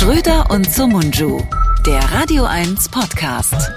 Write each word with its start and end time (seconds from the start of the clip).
Schröder 0.00 0.50
und 0.50 0.64
Sumunju, 0.64 1.42
der 1.84 2.00
Radio 2.10 2.44
1 2.44 2.88
Podcast. 2.88 3.70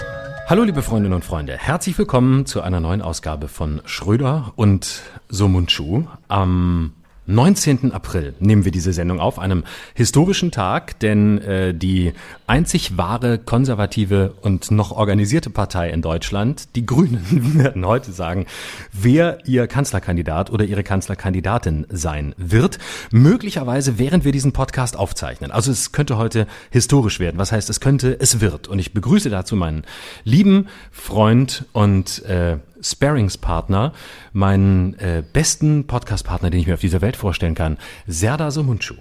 Hallo 0.48 0.64
liebe 0.64 0.82
Freundinnen 0.82 1.16
und 1.16 1.26
Freunde, 1.26 1.58
herzlich 1.58 1.98
willkommen 1.98 2.46
zu 2.46 2.62
einer 2.62 2.80
neuen 2.80 3.02
Ausgabe 3.02 3.50
von 3.50 3.82
Schröder 3.84 4.54
und 4.56 5.02
Sumunju 5.28 6.06
am 6.30 6.94
19. 7.26 7.92
April 7.92 8.34
nehmen 8.40 8.66
wir 8.66 8.72
diese 8.72 8.92
Sendung 8.92 9.20
auf, 9.20 9.40
einem 9.40 9.64
historischen 9.94 10.52
Tag, 10.52 11.00
denn 11.00 11.38
äh, 11.40 11.74
die 11.74 12.14
einzig 12.48 12.98
wahre 12.98 13.38
konservative 13.38 14.34
und 14.42 14.72
noch 14.72 14.92
organisierte 14.92 15.50
Partei 15.50 15.90
in 15.90 16.02
Deutschland, 16.02 16.76
die 16.76 16.86
Grünen, 16.86 17.24
werden 17.58 17.86
heute 17.86 18.12
sagen, 18.12 18.46
wer 18.92 19.40
ihr 19.46 19.68
Kanzlerkandidat 19.68 20.52
oder 20.52 20.66
ihre 20.66 20.84
Kanzlerkandidatin 20.84 21.86
sein 21.90 22.36
wird. 22.38 22.80
Möglicherweise, 23.12 23.98
während 23.98 24.26
wir 24.26 24.32
diesen 24.32 24.52
Podcast 24.52 24.98
aufzeichnen. 24.98 25.52
Also 25.52 25.72
es 25.72 25.92
könnte 25.92 26.18
heute 26.18 26.48
historisch 26.72 27.20
werden. 27.20 27.38
Was 27.38 27.52
heißt, 27.52 27.70
es 27.70 27.80
könnte, 27.80 28.18
es 28.20 28.42
wird. 28.42 28.68
Und 28.68 28.80
ich 28.80 28.94
begrüße 28.94 29.30
dazu 29.30 29.56
meinen 29.56 29.84
lieben 30.24 30.68
Freund 30.92 31.66
und 31.72 32.24
äh, 32.26 32.58
Sparingspartner, 32.84 33.94
meinen 34.34 34.94
äh, 35.00 35.24
besten 35.32 35.88
Podcastpartner, 35.88 36.50
den 36.50 36.60
ich 36.60 36.68
mir 36.68 36.76
auf 36.76 36.82
dieser 36.82 37.02
Welt 37.02 37.16
vorstellen 37.16 37.56
kann, 37.56 37.78
Serda 38.08 38.52
Somunchu. 38.52 38.96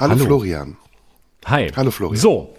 Hallo, 0.00 0.14
Hallo, 0.14 0.24
Florian. 0.24 0.76
Hi. 1.46 1.70
Hallo 1.76 1.90
Florian. 1.90 2.20
So. 2.20 2.54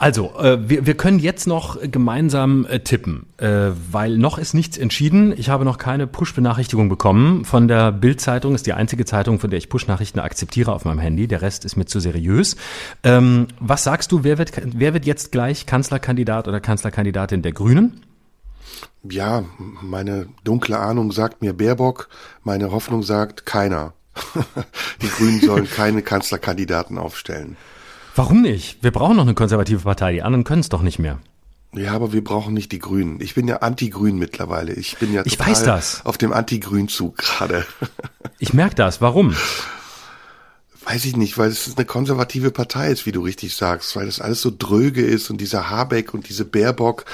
Also, 0.00 0.32
äh, 0.38 0.68
wir, 0.68 0.86
wir 0.86 0.94
können 0.94 1.18
jetzt 1.18 1.48
noch 1.48 1.76
gemeinsam 1.82 2.64
äh, 2.66 2.78
tippen, 2.78 3.26
äh, 3.38 3.70
weil 3.90 4.16
noch 4.16 4.38
ist 4.38 4.54
nichts 4.54 4.78
entschieden. 4.78 5.34
Ich 5.36 5.48
habe 5.48 5.64
noch 5.64 5.76
keine 5.76 6.06
Push-Benachrichtigung 6.06 6.88
bekommen 6.88 7.44
von 7.44 7.66
der 7.66 7.90
Bild-Zeitung. 7.90 8.54
Ist 8.54 8.66
die 8.66 8.74
einzige 8.74 9.04
Zeitung, 9.04 9.40
von 9.40 9.50
der 9.50 9.58
ich 9.58 9.68
Push-Nachrichten 9.68 10.20
akzeptiere 10.20 10.72
auf 10.72 10.84
meinem 10.84 11.00
Handy. 11.00 11.26
Der 11.26 11.42
Rest 11.42 11.64
ist 11.64 11.76
mir 11.76 11.86
zu 11.86 11.98
seriös. 11.98 12.54
Ähm, 13.02 13.48
was 13.58 13.82
sagst 13.82 14.12
du, 14.12 14.22
wer 14.22 14.38
wird, 14.38 14.52
wer 14.64 14.94
wird 14.94 15.04
jetzt 15.04 15.32
gleich 15.32 15.66
Kanzlerkandidat 15.66 16.46
oder 16.46 16.60
Kanzlerkandidatin 16.60 17.42
der 17.42 17.52
Grünen? 17.52 18.00
Ja, 19.02 19.44
meine 19.82 20.28
dunkle 20.44 20.78
Ahnung 20.78 21.12
sagt 21.12 21.42
mir 21.42 21.52
Baerbock, 21.52 22.08
meine 22.44 22.70
Hoffnung 22.72 23.02
sagt 23.02 23.46
keiner. 23.46 23.92
Die 25.02 25.08
Grünen 25.08 25.40
sollen 25.40 25.70
keine 25.70 26.02
Kanzlerkandidaten 26.02 26.98
aufstellen. 26.98 27.56
Warum 28.16 28.42
nicht? 28.42 28.82
Wir 28.82 28.90
brauchen 28.90 29.16
noch 29.16 29.22
eine 29.22 29.34
konservative 29.34 29.80
Partei, 29.80 30.12
die 30.12 30.22
anderen 30.22 30.44
können 30.44 30.60
es 30.60 30.68
doch 30.68 30.82
nicht 30.82 30.98
mehr. 30.98 31.20
Ja, 31.74 31.92
aber 31.92 32.12
wir 32.12 32.24
brauchen 32.24 32.54
nicht 32.54 32.72
die 32.72 32.78
Grünen. 32.78 33.20
Ich 33.20 33.34
bin 33.34 33.46
ja 33.46 33.58
anti-grün 33.58 34.18
mittlerweile. 34.18 34.72
Ich 34.72 34.96
bin 34.98 35.12
ja 35.12 35.22
ich 35.24 35.38
weiß 35.38 35.62
das. 35.64 36.04
auf 36.04 36.18
dem 36.18 36.32
Anti-Grün-Zug 36.32 37.16
gerade. 37.16 37.66
Ich 38.40 38.54
merke 38.54 38.76
das. 38.76 39.00
Warum? 39.00 39.34
Weiß 40.90 41.04
ich 41.04 41.16
nicht, 41.18 41.36
weil 41.36 41.50
es 41.50 41.76
eine 41.76 41.84
konservative 41.84 42.50
Partei 42.50 42.90
ist, 42.90 43.04
wie 43.04 43.12
du 43.12 43.20
richtig 43.20 43.54
sagst, 43.54 43.94
weil 43.94 44.06
das 44.06 44.22
alles 44.22 44.40
so 44.40 44.50
dröge 44.56 45.04
ist 45.04 45.28
und 45.28 45.38
dieser 45.38 45.68
Habeck 45.68 46.14
und 46.14 46.30
diese 46.30 46.46
Baerbock 46.46 47.04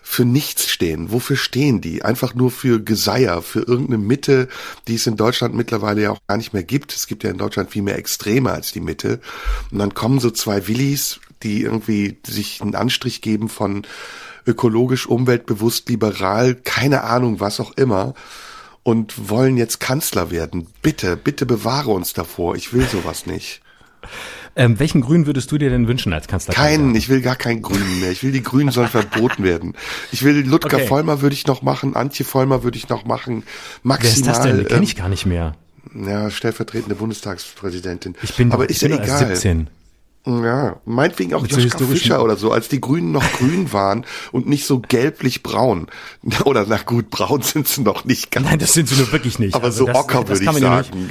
für 0.00 0.24
nichts 0.24 0.68
stehen. 0.68 1.10
Wofür 1.10 1.36
stehen 1.36 1.80
die? 1.80 2.04
Einfach 2.04 2.36
nur 2.36 2.52
für 2.52 2.80
Geseier, 2.80 3.42
für 3.42 3.62
irgendeine 3.62 3.98
Mitte, 3.98 4.46
die 4.86 4.94
es 4.94 5.08
in 5.08 5.16
Deutschland 5.16 5.56
mittlerweile 5.56 6.02
ja 6.02 6.10
auch 6.12 6.20
gar 6.28 6.36
nicht 6.36 6.52
mehr 6.52 6.62
gibt. 6.62 6.94
Es 6.94 7.08
gibt 7.08 7.24
ja 7.24 7.30
in 7.30 7.38
Deutschland 7.38 7.72
viel 7.72 7.82
mehr 7.82 7.98
Extreme 7.98 8.52
als 8.52 8.70
die 8.70 8.80
Mitte. 8.80 9.20
Und 9.72 9.80
dann 9.80 9.92
kommen 9.92 10.20
so 10.20 10.30
zwei 10.30 10.68
Willis, 10.68 11.18
die 11.42 11.62
irgendwie 11.62 12.18
sich 12.24 12.62
einen 12.62 12.76
Anstrich 12.76 13.22
geben 13.22 13.48
von 13.48 13.88
ökologisch, 14.46 15.08
umweltbewusst, 15.08 15.88
liberal, 15.88 16.54
keine 16.54 17.02
Ahnung, 17.02 17.40
was 17.40 17.58
auch 17.58 17.72
immer 17.72 18.14
und 18.86 19.28
wollen 19.30 19.56
jetzt 19.56 19.80
Kanzler 19.80 20.30
werden. 20.30 20.68
Bitte, 20.80 21.16
bitte 21.16 21.44
bewahre 21.44 21.90
uns 21.90 22.12
davor. 22.12 22.54
Ich 22.54 22.72
will 22.72 22.86
sowas 22.86 23.26
nicht. 23.26 23.60
Ähm, 24.54 24.78
welchen 24.78 25.00
Grün 25.00 25.26
würdest 25.26 25.50
du 25.50 25.58
dir 25.58 25.70
denn 25.70 25.88
wünschen 25.88 26.12
als 26.12 26.28
Kanzler? 26.28 26.54
Keinen, 26.54 26.94
ich 26.94 27.08
will 27.08 27.20
gar 27.20 27.34
keinen 27.34 27.62
Grünen 27.62 27.98
mehr. 27.98 28.12
Ich 28.12 28.22
will 28.22 28.30
die 28.30 28.44
Grünen 28.44 28.70
sollen 28.70 28.86
verboten 28.86 29.42
werden. 29.42 29.74
Ich 30.12 30.22
will 30.22 30.46
Ludger 30.46 30.76
okay. 30.76 30.86
Vollmer 30.86 31.20
würde 31.20 31.34
ich 31.34 31.48
noch 31.48 31.62
machen, 31.62 31.96
Antje 31.96 32.24
Vollmer 32.24 32.62
würde 32.62 32.78
ich 32.78 32.88
noch 32.88 33.04
machen. 33.04 33.42
Maximal. 33.82 34.02
Wer 34.02 34.18
ist 34.18 34.26
das 34.28 34.40
denn? 34.42 34.68
Kenn 34.68 34.82
ich 34.84 34.94
gar 34.94 35.08
nicht 35.08 35.26
mehr. 35.26 35.56
Ja, 35.92 36.30
stellvertretende 36.30 36.94
Bundestagspräsidentin. 36.94 38.14
Ich 38.22 38.36
bin, 38.36 38.52
aber 38.52 38.70
ist 38.70 38.82
bin 38.82 38.92
ja 38.92 39.02
egal. 39.02 39.26
17. 39.34 39.68
Ja, 40.26 40.80
meinetwegen 40.84 41.34
auch 41.34 41.46
Joschka 41.46 41.78
Fischer 41.78 42.22
oder 42.22 42.36
so, 42.36 42.50
als 42.50 42.68
die 42.68 42.80
Grünen 42.80 43.12
noch 43.12 43.24
grün 43.38 43.72
waren 43.72 44.04
und 44.32 44.48
nicht 44.48 44.66
so 44.66 44.80
gelblich-braun. 44.80 45.86
Oder 46.44 46.66
na 46.68 46.78
gut, 46.78 47.10
braun 47.10 47.42
sind 47.42 47.68
sie 47.68 47.82
noch 47.82 48.04
nicht 48.04 48.32
ganz. 48.32 48.46
Nein, 48.46 48.58
das 48.58 48.72
sind 48.72 48.88
sie 48.88 48.96
nur 48.96 49.12
wirklich 49.12 49.38
nicht. 49.38 49.54
Aber 49.54 49.66
also 49.66 49.84
so 49.84 49.86
das, 49.86 49.96
ocker 49.96 50.28
würde 50.28 50.44
ich 50.44 50.60
sagen. 50.60 51.10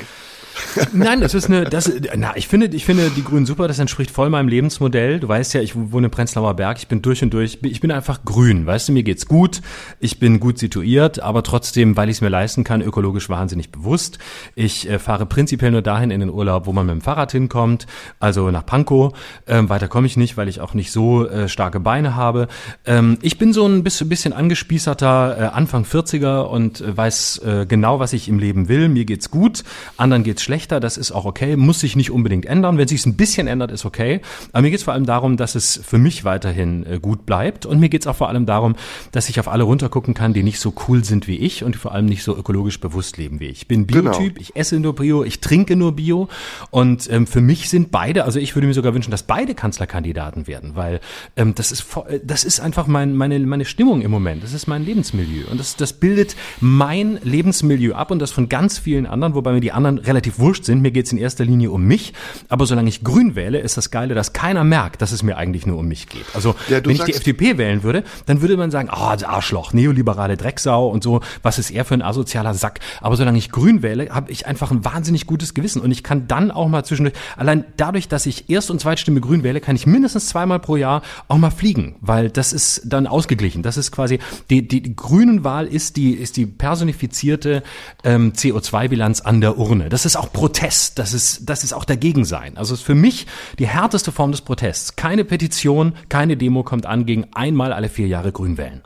Nein, 0.94 1.22
das 1.22 1.34
ist 1.34 1.48
eine, 1.48 1.66
das, 1.66 1.92
na, 2.16 2.36
ich 2.36 2.48
finde, 2.48 2.68
ich 2.68 2.86
finde 2.86 3.10
die 3.10 3.24
Grünen 3.24 3.46
super, 3.46 3.68
das 3.68 3.80
entspricht 3.80 4.12
voll 4.12 4.30
meinem 4.30 4.48
Lebensmodell. 4.48 5.20
Du 5.20 5.28
weißt 5.28 5.54
ja, 5.54 5.62
ich 5.62 5.76
wohne 5.76 6.08
in 6.08 6.12
Prenzlauer 6.12 6.54
Berg, 6.56 6.78
ich 6.78 6.88
bin 6.88 7.02
durch 7.02 7.24
und 7.24 7.34
durch, 7.34 7.60
ich 7.62 7.82
bin 7.82 7.92
einfach 7.92 8.24
grün, 8.24 8.66
weißt 8.66 8.90
du, 8.90 8.94
mir 8.94 9.04
geht's 9.04 9.26
gut, 9.28 9.62
ich 10.00 10.20
bin 10.20 10.40
gut 10.40 10.58
situiert, 10.58 11.20
aber 11.20 11.44
trotzdem, 11.44 11.98
weil 11.98 12.10
ich 12.10 12.18
es 12.18 12.22
mir 12.22 12.30
leisten 12.30 12.64
kann, 12.64 12.82
ökologisch 12.82 13.30
wahnsinnig 13.30 13.72
bewusst. 13.72 14.20
Ich 14.56 14.90
äh, 14.90 15.00
fahre 15.00 15.26
prinzipiell 15.26 15.72
nur 15.72 15.82
dahin 15.82 16.12
in 16.12 16.20
den 16.20 16.30
Urlaub, 16.30 16.66
wo 16.66 16.74
man 16.74 16.86
mit 16.86 16.96
dem 16.96 17.02
Fahrrad 17.02 17.32
hinkommt, 17.32 17.88
also 18.20 18.52
nach 18.52 18.66
Pankow. 18.66 19.14
Ähm, 19.48 19.70
weiter 19.70 19.88
komme 19.88 20.08
ich 20.08 20.18
nicht, 20.18 20.38
weil 20.38 20.48
ich 20.48 20.62
auch 20.62 20.74
nicht 20.74 20.92
so 20.92 21.28
äh, 21.28 21.50
starke 21.50 21.80
Beine 21.80 22.16
habe. 22.16 22.48
Ähm, 22.86 23.18
ich 23.22 23.38
bin 23.38 23.54
so 23.54 23.68
ein 23.68 23.84
bisschen, 23.84 24.10
bisschen 24.10 24.34
angespießerter 24.34 25.38
äh, 25.38 25.44
Anfang 25.46 25.84
40er 25.84 26.42
und 26.44 26.82
äh, 26.82 26.96
weiß 26.96 27.40
äh, 27.40 27.66
genau, 27.68 28.00
was 28.00 28.14
ich 28.14 28.30
im 28.30 28.40
Leben 28.40 28.70
will. 28.70 28.90
Mir 28.90 29.06
geht's 29.06 29.30
gut, 29.32 29.64
anderen 29.98 30.24
geht's 30.24 30.45
schlechter, 30.46 30.80
das 30.80 30.96
ist 30.96 31.12
auch 31.12 31.26
okay, 31.26 31.58
muss 31.58 31.82
sich 31.82 31.98
nicht 31.98 32.12
unbedingt 32.12 32.46
ändern. 32.46 32.78
Wenn 32.78 32.88
sich 32.88 33.06
ein 33.06 33.18
bisschen 33.18 33.48
ändert, 33.48 33.72
ist 33.72 33.84
okay. 33.84 34.22
Aber 34.54 34.62
mir 34.62 34.70
geht 34.70 34.80
es 34.80 34.84
vor 34.86 34.94
allem 34.94 35.06
darum, 35.06 35.36
dass 35.36 35.56
es 35.56 35.82
für 35.84 35.98
mich 35.98 36.24
weiterhin 36.24 36.86
äh, 36.86 37.00
gut 37.00 37.26
bleibt. 37.26 37.66
Und 37.66 37.80
mir 37.80 37.90
geht 37.90 38.02
es 38.02 38.08
auch 38.08 38.16
vor 38.16 38.30
allem 38.30 38.46
darum, 38.46 38.76
dass 39.12 39.28
ich 39.28 39.40
auf 39.40 39.48
alle 39.48 39.64
runtergucken 39.64 40.14
kann, 40.14 40.34
die 40.34 40.44
nicht 40.44 40.60
so 40.60 40.74
cool 40.88 41.04
sind 41.04 41.28
wie 41.28 41.38
ich 41.38 41.64
und 41.64 41.76
vor 41.76 41.92
allem 41.92 42.06
nicht 42.06 42.24
so 42.24 42.38
ökologisch 42.38 42.80
bewusst 42.80 43.18
leben 43.18 43.40
wie 43.40 43.48
ich. 43.48 43.64
Ich 43.64 43.68
bin 43.68 43.88
Biotyp, 43.88 44.36
genau. 44.36 44.40
ich 44.40 44.56
esse 44.56 44.80
nur 44.80 44.96
Bio, 44.96 45.24
ich 45.24 45.42
trinke 45.42 45.76
nur 45.76 45.96
Bio. 45.96 46.30
Und 46.70 47.12
ähm, 47.12 47.28
für 47.28 47.42
mich 47.42 47.70
sind 47.70 47.92
beide, 47.92 48.24
also 48.24 48.40
ich 48.40 48.56
würde 48.56 48.68
mir 48.68 48.74
sogar 48.74 48.94
wünschen, 48.94 49.12
dass 49.12 49.24
beide 49.24 49.56
Kanzlerkandidaten 49.56 50.48
werden, 50.48 50.76
weil 50.76 51.00
ähm, 51.36 51.56
das 51.56 51.72
ist 51.72 51.86
äh, 52.08 52.20
das 52.24 52.44
ist 52.44 52.60
einfach 52.60 52.88
mein, 52.88 53.16
meine, 53.16 53.40
meine 53.40 53.66
Stimmung 53.66 54.02
im 54.02 54.12
Moment. 54.12 54.44
Das 54.44 54.54
ist 54.54 54.68
mein 54.68 54.86
Lebensmilieu. 54.86 55.46
Und 55.50 55.60
das, 55.60 55.76
das 55.76 55.94
bildet 55.94 56.36
mein 56.60 57.20
Lebensmilieu 57.24 57.94
ab 57.96 58.12
und 58.12 58.20
das 58.20 58.32
von 58.32 58.50
ganz 58.50 58.78
vielen 58.78 59.06
anderen, 59.06 59.36
wobei 59.36 59.54
mir 59.54 59.62
die 59.62 59.72
anderen 59.72 59.98
relativ 59.98 60.35
relativ 60.36 60.40
wurscht 60.40 60.66
sind. 60.66 60.82
Mir 60.82 60.92
geht 60.92 61.06
es 61.06 61.12
in 61.12 61.18
erster 61.18 61.46
Linie 61.46 61.72
um 61.72 61.84
mich. 61.84 62.14
Aber 62.50 62.66
solange 62.66 62.90
ich 62.90 63.04
grün 63.04 63.36
wähle, 63.36 63.60
ist 63.60 63.78
das 63.78 63.92
Geile, 63.92 64.16
dass 64.16 64.34
keiner 64.34 64.64
merkt, 64.64 65.02
dass 65.02 65.12
es 65.12 65.24
mir 65.24 65.38
eigentlich 65.38 65.66
nur 65.66 65.80
um 65.80 65.88
mich 65.88 66.08
geht. 66.08 66.26
Also 66.34 66.56
ja, 66.70 66.84
wenn 66.84 66.96
ich 66.96 67.04
die 67.04 67.14
FDP 67.14 67.58
wählen 67.58 67.84
würde, 67.84 68.04
dann 68.26 68.42
würde 68.42 68.58
man 68.58 68.72
sagen, 68.72 68.90
ah, 68.92 69.16
oh, 69.16 69.26
Arschloch, 69.26 69.74
neoliberale 69.74 70.38
Drecksau 70.38 70.88
und 70.90 71.04
so, 71.04 71.22
was 71.42 71.60
ist 71.60 71.72
er 71.72 71.86
für 71.86 71.94
ein 71.94 72.02
asozialer 72.02 72.54
Sack. 72.54 72.80
Aber 73.02 73.16
solange 73.16 73.38
ich 73.38 73.52
grün 73.52 73.82
wähle, 73.82 74.10
habe 74.10 74.32
ich 74.32 74.46
einfach 74.46 74.72
ein 74.72 74.84
wahnsinnig 74.86 75.26
gutes 75.26 75.54
Gewissen. 75.54 75.82
Und 75.82 75.92
ich 75.92 76.04
kann 76.04 76.28
dann 76.28 76.52
auch 76.52 76.68
mal 76.68 76.84
zwischendurch, 76.84 77.16
allein 77.38 77.66
dadurch, 77.78 78.08
dass 78.08 78.26
ich 78.26 78.50
Erst- 78.50 78.72
und 78.72 78.80
Zweitstimme 78.80 79.22
grün 79.22 79.44
wähle, 79.44 79.62
kann 79.62 79.76
ich 79.76 79.86
mindestens 79.86 80.28
zweimal 80.28 80.60
pro 80.60 80.76
Jahr 80.76 81.02
auch 81.28 81.38
mal 81.38 81.52
fliegen, 81.52 81.96
weil 82.02 82.30
das 82.30 82.54
ist 82.54 82.82
dann 82.86 83.08
ausgeglichen. 83.08 83.64
Das 83.64 83.78
ist 83.78 83.92
quasi, 83.92 84.20
die, 84.50 84.68
die, 84.68 84.82
die 84.82 84.96
grünen 84.96 85.44
Wahl 85.44 85.68
ist 85.68 85.98
die, 85.98 86.14
ist 86.14 86.38
die 86.38 86.46
personifizierte 86.46 87.64
ähm, 88.04 88.34
CO2-Bilanz 88.34 89.22
an 89.22 89.42
der 89.42 89.58
Urne. 89.58 89.90
Das 89.90 90.06
ist 90.06 90.16
auch 90.16 90.25
auch 90.26 90.34
Protest, 90.34 90.98
das 91.00 91.14
ist, 91.14 91.50
das 91.50 91.64
ist 91.64 91.74
auch 91.74 91.86
dagegen 91.86 92.26
sein. 92.26 92.58
Also 92.58 92.74
es 92.74 92.82
ist 92.82 92.86
für 92.86 92.96
mich 92.96 93.28
die 93.60 93.68
härteste 93.68 94.12
Form 94.12 94.32
des 94.32 94.42
Protests. 94.42 94.96
Keine 94.96 95.24
Petition, 95.24 95.94
keine 96.10 96.38
Demo 96.38 96.64
kommt 96.64 96.86
an 96.86 97.06
gegen 97.06 97.28
einmal 97.34 97.72
alle 97.72 97.90
vier 97.90 98.08
Jahre 98.08 98.32
Grün 98.32 98.58
wählen. 98.58 98.82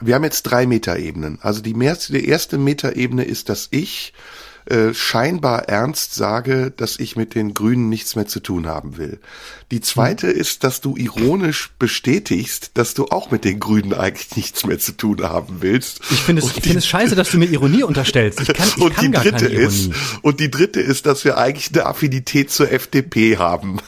Wir 0.00 0.14
haben 0.14 0.24
jetzt 0.24 0.42
drei 0.44 0.66
Metaebenen. 0.66 1.38
Also 1.42 1.60
die, 1.60 1.74
die 1.74 2.28
erste 2.28 2.58
Metaebene 2.58 3.24
ist, 3.24 3.48
dass 3.48 3.68
ich 3.70 4.12
äh, 4.68 4.92
scheinbar 4.92 5.68
ernst 5.68 6.14
sage, 6.14 6.70
dass 6.76 6.98
ich 6.98 7.16
mit 7.16 7.34
den 7.34 7.54
Grünen 7.54 7.88
nichts 7.88 8.16
mehr 8.16 8.26
zu 8.26 8.40
tun 8.40 8.66
haben 8.66 8.98
will. 8.98 9.18
Die 9.70 9.80
zweite 9.80 10.26
mhm. 10.26 10.40
ist, 10.40 10.62
dass 10.62 10.80
du 10.80 10.96
ironisch 10.96 11.70
bestätigst, 11.78 12.72
dass 12.74 12.94
du 12.94 13.06
auch 13.06 13.30
mit 13.30 13.44
den 13.44 13.60
Grünen 13.60 13.94
eigentlich 13.94 14.36
nichts 14.36 14.66
mehr 14.66 14.78
zu 14.78 14.92
tun 14.92 15.22
haben 15.22 15.58
willst. 15.60 16.00
Ich 16.10 16.20
finde 16.20 16.42
es, 16.42 16.56
ich 16.56 16.62
finde 16.62 16.78
es 16.78 16.86
scheiße, 16.86 17.14
dass 17.14 17.30
du 17.30 17.38
mir 17.38 17.46
Ironie 17.46 17.82
unterstellst. 17.82 18.40
Ich 18.40 18.48
kann, 18.48 18.68
ich 18.68 18.82
und 18.82 18.94
kann 18.94 19.04
die 19.06 19.10
gar 19.10 19.22
dritte 19.22 19.46
keine 19.46 19.60
Ironie. 19.60 19.88
ist, 19.90 19.92
und 20.22 20.40
die 20.40 20.50
dritte 20.50 20.80
ist, 20.80 21.06
dass 21.06 21.24
wir 21.24 21.38
eigentlich 21.38 21.72
eine 21.72 21.86
Affinität 21.86 22.50
zur 22.50 22.70
FDP 22.70 23.38
haben. 23.38 23.78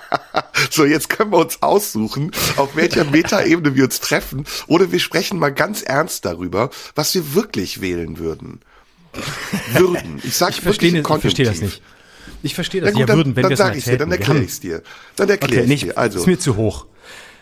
so, 0.70 0.84
jetzt 0.84 1.08
können 1.08 1.32
wir 1.32 1.38
uns 1.38 1.62
aussuchen, 1.62 2.30
auf 2.56 2.76
welcher 2.76 3.04
Metaebene 3.10 3.74
wir 3.74 3.84
uns 3.84 4.00
treffen, 4.00 4.44
oder 4.66 4.92
wir 4.92 5.00
sprechen 5.00 5.38
mal 5.38 5.52
ganz 5.52 5.82
ernst 5.82 6.24
darüber, 6.24 6.70
was 6.94 7.14
wir 7.14 7.34
wirklich 7.34 7.80
wählen 7.80 8.18
würden 8.18 8.60
würden. 9.72 10.20
Ich 10.22 10.36
sage 10.36 10.52
ich 10.52 10.60
verstehe, 10.60 11.00
ich 11.00 11.06
verstehe 11.06 11.46
das 11.46 11.60
nicht. 11.60 11.82
Ich 12.42 12.54
verstehe 12.54 12.80
das. 12.80 12.92
Gut, 12.92 13.08
ja, 13.08 13.14
würden, 13.14 13.36
wenn 13.36 13.42
dann, 13.42 13.50
dann 13.50 13.56
sage 13.56 13.78
ich 13.78 13.84
dir, 13.84 13.98
dann 13.98 14.10
erkläre 14.10 14.42
ich 14.42 14.60
dir. 14.60 14.82
Dann 15.16 15.28
erkläre 15.28 15.64
okay, 15.64 15.72
ich 15.72 15.80
dir. 15.80 15.98
Also, 15.98 16.20
ist 16.20 16.26
mir 16.26 16.38
zu 16.38 16.56
hoch. 16.56 16.86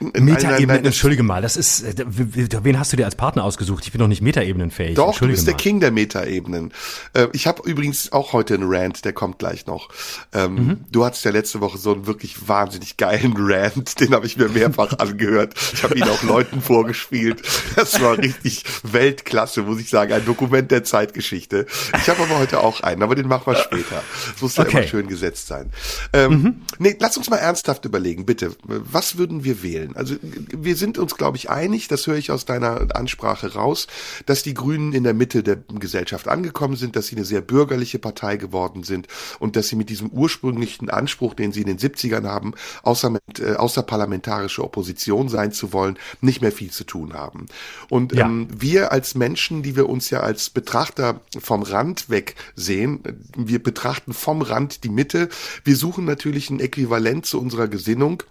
Metaebene, 0.01 0.79
entschuldige 0.79 1.23
mal, 1.23 1.43
das 1.43 1.57
ist, 1.57 1.83
äh, 1.83 2.05
wen 2.07 2.79
hast 2.79 2.93
du 2.93 2.97
dir 2.97 3.05
als 3.05 3.17
Partner 3.17 3.45
ausgesucht? 3.45 3.85
Ich 3.85 3.93
bin 3.93 4.01
doch 4.01 4.09
nicht 4.09 4.23
Metaebenenfähig. 4.23 4.95
Doch, 4.95 5.19
du 5.19 5.27
bist 5.27 5.47
mal. 5.47 5.53
der 5.53 5.55
King 5.55 5.81
der 5.81 5.91
Metaebenen. 5.91 6.73
Äh, 7.15 7.29
ich 7.33 7.47
habe 7.47 7.69
übrigens 7.69 8.13
auch 8.13 8.33
heute 8.33 8.55
einen 8.55 8.65
Rant, 8.67 9.05
der 9.05 9.13
kommt 9.13 9.39
gleich 9.39 9.67
noch. 9.67 9.89
Ähm, 10.33 10.55
mhm. 10.55 10.85
Du 10.91 11.05
hattest 11.05 11.25
ja 11.25 11.31
letzte 11.31 11.61
Woche 11.61 11.79
so 11.79 11.93
einen 11.93 12.07
wirklich 12.07 12.49
wahnsinnig 12.49 12.97
geilen 12.97 13.35
Rant, 13.37 14.01
den 14.01 14.15
habe 14.15 14.27
ich 14.27 14.37
mir 14.37 14.49
mehrfach 14.49 14.93
angehört. 14.99 15.55
Ich 15.73 15.83
habe 15.83 15.97
ihn 15.97 16.05
auch 16.05 16.23
Leuten 16.23 16.61
vorgespielt. 16.61 17.43
Das 17.77 18.01
war 18.01 18.19
richtig 18.19 18.65
Weltklasse, 18.83 19.63
muss 19.63 19.81
ich 19.81 19.91
sagen, 19.91 20.13
ein 20.13 20.25
Dokument 20.25 20.71
der 20.71 20.85
Zeitgeschichte. 20.85 21.67
Ich 21.97 22.09
habe 22.09 22.23
aber 22.23 22.39
heute 22.39 22.61
auch 22.61 22.81
einen, 22.83 23.03
aber 23.03 23.15
den 23.15 23.29
machen 23.29 23.47
wir 23.47 23.57
später. 23.57 24.03
Das 24.33 24.43
muss 24.43 24.57
ja 24.57 24.65
okay. 24.65 24.79
immer 24.79 24.87
schön 24.87 25.09
gesetzt 25.09 25.47
sein. 25.49 25.71
Ähm, 26.13 26.31
mhm. 26.31 26.63
Nee, 26.79 26.97
lass 27.01 27.17
uns 27.17 27.29
mal 27.31 27.37
ernsthaft 27.37 27.85
überlegen, 27.85 28.27
bitte. 28.27 28.55
Was 28.65 29.19
würden 29.19 29.45
wir 29.45 29.63
wählen? 29.63 29.88
Also 29.95 30.17
wir 30.23 30.77
sind 30.77 30.99
uns, 30.99 31.17
glaube 31.17 31.37
ich, 31.37 31.51
einig, 31.51 31.89
das 31.89 32.07
höre 32.07 32.17
ich 32.17 32.31
aus 32.31 32.45
deiner 32.45 32.95
Ansprache 32.95 33.55
raus, 33.55 33.87
dass 34.27 34.43
die 34.43 34.55
Grünen 34.55 34.93
in 34.93 35.05
der 35.05 35.15
Mitte 35.15 35.43
der 35.43 35.57
Gesellschaft 35.57 36.29
angekommen 36.29 36.77
sind, 36.77 36.97
dass 36.97 37.09
sie 37.09 37.17
eine 37.17 37.25
sehr 37.25 37.41
bürgerliche 37.41 37.99
Partei 37.99 38.37
geworden 38.37 38.83
sind 38.83 39.09
und 39.39 39.57
dass 39.57 39.69
sie 39.69 39.77
mit 39.77 39.91
diesem 39.91 40.11
ursprünglichen 40.11 40.91
Anspruch, 40.91 41.35
den 41.35 41.53
sie 41.53 41.63
in 41.63 41.67
den 41.67 41.79
70ern 41.79 42.27
haben, 42.27 42.55
außer 42.83 43.11
mit, 43.11 43.23
äh, 43.41 43.55
außerparlamentarische 43.55 44.63
Opposition 44.63 45.29
sein 45.29 45.53
zu 45.53 45.73
wollen, 45.73 45.99
nicht 46.21 46.43
mehr 46.43 46.53
viel 46.53 46.71
zu 46.71 46.85
tun 46.85 47.15
haben. 47.15 47.47
Und 47.89 48.13
ja. 48.13 48.27
ähm, 48.27 48.49
wir 48.57 48.93
als 48.93 49.15
Menschen, 49.15 49.63
die 49.63 49.77
wir 49.77 49.89
uns 49.89 50.11
ja 50.11 50.21
als 50.21 50.51
Betrachter 50.51 51.21
vom 51.39 51.63
Rand 51.63 52.11
weg 52.11 52.35
sehen, 52.55 53.01
wir 53.37 53.63
betrachten 53.63 54.13
vom 54.13 54.43
Rand 54.43 54.85
die 54.85 54.89
Mitte, 54.89 55.29
wir 55.65 55.77
suchen 55.77 56.05
natürlich 56.05 56.51
ein 56.51 56.61
Äquivalent 56.61 57.27
zu 57.27 57.41
unserer 57.41 57.69
Gesinnung 57.69 58.23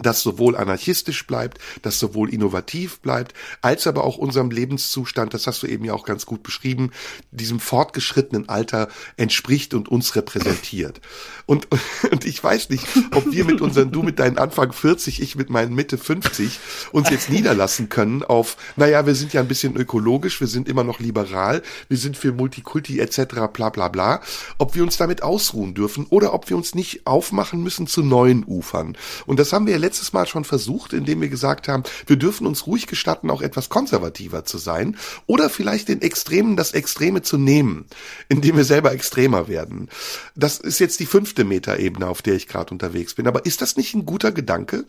das 0.00 0.22
sowohl 0.22 0.56
anarchistisch 0.56 1.26
bleibt, 1.26 1.58
das 1.82 1.98
sowohl 1.98 2.32
innovativ 2.32 3.00
bleibt, 3.00 3.34
als 3.62 3.86
aber 3.86 4.04
auch 4.04 4.16
unserem 4.16 4.50
Lebenszustand, 4.50 5.34
das 5.34 5.46
hast 5.46 5.62
du 5.62 5.66
eben 5.66 5.84
ja 5.84 5.94
auch 5.94 6.04
ganz 6.04 6.26
gut 6.26 6.42
beschrieben, 6.42 6.90
diesem 7.30 7.60
fortgeschrittenen 7.60 8.48
Alter 8.48 8.88
entspricht 9.16 9.74
und 9.74 9.88
uns 9.88 10.16
repräsentiert. 10.16 11.00
Und, 11.46 11.68
und 12.10 12.24
ich 12.24 12.42
weiß 12.42 12.70
nicht, 12.70 12.86
ob 13.14 13.30
wir 13.30 13.44
mit 13.44 13.60
unseren, 13.60 13.90
du 13.90 14.02
mit 14.02 14.18
deinen 14.18 14.38
Anfang 14.38 14.72
40, 14.72 15.22
ich 15.22 15.36
mit 15.36 15.50
meinen 15.50 15.74
Mitte 15.74 15.98
50, 15.98 16.58
uns 16.92 17.10
jetzt 17.10 17.30
niederlassen 17.30 17.88
können 17.88 18.22
auf, 18.22 18.56
naja, 18.76 19.06
wir 19.06 19.14
sind 19.14 19.32
ja 19.32 19.40
ein 19.40 19.48
bisschen 19.48 19.76
ökologisch, 19.76 20.40
wir 20.40 20.46
sind 20.46 20.68
immer 20.68 20.84
noch 20.84 21.00
liberal, 21.00 21.62
wir 21.88 21.96
sind 21.96 22.16
für 22.16 22.32
Multikulti 22.32 23.00
etc. 23.00 23.48
bla 23.52 23.70
bla 23.70 23.88
bla, 23.88 24.20
ob 24.58 24.74
wir 24.74 24.82
uns 24.82 24.96
damit 24.96 25.22
ausruhen 25.22 25.74
dürfen 25.74 26.06
oder 26.10 26.34
ob 26.34 26.48
wir 26.50 26.56
uns 26.56 26.74
nicht 26.74 27.06
aufmachen 27.06 27.62
müssen 27.62 27.86
zu 27.86 28.02
neuen 28.02 28.44
Ufern. 28.44 28.96
Und 29.26 29.38
das 29.38 29.52
haben 29.52 29.66
wir 29.66 29.74
ja 29.74 29.78
letztes 29.88 30.12
Mal 30.12 30.26
schon 30.26 30.44
versucht, 30.44 30.92
indem 30.92 31.22
wir 31.22 31.30
gesagt 31.30 31.66
haben, 31.66 31.82
wir 32.06 32.16
dürfen 32.16 32.46
uns 32.46 32.66
ruhig 32.66 32.86
gestatten, 32.86 33.30
auch 33.30 33.40
etwas 33.40 33.70
konservativer 33.70 34.44
zu 34.44 34.58
sein 34.58 34.98
oder 35.26 35.48
vielleicht 35.48 35.88
den 35.88 36.02
Extremen 36.02 36.56
das 36.56 36.72
Extreme 36.72 37.22
zu 37.22 37.38
nehmen, 37.38 37.86
indem 38.28 38.58
wir 38.58 38.64
selber 38.64 38.92
extremer 38.92 39.48
werden. 39.48 39.88
Das 40.36 40.58
ist 40.58 40.78
jetzt 40.78 41.00
die 41.00 41.06
fünfte 41.06 41.44
Metaebene, 41.44 42.06
auf 42.06 42.20
der 42.20 42.34
ich 42.34 42.48
gerade 42.48 42.70
unterwegs 42.70 43.14
bin. 43.14 43.26
Aber 43.26 43.46
ist 43.46 43.62
das 43.62 43.78
nicht 43.78 43.94
ein 43.94 44.04
guter 44.04 44.30
Gedanke? 44.30 44.84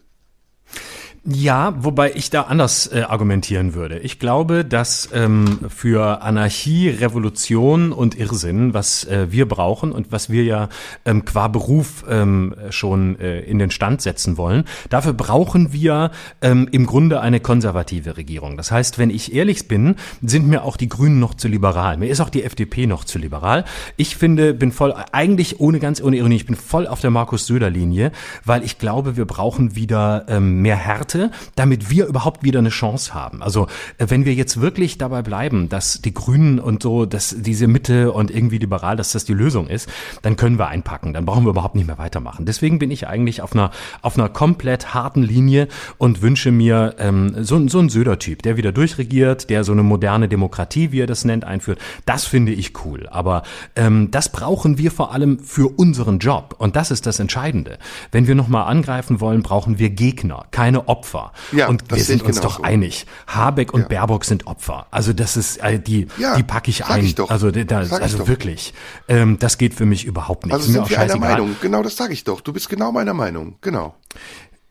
Ja, 1.25 1.73
wobei 1.77 2.13
ich 2.13 2.29
da 2.29 2.43
anders 2.43 2.87
äh, 2.87 3.01
argumentieren 3.01 3.73
würde. 3.73 3.99
Ich 3.99 4.19
glaube, 4.19 4.63
dass 4.63 5.09
ähm, 5.13 5.59
für 5.67 6.21
Anarchie, 6.21 6.87
Revolution 6.89 7.91
und 7.91 8.17
Irrsinn, 8.17 8.73
was 8.73 9.03
äh, 9.03 9.27
wir 9.29 9.45
brauchen 9.45 9.91
und 9.91 10.13
was 10.13 10.29
wir 10.29 10.45
ja 10.45 10.69
ähm, 11.03 11.25
qua 11.25 11.49
Beruf 11.49 12.05
ähm, 12.09 12.55
schon 12.69 13.19
äh, 13.19 13.41
in 13.41 13.59
den 13.59 13.69
Stand 13.69 14.01
setzen 14.01 14.37
wollen, 14.37 14.63
dafür 14.89 15.11
brauchen 15.11 15.73
wir 15.73 16.11
ähm, 16.41 16.69
im 16.71 16.85
Grunde 16.85 17.19
eine 17.19 17.41
konservative 17.41 18.15
Regierung. 18.15 18.55
Das 18.55 18.71
heißt, 18.71 18.97
wenn 18.97 19.09
ich 19.09 19.33
ehrlich 19.33 19.67
bin, 19.67 19.95
sind 20.21 20.47
mir 20.47 20.63
auch 20.63 20.77
die 20.77 20.87
Grünen 20.87 21.19
noch 21.19 21.33
zu 21.33 21.49
liberal. 21.49 21.97
Mir 21.97 22.07
ist 22.07 22.21
auch 22.21 22.29
die 22.29 22.43
FDP 22.43 22.87
noch 22.87 23.03
zu 23.03 23.19
liberal. 23.19 23.65
Ich 23.97 24.15
finde, 24.15 24.53
bin 24.53 24.71
voll, 24.71 24.95
eigentlich 25.11 25.59
ohne 25.59 25.79
ganz 25.79 26.01
ohne 26.01 26.15
Ironie, 26.15 26.37
ich 26.37 26.45
bin 26.45 26.55
voll 26.55 26.87
auf 26.87 27.01
der 27.01 27.11
Markus-Söder-Linie, 27.11 28.13
weil 28.45 28.63
ich 28.63 28.77
glaube, 28.77 29.17
wir 29.17 29.25
brauchen 29.25 29.75
wieder 29.75 30.23
ähm, 30.29 30.61
mehr 30.61 30.77
Härte 30.77 31.08
Werte, 31.09 31.31
damit 31.55 31.89
wir 31.89 32.05
überhaupt 32.05 32.43
wieder 32.43 32.59
eine 32.59 32.69
Chance 32.69 33.13
haben. 33.13 33.41
Also 33.41 33.67
äh, 33.97 34.05
wenn 34.09 34.25
wir 34.25 34.33
jetzt 34.33 34.61
wirklich 34.61 34.97
dabei 34.97 35.21
bleiben, 35.21 35.69
dass 35.69 36.01
die 36.01 36.13
Grünen 36.13 36.59
und 36.59 36.83
so, 36.83 37.05
dass 37.05 37.35
diese 37.37 37.67
Mitte 37.67 38.11
und 38.11 38.31
irgendwie 38.31 38.57
liberal, 38.57 38.95
dass 38.95 39.11
das 39.11 39.25
die 39.25 39.33
Lösung 39.33 39.67
ist, 39.67 39.89
dann 40.21 40.35
können 40.35 40.59
wir 40.59 40.67
einpacken. 40.67 41.13
Dann 41.13 41.25
brauchen 41.25 41.45
wir 41.45 41.51
überhaupt 41.51 41.75
nicht 41.75 41.87
mehr 41.87 41.97
weitermachen. 41.97 42.45
Deswegen 42.45 42.79
bin 42.79 42.91
ich 42.91 43.07
eigentlich 43.07 43.41
auf 43.41 43.53
einer 43.53 43.71
auf 44.01 44.17
einer 44.17 44.29
komplett 44.29 44.93
harten 44.93 45.23
Linie 45.23 45.67
und 45.97 46.21
wünsche 46.21 46.51
mir 46.51 46.95
ähm, 46.99 47.35
so, 47.43 47.67
so 47.67 47.79
einen 47.79 47.89
Söder-Typ, 47.89 48.41
der 48.43 48.57
wieder 48.57 48.71
durchregiert, 48.71 49.49
der 49.49 49.63
so 49.63 49.71
eine 49.71 49.83
moderne 49.83 50.27
Demokratie, 50.27 50.91
wie 50.91 51.01
er 51.01 51.07
das 51.07 51.25
nennt, 51.25 51.43
einführt. 51.43 51.79
Das 52.05 52.25
finde 52.25 52.51
ich 52.51 52.85
cool. 52.85 53.07
Aber 53.09 53.43
ähm, 53.75 54.11
das 54.11 54.29
brauchen 54.29 54.77
wir 54.77 54.91
vor 54.91 55.13
allem 55.13 55.39
für 55.39 55.67
unseren 55.79 56.19
Job. 56.19 56.55
Und 56.57 56.75
das 56.75 56.91
ist 56.91 57.05
das 57.05 57.19
Entscheidende. 57.19 57.77
Wenn 58.11 58.27
wir 58.27 58.35
nochmal 58.35 58.65
angreifen 58.65 59.19
wollen, 59.19 59.41
brauchen 59.41 59.79
wir 59.79 59.89
Gegner, 59.89 60.45
keine 60.51 60.87
Opfer. 60.87 60.98
Opfer. 60.99 61.31
Ja, 61.51 61.67
und 61.67 61.89
wir 61.89 62.03
sind 62.03 62.23
uns 62.23 62.41
doch 62.41 62.57
so. 62.57 62.63
einig. 62.63 63.05
Habeck 63.27 63.73
und 63.73 63.81
ja. 63.81 63.87
Baerbock 63.87 64.25
sind 64.25 64.47
Opfer. 64.47 64.87
Also 64.91 65.13
das 65.13 65.37
ist 65.37 65.57
äh, 65.57 65.79
die, 65.79 66.07
ja, 66.17 66.35
die 66.35 66.43
packe 66.43 66.69
ich 66.69 66.85
ein. 66.85 67.05
Ich 67.05 67.15
doch. 67.15 67.29
Also, 67.29 67.51
da, 67.51 67.79
also 67.79 68.27
wirklich, 68.27 68.73
ähm, 69.07 69.37
das 69.39 69.57
geht 69.57 69.73
für 69.73 69.85
mich 69.85 70.05
überhaupt 70.05 70.45
nicht. 70.45 70.53
Also 70.53 70.71
sind 70.71 70.89
wir 70.89 70.99
einer 70.99 71.17
Meinung. 71.17 71.55
Genau, 71.61 71.83
das 71.83 71.95
sage 71.95 72.13
ich 72.13 72.23
doch. 72.23 72.41
Du 72.41 72.53
bist 72.53 72.69
genau 72.69 72.91
meiner 72.91 73.13
Meinung. 73.13 73.55
Genau. 73.61 73.95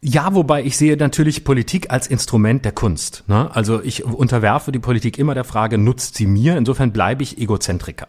Ja, 0.00 0.33
wobei 0.33 0.62
ich 0.62 0.77
sehe 0.77 0.97
natürlich 0.97 1.43
Politik 1.43 1.91
als 1.91 2.06
Instrument 2.06 2.65
der 2.65 2.71
Kunst. 2.71 3.25
Ne? 3.27 3.50
Also 3.53 3.83
ich 3.83 4.05
unterwerfe 4.05 4.71
die 4.71 4.79
Politik 4.79 5.19
immer 5.19 5.35
der 5.35 5.43
Frage, 5.43 5.77
nutzt 5.77 6.15
sie 6.15 6.29
mir? 6.29 6.56
Insofern 6.56 6.93
bleibe 6.93 7.25
ich 7.25 7.39
Egozentriker. 7.39 8.06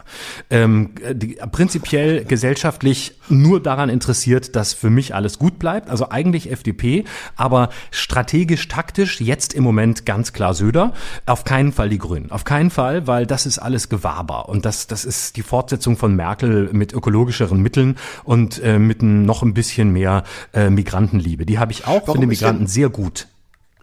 Ähm, 0.52 0.92
die, 1.14 1.40
prinzipiell 1.52 2.26
gesellschaftlich 2.26 3.16
nur 3.28 3.60
daran 3.60 3.90
interessiert, 3.90 4.56
dass 4.56 4.74
für 4.76 4.92
mich 4.92 5.16
alles 5.16 5.40
gut 5.40 5.58
bleibt. 5.58 5.90
Also 5.90 6.12
eigentlich 6.12 6.52
FDP, 6.52 7.06
aber 7.36 7.70
strategisch, 7.90 8.68
taktisch 8.68 9.20
jetzt 9.20 9.56
im 9.56 9.64
Moment 9.64 10.06
ganz 10.06 10.32
klar 10.32 10.54
Söder. 10.54 10.94
Auf 11.26 11.44
keinen 11.44 11.72
Fall 11.72 11.90
die 11.90 11.98
Grünen. 11.98 12.30
Auf 12.30 12.44
keinen 12.44 12.70
Fall, 12.70 13.08
weil 13.08 13.26
das 13.26 13.48
ist 13.48 13.58
alles 13.58 13.90
Gewaber. 13.90 14.48
Und 14.48 14.64
das, 14.64 14.86
das 14.86 15.06
ist 15.06 15.38
die 15.38 15.44
Fortsetzung 15.44 15.98
von 15.98 16.16
Merkel 16.16 16.70
mit 16.72 16.94
ökologischeren 16.94 17.60
Mitteln 17.60 17.98
und 18.26 18.62
äh, 18.62 18.78
mit 18.78 19.02
noch 19.02 19.42
ein 19.42 19.56
bisschen 19.56 19.92
mehr 19.92 20.24
äh, 20.54 20.70
Migrantenliebe. 20.70 21.48
Die 21.48 21.58
habe 21.58 21.72
ich 21.72 21.79
ich 21.80 21.88
auch, 21.88 22.02
warum 22.02 22.14
finde 22.14 22.28
Migranten 22.28 22.64
denn, 22.66 22.68
sehr 22.68 22.90
gut. 22.90 23.28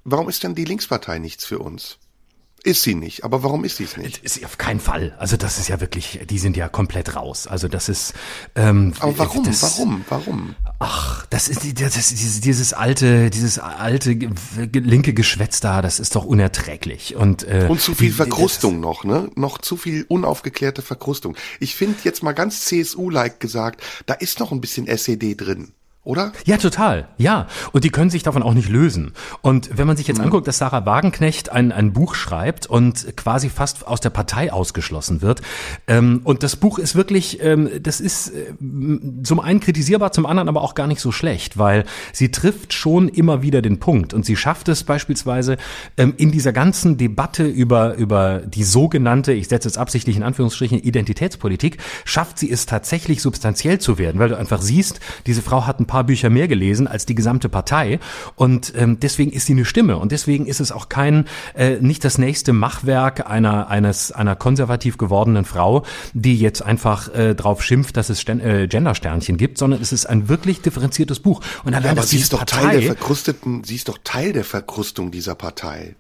Warum 0.05 0.29
ist 0.29 0.43
denn 0.43 0.55
die 0.55 0.65
Linkspartei 0.65 1.19
nichts 1.19 1.45
für 1.45 1.59
uns? 1.59 1.99
Ist 2.67 2.83
sie 2.83 2.97
nicht, 2.97 3.23
aber 3.23 3.45
warum 3.45 3.63
ist 3.63 3.77
sie 3.77 3.85
es 3.85 3.97
nicht? 3.97 4.25
Ist 4.25 4.35
sie 4.35 4.45
auf 4.45 4.59
keinen 4.59 4.81
Fall. 4.81 5.15
Also 5.21 5.37
das 5.37 5.59
ist 5.61 5.69
ja 5.69 5.81
wirklich, 5.81 6.19
die 6.29 6.39
sind 6.41 6.57
ja 6.57 6.69
komplett 6.69 7.15
raus. 7.15 7.47
Also 7.47 7.69
das 7.69 7.89
ist. 7.89 8.13
Ähm, 8.57 8.93
aber 8.99 9.17
warum? 9.19 9.45
Das, 9.45 9.63
warum? 9.63 10.05
Warum? 10.09 10.57
Ach, 10.81 11.25
das 11.27 11.47
ist, 11.47 11.61
das 11.81 11.97
ist 11.97 12.11
dieses, 12.11 12.41
dieses 12.41 12.73
alte, 12.73 13.31
dieses 13.31 13.61
alte 13.61 14.19
linke 14.73 15.15
Geschwätz 15.15 15.61
da. 15.61 15.81
Das 15.81 16.01
ist 16.01 16.17
doch 16.17 16.25
unerträglich 16.25 17.15
und 17.15 17.47
äh, 17.47 17.69
und 17.69 17.81
zu 17.81 17.95
viel 17.95 18.13
Verkrustung 18.13 18.81
noch, 18.81 19.05
ne? 19.05 19.31
Noch 19.37 19.59
zu 19.59 19.77
viel 19.77 20.05
unaufgeklärte 20.09 20.83
Verkrustung. 20.83 21.37
Ich 21.61 21.77
finde 21.77 21.99
jetzt 22.03 22.25
mal 22.25 22.33
ganz 22.33 22.65
CSU-like 22.65 23.39
gesagt, 23.39 23.81
da 24.07 24.15
ist 24.15 24.41
noch 24.41 24.51
ein 24.51 24.61
bisschen 24.61 24.89
SED 24.89 25.37
drin 25.37 25.73
oder? 26.07 26.33
Ja, 26.45 26.57
total. 26.57 27.09
Ja. 27.19 27.49
Und 27.73 27.83
die 27.83 27.91
können 27.91 28.11
sich 28.11 28.23
davon 28.23 28.43
auch 28.43 28.55
nicht 28.55 28.69
lösen. 28.69 29.13
Und 29.43 29.77
wenn 29.77 29.89
man 29.89 29.97
sich 29.97 30.07
jetzt 30.07 30.19
mhm. 30.19 30.27
anguckt, 30.27 30.47
dass 30.47 30.59
Sarah 30.59 30.87
Wagenknecht 30.87 31.51
ein, 31.51 31.73
ein 31.73 31.93
Buch 31.93 32.15
schreibt 32.15 32.67
und 32.67 33.17
quasi 33.17 33.51
fast 33.51 33.87
aus 33.87 34.01
der 34.01 34.11
Partei 34.11 34.53
ausgeschlossen 34.53 35.21
wird. 35.21 35.43
Ähm, 35.89 36.21
und 36.23 36.45
das 36.45 36.55
Buch 36.55 36.79
ist 36.79 36.95
wirklich, 36.95 37.43
ähm, 37.43 37.69
das 37.83 38.01
ist 38.01 38.29
äh, 38.29 38.55
zum 39.25 39.41
einen 39.41 39.59
kritisierbar, 39.59 40.13
zum 40.13 40.27
anderen 40.27 40.49
aber 40.49 40.63
auch 40.63 40.75
gar 40.75 40.87
nicht 40.87 41.01
so 41.01 41.11
schlecht, 41.11 41.59
weil 41.59 41.85
sie 42.13 42.31
trifft 42.31 42.73
schon 42.73 43.09
immer 43.09 43.43
wieder 43.43 43.61
den 43.61 43.81
Punkt. 43.81 44.15
Und 44.15 44.25
sie 44.25 44.37
schafft 44.37 44.69
es 44.69 44.85
beispielsweise 44.85 45.57
ähm, 45.97 46.15
in 46.17 46.31
dieser 46.31 46.53
ganzen 46.53 46.99
Debatte 46.99 47.45
über, 47.45 47.97
über 47.97 48.43
die 48.47 48.65
sogenannte, 48.65 49.33
ich 49.33 49.49
setze 49.49 49.69
es 49.69 49.77
absichtlich 49.77 50.17
in 50.17 50.23
Anführungsstrichen, 50.23 50.79
Identitätspolitik, 50.79 51.79
schafft 52.05 52.39
sie 52.39 52.51
es 52.51 52.65
tatsächlich 52.65 53.23
substanziell 53.23 53.81
zu 53.81 53.99
werden, 53.99 54.21
weil 54.21 54.29
du 54.29 54.39
einfach 54.39 54.63
siehst, 54.63 55.01
diese 55.27 55.43
Frau 55.43 55.67
hat 55.67 55.81
ein 55.81 55.87
paar 55.87 55.96
paar 55.97 56.05
Bücher 56.05 56.29
mehr 56.29 56.47
gelesen 56.47 56.87
als 56.87 57.07
die 57.07 57.15
gesamte 57.15 57.49
Partei. 57.49 58.01
Und 58.35 58.75
ähm, 58.77 59.01
deswegen 59.01 59.33
ist 59.33 59.47
sie 59.47 59.55
eine 59.55 59.65
Stimme. 59.65 59.97
Und 59.97 60.13
deswegen 60.13 60.45
ist 60.45 60.61
es 60.61 60.71
auch 60.71 60.91
kein 60.91 61.25
äh, 61.55 61.77
nicht 61.81 62.05
das 62.05 62.19
nächste 62.19 62.53
Machwerk 62.53 63.31
einer 63.31 63.69
eines 63.69 64.13
einer 64.13 64.37
konservativ 64.37 64.99
gewordenen 64.99 65.47
Frau, 65.47 65.87
die 66.13 66.39
jetzt 66.39 66.61
einfach 66.61 67.09
äh, 67.15 67.35
drauf 67.35 67.63
schimpft, 67.63 67.97
dass 67.97 68.11
es 68.11 68.21
Sten 68.21 68.41
äh, 68.41 68.69
Gendersternchen 68.69 69.39
gibt, 69.39 69.57
sondern 69.57 69.81
es 69.81 69.91
ist 69.91 70.05
ein 70.05 70.29
wirklich 70.29 70.61
differenziertes 70.61 71.21
Buch. 71.21 71.41
Und 71.65 71.73
allein 71.73 71.87
ja, 71.87 71.91
aber 71.93 72.03
sie 72.03 72.19
ist 72.19 72.35
doch 72.35 72.41
Partei, 72.41 72.61
Teil 72.61 72.81
der 72.81 72.95
verkrusteten, 72.95 73.65
sie 73.65 73.77
ist 73.77 73.89
doch 73.89 73.99
Teil 74.05 74.35
der 74.35 74.45
Verkrustung 74.45 75.11
dieser 75.11 75.35
Partei. 75.35 75.97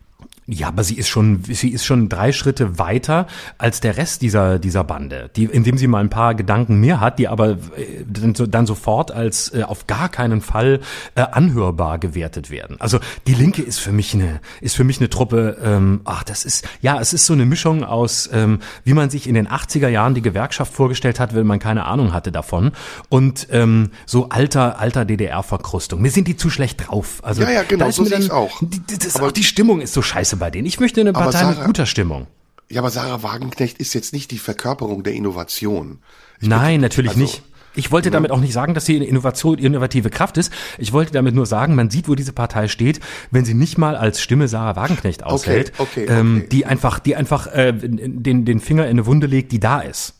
Ja, 0.48 0.68
aber 0.68 0.84
sie 0.84 0.94
ist 0.94 1.08
schon, 1.08 1.42
sie 1.42 1.70
ist 1.70 1.84
schon 1.84 2.08
drei 2.08 2.30
Schritte 2.30 2.78
weiter 2.78 3.26
als 3.58 3.80
der 3.80 3.96
Rest 3.96 4.22
dieser, 4.22 4.60
dieser 4.60 4.84
Bande, 4.84 5.28
die, 5.34 5.44
indem 5.44 5.76
sie 5.76 5.88
mal 5.88 5.98
ein 5.98 6.08
paar 6.08 6.36
Gedanken 6.36 6.78
mehr 6.78 7.00
hat, 7.00 7.18
die 7.18 7.26
aber 7.26 7.50
äh, 7.76 8.04
dann, 8.06 8.66
sofort 8.66 9.10
als 9.10 9.52
äh, 9.52 9.64
auf 9.64 9.88
gar 9.88 10.08
keinen 10.08 10.40
Fall 10.40 10.80
äh, 11.16 11.22
anhörbar 11.22 11.98
gewertet 11.98 12.50
werden. 12.50 12.76
Also 12.80 13.00
die 13.26 13.34
Linke 13.34 13.60
ist 13.62 13.80
für 13.80 13.90
mich 13.90 14.14
eine, 14.14 14.40
ist 14.60 14.76
für 14.76 14.84
mich 14.84 15.00
eine 15.00 15.10
Truppe, 15.10 15.56
ähm, 15.64 16.02
ach, 16.04 16.22
das 16.22 16.44
ist, 16.44 16.64
ja, 16.80 17.00
es 17.00 17.12
ist 17.12 17.26
so 17.26 17.32
eine 17.32 17.44
Mischung 17.44 17.82
aus, 17.82 18.30
ähm, 18.32 18.60
wie 18.84 18.94
man 18.94 19.10
sich 19.10 19.26
in 19.28 19.34
den 19.34 19.48
80er 19.48 19.88
Jahren 19.88 20.14
die 20.14 20.22
Gewerkschaft 20.22 20.72
vorgestellt 20.72 21.18
hat, 21.18 21.34
wenn 21.34 21.46
man 21.46 21.58
keine 21.58 21.86
Ahnung 21.86 22.12
hatte 22.12 22.30
davon 22.30 22.70
und 23.08 23.48
ähm, 23.50 23.90
so 24.06 24.28
alter, 24.28 24.78
alter 24.78 25.04
DDR-Verkrustung. 25.04 26.00
Mir 26.02 26.10
sind 26.12 26.28
die 26.28 26.36
zu 26.36 26.50
schlecht 26.50 26.86
drauf. 26.86 27.18
Also, 27.22 27.42
Ja, 27.42 27.50
ja, 27.50 27.62
genau, 27.64 27.84
da 27.84 27.88
ist 27.88 27.96
so 27.96 28.04
sehe 28.04 28.18
ich's 28.18 28.30
auch. 28.30 28.60
Die, 28.60 28.80
das, 28.96 29.16
Aber- 29.16 29.26
auch 29.26 29.32
die 29.32 29.42
Stimmung 29.44 29.80
ist 29.80 29.92
so 29.92 30.02
scheiße 30.02 30.35
bei 30.38 30.50
denen. 30.50 30.66
Ich 30.66 30.80
möchte 30.80 31.00
eine 31.00 31.12
Partei 31.12 31.44
mit 31.44 31.56
Sarah- 31.56 31.66
guter 31.66 31.86
Stimmung. 31.86 32.26
Ja, 32.68 32.80
aber 32.80 32.90
Sarah 32.90 33.22
Wagenknecht 33.22 33.78
ist 33.78 33.94
jetzt 33.94 34.12
nicht 34.12 34.30
die 34.30 34.38
Verkörperung 34.38 35.02
der 35.04 35.14
Innovation. 35.14 35.98
Nein, 36.40 36.80
natürlich 36.80 37.10
also, 37.12 37.20
nicht. 37.22 37.42
Ich 37.78 37.92
wollte 37.92 38.10
damit 38.10 38.30
auch 38.30 38.40
nicht 38.40 38.54
sagen, 38.54 38.72
dass 38.72 38.86
sie 38.86 38.96
eine 38.96 39.04
Innovation, 39.04 39.58
innovative 39.58 40.08
Kraft 40.08 40.38
ist. 40.38 40.50
Ich 40.78 40.94
wollte 40.94 41.12
damit 41.12 41.34
nur 41.34 41.44
sagen, 41.44 41.74
man 41.74 41.90
sieht, 41.90 42.08
wo 42.08 42.14
diese 42.14 42.32
Partei 42.32 42.68
steht, 42.68 43.00
wenn 43.30 43.44
sie 43.44 43.52
nicht 43.52 43.76
mal 43.76 43.96
als 43.96 44.20
Stimme 44.22 44.48
Sarah 44.48 44.76
Wagenknecht 44.76 45.22
aushält, 45.22 45.72
okay, 45.76 46.06
Ähm, 46.06 46.38
okay. 46.38 46.48
die 46.50 46.64
einfach, 46.66 46.98
die 46.98 47.16
einfach 47.16 47.46
äh, 47.48 47.72
den, 47.74 48.46
den 48.46 48.60
Finger 48.60 48.84
in 48.84 48.90
eine 48.92 49.06
Wunde 49.06 49.26
legt, 49.26 49.52
die 49.52 49.60
da 49.60 49.80
ist. 49.80 50.14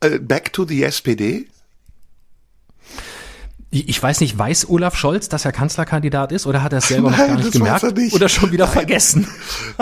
Äh, 0.00 0.18
back 0.18 0.52
to 0.52 0.64
the 0.66 0.82
SPD. 0.82 1.46
Ich 3.80 4.00
weiß 4.00 4.20
nicht, 4.20 4.38
weiß 4.38 4.68
Olaf 4.68 4.96
Scholz, 4.96 5.28
dass 5.28 5.44
er 5.44 5.50
Kanzlerkandidat 5.50 6.30
ist 6.30 6.46
oder 6.46 6.62
hat 6.62 6.72
er 6.72 6.78
es 6.78 6.88
selber 6.88 7.10
noch 7.10 7.18
Nein, 7.18 7.26
gar 7.28 7.34
nicht 7.36 7.46
das 7.48 7.52
gemerkt 7.54 7.82
er 7.82 7.92
nicht. 7.92 8.14
oder 8.14 8.28
schon 8.28 8.52
wieder 8.52 8.68
vergessen? 8.68 9.26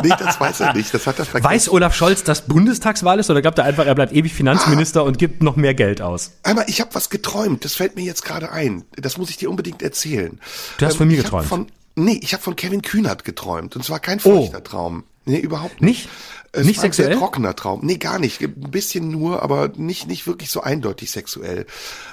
Nee, 0.02 0.08
das 0.18 0.40
weiß 0.40 0.60
er 0.60 0.72
nicht. 0.72 0.94
Das 0.94 1.06
hat 1.06 1.18
er 1.18 1.26
vergessen. 1.26 1.52
Weiß 1.54 1.68
Olaf 1.68 1.94
Scholz, 1.94 2.24
dass 2.24 2.46
Bundestagswahl 2.46 3.18
ist 3.18 3.28
oder 3.28 3.42
glaubt 3.42 3.58
er 3.58 3.64
einfach, 3.64 3.84
er 3.84 3.94
bleibt 3.94 4.12
ewig 4.14 4.32
Finanzminister 4.32 5.04
und 5.04 5.18
gibt 5.18 5.42
noch 5.42 5.56
mehr 5.56 5.74
Geld 5.74 6.00
aus? 6.00 6.32
Einmal, 6.42 6.64
ich 6.68 6.80
habe 6.80 6.94
was 6.94 7.10
geträumt. 7.10 7.64
Das 7.64 7.74
fällt 7.74 7.96
mir 7.96 8.04
jetzt 8.04 8.24
gerade 8.24 8.50
ein. 8.50 8.84
Das 8.96 9.18
muss 9.18 9.28
ich 9.28 9.36
dir 9.36 9.50
unbedingt 9.50 9.82
erzählen. 9.82 10.40
Du 10.78 10.86
hast 10.86 10.96
von 10.96 11.08
mir 11.08 11.18
hab 11.18 11.24
geträumt. 11.24 11.48
Von, 11.48 11.66
nee, 11.94 12.18
ich 12.22 12.32
habe 12.32 12.42
von 12.42 12.56
Kevin 12.56 12.80
Kühnert 12.82 13.24
geträumt. 13.24 13.76
Und 13.76 13.84
zwar 13.84 14.00
kein 14.00 14.20
feuchter 14.20 14.64
Traum. 14.64 15.04
Nee, 15.24 15.38
überhaupt 15.38 15.80
nicht. 15.82 16.06
Nicht? 16.06 16.08
Es 16.54 16.66
Nicht 16.66 16.78
war 16.78 16.84
ein 16.84 16.92
sehr 16.92 17.04
sexuell? 17.04 17.18
trockener 17.18 17.56
Traum. 17.56 17.80
Nee, 17.82 17.96
gar 17.96 18.18
nicht. 18.18 18.40
Ein 18.42 18.70
bisschen 18.70 19.10
nur, 19.10 19.42
aber 19.42 19.70
nicht, 19.76 20.06
nicht 20.06 20.26
wirklich 20.26 20.50
so 20.50 20.62
eindeutig 20.62 21.10
sexuell. 21.10 21.66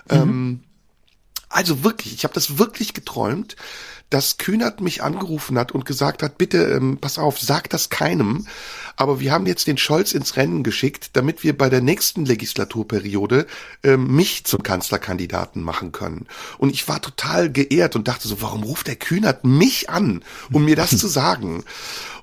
Mhm. 0.10 0.16
Ähm, 0.18 0.60
also 1.50 1.84
wirklich, 1.84 2.14
ich 2.14 2.24
habe 2.24 2.34
das 2.34 2.58
wirklich 2.58 2.94
geträumt, 2.94 3.56
dass 4.10 4.38
Kühnert 4.38 4.82
mich 4.82 5.04
angerufen 5.04 5.58
hat 5.58 5.72
und 5.72 5.86
gesagt 5.86 6.24
hat, 6.24 6.38
bitte, 6.38 6.64
ähm, 6.64 6.98
pass 7.00 7.20
auf, 7.20 7.40
sag 7.40 7.70
das 7.70 7.90
keinem, 7.90 8.48
aber 8.96 9.20
wir 9.20 9.32
haben 9.32 9.46
jetzt 9.46 9.68
den 9.68 9.78
Scholz 9.78 10.14
ins 10.14 10.36
Rennen 10.36 10.64
geschickt, 10.64 11.12
damit 11.14 11.44
wir 11.44 11.58
bei 11.58 11.70
der 11.70 11.82
nächsten 11.82 12.26
Legislaturperiode 12.26 13.46
ähm, 13.84 14.16
mich 14.16 14.46
zum 14.46 14.64
Kanzlerkandidaten 14.64 15.62
machen 15.62 15.92
können. 15.92 16.26
Und 16.58 16.72
ich 16.72 16.88
war 16.88 17.02
total 17.02 17.52
geehrt 17.52 17.96
und 17.96 18.08
dachte 18.08 18.28
so, 18.28 18.42
warum 18.42 18.64
ruft 18.64 18.88
der 18.88 18.96
Kühnert 18.96 19.44
mich 19.44 19.90
an, 19.90 20.24
um 20.52 20.66
mir 20.66 20.76
das 20.76 20.90
zu 20.98 21.08
sagen? 21.08 21.64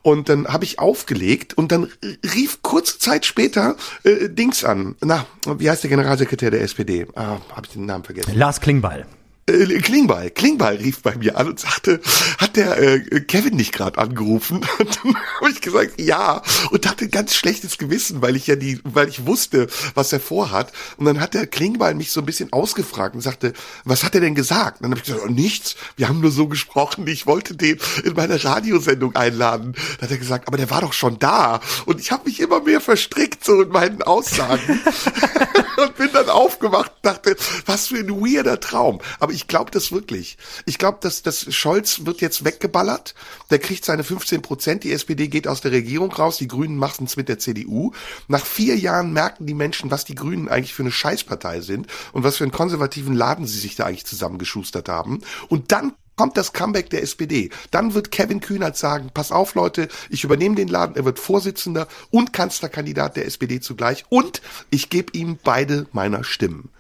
Und 0.03 0.29
dann 0.29 0.47
habe 0.49 0.65
ich 0.65 0.79
aufgelegt 0.79 1.55
und 1.55 1.73
dann 1.73 1.89
rief 2.35 2.63
kurze 2.63 2.99
Zeit 2.99 3.27
später 3.27 3.77
äh, 4.05 4.29
Dings 4.29 4.65
an. 4.65 4.97
Na, 5.01 5.27
wie 5.47 5.69
heißt 5.69 5.83
der 5.83 5.91
Generalsekretär 5.91 6.51
der 6.51 6.63
SPD? 6.63 7.07
Ah, 7.15 7.39
habe 7.51 7.67
ich 7.67 7.73
den 7.73 7.87
Namen 7.87 8.05
vergessen. 8.05 8.37
Lars 8.37 8.61
Klingbeil. 8.61 9.07
Äh, 9.49 9.79
Klingbeil, 9.79 10.31
Klingbeil 10.31 10.77
rief 10.77 11.03
bei 11.03 11.15
mir 11.15 11.37
an 11.37 11.47
und 11.47 11.61
sagte, 11.61 12.01
hat 12.39 12.57
der 12.57 12.79
äh, 12.79 13.21
Kevin 13.21 13.55
nicht 13.55 13.73
gerade 13.73 13.97
angerufen? 13.99 14.67
Und 14.79 14.99
dann 15.05 15.17
habe 15.41 15.51
ich 15.51 15.61
gesagt, 15.61 16.01
ja, 16.01 16.43
und 16.71 16.89
hatte 16.89 17.05
ein 17.05 17.11
ganz 17.11 17.35
schlechtes 17.35 17.79
Gewissen, 17.79 18.23
weil 18.23 18.37
ich 18.37 18.47
ja 18.47 18.57
die, 18.57 18.81
weil 18.83 19.09
ich 19.09 19.27
wusste, 19.27 19.69
was 19.95 20.13
er 20.13 20.21
vorhat. 20.21 20.73
Und 20.97 21.07
dann 21.07 21.21
hat 21.21 21.35
der 21.35 21.47
Klingbeil 21.47 21.95
mich 21.95 22.11
so 22.11 22.21
ein 22.21 22.27
bisschen 22.27 22.53
ausgefragt 22.53 23.15
und 23.15 23.21
sagte, 23.21 23.53
was 23.85 24.03
hat 24.03 24.15
er 24.15 24.21
denn 24.21 24.35
gesagt? 24.35 24.81
Und 24.81 24.85
dann 24.85 24.91
habe 24.93 25.01
ich 25.01 25.07
gesagt, 25.07 25.23
oh, 25.25 25.31
nichts, 25.31 25.77
wir 25.97 26.09
haben 26.09 26.21
nur 26.21 26.31
so 26.31 26.49
gesprochen, 26.49 27.07
ich 27.07 27.27
wollte 27.27 27.55
den 27.55 27.79
in 28.05 28.15
meine 28.15 28.43
Radiosendung 28.43 29.15
einladen. 29.15 29.75
Dann 29.99 30.03
hat 30.03 30.11
er 30.11 30.19
gesagt, 30.19 30.49
aber 30.49 30.57
der 30.57 30.71
war 30.71 30.81
doch 30.81 30.93
schon 30.93 31.19
da. 31.19 31.61
Und 31.85 32.01
ich 32.01 32.11
habe 32.11 32.25
mich 32.25 32.41
immer 32.41 32.61
mehr 32.61 32.81
verstrickt 32.81 33.45
so 33.45 33.63
in 33.63 33.69
meinen 33.69 34.03
Aussagen 34.03 34.81
und 35.77 35.97
bin 35.97 36.11
dann 36.13 36.29
aufgewacht 36.29 36.93
und 36.97 37.07
dachte, 37.07 37.37
was 37.67 37.89
für 37.89 37.99
ein 37.99 38.11
weirder 38.11 38.61
Traum. 38.61 39.01
Aber 39.21 39.33
ich 39.37 39.49
glaube 39.49 39.71
das 39.71 39.93
wirklich. 39.93 40.39
Ich 40.65 40.79
glaube, 40.79 40.99
dass, 41.03 41.23
dass 41.23 41.55
Scholz 41.55 42.07
wird 42.07 42.23
jetzt 42.23 42.45
weggeballert. 42.45 43.15
Der 43.51 43.59
kriegt 43.59 43.85
seine 43.85 44.03
15 44.03 44.41
Prozent. 44.41 44.83
Die 44.83 44.93
SPD 44.93 45.29
geht 45.29 45.47
aus 45.47 45.61
der 45.61 45.73
Regierung 45.73 46.11
raus. 46.11 46.39
Die 46.39 46.49
Grünen 46.49 46.79
machen 46.79 47.05
es 47.05 47.17
mit 47.17 47.29
der 47.29 47.39
CDU. 47.39 47.93
Nach 48.29 48.45
vier 48.45 48.77
Jahren 48.77 49.13
merken 49.13 49.45
die 49.45 49.55
Menschen, 49.55 49.91
was 49.91 50.07
die 50.07 50.15
Grünen 50.15 50.49
eigentlich 50.49 50.73
für 50.73 50.83
eine 50.83 50.91
Scheißpartei 50.91 51.61
sind 51.61 51.87
und 52.13 52.25
was 52.25 52.39
für 52.39 52.45
einen 52.45 52.53
konservativen 52.53 53.15
Laden 53.15 53.47
sie 53.47 53.59
sich 53.59 53.77
da 53.77 53.85
eigentlich 53.85 54.07
zusammengeschustert 54.07 54.89
haben. 54.89 55.21
Und 55.49 55.71
dann 55.71 55.93
kommt 56.17 56.39
das 56.39 56.55
Comeback 56.55 56.89
der 56.89 57.03
SPD. 57.03 57.51
Dann 57.71 57.93
wird 57.93 58.11
Kevin 58.11 58.41
Kühnert 58.41 58.79
sagen, 58.79 59.11
pass 59.13 59.33
auf 59.33 59.55
Leute, 59.55 59.89
ich 60.09 60.25
übernehme 60.25 60.55
den 60.55 60.69
Laden, 60.69 60.97
er 60.97 61.05
wird 61.05 61.19
Vorsitzender 61.19 61.89
und 62.11 62.33
Kanzlerkandidat 62.33 63.17
der 63.17 63.27
SPD 63.27 63.61
zugleich 63.61 64.07
und 64.09 64.41
ich 64.71 64.89
gebe 64.89 65.13
ihm 65.13 65.39
beide 65.45 65.87
meiner 65.93 66.25
Stimmen. 66.25 66.71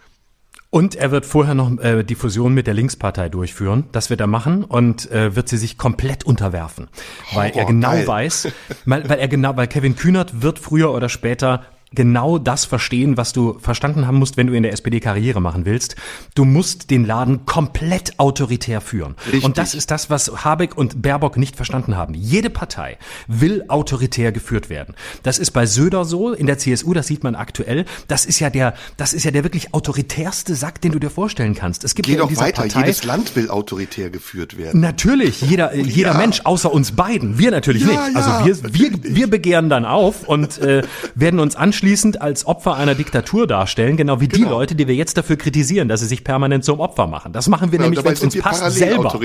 Und 0.76 0.94
er 0.94 1.10
wird 1.10 1.24
vorher 1.24 1.54
noch 1.54 1.78
äh, 1.78 2.02
die 2.04 2.14
Fusion 2.14 2.52
mit 2.52 2.66
der 2.66 2.74
Linkspartei 2.74 3.30
durchführen. 3.30 3.84
Das 3.92 4.10
wird 4.10 4.20
er 4.20 4.26
machen 4.26 4.62
und 4.62 5.10
äh, 5.10 5.34
wird 5.34 5.48
sie 5.48 5.56
sich 5.56 5.78
komplett 5.78 6.24
unterwerfen, 6.24 6.88
weil 7.32 7.52
er 7.52 7.64
Oh, 7.64 7.68
genau 7.68 7.92
geil. 7.92 8.06
weiß, 8.06 8.48
weil, 8.84 9.08
weil 9.08 9.18
er 9.18 9.28
genau, 9.28 9.56
weil 9.56 9.68
Kevin 9.68 9.96
Kühnert 9.96 10.42
wird 10.42 10.58
früher 10.58 10.92
oder 10.92 11.08
später 11.08 11.62
genau 11.96 12.38
das 12.38 12.64
verstehen, 12.64 13.16
was 13.16 13.32
du 13.32 13.58
verstanden 13.58 14.06
haben 14.06 14.18
musst, 14.18 14.36
wenn 14.36 14.46
du 14.46 14.52
in 14.52 14.62
der 14.62 14.72
SPD 14.72 15.00
Karriere 15.00 15.40
machen 15.40 15.64
willst. 15.64 15.96
Du 16.34 16.44
musst 16.44 16.90
den 16.90 17.04
Laden 17.04 17.44
komplett 17.46 18.18
autoritär 18.20 18.80
führen. 18.80 19.16
Richtig. 19.26 19.44
Und 19.44 19.58
das 19.58 19.74
ist 19.74 19.90
das, 19.90 20.10
was 20.10 20.44
Habeck 20.44 20.76
und 20.76 21.02
Baerbock 21.02 21.36
nicht 21.36 21.56
verstanden 21.56 21.96
haben. 21.96 22.14
Jede 22.14 22.50
Partei 22.50 22.98
will 23.26 23.64
autoritär 23.68 24.30
geführt 24.32 24.70
werden. 24.70 24.94
Das 25.24 25.38
ist 25.38 25.50
bei 25.50 25.66
Söder 25.66 26.04
so, 26.04 26.32
in 26.32 26.46
der 26.46 26.58
CSU, 26.58 26.92
das 26.94 27.06
sieht 27.06 27.24
man 27.24 27.34
aktuell. 27.34 27.84
Das 28.08 28.24
ist 28.26 28.38
ja 28.38 28.50
der, 28.50 28.74
das 28.96 29.12
ist 29.14 29.24
ja 29.24 29.30
der 29.30 29.42
wirklich 29.42 29.74
autoritärste 29.74 30.54
Sack, 30.54 30.80
den 30.80 30.92
du 30.92 30.98
dir 30.98 31.10
vorstellen 31.10 31.54
kannst. 31.54 31.82
Es 31.84 31.94
gibt 31.94 32.06
Geh 32.08 32.16
ja 32.16 32.22
in 32.22 32.28
dieser 32.28 32.42
weiter, 32.42 32.62
Partei 32.62 32.80
jedes 32.80 33.04
Land 33.04 33.34
will 33.34 33.50
autoritär 33.50 34.10
geführt 34.10 34.58
werden. 34.58 34.80
Natürlich, 34.80 35.40
jeder, 35.40 35.72
äh, 35.72 35.80
jeder 35.80 36.12
Ja. 36.12 36.18
Mensch, 36.18 36.42
außer 36.44 36.72
uns 36.72 36.92
beiden. 36.92 37.38
Wir 37.38 37.50
natürlich 37.50 37.82
Ja, 37.82 37.88
nicht. 37.88 38.14
ja. 38.14 38.20
Also 38.20 38.62
wir, 38.64 38.74
wir, 38.74 38.90
wir 39.16 39.30
begehren 39.30 39.68
dann 39.70 39.84
auf 39.84 40.28
und 40.28 40.58
äh, 40.58 40.82
werden 41.14 41.40
uns 41.40 41.56
anschließend 41.86 42.20
als 42.20 42.46
Opfer 42.46 42.74
einer 42.74 42.96
Diktatur 42.96 43.46
darstellen, 43.46 43.96
genau 43.96 44.20
wie 44.20 44.26
die 44.26 44.38
Genau. 44.40 44.50
Leute, 44.50 44.74
die 44.74 44.88
wir 44.88 44.94
jetzt 44.96 45.16
dafür 45.16 45.36
kritisieren, 45.36 45.88
dass 45.88 46.00
sie 46.00 46.06
sich 46.06 46.24
permanent 46.24 46.64
zum 46.64 46.80
Opfer 46.80 47.06
machen. 47.06 47.32
Das 47.32 47.48
machen 47.48 47.70
wir 47.70 47.78
Ja, 47.78 47.84
nämlich, 47.84 48.04
wenn 48.04 48.12
es 48.12 48.22
uns 48.22 48.36
passt, 48.36 48.68
selber. 48.72 49.16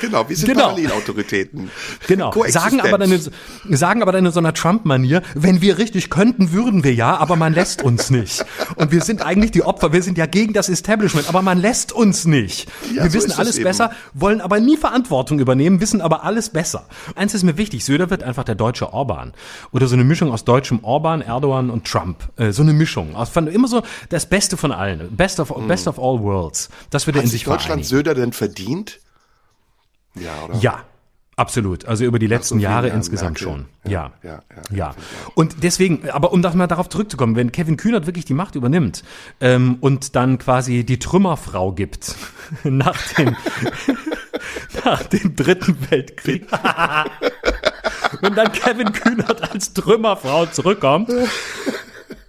Genau, 0.00 0.28
wir 0.28 0.36
sind 0.36 0.48
Genau. 0.48 0.60
Parallelautoritäten. 0.68 1.70
Genau. 2.08 2.32
Sagen 2.48 2.80
aber, 2.80 2.98
dann, 2.98 3.12
in- 3.12 3.76
sagen 3.76 4.02
aber 4.02 4.10
dann 4.12 4.26
in 4.26 4.32
so 4.32 4.40
einer 4.40 4.52
Trump-Manier, 4.52 5.22
wenn 5.34 5.60
wir 5.60 5.78
richtig 5.78 6.10
könnten, 6.10 6.50
würden 6.52 6.82
wir 6.84 6.92
ja, 6.94 7.16
aber 7.16 7.36
man 7.36 7.52
lässt 7.54 7.82
uns 7.82 8.10
nicht. 8.10 8.44
Und 8.76 8.90
wir 8.90 9.02
sind 9.02 9.24
eigentlich 9.24 9.52
die 9.52 9.62
Opfer, 9.62 9.92
wir 9.92 10.02
sind 10.02 10.18
ja 10.18 10.26
gegen 10.26 10.52
das 10.52 10.68
Establishment, 10.68 11.28
aber 11.28 11.42
man 11.42 11.58
lässt 11.58 11.92
uns 11.92 12.26
nicht. 12.26 12.68
Ja, 12.94 13.04
wir 13.04 13.10
so 13.10 13.18
wissen 13.18 13.32
alles 13.32 13.60
besser, 13.62 13.90
wollen 14.14 14.40
aber 14.40 14.58
nie 14.60 14.76
Verantwortung 14.76 15.38
übernehmen, 15.38 15.80
wissen 15.80 16.00
aber 16.00 16.24
alles 16.24 16.50
besser. 16.50 16.86
Eins 17.14 17.32
ist 17.34 17.44
mir 17.44 17.56
wichtig, 17.56 17.84
Söder 17.84 18.10
wird 18.10 18.22
einfach 18.24 18.44
der 18.44 18.54
deutsche 18.56 18.92
Orban. 18.92 19.32
Oder 19.72 19.86
so 19.86 19.94
eine 19.94 20.04
Mischung 20.04 20.32
aus 20.32 20.44
deutschem 20.44 20.82
Orban, 20.84 21.20
Erdogan 21.22 21.65
und 21.70 21.86
Trump. 21.86 22.28
Äh, 22.36 22.52
so 22.52 22.62
eine 22.62 22.72
Mischung. 22.72 23.14
Aus, 23.16 23.28
von, 23.28 23.46
immer 23.46 23.68
so 23.68 23.82
das 24.08 24.26
Beste 24.28 24.56
von 24.56 24.72
allen. 24.72 25.14
Best 25.16 25.40
of, 25.40 25.52
best 25.66 25.88
of 25.88 25.98
all 25.98 26.20
worlds. 26.20 26.68
Das 26.90 27.06
wird 27.06 27.16
er 27.16 27.22
in 27.22 27.28
sich 27.28 27.44
Deutschland 27.44 27.64
vereinigen. 27.64 27.88
Söder 27.88 28.14
denn 28.14 28.32
verdient? 28.32 29.00
Ja, 30.14 30.30
oder? 30.44 30.58
Ja, 30.58 30.84
absolut. 31.36 31.84
Also 31.86 32.04
über 32.04 32.18
die 32.18 32.26
letzten 32.26 32.54
vielen 32.54 32.62
Jahre 32.62 32.86
Jahren 32.88 32.96
insgesamt 32.98 33.40
Merkel. 33.40 33.64
schon. 33.84 33.90
Ja. 33.90 34.12
Ja, 34.22 34.30
ja, 34.30 34.40
Ja. 34.70 34.76
ja. 34.76 34.94
Und 35.34 35.62
deswegen, 35.62 36.08
aber 36.10 36.32
um 36.32 36.40
mal 36.40 36.66
darauf 36.66 36.88
zurückzukommen, 36.88 37.36
wenn 37.36 37.52
Kevin 37.52 37.76
Kühnert 37.76 38.06
wirklich 38.06 38.24
die 38.24 38.34
Macht 38.34 38.54
übernimmt 38.54 39.04
ähm, 39.40 39.76
und 39.80 40.16
dann 40.16 40.38
quasi 40.38 40.84
die 40.84 40.98
Trümmerfrau 40.98 41.72
gibt 41.72 42.14
nach 42.64 43.00
dem, 43.14 43.36
nach 44.84 45.02
dem 45.04 45.36
dritten 45.36 45.76
Weltkrieg. 45.90 46.46
Wenn 48.20 48.34
dann 48.34 48.52
Kevin 48.52 48.92
Kühnert 48.92 49.52
als 49.52 49.72
Trümmerfrau 49.72 50.46
zurückkommt, 50.46 51.10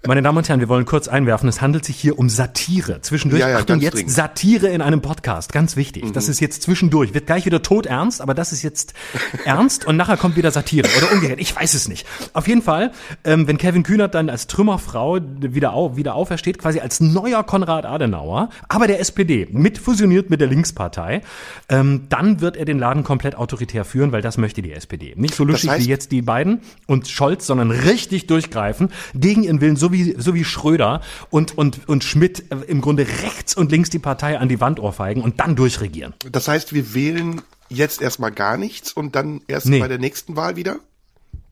Meine 0.07 0.21
Damen 0.21 0.37
und 0.37 0.47
Herren, 0.47 0.61
wir 0.61 0.69
wollen 0.69 0.85
kurz 0.85 1.09
einwerfen, 1.09 1.49
es 1.49 1.59
handelt 1.59 1.83
sich 1.83 1.97
hier 1.97 2.17
um 2.17 2.29
Satire. 2.29 3.01
Zwischendurch, 3.01 3.41
Ja, 3.41 3.49
ja, 3.49 3.57
Achtung, 3.57 3.81
jetzt 3.81 3.95
dringend. 3.95 4.09
Satire 4.11 4.67
in 4.69 4.81
einem 4.81 5.01
Podcast, 5.01 5.51
ganz 5.51 5.75
wichtig. 5.75 6.05
Mhm. 6.05 6.13
Das 6.13 6.29
ist 6.29 6.39
jetzt 6.39 6.61
zwischendurch, 6.61 7.13
wird 7.13 7.25
gleich 7.25 7.45
wieder 7.45 7.61
todernst, 7.61 8.21
aber 8.21 8.33
das 8.33 8.53
ist 8.53 8.63
jetzt 8.63 8.93
ernst 9.43 9.85
und 9.85 9.97
nachher 9.97 10.15
kommt 10.15 10.37
wieder 10.37 10.49
Satire 10.51 10.87
oder 10.97 11.11
umgekehrt, 11.11 11.41
ich 11.41 11.53
weiß 11.53 11.73
es 11.73 11.89
nicht. 11.89 12.07
Auf 12.31 12.47
jeden 12.47 12.61
Fall, 12.61 12.93
ähm, 13.25 13.47
wenn 13.49 13.57
Kevin 13.57 13.83
Kühnert 13.83 14.15
dann 14.15 14.29
als 14.29 14.47
Trümmerfrau 14.47 15.19
wieder, 15.41 15.73
au, 15.73 15.97
wieder 15.97 16.15
aufersteht, 16.15 16.57
quasi 16.57 16.79
als 16.79 17.01
neuer 17.01 17.43
Konrad 17.43 17.85
Adenauer, 17.85 18.49
aber 18.69 18.87
der 18.87 19.01
SPD, 19.01 19.49
mit 19.51 19.77
fusioniert 19.77 20.29
mit 20.29 20.39
der 20.39 20.47
Linkspartei, 20.47 21.21
ähm, 21.67 22.03
dann 22.07 22.39
wird 22.39 22.55
er 22.55 22.63
den 22.63 22.79
Laden 22.79 23.03
komplett 23.03 23.35
autoritär 23.35 23.83
führen, 23.83 24.13
weil 24.13 24.21
das 24.21 24.37
möchte 24.37 24.61
die 24.61 24.71
SPD. 24.71 25.15
Nicht 25.17 25.35
so 25.35 25.43
luschig 25.43 25.69
heißt- 25.69 25.79
wie 25.79 25.89
jetzt 25.89 26.13
die 26.13 26.21
beiden 26.21 26.61
und 26.85 27.09
Scholz, 27.09 27.45
sondern 27.45 27.71
richtig 27.71 28.27
durchgreifen, 28.27 28.87
gegen 29.13 29.43
ihren 29.43 29.59
Willen, 29.59 29.75
so 29.75 29.91
wie, 29.91 29.96
so 30.03 30.33
wie 30.33 30.43
Schröder 30.43 31.01
und, 31.29 31.57
und, 31.57 31.87
und 31.87 32.03
Schmidt 32.03 32.45
äh, 32.51 32.55
im 32.67 32.81
Grunde 32.81 33.07
rechts 33.07 33.55
und 33.55 33.71
links 33.71 33.89
die 33.89 33.99
Partei 33.99 34.37
an 34.39 34.49
die 34.49 34.59
Wand 34.59 34.79
ohrfeigen 34.79 35.23
und 35.23 35.39
dann 35.39 35.55
durchregieren. 35.55 36.13
Das 36.31 36.47
heißt, 36.47 36.73
wir 36.73 36.93
wählen 36.93 37.41
jetzt 37.69 38.01
erstmal 38.01 38.31
gar 38.31 38.57
nichts 38.57 38.93
und 38.93 39.15
dann 39.15 39.41
erst 39.47 39.65
Nee. 39.67 39.79
bei 39.79 39.87
der 39.87 39.99
nächsten 39.99 40.35
Wahl 40.35 40.55
wieder? 40.55 40.77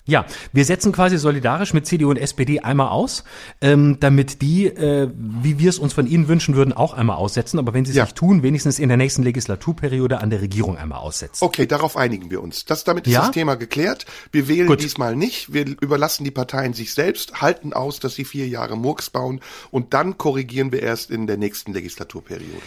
Ja, 0.07 0.25
wir 0.53 0.65
setzen 0.65 0.91
quasi 0.91 1.17
solidarisch 1.17 1.73
mit 1.73 1.87
CDU 1.87 2.11
und 2.11 2.17
SPD 2.17 2.59
einmal 2.59 2.89
aus, 2.89 3.23
ähm, 3.59 3.97
damit 3.99 4.41
die, 4.43 4.67
äh, 4.67 5.09
wie 5.15 5.57
wir 5.57 5.69
es 5.69 5.79
uns 5.79 5.93
von 5.93 6.05
ihnen 6.05 6.27
wünschen 6.27 6.55
würden, 6.55 6.73
auch 6.73 6.93
einmal 6.93 7.15
aussetzen. 7.17 7.57
Aber 7.57 7.73
wenn 7.73 7.85
sie 7.85 7.91
es 7.91 7.97
Ja. 7.97 8.03
nicht 8.03 8.15
tun, 8.15 8.43
wenigstens 8.43 8.77
in 8.77 8.87
der 8.87 8.97
nächsten 8.97 9.23
Legislaturperiode 9.23 10.19
an 10.21 10.29
der 10.29 10.41
Regierung 10.41 10.77
einmal 10.77 10.99
aussetzen. 10.99 11.43
Okay, 11.43 11.65
darauf 11.65 11.97
einigen 11.97 12.29
wir 12.29 12.43
uns. 12.43 12.65
Das, 12.65 12.83
damit 12.83 13.07
ist 13.07 13.13
Ja? 13.13 13.21
das 13.21 13.31
Thema 13.31 13.55
geklärt. 13.55 14.05
Wir 14.31 14.47
wählen 14.47 14.67
Gut. 14.67 14.83
diesmal 14.83 15.15
nicht. 15.15 15.51
Wir 15.53 15.65
überlassen 15.65 16.23
die 16.23 16.31
Parteien 16.31 16.73
sich 16.73 16.93
selbst, 16.93 17.41
halten 17.41 17.73
aus, 17.73 17.99
dass 17.99 18.13
sie 18.13 18.25
vier 18.25 18.47
Jahre 18.47 18.77
Murks 18.77 19.09
bauen 19.09 19.41
und 19.71 19.93
dann 19.95 20.19
korrigieren 20.19 20.71
wir 20.71 20.83
erst 20.83 21.09
in 21.09 21.25
der 21.25 21.37
nächsten 21.37 21.73
Legislaturperiode. 21.73 22.61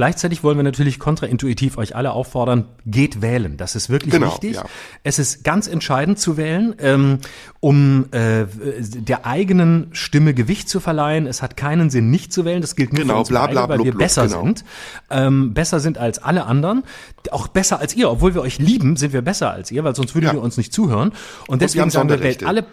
Gleichzeitig 0.00 0.42
wollen 0.42 0.56
wir 0.56 0.62
natürlich 0.62 0.98
kontraintuitiv 0.98 1.76
euch 1.76 1.94
alle 1.94 2.12
auffordern, 2.12 2.64
geht 2.86 3.20
wählen. 3.20 3.58
Das 3.58 3.74
ist 3.76 3.90
wirklich 3.90 4.14
Genau, 4.14 4.28
wichtig. 4.28 4.54
ja. 4.54 4.64
Es 5.02 5.18
ist 5.18 5.44
ganz 5.44 5.66
entscheidend 5.66 6.18
zu 6.18 6.38
wählen, 6.38 6.74
ähm, 6.78 7.18
um 7.60 8.06
äh, 8.12 8.46
der 8.80 9.26
eigenen 9.26 9.88
Stimme 9.92 10.32
Gewicht 10.32 10.70
zu 10.70 10.80
verleihen. 10.80 11.26
Es 11.26 11.42
hat 11.42 11.58
keinen 11.58 11.90
Sinn, 11.90 12.10
nicht 12.10 12.32
zu 12.32 12.46
wählen. 12.46 12.62
Das 12.62 12.76
gilt 12.76 12.94
nur 12.94 13.02
Genau, 13.02 13.12
für 13.12 13.18
uns 13.20 13.28
bla, 13.28 13.40
beide, 13.42 13.52
bla, 13.52 13.68
weil 13.68 13.76
blub, 13.76 13.84
wir 13.84 13.92
blub, 13.92 13.98
besser 13.98 14.26
genau. 14.26 14.42
sind. 14.42 14.64
Ähm, 15.10 15.52
besser 15.52 15.80
sind 15.80 15.98
als 15.98 16.18
alle 16.18 16.46
anderen. 16.46 16.82
Auch 17.30 17.48
besser 17.48 17.78
als 17.80 17.94
ihr. 17.94 18.10
Obwohl 18.10 18.32
wir 18.32 18.40
euch 18.40 18.58
lieben, 18.58 18.96
sind 18.96 19.12
wir 19.12 19.20
besser 19.20 19.50
als 19.50 19.70
ihr, 19.70 19.84
weil 19.84 19.94
sonst 19.94 20.14
würdet 20.14 20.30
Ja. 20.30 20.38
ihr 20.38 20.42
uns 20.42 20.56
nicht 20.56 20.72
zuhören. 20.72 21.12
Und 21.46 21.60
wir 21.60 21.66
deswegen 21.66 21.90
sagen 21.90 22.08
wir, 22.08 22.20
wählt 22.20 22.42
alle, 22.42 22.64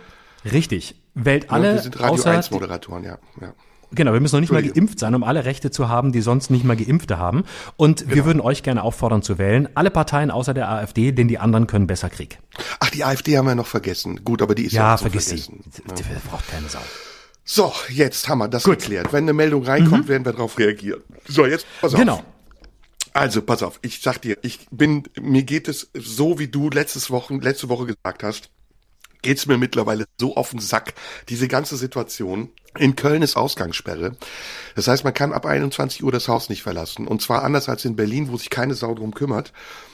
richtig, 0.49 0.95
wählt 1.13 1.43
Ja, 1.43 1.49
alle, 1.51 1.73
wir 1.73 1.81
sind 1.81 1.99
Radio 1.99 2.13
außer 2.13 2.31
1 2.31 2.51
Moderatoren, 2.51 3.03
ja. 3.03 3.17
ja. 3.41 3.51
Genau, 3.91 4.13
wir 4.13 4.19
müssen 4.19 4.35
noch 4.35 4.41
nicht 4.41 4.51
mal 4.51 4.63
geimpft 4.63 4.99
sein, 4.99 5.15
um 5.15 5.23
alle 5.23 5.45
Rechte 5.45 5.71
zu 5.71 5.87
haben, 5.87 6.11
die 6.11 6.21
sonst 6.21 6.49
nicht 6.49 6.65
mal 6.65 6.75
Geimpfte 6.75 7.17
haben. 7.17 7.43
Und 7.77 8.13
wir 8.13 8.25
würden 8.25 8.41
euch 8.41 8.63
gerne 8.63 8.83
auffordern 8.83 9.21
zu 9.21 9.37
wählen. 9.37 9.69
Alle 9.75 9.91
Parteien 9.91 10.29
außer 10.29 10.53
der 10.53 10.69
AfD, 10.69 11.11
denn 11.13 11.27
die 11.27 11.39
anderen 11.39 11.67
können 11.67 11.87
besser 11.87 12.09
Krieg. 12.09 12.39
Ach, 12.79 12.89
die 12.89 13.03
AfD 13.03 13.37
haben 13.37 13.45
wir 13.45 13.55
noch 13.55 13.67
vergessen. 13.67 14.23
Gut, 14.23 14.41
aber 14.41 14.55
die 14.55 14.65
ist 14.65 14.73
ja, 14.73 14.91
Ja, 14.91 14.97
vergiss 14.97 15.29
sie. 15.29 15.37
Vergessen. 15.37 15.63
Die 15.97 16.29
braucht 16.29 16.47
keine 16.49 16.67
Sau. 16.67 16.79
So, 17.49 17.71
jetzt 17.89 18.27
haben 18.27 18.39
wir 18.39 18.49
das 18.49 18.65
geklärt. 18.65 19.13
Wenn 19.13 19.23
eine 19.23 19.31
Meldung 19.33 19.63
reinkommt, 19.63 20.09
werden 20.09 20.25
wir 20.25 20.33
darauf 20.33 20.59
reagieren. 20.59 21.01
So, 21.27 21.45
jetzt 21.45 21.65
pass 21.79 21.93
auf. 21.93 21.99
Mhm. 21.99 22.03
Genau. 22.03 22.23
Also, 23.13 23.41
pass 23.41 23.63
auf, 23.63 23.79
ich 23.81 24.01
sag 24.01 24.21
dir, 24.21 24.37
ich 24.43 24.67
bin, 24.69 25.03
mir 25.19 25.43
geht 25.43 25.69
es 25.69 25.89
so, 25.93 26.39
wie 26.39 26.49
du 26.49 26.69
letztes 26.69 27.09
Wochen, 27.09 27.39
letzte 27.39 27.69
Woche 27.69 27.85
gesagt 27.85 28.21
hast, 28.21 28.51
geht's 29.27 29.45
mir 29.45 29.57
mittlerweile 29.57 30.05
so 30.17 30.37
auf 30.37 30.51
den 30.51 30.61
Sack, 30.61 30.93
diese 31.27 31.49
ganze 31.49 31.75
Situation. 31.75 32.49
In 32.77 32.95
Köln 32.95 33.21
ist 33.21 33.35
Ausgangssperre. 33.35 34.15
Das 34.75 34.87
heißt, 34.87 35.03
man 35.03 35.13
kann 35.13 35.33
ab 35.33 35.45
21 35.45 36.01
Uhr 36.01 36.13
das 36.13 36.29
Haus 36.29 36.47
nicht 36.47 36.63
verlassen. 36.63 37.07
Und 37.07 37.21
zwar 37.21 37.43
anders 37.43 37.67
als 37.67 37.83
in 37.83 37.97
Berlin, 37.97 38.29
wo 38.29 38.37
sich 38.37 38.49
keine 38.49 38.73
Sau 38.73 38.95
drum 38.95 39.13
kümmert. 39.13 39.51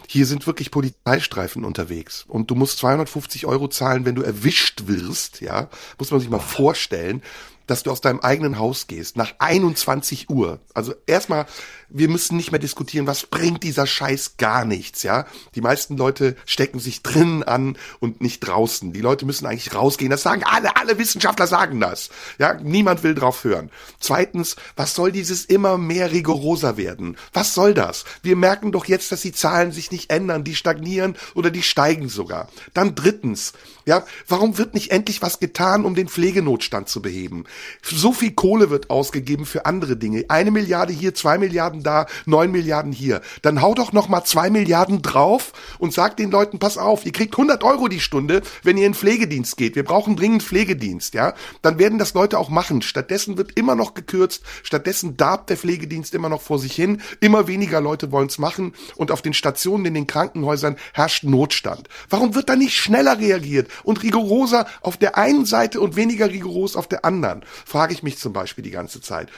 Hier 0.07 0.27
sind 0.27 0.45
wirklich 0.45 0.69
Polizeistreifen 0.69 1.65
unterwegs. 1.65 2.25
Und 2.27 2.51
du 2.51 2.55
musst 2.55 2.77
250 2.77 3.47
Euro 3.47 3.69
zahlen, 3.69 4.05
wenn 4.05 4.13
du 4.13 4.21
erwischt 4.21 4.83
wirst, 4.85 5.41
ja. 5.41 5.67
Muss 5.97 6.11
man 6.11 6.19
sich 6.19 6.29
mal 6.29 6.37
vorstellen 6.37 7.23
dass 7.67 7.83
du 7.83 7.91
aus 7.91 8.01
deinem 8.01 8.19
eigenen 8.19 8.59
Haus 8.59 8.87
gehst, 8.87 9.17
nach 9.17 9.33
21 9.39 10.29
Uhr. 10.29 10.59
Also 10.73 10.93
erstmal, 11.05 11.45
wir 11.89 12.09
müssen 12.09 12.37
nicht 12.37 12.51
mehr 12.51 12.59
diskutieren, 12.59 13.07
was 13.07 13.25
bringt 13.25 13.63
dieser 13.63 13.87
Scheiß 13.87 14.37
gar 14.37 14.65
nichts, 14.65 15.03
ja. 15.03 15.25
Die 15.55 15.61
meisten 15.61 15.95
Leute 15.95 16.35
stecken 16.45 16.79
sich 16.79 17.03
drinnen 17.03 17.43
an 17.43 17.77
und 17.99 18.21
nicht 18.21 18.39
draußen. 18.39 18.93
Die 18.93 19.01
Leute 19.01 19.25
müssen 19.25 19.45
eigentlich 19.45 19.73
rausgehen. 19.75 20.09
Das 20.09 20.23
sagen 20.23 20.43
alle, 20.43 20.75
alle 20.75 20.97
Wissenschaftler 20.97 21.47
sagen 21.47 21.79
das. 21.79 22.09
Ja, 22.39 22.55
niemand 22.55 23.03
will 23.03 23.15
drauf 23.15 23.43
hören. 23.43 23.69
Zweitens, 23.99 24.55
was 24.75 24.95
soll 24.95 25.11
dieses 25.11 25.45
immer 25.45 25.77
mehr 25.77 26.11
rigoroser 26.11 26.77
werden? 26.77 27.17
Was 27.31 27.53
soll 27.53 27.73
das? 27.73 28.05
Wir 28.21 28.35
merken 28.35 28.71
doch 28.71 28.85
jetzt, 28.85 29.11
dass 29.11 29.21
die 29.21 29.31
Zahlen 29.31 29.71
sich 29.71 29.91
nicht 29.91 30.09
ändern, 30.09 30.43
die 30.43 30.55
stagnieren 30.55 31.15
oder 31.35 31.51
die 31.51 31.63
steigen 31.63 32.09
sogar. 32.09 32.49
Dann 32.73 32.95
drittens, 32.95 33.53
ja, 33.85 34.05
warum 34.27 34.57
wird 34.57 34.73
nicht 34.73 34.91
endlich 34.91 35.21
was 35.21 35.39
getan, 35.39 35.85
um 35.85 35.95
den 35.95 36.07
Pflegenotstand 36.07 36.89
zu 36.89 37.01
beheben? 37.01 37.45
So 37.81 38.13
viel 38.13 38.31
Kohle 38.31 38.69
wird 38.69 38.89
ausgegeben 38.89 39.45
für 39.45 39.65
andere 39.65 39.97
Dinge. 39.97 40.25
Eine 40.29 40.51
Milliarde 40.51 40.93
hier, 40.93 41.13
zwei 41.13 41.37
Milliarden 41.37 41.83
da, 41.83 42.05
neun 42.25 42.51
Milliarden 42.51 42.91
hier. 42.91 43.21
Dann 43.41 43.61
hau 43.61 43.73
doch 43.73 43.93
noch 43.93 44.09
mal 44.09 44.23
zwei 44.23 44.49
Milliarden 44.49 45.01
drauf 45.01 45.53
und 45.79 45.93
sag 45.93 46.17
den 46.17 46.31
Leuten, 46.31 46.59
pass 46.59 46.77
auf, 46.77 47.05
ihr 47.05 47.11
kriegt 47.11 47.33
100 47.33 47.63
Euro 47.63 47.87
die 47.87 47.99
Stunde, 47.99 48.41
wenn 48.63 48.77
ihr 48.77 48.87
in 48.87 48.93
Pflegedienst 48.93 49.57
geht. 49.57 49.75
Wir 49.75 49.83
brauchen 49.83 50.15
dringend 50.15 50.43
Pflegedienst, 50.43 51.13
ja. 51.13 51.33
Dann 51.61 51.79
werden 51.79 51.99
das 51.99 52.13
Leute 52.13 52.39
auch 52.39 52.49
machen. 52.49 52.81
Stattdessen 52.81 53.37
wird 53.37 53.51
immer 53.57 53.75
noch 53.75 53.93
gekürzt. 53.93 54.43
Stattdessen 54.63 55.17
darbt 55.17 55.49
der 55.49 55.57
Pflegedienst 55.57 56.13
immer 56.13 56.29
noch 56.29 56.41
vor 56.41 56.59
sich 56.59 56.73
hin. 56.73 57.01
Immer 57.19 57.47
weniger 57.47 57.81
Leute 57.81 58.11
wollen 58.11 58.27
es 58.27 58.37
machen. 58.37 58.73
Und 58.95 59.11
auf 59.11 59.21
den 59.21 59.33
Stationen, 59.33 59.85
in 59.85 59.93
den 59.93 60.07
Krankenhäusern 60.07 60.77
herrscht 60.93 61.23
Notstand. 61.23 61.87
Warum 62.09 62.35
wird 62.35 62.49
da 62.49 62.55
nicht 62.55 62.75
schneller 62.75 63.19
reagiert 63.19 63.69
und 63.83 64.03
rigoroser 64.03 64.67
auf 64.81 64.97
der 64.97 65.17
einen 65.17 65.45
Seite 65.45 65.81
und 65.81 65.95
weniger 65.95 66.29
rigoros 66.29 66.75
auf 66.75 66.87
der 66.87 67.05
anderen? 67.05 67.42
Frage 67.45 67.93
ich 67.93 68.03
mich 68.03 68.17
zum 68.17 68.33
Beispiel 68.33 68.63
die 68.63 68.71
ganze 68.71 69.01
Zeit. 69.01 69.29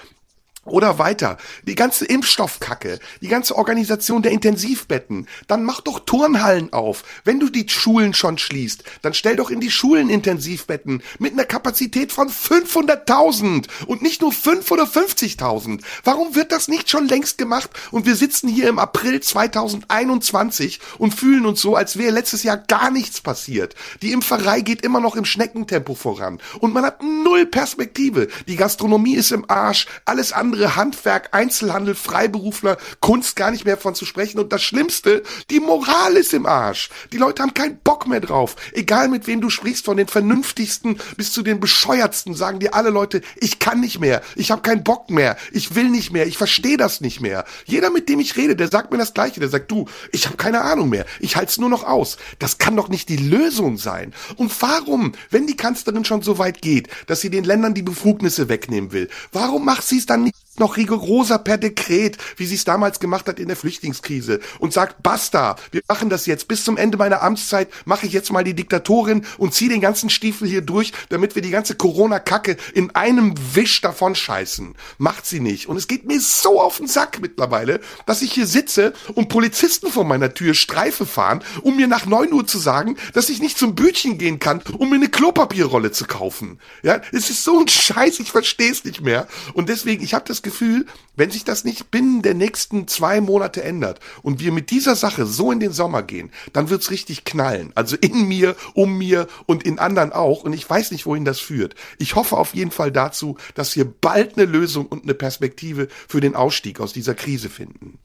Oder 0.65 0.97
weiter, 0.97 1.37
die 1.67 1.75
ganze 1.75 2.05
Impfstoffkacke, 2.05 2.99
die 3.21 3.27
ganze 3.27 3.55
Organisation 3.55 4.23
der 4.23 4.31
Intensivbetten, 4.31 5.27
dann 5.45 5.63
mach 5.63 5.79
doch 5.81 5.99
Turnhallen 5.99 6.73
auf. 6.73 7.03
Wenn 7.23 7.39
du 7.39 7.49
die 7.49 7.69
Schulen 7.69 8.15
schon 8.15 8.39
schließt, 8.39 8.83
dann 9.03 9.13
stell 9.13 9.35
doch 9.35 9.51
in 9.51 9.59
die 9.59 9.69
Schulen 9.69 10.09
Intensivbetten 10.09 11.03
mit 11.19 11.33
einer 11.33 11.45
Kapazität 11.45 12.11
von 12.11 12.29
500.000 12.29 13.67
und 13.85 14.01
nicht 14.01 14.21
nur 14.21 14.31
5 14.31 14.71
oder 14.71 14.85
50.000. 14.85 15.81
Warum 16.03 16.33
wird 16.33 16.51
das 16.51 16.67
nicht 16.67 16.89
schon 16.89 17.07
längst 17.07 17.37
gemacht 17.37 17.69
und 17.91 18.07
wir 18.07 18.15
sitzen 18.15 18.47
hier 18.47 18.67
im 18.67 18.79
April 18.79 19.19
2021 19.21 20.79
und 20.97 21.13
fühlen 21.13 21.45
uns 21.45 21.61
so, 21.61 21.75
als 21.75 21.97
wäre 21.97 22.11
letztes 22.11 22.41
Jahr 22.41 22.57
gar 22.57 22.89
nichts 22.89 23.21
passiert. 23.21 23.75
Die 24.01 24.13
Impferei 24.13 24.61
geht 24.61 24.81
immer 24.81 24.99
noch 24.99 25.15
im 25.15 25.25
Schneckentempo 25.25 25.93
voran 25.93 26.39
und 26.59 26.73
man 26.73 26.85
hat 26.85 27.03
null 27.03 27.45
Perspektive. 27.45 28.29
Die 28.47 28.55
Gastronomie 28.55 29.13
ist 29.13 29.31
im 29.31 29.47
Arsch, 29.47 29.85
alles 30.05 30.33
andere 30.33 30.54
Handwerk, 30.59 31.29
Einzelhandel, 31.33 31.95
Freiberufler, 31.95 32.77
Kunst 32.99 33.35
gar 33.35 33.51
nicht 33.51 33.65
mehr 33.65 33.77
von 33.77 33.95
zu 33.95 34.05
sprechen 34.05 34.39
und 34.39 34.51
das 34.51 34.63
Schlimmste, 34.63 35.23
die 35.49 35.59
Moral 35.59 36.13
ist 36.13 36.33
im 36.33 36.45
Arsch. 36.45 36.89
Die 37.11 37.17
Leute 37.17 37.43
haben 37.43 37.53
keinen 37.53 37.77
Bock 37.79 38.07
mehr 38.07 38.19
drauf. 38.19 38.55
Egal 38.73 39.07
mit 39.07 39.27
wem 39.27 39.41
du 39.41 39.49
sprichst, 39.49 39.85
von 39.85 39.97
den 39.97 40.07
vernünftigsten 40.07 40.99
bis 41.17 41.31
zu 41.31 41.41
den 41.41 41.59
bescheuertsten, 41.59 42.33
sagen 42.33 42.59
dir 42.59 42.73
alle 42.73 42.89
Leute, 42.89 43.21
ich 43.37 43.59
kann 43.59 43.79
nicht 43.79 43.99
mehr, 43.99 44.21
ich 44.35 44.51
habe 44.51 44.61
keinen 44.61 44.83
Bock 44.83 45.09
mehr, 45.09 45.37
ich 45.51 45.75
will 45.75 45.89
nicht 45.89 46.11
mehr, 46.11 46.27
ich 46.27 46.37
verstehe 46.37 46.77
das 46.77 47.01
nicht 47.01 47.21
mehr. 47.21 47.45
Jeder, 47.65 47.89
mit 47.89 48.09
dem 48.09 48.19
ich 48.19 48.37
rede, 48.37 48.55
der 48.55 48.69
sagt 48.69 48.91
mir 48.91 48.97
das 48.97 49.13
Gleiche, 49.13 49.39
der 49.39 49.49
sagt, 49.49 49.71
du, 49.71 49.85
ich 50.11 50.25
habe 50.25 50.37
keine 50.37 50.61
Ahnung 50.61 50.89
mehr, 50.89 51.05
ich 51.19 51.35
halte 51.35 51.51
es 51.51 51.57
nur 51.57 51.69
noch 51.69 51.83
aus. 51.83 52.17
Das 52.39 52.57
kann 52.57 52.75
doch 52.75 52.89
nicht 52.89 53.09
die 53.09 53.17
Lösung 53.17 53.77
sein. 53.77 54.13
Und 54.35 54.51
warum, 54.61 55.13
wenn 55.29 55.47
die 55.47 55.57
Kanzlerin 55.57 56.05
schon 56.05 56.21
so 56.21 56.37
weit 56.37 56.61
geht, 56.61 56.89
dass 57.07 57.21
sie 57.21 57.29
den 57.29 57.43
Ländern 57.43 57.73
die 57.73 57.81
Befugnisse 57.81 58.49
wegnehmen 58.49 58.91
will, 58.91 59.09
warum 59.31 59.65
macht 59.65 59.83
sie 59.83 59.97
es 59.97 60.05
dann 60.05 60.23
nicht 60.23 60.35
noch 60.59 60.77
rigoroser 60.77 61.39
per 61.39 61.57
Dekret, 61.57 62.17
wie 62.37 62.45
sie 62.45 62.55
es 62.55 62.63
damals 62.63 62.99
gemacht 62.99 63.27
hat 63.27 63.39
in 63.39 63.47
der 63.47 63.57
Flüchtlingskrise 63.57 64.39
und 64.59 64.73
sagt, 64.73 65.03
basta, 65.03 65.55
wir 65.71 65.81
machen 65.87 66.09
das 66.09 66.25
jetzt, 66.25 66.47
bis 66.47 66.63
zum 66.63 66.77
Ende 66.77 66.97
meiner 66.97 67.21
Amtszeit 67.21 67.69
mache 67.85 68.05
ich 68.07 68.13
jetzt 68.13 68.31
mal 68.31 68.43
die 68.43 68.53
Diktatorin 68.53 69.25
und 69.37 69.53
ziehe 69.53 69.69
den 69.69 69.81
ganzen 69.81 70.09
Stiefel 70.09 70.47
hier 70.47 70.61
durch, 70.61 70.93
damit 71.09 71.35
wir 71.35 71.41
die 71.41 71.49
ganze 71.49 71.75
Corona-Kacke 71.75 72.57
in 72.73 72.93
einem 72.95 73.33
Wisch 73.53 73.81
davon 73.81 74.15
scheißen. 74.15 74.75
Macht 74.97 75.25
sie 75.25 75.39
nicht. 75.39 75.67
Und 75.67 75.77
es 75.77 75.87
geht 75.87 76.05
mir 76.05 76.19
so 76.19 76.61
auf 76.61 76.77
den 76.77 76.87
Sack 76.87 77.19
mittlerweile, 77.21 77.79
dass 78.05 78.21
ich 78.21 78.33
hier 78.33 78.47
sitze 78.47 78.93
und 79.13 79.29
Polizisten 79.29 79.91
vor 79.91 80.03
meiner 80.03 80.33
Tür 80.33 80.53
Streife 80.53 81.05
fahren, 81.05 81.43
um 81.61 81.75
mir 81.75 81.87
nach 81.87 82.05
neun 82.05 82.33
Uhr 82.33 82.47
zu 82.47 82.57
sagen, 82.57 82.97
dass 83.13 83.29
ich 83.29 83.39
nicht 83.39 83.57
zum 83.57 83.75
Bütchen 83.75 84.17
gehen 84.17 84.39
kann, 84.39 84.61
um 84.77 84.89
mir 84.89 84.95
eine 84.95 85.09
Klopapierrolle 85.09 85.91
zu 85.91 86.05
kaufen. 86.05 86.59
Ja, 86.83 87.01
es 87.11 87.29
ist 87.29 87.43
so 87.43 87.59
ein 87.59 87.67
Scheiß, 87.67 88.19
ich 88.19 88.31
verstehe 88.31 88.71
es 88.71 88.83
nicht 88.83 89.01
mehr. 89.01 89.27
Und 89.53 89.69
deswegen, 89.69 90.03
ich 90.03 90.13
habe 90.13 90.25
das 90.27 90.41
Gefühl, 90.45 90.85
wenn 91.17 91.31
sich 91.31 91.43
das 91.43 91.65
nicht 91.65 91.91
binnen 91.91 92.21
der 92.21 92.35
nächsten 92.35 92.87
zwei 92.87 93.19
Monate 93.19 93.63
ändert 93.63 93.99
und 94.21 94.39
wir 94.39 94.53
mit 94.53 94.71
dieser 94.71 94.95
Sache 94.95 95.25
so 95.25 95.51
in 95.51 95.59
den 95.59 95.73
Sommer 95.73 96.03
gehen, 96.03 96.31
dann 96.53 96.69
wird's 96.69 96.91
richtig 96.91 97.25
knallen. 97.25 97.71
Also 97.75 97.97
in 97.97 98.27
mir, 98.27 98.55
um 98.73 98.97
mir 98.97 99.27
und 99.45 99.63
in 99.63 99.79
anderen 99.79 100.13
auch. 100.13 100.43
Und 100.43 100.53
ich 100.53 100.69
weiß 100.69 100.91
nicht, 100.91 101.05
wohin 101.05 101.25
das 101.25 101.39
führt. 101.39 101.75
Ich 101.97 102.15
hoffe 102.15 102.37
auf 102.37 102.55
jeden 102.55 102.71
Fall 102.71 102.91
dazu, 102.91 103.37
dass 103.55 103.75
wir 103.75 103.85
bald 103.85 104.37
eine 104.37 104.45
Lösung 104.45 104.85
und 104.85 105.03
eine 105.03 105.15
Perspektive 105.15 105.89
für 106.07 106.21
den 106.21 106.35
Ausstieg 106.35 106.79
aus 106.79 106.93
dieser 106.93 107.15
Krise 107.15 107.49
finden. 107.49 107.99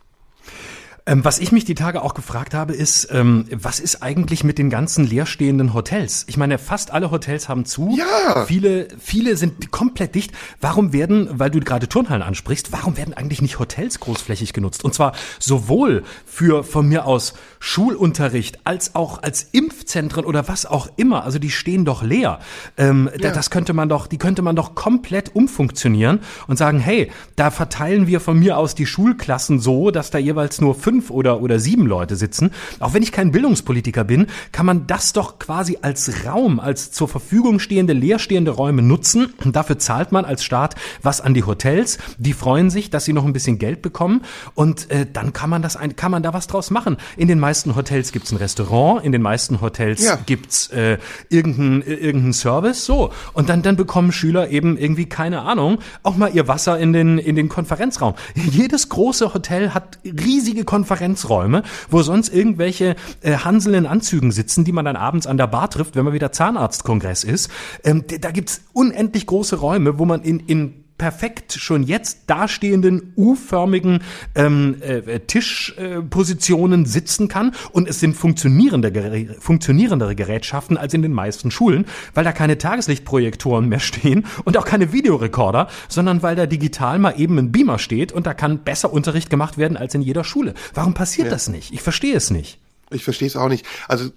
Ähm, 1.07 1.25
was 1.25 1.39
ich 1.39 1.53
mich 1.53 1.65
die 1.65 1.75
Tage 1.75 2.03
auch 2.03 2.15
gefragt 2.15 2.55
habe, 2.55 2.75
ist, 2.75 3.09
ähm, 3.11 3.47
was 3.51 3.81
ist 3.81 4.03
eigentlich 4.03 4.45
mit 4.45 4.59
den 4.59 4.71
ganzen 4.71 5.05
leerstehenden 5.07 5.75
Hotels? 5.75 6.25
Ich 6.29 6.37
meine, 6.37 6.59
fast 6.59 6.91
alle 6.91 7.11
Hotels 7.11 7.49
haben 7.49 7.65
zu. 7.65 7.97
Ja. 7.97 8.45
Viele, 8.47 8.89
viele 8.99 9.37
sind 9.37 9.71
komplett 9.71 10.15
dicht. 10.15 10.33
Warum 10.61 10.93
werden, 10.93 11.29
weil 11.33 11.51
du 11.51 11.61
gerade 11.61 11.89
Turnhallen 11.89 12.23
ansprichst, 12.23 12.73
warum 12.73 12.97
werden 12.97 13.15
eigentlich 13.15 13.43
nicht 13.43 13.59
Hotels 13.59 14.01
großflächig 14.01 14.53
genutzt? 14.53 14.85
Und 14.85 14.95
zwar 14.95 15.13
sowohl 15.39 16.05
für 16.27 16.65
von 16.65 16.89
mir 16.89 17.07
aus 17.07 17.35
Schulunterricht 17.63 18.59
als 18.65 18.95
auch 18.95 19.23
als 19.23 19.49
Impfzentren 19.53 20.25
oder 20.25 20.49
was 20.49 20.65
auch 20.65 20.89
immer. 20.97 21.25
Also 21.25 21.39
die 21.39 21.51
stehen 21.51 21.85
doch 21.85 22.03
leer. 22.03 22.41
Ähm, 22.77 23.09
ja. 23.21 23.31
Das 23.31 23.51
könnte 23.51 23.75
man 23.75 23.89
doch, 23.89 24.07
die 24.07 24.17
könnte 24.17 24.41
man 24.43 24.57
doch 24.57 24.75
komplett 24.75 25.35
umfunktionieren 25.35 26.21
und 26.49 26.57
sagen, 26.57 26.81
hey, 26.81 27.13
da 27.37 27.51
verteilen 27.51 28.07
wir 28.07 28.21
von 28.21 28.39
mir 28.39 28.57
aus 28.57 28.75
die 28.75 28.87
Schulklassen 28.87 29.61
so, 29.61 29.91
dass 29.91 30.11
da 30.11 30.19
jeweils 30.19 30.61
nur 30.61 30.75
fünf 30.75 31.11
oder, 31.11 31.43
oder 31.43 31.59
sieben 31.59 31.87
Leute 31.87 32.17
sitzen. 32.17 32.51
Auch 32.81 32.95
wenn 32.95 33.03
ich 33.03 33.13
kein 33.13 33.31
Bildungspolitiker 33.31 34.05
bin, 34.05 34.27
kann 34.53 34.65
man 34.65 34.87
das 34.87 35.13
doch 35.13 35.39
quasi 35.39 35.79
als 35.83 36.25
Raum, 36.25 36.61
als 36.61 36.93
zur 36.93 37.09
Verfügung 37.09 37.59
stehende, 37.59 37.93
leerstehende 37.93 38.53
Räume 38.53 38.81
nutzen. 38.81 39.35
Und 39.45 39.55
dafür 39.55 39.79
zahlt 39.79 40.13
man 40.13 40.25
als 40.25 40.45
Staat 40.45 40.77
was 41.03 41.21
an 41.21 41.35
die 41.35 41.45
Hotels. 41.45 41.99
Die 42.17 42.33
freuen 42.33 42.71
sich, 42.71 42.89
dass 42.89 43.05
sie 43.05 43.13
noch 43.13 43.27
ein 43.27 43.35
bisschen 43.35 43.59
Geld 43.59 43.83
bekommen. 43.83 44.23
Und 44.55 44.91
äh, 44.91 45.07
dann 45.13 45.35
kann 45.35 45.51
man 45.51 45.61
das, 45.61 45.77
ein, 45.77 45.95
kann 45.95 46.11
man 46.11 46.23
da 46.23 46.33
was 46.33 46.47
draus 46.47 46.71
machen. 46.71 46.97
In 47.19 47.29
den 47.29 47.39
meisten 47.51 47.77
Hotels 47.77 48.13
gibt's 48.13 48.31
ein 48.33 48.37
Restaurant, 48.37 49.05
in 49.05 49.13
den 49.13 49.23
meisten 49.23 49.61
Hotels 49.61 50.05
ja. 50.05 50.19
gibt's 50.27 50.69
äh, 50.69 50.99
irgendeinen 51.29 51.83
irgendein 51.83 52.33
Service. 52.33 52.85
So. 52.85 53.13
Und 53.33 53.49
dann, 53.49 53.63
dann 53.63 53.77
bekommen 53.77 54.13
Schüler 54.13 54.51
eben 54.51 54.77
irgendwie, 54.77 55.07
keine 55.07 55.43
Ahnung, 55.43 55.79
auch 56.03 56.17
mal 56.17 56.33
ihr 56.35 56.49
Wasser 56.49 56.79
in 56.79 56.93
den, 56.93 57.19
in 57.19 57.37
den 57.37 57.49
Konferenzraum. 57.49 58.15
Jedes 58.35 58.89
große 58.89 59.35
Hotel 59.35 59.75
hat 59.75 59.99
riesige 60.05 60.65
Konferenzräume 60.65 60.81
Konferenzräume, 60.91 61.63
wo 61.91 62.03
sonst 62.03 62.33
irgendwelche 62.33 62.97
äh, 63.23 63.37
Hansel 63.37 63.75
in 63.75 63.87
Anzügen 63.87 64.33
sitzen, 64.33 64.65
die 64.65 64.73
man 64.73 64.85
dann 64.85 64.97
abends 64.97 65.27
an 65.27 65.37
der 65.37 65.47
Bar 65.47 65.71
trifft, 65.71 65.97
wenn 65.97 66.05
man 66.05 66.15
wieder 66.15 66.33
Zahnarztkongress 66.33 67.25
ist. 67.25 67.51
Ähm, 67.85 68.05
da 68.07 68.31
gibt's 68.31 68.63
unendlich 68.73 69.27
große 69.27 69.57
Räume, 69.57 69.99
wo 69.99 70.05
man 70.05 70.23
in, 70.23 70.41
in 70.41 70.80
perfekt 71.01 71.55
schon 71.55 71.83
jetzt 71.83 72.25
dastehenden 72.27 73.15
U-förmigen 73.17 74.01
ähm, 74.35 74.77
äh, 74.83 75.21
Tischpositionen 75.21 76.85
äh, 76.85 76.87
sitzen 76.87 77.27
kann 77.27 77.53
und 77.73 77.89
es 77.89 78.01
sind 78.01 78.15
funktionierende, 78.15 79.35
funktionierendere 79.41 80.15
Gerätschaften 80.15 80.77
als 80.77 80.93
in 80.93 81.01
den 81.01 81.15
meisten 81.15 81.51
Schulen, 81.51 81.87
weil 82.13 82.25
da 82.25 82.33
keine 82.33 82.59
Tageslichtprojektoren 82.59 83.67
mehr 83.67 83.81
stehen 83.81 84.27
und 84.45 84.59
auch 84.59 84.67
keine 84.67 84.93
Videorekorder, 84.93 85.69
sondern 85.89 86.23
weil 86.23 86.37
da 86.37 86.45
digital 86.45 86.99
mal 86.99 87.15
eben 87.17 87.39
ein 87.39 87.51
Beamer 87.51 87.79
steht 87.79 88.13
und 88.13 88.27
da 88.27 88.35
kann 88.35 88.59
besser 88.59 88.93
Unterricht 88.93 89.31
gemacht 89.31 89.57
werden 89.57 89.79
als 89.79 89.95
in 89.95 90.03
jeder 90.03 90.23
Schule. 90.23 90.53
Warum 90.75 90.93
passiert 90.93 91.29
ja. 91.29 91.33
das 91.33 91.49
nicht? 91.49 91.73
Ich 91.73 91.81
verstehe 91.81 92.15
es 92.15 92.31
nicht. 92.31 92.59
Ich 92.91 93.05
verstehe 93.05 93.29
es 93.29 93.37
auch 93.37 93.49
nicht. 93.49 93.65
Also 93.87 94.11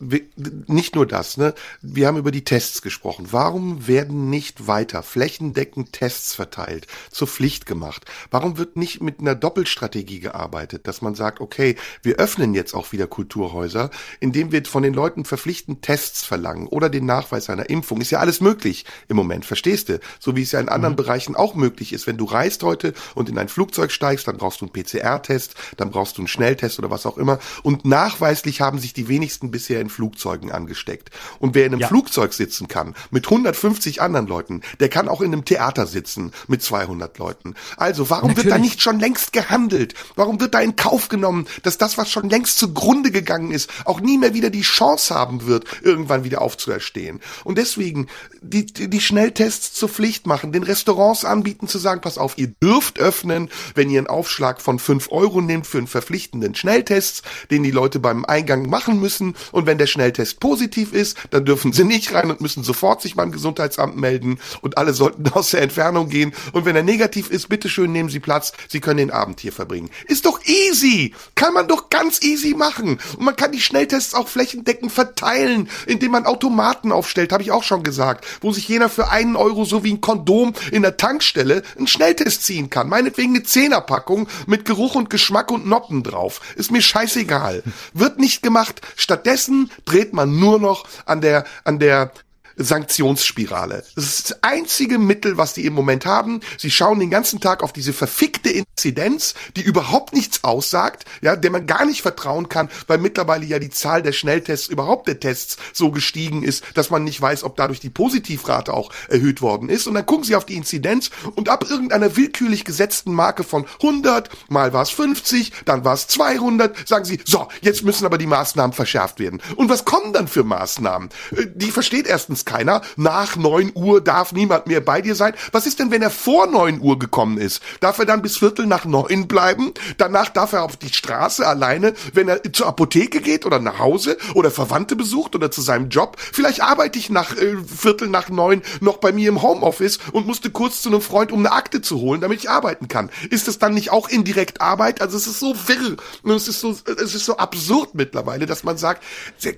nicht 0.67 0.95
nur 0.95 1.05
das, 1.05 1.38
ne? 1.38 1.53
Wir 1.81 2.07
haben 2.07 2.17
über 2.17 2.31
die 2.31 2.43
Tests 2.43 2.81
gesprochen. 2.81 3.27
Warum 3.29 3.88
werden 3.88 4.29
nicht 4.31 4.67
weiter 4.67 5.03
flächendeckend 5.03 5.93
Tests 5.93 6.33
verteilt, 6.33 6.88
zur 7.12 7.27
Pflicht 7.27 7.67
gemacht? 7.67 8.05
Warum 8.31 8.57
wird 8.57 8.75
nicht 8.75 9.01
mit 9.01 9.19
einer 9.19 9.36
Doppelstrategie 9.36 10.19
gearbeitet, 10.19 10.88
dass 10.88 11.03
man 11.03 11.13
sagt, 11.13 11.39
okay, 11.39 11.75
wir 12.01 12.15
öffnen 12.15 12.55
jetzt 12.55 12.73
auch 12.73 12.91
wieder 12.91 13.05
Kulturhäuser, 13.05 13.91
indem 14.19 14.51
wir 14.51 14.65
von 14.65 14.81
den 14.81 14.93
Leuten 14.93 15.23
verpflichtend 15.23 15.83
Tests 15.83 16.23
verlangen 16.23 16.67
oder 16.67 16.89
den 16.89 17.05
Nachweis 17.05 17.49
einer 17.49 17.69
Impfung. 17.69 18.01
Ist 18.01 18.12
ja 18.12 18.19
alles 18.19 18.41
möglich 18.41 18.86
im 19.07 19.15
Moment, 19.15 19.45
verstehst 19.45 19.89
du? 19.89 19.99
So 20.19 20.36
wie 20.36 20.41
es 20.41 20.51
ja 20.51 20.59
in 20.59 20.69
anderen 20.69 20.93
mhm. 20.93 20.97
Bereichen 20.97 21.36
auch 21.36 21.53
möglich 21.53 21.93
ist. 21.93 22.07
Wenn 22.07 22.17
du 22.17 22.25
reist 22.25 22.63
heute 22.63 22.93
und 23.13 23.29
in 23.29 23.38
ein 23.38 23.49
Flugzeug 23.49 23.91
steigst, 23.91 24.27
dann 24.27 24.38
brauchst 24.38 24.62
du 24.62 24.65
einen 24.65 24.73
PCR-Test, 24.73 25.53
dann 25.77 25.91
brauchst 25.91 26.17
du 26.17 26.21
einen 26.21 26.27
Schnelltest 26.27 26.79
oder 26.79 26.89
was 26.89 27.05
auch 27.05 27.17
immer 27.17 27.39
und 27.62 27.86
nachweislich 27.86 28.62
haben 28.63 28.80
sich 28.80 28.93
die 28.93 29.08
wenigsten 29.08 29.52
bisher 29.52 29.82
in 29.82 29.89
Flugzeugen 29.89 30.52
angesteckt. 30.52 31.12
Und 31.39 31.54
wer 31.54 31.65
in 31.65 31.73
einem 31.73 31.82
ja. 31.82 31.88
Flugzeug 31.88 32.34
sitzen 32.34 32.67
kann, 32.67 32.95
mit 33.12 33.26
150 33.26 34.02
anderen 34.02 34.28
Leuten, 34.28 34.62
der 34.80 34.89
kann 34.89 35.08
auch 35.08 35.21
in 35.21 35.34
einem 35.34 35.45
Theater 35.45 35.86
sitzen 35.86 36.32
mit 36.47 36.63
200 36.63 37.17
Leuten. 37.17 37.56
Also, 37.78 38.10
warum 38.10 38.30
Natürlich. 38.30 38.45
wird 38.45 38.56
da 38.56 38.60
nicht 38.60 38.82
schon 38.82 38.99
längst 38.99 39.34
gehandelt? 39.34 39.93
Warum 40.15 40.39
wird 40.39 40.54
da 40.54 40.62
in 40.62 40.76
Kauf 40.76 41.10
genommen, 41.10 41.47
dass 41.63 41.78
das, 41.78 41.97
was 41.97 42.10
schon 42.10 42.30
längst 42.30 42.58
zugrunde 42.58 43.12
gegangen 43.12 43.52
ist, 43.52 43.69
auch 43.86 43.99
nie 43.99 44.17
mehr 44.17 44.34
wieder 44.34 44.49
die 44.49 44.62
Chance 44.62 45.13
haben 45.13 45.45
wird, 45.45 45.65
irgendwann 45.82 46.23
wieder 46.23 46.41
aufzuerstehen? 46.41 47.19
Und 47.43 47.58
deswegen 47.58 48.08
die, 48.41 48.65
die, 48.65 49.02
Schnelltests 49.02 49.73
zur 49.73 49.89
Pflicht 49.89 50.28
machen, 50.28 50.52
den 50.52 50.63
Restaurants 50.63 51.26
anbieten 51.26 51.67
zu 51.67 51.78
sagen, 51.78 52.02
pass 52.02 52.17
auf, 52.17 52.38
ihr 52.38 52.47
dürft 52.47 52.99
öffnen, 52.99 53.49
wenn 53.76 53.89
ihr 53.89 53.99
einen 53.99 54.08
Aufschlag 54.08 54.62
von 54.62 54.80
5 54.80 55.12
Euro 55.12 55.41
nehmt 55.41 55.67
für 55.67 55.78
einen 55.78 55.88
verpflichtenden 55.88 56.56
Schnelltest, 56.56 57.23
den 57.52 57.63
die 57.63 57.71
Leute 57.71 57.99
beim 57.99 58.26
Eingang 58.26 58.52
Eingang 58.53 58.69
machen 58.69 58.99
müssen 58.99 59.35
und 59.51 59.65
wenn 59.65 59.77
der 59.77 59.87
Schnelltest 59.87 60.39
positiv 60.39 60.93
ist, 60.93 61.17
dann 61.31 61.45
dürfen 61.45 61.73
sie 61.73 61.83
nicht 61.83 62.13
rein 62.13 62.29
und 62.29 62.41
müssen 62.41 62.63
sofort 62.63 63.01
sich 63.01 63.15
beim 63.15 63.31
Gesundheitsamt 63.31 63.97
melden 63.97 64.39
und 64.61 64.77
alle 64.77 64.93
sollten 64.93 65.27
aus 65.33 65.51
der 65.51 65.61
Entfernung 65.61 66.09
gehen 66.09 66.33
und 66.51 66.65
wenn 66.65 66.75
er 66.75 66.83
negativ 66.83 67.29
ist, 67.29 67.49
bitteschön 67.49 67.91
nehmen 67.91 68.09
Sie 68.09 68.19
Platz, 68.19 68.53
Sie 68.69 68.79
können 68.79 68.97
den 68.97 69.11
Abend 69.11 69.39
hier 69.39 69.51
verbringen. 69.51 69.89
Ist 70.07 70.25
doch 70.25 70.39
easy! 70.45 71.13
Kann 71.35 71.53
man 71.53 71.67
doch 71.67 71.89
ganz 71.89 72.21
easy 72.21 72.53
machen 72.55 72.99
und 73.17 73.25
man 73.25 73.35
kann 73.35 73.51
die 73.51 73.61
Schnelltests 73.61 74.13
auch 74.13 74.27
flächendeckend 74.27 74.91
verteilen, 74.91 75.69
indem 75.87 76.11
man 76.11 76.25
Automaten 76.25 76.91
aufstellt, 76.91 77.31
habe 77.31 77.43
ich 77.43 77.51
auch 77.51 77.63
schon 77.63 77.83
gesagt, 77.83 78.25
wo 78.41 78.51
sich 78.51 78.67
jener 78.67 78.89
für 78.89 79.09
einen 79.09 79.35
Euro 79.35 79.65
so 79.65 79.83
wie 79.83 79.93
ein 79.93 80.01
Kondom 80.01 80.53
in 80.71 80.83
der 80.83 80.97
Tankstelle 80.97 81.63
einen 81.77 81.87
Schnelltest 81.87 82.43
ziehen 82.43 82.69
kann. 82.69 82.89
Meinetwegen 82.89 83.35
eine 83.35 83.43
Zehnerpackung 83.43 84.27
mit 84.45 84.65
Geruch 84.65 84.95
und 84.95 85.09
Geschmack 85.09 85.51
und 85.51 85.65
Noppen 85.65 86.03
drauf. 86.03 86.41
Ist 86.55 86.71
mir 86.71 86.81
scheißegal. 86.81 87.63
Wird 87.93 88.19
nicht 88.19 88.42
gemacht. 88.43 88.82
Stattdessen 88.95 89.71
dreht 89.86 90.13
man 90.13 90.39
nur 90.39 90.60
noch 90.60 90.88
an 91.06 91.21
der, 91.21 91.45
an 91.63 91.79
der 91.79 92.12
Sanktionsspirale. 92.55 93.83
Das 93.95 94.03
ist 94.05 94.29
das 94.29 94.43
einzige 94.43 94.99
Mittel, 94.99 95.37
was 95.37 95.53
die 95.53 95.65
im 95.65 95.73
Moment 95.73 96.05
haben. 96.05 96.41
Sie 96.57 96.71
schauen 96.71 96.99
den 96.99 97.09
ganzen 97.09 97.39
Tag 97.39 97.63
auf 97.63 97.73
diese 97.73 97.93
verfickte 97.93 98.49
Inzidenz, 98.49 99.33
die 99.55 99.61
überhaupt 99.61 100.13
nichts 100.13 100.43
aussagt, 100.43 101.05
ja, 101.21 101.35
der 101.35 101.51
man 101.51 101.67
gar 101.67 101.85
nicht 101.85 102.01
vertrauen 102.01 102.49
kann, 102.49 102.69
weil 102.87 102.97
mittlerweile 102.97 103.45
ja 103.45 103.59
die 103.59 103.69
Zahl 103.69 104.01
der 104.01 104.11
Schnelltests, 104.11 104.67
überhaupt 104.67 105.07
der 105.07 105.19
Tests 105.19 105.57
so 105.73 105.91
gestiegen 105.91 106.43
ist, 106.43 106.63
dass 106.75 106.89
man 106.89 107.03
nicht 107.03 107.21
weiß, 107.21 107.43
ob 107.43 107.55
dadurch 107.55 107.79
die 107.79 107.89
Positivrate 107.89 108.73
auch 108.73 108.91
erhöht 109.09 109.41
worden 109.41 109.69
ist. 109.69 109.87
Und 109.87 109.95
dann 109.95 110.05
gucken 110.05 110.23
sie 110.23 110.35
auf 110.35 110.45
die 110.45 110.55
Inzidenz 110.55 111.11
und 111.35 111.49
ab 111.49 111.65
irgendeiner 111.69 112.15
willkürlich 112.15 112.65
gesetzten 112.65 113.13
Marke 113.13 113.43
von 113.43 113.65
100, 113.81 114.29
mal 114.49 114.73
war 114.73 114.83
es 114.83 114.89
50, 114.89 115.51
dann 115.65 115.85
war 115.85 115.93
es 115.93 116.07
200, 116.07 116.87
sagen 116.87 117.05
sie, 117.05 117.19
so, 117.25 117.47
jetzt 117.61 117.83
müssen 117.83 118.05
aber 118.05 118.17
die 118.17 118.27
Maßnahmen 118.27 118.73
verschärft 118.73 119.19
werden. 119.19 119.41
Und 119.55 119.69
was 119.69 119.85
kommen 119.85 120.13
dann 120.13 120.27
für 120.27 120.43
Maßnahmen? 120.43 121.09
Äh, 121.31 121.47
die 121.55 121.71
versteht 121.71 122.07
erstens 122.07 122.42
keiner. 122.45 122.82
Nach 122.95 123.36
neun 123.36 123.71
Uhr 123.75 124.01
darf 124.01 124.32
niemand 124.32 124.67
mehr 124.67 124.82
bei 124.82 125.01
dir 125.01 125.15
sein. 125.15 125.34
Was 125.51 125.65
ist 125.65 125.79
denn, 125.79 125.91
wenn 125.91 126.01
er 126.01 126.10
vor 126.10 126.47
neun 126.47 126.79
Uhr 126.79 126.99
gekommen 126.99 127.38
ist? 127.38 127.62
Darf 127.79 127.99
er 127.99 128.06
dann 128.06 128.21
bis 128.21 128.38
Viertel 128.38 128.65
nach 128.65 128.86
neun 128.86 129.27
bleiben? 129.27 129.73
Danach 129.97 130.29
darf 130.29 130.53
er 130.53 130.63
auf 130.63 130.77
die 130.77 130.93
Straße 130.93 131.45
alleine, 131.45 131.93
wenn 132.13 132.27
er 132.27 132.41
zur 132.53 132.67
Apotheke 132.67 133.21
geht 133.21 133.45
oder 133.45 133.60
nach 133.60 133.79
Hause 133.79 134.17
oder 134.34 134.51
Verwandte 134.51 134.95
besucht 134.95 135.36
oder 135.36 135.51
zu 135.51 135.62
seinem 135.62 135.89
Job. 135.89 136.17
Vielleicht 136.19 136.62
arbeite 136.62 136.99
ich 136.99 137.10
nach 137.10 137.36
äh, 137.36 137.56
Viertel 137.65 138.08
nach 138.08 138.29
neun 138.29 138.62
noch 138.79 138.97
bei 138.97 139.12
mir 139.12 139.29
im 139.29 139.41
Homeoffice 139.41 139.99
und 140.12 140.27
musste 140.27 140.49
kurz 140.49 140.82
zu 140.82 140.89
einem 140.89 141.01
Freund, 141.01 141.32
um 141.32 141.39
eine 141.39 141.51
Akte 141.51 141.82
zu 141.82 141.99
holen, 141.99 142.21
damit 142.21 142.39
ich 142.39 142.49
arbeiten 142.49 142.88
kann. 142.88 143.10
Ist 143.29 143.47
das 143.47 143.60
dann 143.60 143.73
nicht 143.73 143.91
auch 143.91 144.10
indirekt 144.10 144.62
Arbeit? 144.62 145.01
Also 145.01 145.17
es 145.17 145.27
ist 145.27 145.39
so 145.39 145.56
wirr 145.67 145.97
und 146.23 146.32
es 146.32 146.47
ist 146.47 146.60
so, 146.60 146.71
es 146.71 147.15
ist 147.15 147.25
so 147.25 147.38
absurd 147.38 147.95
mittlerweile, 147.95 148.45
dass 148.45 148.63
man 148.63 148.77
sagt, 148.77 149.03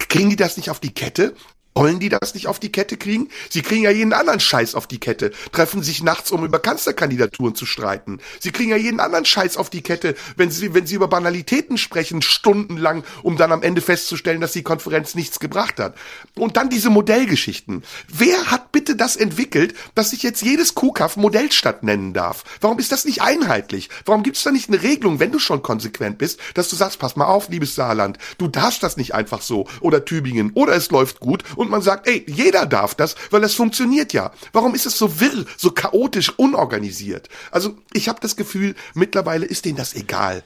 kriegen 0.09 0.29
die 0.29 0.35
das 0.35 0.57
nicht 0.57 0.69
auf 0.69 0.79
die 0.79 0.93
Kette? 0.93 1.35
Wollen 1.77 1.99
die 1.99 2.07
das 2.07 2.33
nicht 2.33 2.47
auf 2.47 2.57
die 2.57 2.71
Kette 2.71 2.95
kriegen? 2.95 3.27
Sie 3.49 3.61
kriegen 3.61 3.83
ja 3.83 3.89
jeden 3.89 4.13
anderen 4.13 4.39
Scheiß 4.39 4.75
auf 4.75 4.87
die 4.87 4.97
Kette, 4.97 5.31
treffen 5.51 5.83
sich 5.83 6.01
nachts, 6.01 6.31
um 6.31 6.45
über 6.45 6.57
Kanzlerkandidaturen 6.59 7.53
zu 7.53 7.65
streiten. 7.65 8.19
Sie 8.39 8.51
kriegen 8.51 8.69
ja 8.69 8.77
jeden 8.77 9.01
anderen 9.01 9.25
Scheiß 9.25 9.57
auf 9.57 9.69
die 9.69 9.81
Kette, 9.81 10.15
wenn 10.37 10.51
sie, 10.51 10.73
wenn 10.73 10.87
sie 10.87 10.95
über 10.95 11.09
Banalitäten 11.09 11.77
sprechen, 11.77 12.21
stundenlang, 12.21 13.03
um 13.23 13.35
dann 13.35 13.51
am 13.51 13.61
Ende 13.61 13.81
festzustellen, 13.81 14.39
dass 14.39 14.53
die 14.53 14.63
Konferenz 14.63 15.15
nichts 15.15 15.41
gebracht 15.41 15.81
hat. 15.81 15.97
Und 16.35 16.55
dann 16.55 16.69
diese 16.69 16.89
Modellgeschichten. 16.89 17.83
Wer 18.07 18.51
hat 18.51 18.71
bitte 18.71 18.95
das 18.95 19.17
entwickelt, 19.17 19.73
dass 19.95 20.11
sich 20.11 20.23
jetzt 20.23 20.43
jedes 20.43 20.75
Kuhkaff 20.75 21.17
Modellstadt 21.17 21.83
nennen 21.83 22.13
darf? 22.13 22.45
Warum 22.61 22.79
ist 22.79 22.93
das 22.93 23.03
nicht 23.03 23.21
einheitlich? 23.21 23.89
Warum 24.05 24.23
gibt 24.23 24.37
es 24.37 24.43
da 24.43 24.51
nicht 24.51 24.69
eine 24.69 24.81
Regelung, 24.81 25.19
wenn 25.19 25.33
du 25.33 25.39
schon 25.39 25.61
konsequent 25.61 26.19
bist, 26.19 26.39
dass 26.53 26.69
du 26.69 26.77
sagst, 26.77 26.99
pass 26.99 27.17
mal 27.17 27.25
auf, 27.25 27.49
liebes 27.49 27.75
Saarland, 27.75 28.17
du 28.37 28.47
darfst 28.47 28.81
das 28.81 28.95
nicht 28.95 29.13
einfach 29.13 29.41
so, 29.41 29.67
oder 29.81 30.05
Tübingen, 30.05 30.51
oder 30.53 30.73
es 30.73 30.89
läuft 30.89 31.19
gut, 31.19 31.43
und 31.65 31.71
man 31.71 31.81
sagt, 31.81 32.07
ey, 32.07 32.25
jeder 32.27 32.65
darf 32.65 32.95
das, 32.95 33.15
weil 33.31 33.41
das 33.41 33.53
funktioniert 33.53 34.13
ja. 34.13 34.31
Warum 34.53 34.75
ist 34.75 34.85
es 34.85 34.97
so 34.97 35.19
wirr, 35.19 35.45
so 35.57 35.71
chaotisch, 35.71 36.33
unorganisiert? 36.37 37.29
Also 37.51 37.77
ich 37.93 38.07
habe 38.09 38.19
das 38.21 38.35
Gefühl, 38.35 38.75
mittlerweile 38.93 39.45
ist 39.45 39.65
denen 39.65 39.77
das 39.77 39.93
egal. 39.93 40.43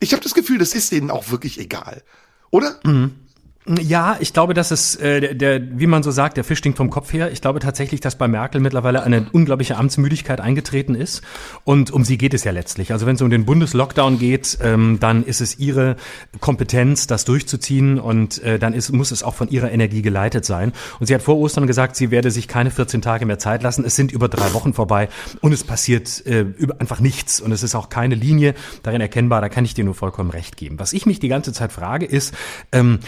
Ich 0.00 0.12
habe 0.12 0.22
das 0.22 0.34
Gefühl, 0.34 0.58
das 0.58 0.74
ist 0.74 0.90
denen 0.92 1.10
auch 1.10 1.30
wirklich 1.30 1.58
egal. 1.58 2.02
Oder? 2.50 2.78
Mhm. 2.84 3.14
Ja, 3.64 4.16
ich 4.18 4.32
glaube, 4.32 4.54
dass 4.54 4.72
es, 4.72 4.96
äh, 4.96 5.20
der, 5.20 5.34
der, 5.34 5.78
wie 5.78 5.86
man 5.86 6.02
so 6.02 6.10
sagt, 6.10 6.36
der 6.36 6.42
Fisch 6.42 6.58
stinkt 6.58 6.78
vom 6.78 6.90
Kopf 6.90 7.12
her. 7.12 7.30
Ich 7.30 7.40
glaube 7.40 7.60
tatsächlich, 7.60 8.00
dass 8.00 8.16
bei 8.16 8.26
Merkel 8.26 8.60
mittlerweile 8.60 9.04
eine 9.04 9.26
unglaubliche 9.30 9.76
Amtsmüdigkeit 9.76 10.40
eingetreten 10.40 10.96
ist. 10.96 11.22
Und 11.62 11.92
um 11.92 12.04
sie 12.04 12.18
geht 12.18 12.34
es 12.34 12.42
ja 12.42 12.50
letztlich. 12.50 12.92
Also 12.92 13.06
wenn 13.06 13.14
es 13.14 13.22
um 13.22 13.30
den 13.30 13.44
Bundeslockdown 13.44 14.18
geht, 14.18 14.58
ähm, 14.62 14.98
dann 14.98 15.24
ist 15.24 15.40
es 15.40 15.60
ihre 15.60 15.94
Kompetenz, 16.40 17.06
das 17.06 17.24
durchzuziehen. 17.24 18.00
Und 18.00 18.42
äh, 18.42 18.58
dann 18.58 18.74
ist, 18.74 18.90
muss 18.90 19.12
es 19.12 19.22
auch 19.22 19.36
von 19.36 19.48
ihrer 19.48 19.70
Energie 19.70 20.02
geleitet 20.02 20.44
sein. 20.44 20.72
Und 20.98 21.06
sie 21.06 21.14
hat 21.14 21.22
vor 21.22 21.38
Ostern 21.38 21.68
gesagt, 21.68 21.94
sie 21.94 22.10
werde 22.10 22.32
sich 22.32 22.48
keine 22.48 22.72
14 22.72 23.00
Tage 23.00 23.26
mehr 23.26 23.38
Zeit 23.38 23.62
lassen. 23.62 23.84
Es 23.84 23.94
sind 23.94 24.10
über 24.10 24.28
drei 24.28 24.54
Wochen 24.54 24.74
vorbei 24.74 25.08
und 25.40 25.52
es 25.52 25.62
passiert 25.62 26.26
äh, 26.26 26.46
einfach 26.80 26.98
nichts. 26.98 27.40
Und 27.40 27.52
es 27.52 27.62
ist 27.62 27.76
auch 27.76 27.90
keine 27.90 28.16
Linie 28.16 28.54
darin 28.82 29.00
erkennbar. 29.00 29.40
Da 29.40 29.48
kann 29.48 29.64
ich 29.64 29.74
dir 29.74 29.84
nur 29.84 29.94
vollkommen 29.94 30.30
recht 30.30 30.56
geben. 30.56 30.80
Was 30.80 30.92
ich 30.92 31.06
mich 31.06 31.20
die 31.20 31.28
ganze 31.28 31.52
Zeit 31.52 31.70
frage, 31.70 32.06
ist, 32.06 32.34
ähm, 32.72 32.98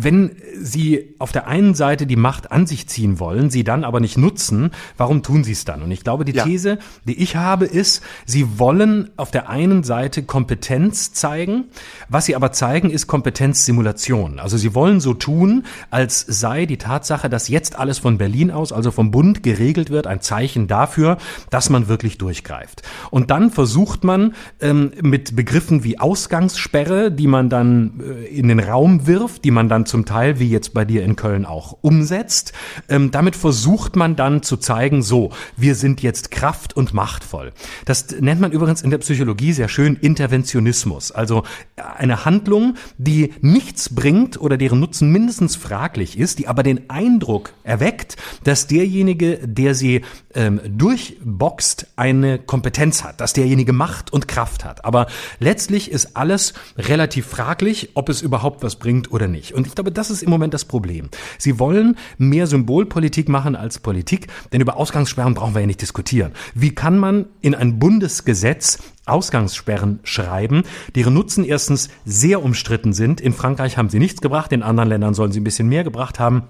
wenn 0.00 0.36
Sie 0.60 1.14
auf 1.18 1.32
der 1.32 1.48
einen 1.48 1.74
Seite 1.74 2.06
die 2.06 2.14
Macht 2.14 2.52
an 2.52 2.68
sich 2.68 2.86
ziehen 2.86 3.18
wollen, 3.18 3.50
sie 3.50 3.64
dann 3.64 3.82
aber 3.82 3.98
nicht 3.98 4.16
nutzen, 4.16 4.70
warum 4.96 5.24
tun 5.24 5.42
Sie 5.42 5.50
es 5.50 5.64
dann? 5.64 5.82
Und 5.82 5.90
ich 5.90 6.04
glaube, 6.04 6.24
die 6.24 6.34
ja. 6.34 6.44
These, 6.44 6.78
die 7.04 7.20
ich 7.20 7.34
habe, 7.34 7.64
ist, 7.64 8.02
Sie 8.24 8.60
wollen 8.60 9.10
auf 9.16 9.32
der 9.32 9.48
einen 9.48 9.82
Seite 9.82 10.22
Kompetenz 10.22 11.12
zeigen. 11.14 11.64
Was 12.08 12.26
Sie 12.26 12.36
aber 12.36 12.52
zeigen, 12.52 12.90
ist 12.90 13.08
Kompetenzsimulation. 13.08 14.38
Also 14.38 14.56
Sie 14.56 14.72
wollen 14.72 15.00
so 15.00 15.14
tun, 15.14 15.64
als 15.90 16.20
sei 16.20 16.66
die 16.66 16.78
Tatsache, 16.78 17.28
dass 17.28 17.48
jetzt 17.48 17.76
alles 17.76 17.98
von 17.98 18.18
Berlin 18.18 18.52
aus, 18.52 18.72
also 18.72 18.92
vom 18.92 19.10
Bund 19.10 19.42
geregelt 19.42 19.90
wird, 19.90 20.06
ein 20.06 20.20
Zeichen 20.20 20.68
dafür, 20.68 21.18
dass 21.50 21.70
man 21.70 21.88
wirklich 21.88 22.18
durchgreift. 22.18 22.82
Und 23.10 23.32
dann 23.32 23.50
versucht 23.50 24.04
man 24.04 24.34
ähm, 24.60 24.92
mit 25.02 25.34
Begriffen 25.34 25.82
wie 25.82 25.98
Ausgangssperre, 25.98 27.10
die 27.10 27.26
man 27.26 27.48
dann 27.48 28.00
äh, 28.00 28.26
in 28.26 28.46
den 28.46 28.60
Raum 28.60 29.08
wirft, 29.08 29.44
die 29.44 29.50
man 29.50 29.68
dann 29.68 29.86
zum 29.88 30.04
Teil, 30.04 30.38
wie 30.38 30.48
jetzt 30.48 30.74
bei 30.74 30.84
dir 30.84 31.02
in 31.02 31.16
Köln 31.16 31.44
auch, 31.44 31.78
umsetzt. 31.80 32.52
Ähm, 32.88 33.10
damit 33.10 33.34
versucht 33.34 33.96
man 33.96 34.16
dann 34.16 34.42
zu 34.42 34.56
zeigen, 34.56 35.02
so, 35.02 35.30
wir 35.56 35.74
sind 35.74 36.02
jetzt 36.02 36.30
kraft- 36.30 36.76
und 36.76 36.94
machtvoll. 36.94 37.52
Das 37.84 38.06
nennt 38.20 38.40
man 38.40 38.52
übrigens 38.52 38.82
in 38.82 38.90
der 38.90 38.98
Psychologie 38.98 39.52
sehr 39.52 39.68
schön 39.68 39.96
Interventionismus. 39.96 41.10
Also 41.10 41.42
eine 41.76 42.24
Handlung, 42.24 42.76
die 42.98 43.32
nichts 43.40 43.94
bringt 43.94 44.40
oder 44.40 44.56
deren 44.56 44.80
Nutzen 44.80 45.10
mindestens 45.10 45.56
fraglich 45.56 46.18
ist, 46.18 46.38
die 46.38 46.48
aber 46.48 46.62
den 46.62 46.90
Eindruck 46.90 47.52
erweckt, 47.64 48.16
dass 48.44 48.66
derjenige, 48.66 49.38
der 49.38 49.74
sie 49.74 50.02
ähm, 50.34 50.60
durchboxt, 50.68 51.88
eine 51.96 52.38
Kompetenz 52.38 53.04
hat, 53.04 53.20
dass 53.20 53.32
derjenige 53.32 53.72
Macht 53.72 54.12
und 54.12 54.28
Kraft 54.28 54.64
hat. 54.64 54.84
Aber 54.84 55.06
letztlich 55.40 55.90
ist 55.90 56.16
alles 56.16 56.54
relativ 56.76 57.26
fraglich, 57.26 57.90
ob 57.94 58.08
es 58.08 58.22
überhaupt 58.22 58.62
was 58.62 58.76
bringt 58.76 59.10
oder 59.12 59.28
nicht. 59.28 59.54
Und 59.54 59.66
ich 59.66 59.74
glaube, 59.78 59.92
das 59.92 60.10
ist 60.10 60.22
im 60.22 60.30
Moment 60.30 60.54
das 60.54 60.64
Problem. 60.64 61.08
Sie 61.38 61.58
wollen 61.58 61.96
mehr 62.18 62.48
Symbolpolitik 62.48 63.28
machen 63.28 63.54
als 63.54 63.78
Politik, 63.78 64.26
denn 64.52 64.60
über 64.60 64.76
Ausgangssperren 64.76 65.34
brauchen 65.34 65.54
wir 65.54 65.60
ja 65.60 65.66
nicht 65.68 65.80
diskutieren. 65.80 66.32
Wie 66.54 66.74
kann 66.74 66.98
man 66.98 67.26
in 67.40 67.54
ein 67.54 67.78
Bundesgesetz 67.78 68.78
Ausgangssperren 69.06 70.00
schreiben, 70.02 70.64
deren 70.94 71.14
Nutzen 71.14 71.44
erstens 71.44 71.88
sehr 72.04 72.42
umstritten 72.42 72.92
sind. 72.92 73.20
In 73.20 73.32
Frankreich 73.32 73.78
haben 73.78 73.88
sie 73.88 73.98
nichts 73.98 74.20
gebracht, 74.20 74.52
in 74.52 74.62
anderen 74.62 74.90
Ländern 74.90 75.14
sollen 75.14 75.32
sie 75.32 75.40
ein 75.40 75.44
bisschen 75.44 75.68
mehr 75.68 75.82
gebracht 75.82 76.18
haben. 76.18 76.42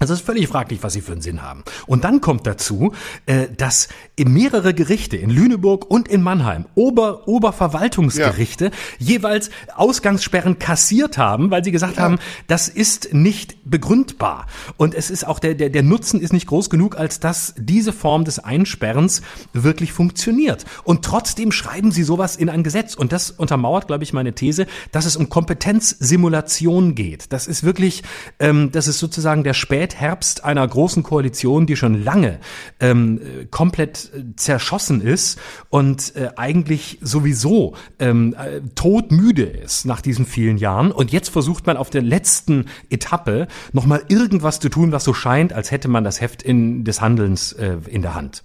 Also 0.00 0.14
es 0.14 0.20
ist 0.20 0.26
völlig 0.26 0.48
fraglich, 0.48 0.82
was 0.82 0.94
sie 0.94 1.02
für 1.02 1.12
einen 1.12 1.20
Sinn 1.20 1.42
haben. 1.42 1.62
Und 1.86 2.04
dann 2.04 2.22
kommt 2.22 2.46
dazu, 2.46 2.94
äh, 3.26 3.48
dass 3.54 3.88
mehrere 4.18 4.72
Gerichte 4.72 5.18
in 5.18 5.28
Lüneburg 5.28 5.90
und 5.90 6.08
in 6.08 6.22
Mannheim, 6.22 6.64
Ober, 6.74 7.28
Oberverwaltungsgerichte, 7.28 8.64
ja. 8.66 8.70
jeweils 8.98 9.50
Ausgangssperren 9.74 10.58
kassiert 10.58 11.18
haben, 11.18 11.50
weil 11.50 11.62
sie 11.64 11.70
gesagt 11.70 11.98
ja. 11.98 12.04
haben, 12.04 12.18
das 12.46 12.70
ist 12.70 13.12
nicht 13.12 13.58
begründbar. 13.66 14.46
Und 14.78 14.94
es 14.94 15.10
ist 15.10 15.26
auch 15.26 15.38
der, 15.38 15.54
der, 15.54 15.68
der 15.68 15.82
Nutzen 15.82 16.18
ist 16.18 16.32
nicht 16.32 16.46
groß 16.46 16.70
genug, 16.70 16.96
als 16.96 17.20
dass 17.20 17.52
diese 17.58 17.92
Form 17.92 18.24
des 18.24 18.38
Einsperrens 18.38 19.20
wirklich 19.52 19.92
funktioniert. 19.92 20.64
Und 20.82 21.04
trotzdem 21.04 21.52
schreiben 21.52 21.92
sie 21.92 22.04
sowas 22.04 22.36
in 22.36 22.48
ein 22.48 22.62
Gesetz. 22.62 22.94
Und 22.94 23.12
das 23.12 23.30
untermauert, 23.30 23.86
glaube 23.86 24.04
ich, 24.04 24.14
meine 24.14 24.34
These, 24.34 24.66
dass 24.92 25.04
es 25.04 25.16
um 25.16 25.28
Kompetenzsimulation 25.28 26.94
geht. 26.94 27.34
Das 27.34 27.46
ist 27.46 27.64
wirklich, 27.64 28.02
ähm, 28.38 28.70
das 28.72 28.88
ist 28.88 28.98
sozusagen 28.98 29.44
der 29.44 29.52
Spät 29.52 29.89
Spätherbst 29.90 30.44
einer 30.44 30.66
großen 30.66 31.02
Koalition, 31.02 31.66
die 31.66 31.76
schon 31.76 32.02
lange 32.02 32.38
ähm, 32.78 33.20
komplett 33.50 34.10
äh, 34.14 34.36
zerschossen 34.36 35.00
ist 35.00 35.38
und 35.68 36.14
äh, 36.16 36.30
eigentlich 36.36 36.98
sowieso 37.00 37.74
ähm, 37.98 38.34
äh, 38.38 38.60
todmüde 38.74 39.42
ist 39.42 39.86
nach 39.86 40.00
diesen 40.00 40.26
vielen 40.26 40.58
Jahren. 40.58 40.92
Und 40.92 41.10
jetzt 41.10 41.30
versucht 41.30 41.66
man 41.66 41.76
auf 41.76 41.90
der 41.90 42.02
letzten 42.02 42.66
Etappe 42.88 43.48
nochmal 43.72 44.04
irgendwas 44.08 44.60
zu 44.60 44.68
tun, 44.68 44.92
was 44.92 45.04
so 45.04 45.12
scheint, 45.12 45.52
als 45.52 45.70
hätte 45.70 45.88
man 45.88 46.04
das 46.04 46.20
Heft 46.20 46.42
in, 46.42 46.84
des 46.84 47.00
Handelns 47.00 47.52
äh, 47.52 47.78
in 47.88 48.02
der 48.02 48.14
Hand. 48.14 48.42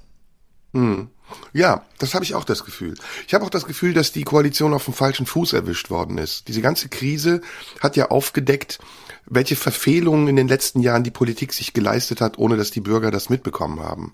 Hm. 0.73 1.09
Ja, 1.53 1.83
das 1.97 2.13
habe 2.13 2.23
ich 2.23 2.35
auch 2.35 2.43
das 2.43 2.63
Gefühl. 2.63 2.93
Ich 3.27 3.33
habe 3.33 3.43
auch 3.45 3.49
das 3.49 3.65
Gefühl, 3.65 3.93
dass 3.93 4.11
die 4.11 4.23
Koalition 4.23 4.73
auf 4.73 4.85
dem 4.85 4.93
falschen 4.93 5.25
Fuß 5.25 5.53
erwischt 5.53 5.89
worden 5.89 6.17
ist. 6.19 6.47
Diese 6.47 6.61
ganze 6.61 6.87
Krise 6.87 7.41
hat 7.79 7.95
ja 7.95 8.09
aufgedeckt, 8.09 8.79
welche 9.25 9.55
Verfehlungen 9.55 10.27
in 10.27 10.35
den 10.35 10.47
letzten 10.47 10.79
Jahren 10.81 11.03
die 11.03 11.11
Politik 11.11 11.53
sich 11.53 11.73
geleistet 11.73 12.21
hat, 12.21 12.37
ohne 12.37 12.57
dass 12.57 12.71
die 12.71 12.81
Bürger 12.81 13.11
das 13.11 13.29
mitbekommen 13.29 13.79
haben. 13.79 14.13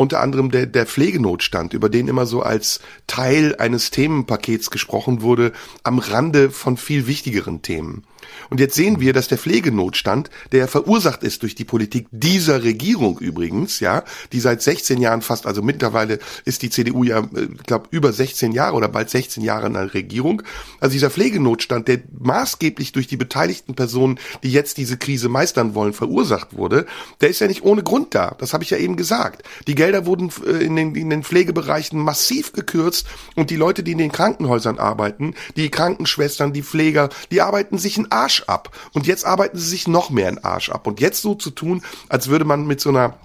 Unter 0.00 0.22
anderem 0.22 0.50
der, 0.50 0.64
der 0.64 0.86
Pflegenotstand, 0.86 1.74
über 1.74 1.90
den 1.90 2.08
immer 2.08 2.24
so 2.24 2.40
als 2.40 2.80
Teil 3.06 3.56
eines 3.56 3.90
Themenpakets 3.90 4.70
gesprochen 4.70 5.20
wurde, 5.20 5.52
am 5.82 5.98
Rande 5.98 6.50
von 6.50 6.78
viel 6.78 7.06
wichtigeren 7.06 7.60
Themen. 7.60 8.04
Und 8.48 8.60
jetzt 8.60 8.74
sehen 8.74 9.00
wir, 9.00 9.12
dass 9.12 9.28
der 9.28 9.38
Pflegenotstand, 9.38 10.30
der 10.52 10.68
verursacht 10.68 11.22
ist 11.22 11.42
durch 11.42 11.54
die 11.54 11.64
Politik 11.64 12.08
dieser 12.10 12.62
Regierung 12.62 13.18
übrigens, 13.18 13.80
ja, 13.80 14.04
die 14.32 14.40
seit 14.40 14.62
16 14.62 15.00
Jahren 15.00 15.22
fast, 15.22 15.46
also 15.46 15.62
mittlerweile 15.62 16.18
ist 16.44 16.62
die 16.62 16.70
CDU 16.70 17.04
ja, 17.04 17.22
ich 17.32 17.38
äh, 17.38 17.46
glaube, 17.66 17.88
über 17.90 18.12
16 18.12 18.52
Jahre 18.52 18.76
oder 18.76 18.88
bald 18.88 19.10
16 19.10 19.42
Jahre 19.42 19.66
in 19.66 19.74
der 19.74 19.94
Regierung. 19.94 20.42
Also 20.80 20.92
dieser 20.92 21.10
Pflegenotstand, 21.10 21.88
der 21.88 22.00
maßgeblich 22.18 22.92
durch 22.92 23.06
die 23.06 23.16
beteiligten 23.16 23.74
Personen, 23.74 24.18
die 24.42 24.52
jetzt 24.52 24.78
diese 24.78 24.96
Krise 24.96 25.28
meistern 25.28 25.74
wollen, 25.74 25.92
verursacht 25.92 26.56
wurde, 26.56 26.86
der 27.20 27.28
ist 27.28 27.40
ja 27.40 27.46
nicht 27.46 27.62
ohne 27.62 27.82
Grund 27.82 28.14
da. 28.14 28.34
Das 28.38 28.52
habe 28.52 28.64
ich 28.64 28.70
ja 28.70 28.78
eben 28.78 28.96
gesagt. 28.96 29.42
Die 29.66 29.74
Gelder 29.90 30.06
wurden 30.06 30.30
äh, 30.46 30.64
in 30.64 30.76
den, 30.76 30.94
in 30.94 31.10
den 31.10 31.24
Pflegebereichen 31.24 31.98
massiv 31.98 32.52
gekürzt 32.52 33.08
und 33.34 33.50
die 33.50 33.56
Leute, 33.56 33.82
die 33.82 33.90
in 33.92 33.98
den 33.98 34.12
Krankenhäusern 34.12 34.78
arbeiten, 34.78 35.34
die 35.56 35.68
Krankenschwestern, 35.68 36.52
die 36.52 36.62
Pfleger, 36.62 37.08
die 37.32 37.40
arbeiten 37.40 37.76
sich 37.76 37.96
einen 37.96 38.12
Arsch 38.12 38.44
ab. 38.46 38.70
Und 38.92 39.08
jetzt 39.08 39.26
arbeiten 39.26 39.58
sie 39.58 39.68
sich 39.68 39.88
noch 39.88 40.10
mehr 40.10 40.28
in 40.28 40.38
Arsch 40.44 40.70
ab. 40.70 40.86
Und 40.86 41.00
jetzt 41.00 41.22
so 41.22 41.34
zu 41.34 41.50
tun, 41.50 41.82
als 42.08 42.28
würde 42.28 42.44
man 42.44 42.68
mit 42.68 42.80
so 42.80 42.90
einer 42.90 43.18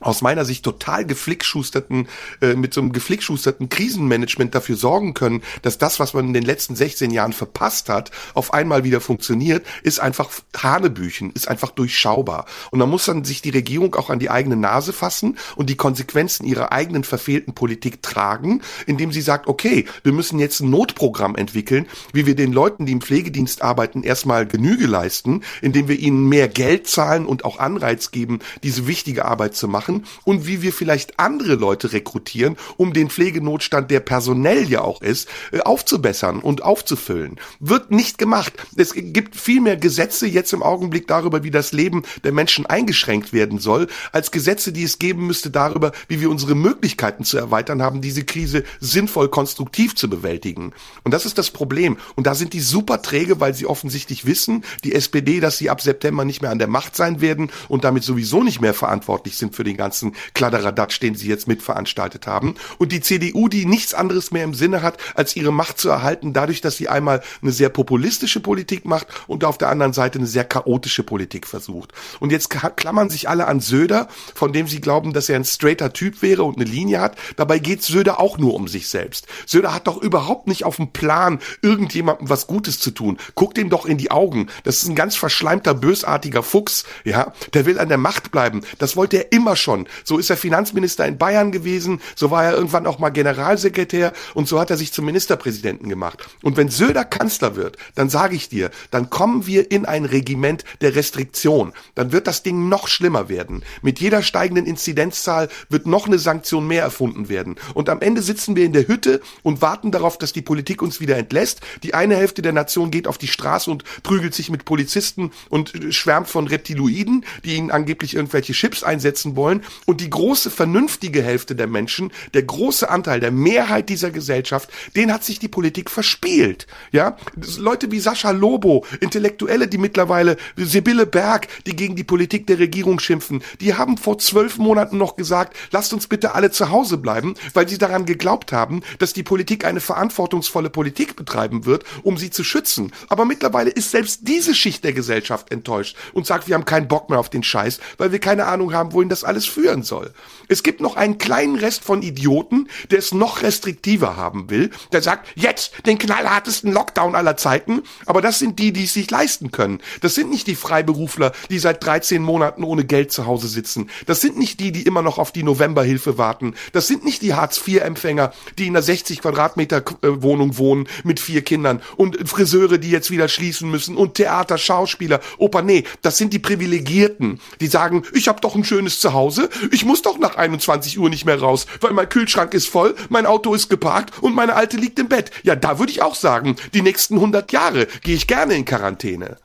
aus 0.00 0.22
meiner 0.22 0.44
Sicht 0.44 0.64
total 0.64 1.04
geflickschusterten, 1.04 2.08
äh, 2.40 2.54
mit 2.54 2.72
so 2.72 2.80
einem 2.80 2.92
geflickschusterten 2.92 3.68
Krisenmanagement 3.68 4.54
dafür 4.54 4.76
sorgen 4.76 5.14
können, 5.14 5.42
dass 5.62 5.78
das, 5.78 5.98
was 5.98 6.14
man 6.14 6.28
in 6.28 6.32
den 6.34 6.44
letzten 6.44 6.76
16 6.76 7.10
Jahren 7.10 7.32
verpasst 7.32 7.88
hat, 7.88 8.10
auf 8.34 8.54
einmal 8.54 8.84
wieder 8.84 9.00
funktioniert, 9.00 9.66
ist 9.82 9.98
einfach 9.98 10.30
Hanebüchen, 10.56 11.32
ist 11.32 11.48
einfach 11.48 11.70
durchschaubar. 11.70 12.46
Und 12.70 12.78
da 12.78 12.86
muss 12.86 13.06
dann 13.06 13.24
sich 13.24 13.42
die 13.42 13.50
Regierung 13.50 13.94
auch 13.96 14.10
an 14.10 14.20
die 14.20 14.30
eigene 14.30 14.56
Nase 14.56 14.92
fassen 14.92 15.36
und 15.56 15.68
die 15.68 15.76
Konsequenzen 15.76 16.46
ihrer 16.46 16.70
eigenen 16.70 17.02
verfehlten 17.02 17.54
Politik 17.54 18.02
tragen, 18.02 18.62
indem 18.86 19.12
sie 19.12 19.20
sagt, 19.20 19.48
okay, 19.48 19.86
wir 20.04 20.12
müssen 20.12 20.38
jetzt 20.38 20.60
ein 20.60 20.70
Notprogramm 20.70 21.34
entwickeln, 21.34 21.86
wie 22.12 22.26
wir 22.26 22.36
den 22.36 22.52
Leuten, 22.52 22.86
die 22.86 22.92
im 22.92 23.00
Pflegedienst 23.00 23.62
arbeiten, 23.62 24.04
erstmal 24.04 24.46
Genüge 24.46 24.86
leisten, 24.86 25.42
indem 25.60 25.88
wir 25.88 25.98
ihnen 25.98 26.28
mehr 26.28 26.48
Geld 26.48 26.86
zahlen 26.86 27.26
und 27.26 27.44
auch 27.44 27.58
Anreiz 27.58 28.12
geben, 28.12 28.38
diese 28.62 28.86
wichtige 28.86 29.24
Arbeit 29.24 29.56
zu 29.56 29.66
machen 29.66 29.87
machen 29.88 30.04
und 30.24 30.46
wie 30.46 30.62
wir 30.62 30.72
vielleicht 30.72 31.18
andere 31.18 31.54
Leute 31.54 31.92
rekrutieren, 31.92 32.56
um 32.76 32.92
den 32.92 33.10
Pflegenotstand, 33.10 33.90
der 33.90 34.00
personell 34.00 34.68
ja 34.68 34.82
auch 34.82 35.02
ist, 35.02 35.28
äh, 35.52 35.60
aufzubessern 35.60 36.40
und 36.40 36.62
aufzufüllen. 36.62 37.36
Wird 37.60 37.90
nicht 37.90 38.18
gemacht. 38.18 38.52
Es 38.76 38.92
gibt 38.94 39.36
viel 39.36 39.60
mehr 39.60 39.76
Gesetze 39.76 40.26
jetzt 40.26 40.52
im 40.52 40.62
Augenblick 40.62 41.06
darüber, 41.06 41.42
wie 41.42 41.50
das 41.50 41.72
Leben 41.72 42.02
der 42.24 42.32
Menschen 42.32 42.66
eingeschränkt 42.66 43.32
werden 43.32 43.58
soll, 43.58 43.88
als 44.12 44.30
Gesetze, 44.30 44.72
die 44.72 44.84
es 44.84 44.98
geben 44.98 45.26
müsste 45.26 45.50
darüber, 45.50 45.92
wie 46.08 46.20
wir 46.20 46.30
unsere 46.30 46.54
Möglichkeiten 46.54 47.24
zu 47.24 47.38
erweitern 47.38 47.82
haben, 47.82 48.00
diese 48.00 48.24
Krise 48.24 48.64
sinnvoll 48.80 49.28
konstruktiv 49.28 49.94
zu 49.94 50.08
bewältigen. 50.08 50.72
Und 51.04 51.12
das 51.12 51.26
ist 51.26 51.38
das 51.38 51.50
Problem. 51.50 51.96
Und 52.16 52.26
da 52.26 52.34
sind 52.34 52.52
die 52.52 52.60
super 52.60 53.02
träge, 53.02 53.40
weil 53.40 53.54
sie 53.54 53.66
offensichtlich 53.66 54.26
wissen, 54.26 54.64
die 54.84 54.94
SPD, 54.94 55.40
dass 55.40 55.58
sie 55.58 55.70
ab 55.70 55.80
September 55.80 56.24
nicht 56.24 56.42
mehr 56.42 56.50
an 56.50 56.58
der 56.58 56.68
Macht 56.68 56.96
sein 56.96 57.20
werden 57.20 57.50
und 57.68 57.84
damit 57.84 58.04
sowieso 58.04 58.42
nicht 58.42 58.60
mehr 58.60 58.74
verantwortlich 58.74 59.36
sind 59.38 59.54
für 59.54 59.64
den 59.64 59.77
ganzen 59.78 60.14
Kladderadatsch, 60.34 61.00
den 61.00 61.14
sie 61.14 61.28
jetzt 61.28 61.48
mitveranstaltet 61.48 62.26
haben. 62.26 62.56
Und 62.76 62.92
die 62.92 63.00
CDU, 63.00 63.48
die 63.48 63.64
nichts 63.64 63.94
anderes 63.94 64.30
mehr 64.30 64.44
im 64.44 64.52
Sinne 64.52 64.82
hat, 64.82 64.98
als 65.14 65.34
ihre 65.36 65.52
Macht 65.52 65.78
zu 65.78 65.88
erhalten, 65.88 66.34
dadurch, 66.34 66.60
dass 66.60 66.76
sie 66.76 66.90
einmal 66.90 67.22
eine 67.40 67.52
sehr 67.52 67.70
populistische 67.70 68.40
Politik 68.40 68.84
macht 68.84 69.06
und 69.26 69.44
auf 69.44 69.56
der 69.56 69.70
anderen 69.70 69.94
Seite 69.94 70.18
eine 70.18 70.26
sehr 70.26 70.44
chaotische 70.44 71.02
Politik 71.02 71.46
versucht. 71.46 71.92
Und 72.20 72.30
jetzt 72.30 72.50
klammern 72.50 73.08
sich 73.08 73.28
alle 73.28 73.46
an 73.46 73.60
Söder, 73.60 74.08
von 74.34 74.52
dem 74.52 74.68
sie 74.68 74.82
glauben, 74.82 75.14
dass 75.14 75.28
er 75.30 75.36
ein 75.36 75.44
straighter 75.44 75.92
Typ 75.92 76.20
wäre 76.20 76.42
und 76.42 76.56
eine 76.56 76.68
Linie 76.68 77.00
hat. 77.00 77.16
Dabei 77.36 77.58
geht 77.58 77.82
Söder 77.82 78.20
auch 78.20 78.36
nur 78.36 78.54
um 78.54 78.68
sich 78.68 78.88
selbst. 78.88 79.26
Söder 79.46 79.72
hat 79.72 79.86
doch 79.86 79.96
überhaupt 80.02 80.48
nicht 80.48 80.64
auf 80.64 80.76
dem 80.76 80.92
Plan, 80.92 81.38
irgendjemandem 81.62 82.28
was 82.28 82.46
Gutes 82.46 82.80
zu 82.80 82.90
tun. 82.90 83.18
Guckt 83.36 83.56
ihm 83.58 83.70
doch 83.70 83.86
in 83.86 83.96
die 83.96 84.10
Augen. 84.10 84.48
Das 84.64 84.82
ist 84.82 84.88
ein 84.88 84.96
ganz 84.96 85.14
verschleimter, 85.14 85.74
bösartiger 85.74 86.42
Fuchs, 86.42 86.84
ja. 87.04 87.32
Der 87.54 87.64
will 87.64 87.78
an 87.78 87.88
der 87.88 87.98
Macht 87.98 88.32
bleiben. 88.32 88.62
Das 88.78 88.96
wollte 88.96 89.18
er 89.18 89.32
immer 89.32 89.54
schon. 89.54 89.67
So 90.04 90.18
ist 90.18 90.30
er 90.30 90.36
Finanzminister 90.36 91.06
in 91.06 91.18
Bayern 91.18 91.52
gewesen, 91.52 92.00
so 92.16 92.30
war 92.30 92.44
er 92.44 92.54
irgendwann 92.54 92.86
auch 92.86 92.98
mal 92.98 93.10
Generalsekretär 93.10 94.12
und 94.34 94.48
so 94.48 94.58
hat 94.58 94.70
er 94.70 94.76
sich 94.76 94.92
zum 94.92 95.04
Ministerpräsidenten 95.04 95.88
gemacht. 95.88 96.26
Und 96.42 96.56
wenn 96.56 96.68
Söder 96.68 97.04
Kanzler 97.04 97.56
wird, 97.56 97.76
dann 97.94 98.08
sage 98.08 98.36
ich 98.36 98.48
dir, 98.48 98.70
dann 98.90 99.10
kommen 99.10 99.46
wir 99.46 99.70
in 99.70 99.86
ein 99.86 100.04
Regiment 100.04 100.64
der 100.80 100.94
Restriktion. 100.94 101.72
Dann 101.94 102.12
wird 102.12 102.26
das 102.26 102.42
Ding 102.42 102.68
noch 102.68 102.88
schlimmer 102.88 103.28
werden. 103.28 103.62
Mit 103.82 104.00
jeder 104.00 104.22
steigenden 104.22 104.66
Inzidenzzahl 104.66 105.48
wird 105.68 105.86
noch 105.86 106.06
eine 106.06 106.18
Sanktion 106.18 106.66
mehr 106.66 106.82
erfunden 106.82 107.28
werden. 107.28 107.56
Und 107.74 107.88
am 107.88 108.00
Ende 108.00 108.22
sitzen 108.22 108.56
wir 108.56 108.64
in 108.64 108.72
der 108.72 108.88
Hütte 108.88 109.20
und 109.42 109.62
warten 109.62 109.90
darauf, 109.90 110.18
dass 110.18 110.32
die 110.32 110.42
Politik 110.42 110.82
uns 110.82 111.00
wieder 111.00 111.16
entlässt. 111.16 111.60
Die 111.82 111.94
eine 111.94 112.16
Hälfte 112.16 112.42
der 112.42 112.52
Nation 112.52 112.90
geht 112.90 113.06
auf 113.06 113.18
die 113.18 113.28
Straße 113.28 113.70
und 113.70 113.84
prügelt 114.02 114.34
sich 114.34 114.50
mit 114.50 114.64
Polizisten 114.64 115.30
und 115.48 115.72
schwärmt 115.90 116.28
von 116.28 116.46
Reptiloiden, 116.46 117.24
die 117.44 117.56
ihnen 117.56 117.70
angeblich 117.70 118.14
irgendwelche 118.14 118.52
Chips 118.52 118.82
einsetzen 118.82 119.36
wollen. 119.36 119.57
Und 119.86 120.00
die 120.00 120.10
große 120.10 120.50
vernünftige 120.50 121.22
Hälfte 121.22 121.54
der 121.54 121.66
Menschen, 121.66 122.12
der 122.34 122.42
große 122.42 122.88
Anteil 122.88 123.20
der 123.20 123.30
Mehrheit 123.30 123.88
dieser 123.88 124.10
Gesellschaft, 124.10 124.70
den 124.96 125.12
hat 125.12 125.24
sich 125.24 125.38
die 125.38 125.48
Politik 125.48 125.90
verspielt. 125.90 126.66
Ja, 126.92 127.16
Leute 127.58 127.90
wie 127.90 128.00
Sascha 128.00 128.30
Lobo, 128.30 128.84
Intellektuelle, 129.00 129.68
die 129.68 129.78
mittlerweile 129.78 130.36
Sibylle 130.56 131.06
Berg, 131.06 131.48
die 131.66 131.76
gegen 131.76 131.96
die 131.96 132.04
Politik 132.04 132.46
der 132.46 132.58
Regierung 132.58 132.98
schimpfen, 132.98 133.42
die 133.60 133.74
haben 133.74 133.96
vor 133.96 134.18
zwölf 134.18 134.58
Monaten 134.58 134.98
noch 134.98 135.16
gesagt, 135.16 135.56
lasst 135.70 135.92
uns 135.92 136.06
bitte 136.06 136.34
alle 136.34 136.50
zu 136.50 136.70
Hause 136.70 136.98
bleiben, 136.98 137.34
weil 137.54 137.68
sie 137.68 137.78
daran 137.78 138.06
geglaubt 138.06 138.52
haben, 138.52 138.82
dass 138.98 139.12
die 139.12 139.22
Politik 139.22 139.64
eine 139.64 139.80
verantwortungsvolle 139.80 140.70
Politik 140.70 141.16
betreiben 141.16 141.64
wird, 141.64 141.84
um 142.02 142.18
sie 142.18 142.30
zu 142.30 142.44
schützen. 142.44 142.92
Aber 143.08 143.24
mittlerweile 143.24 143.70
ist 143.70 143.90
selbst 143.90 144.20
diese 144.22 144.54
Schicht 144.54 144.84
der 144.84 144.92
Gesellschaft 144.92 145.50
enttäuscht 145.50 145.96
und 146.12 146.26
sagt, 146.26 146.48
wir 146.48 146.54
haben 146.54 146.64
keinen 146.64 146.88
Bock 146.88 147.10
mehr 147.10 147.18
auf 147.18 147.30
den 147.30 147.42
Scheiß, 147.42 147.80
weil 147.96 148.12
wir 148.12 148.18
keine 148.18 148.46
Ahnung 148.46 148.72
haben, 148.72 148.92
wohin 148.92 149.08
das 149.08 149.24
alles 149.24 149.46
führen 149.48 149.82
soll. 149.82 150.12
Es 150.48 150.62
gibt 150.62 150.80
noch 150.80 150.96
einen 150.96 151.18
kleinen 151.18 151.56
Rest 151.56 151.84
von 151.84 152.02
Idioten, 152.02 152.68
der 152.90 152.98
es 152.98 153.12
noch 153.12 153.42
restriktiver 153.42 154.16
haben 154.16 154.50
will, 154.50 154.70
der 154.92 155.02
sagt, 155.02 155.28
jetzt 155.34 155.72
den 155.86 155.98
knallhartesten 155.98 156.72
Lockdown 156.72 157.14
aller 157.14 157.36
Zeiten, 157.36 157.82
aber 158.06 158.22
das 158.22 158.38
sind 158.38 158.58
die, 158.58 158.72
die 158.72 158.84
es 158.84 158.94
sich 158.94 159.10
leisten 159.10 159.50
können. 159.50 159.80
Das 160.00 160.14
sind 160.14 160.30
nicht 160.30 160.46
die 160.46 160.54
Freiberufler, 160.54 161.32
die 161.50 161.58
seit 161.58 161.84
13 161.84 162.22
Monaten 162.22 162.64
ohne 162.64 162.84
Geld 162.84 163.12
zu 163.12 163.26
Hause 163.26 163.48
sitzen. 163.48 163.90
Das 164.06 164.20
sind 164.20 164.38
nicht 164.38 164.60
die, 164.60 164.72
die 164.72 164.82
immer 164.82 165.02
noch 165.02 165.18
auf 165.18 165.32
die 165.32 165.42
Novemberhilfe 165.42 166.18
warten. 166.18 166.54
Das 166.72 166.86
sind 166.86 167.04
nicht 167.04 167.22
die 167.22 167.34
Hartz-IV-Empfänger, 167.34 168.32
die 168.58 168.66
in 168.66 168.74
einer 168.74 168.82
60 168.82 169.20
Quadratmeter 169.20 169.78
äh, 170.02 170.22
Wohnung 170.22 170.58
wohnen 170.58 170.88
mit 171.04 171.20
vier 171.20 171.42
Kindern 171.42 171.82
und 171.96 172.28
Friseure, 172.28 172.78
die 172.78 172.90
jetzt 172.90 173.10
wieder 173.10 173.28
schließen 173.28 173.70
müssen 173.70 173.96
und 173.96 174.14
Theater, 174.14 174.58
Schauspieler, 174.58 175.20
Oper. 175.36 175.62
Nee, 175.62 175.84
das 176.02 176.16
sind 176.16 176.32
die 176.32 176.38
Privilegierten, 176.38 177.40
die 177.60 177.66
sagen, 177.66 178.04
ich 178.12 178.28
habe 178.28 178.40
doch 178.40 178.54
ein 178.54 178.64
schönes 178.64 179.00
Zuhause, 179.00 179.37
ich 179.70 179.84
muss 179.84 180.02
doch 180.02 180.18
nach 180.18 180.36
21 180.36 180.98
Uhr 180.98 181.10
nicht 181.10 181.24
mehr 181.24 181.40
raus, 181.40 181.66
weil 181.80 181.92
mein 181.92 182.08
Kühlschrank 182.08 182.54
ist 182.54 182.68
voll, 182.68 182.94
mein 183.08 183.26
Auto 183.26 183.54
ist 183.54 183.68
geparkt 183.68 184.22
und 184.22 184.34
meine 184.34 184.54
Alte 184.54 184.76
liegt 184.76 184.98
im 184.98 185.08
Bett. 185.08 185.30
Ja, 185.42 185.56
da 185.56 185.78
würde 185.78 185.92
ich 185.92 186.02
auch 186.02 186.14
sagen, 186.14 186.56
die 186.74 186.82
nächsten 186.82 187.14
100 187.14 187.52
Jahre 187.52 187.86
gehe 188.02 188.16
ich 188.16 188.26
gerne 188.26 188.54
in 188.54 188.64
Quarantäne. 188.64 189.36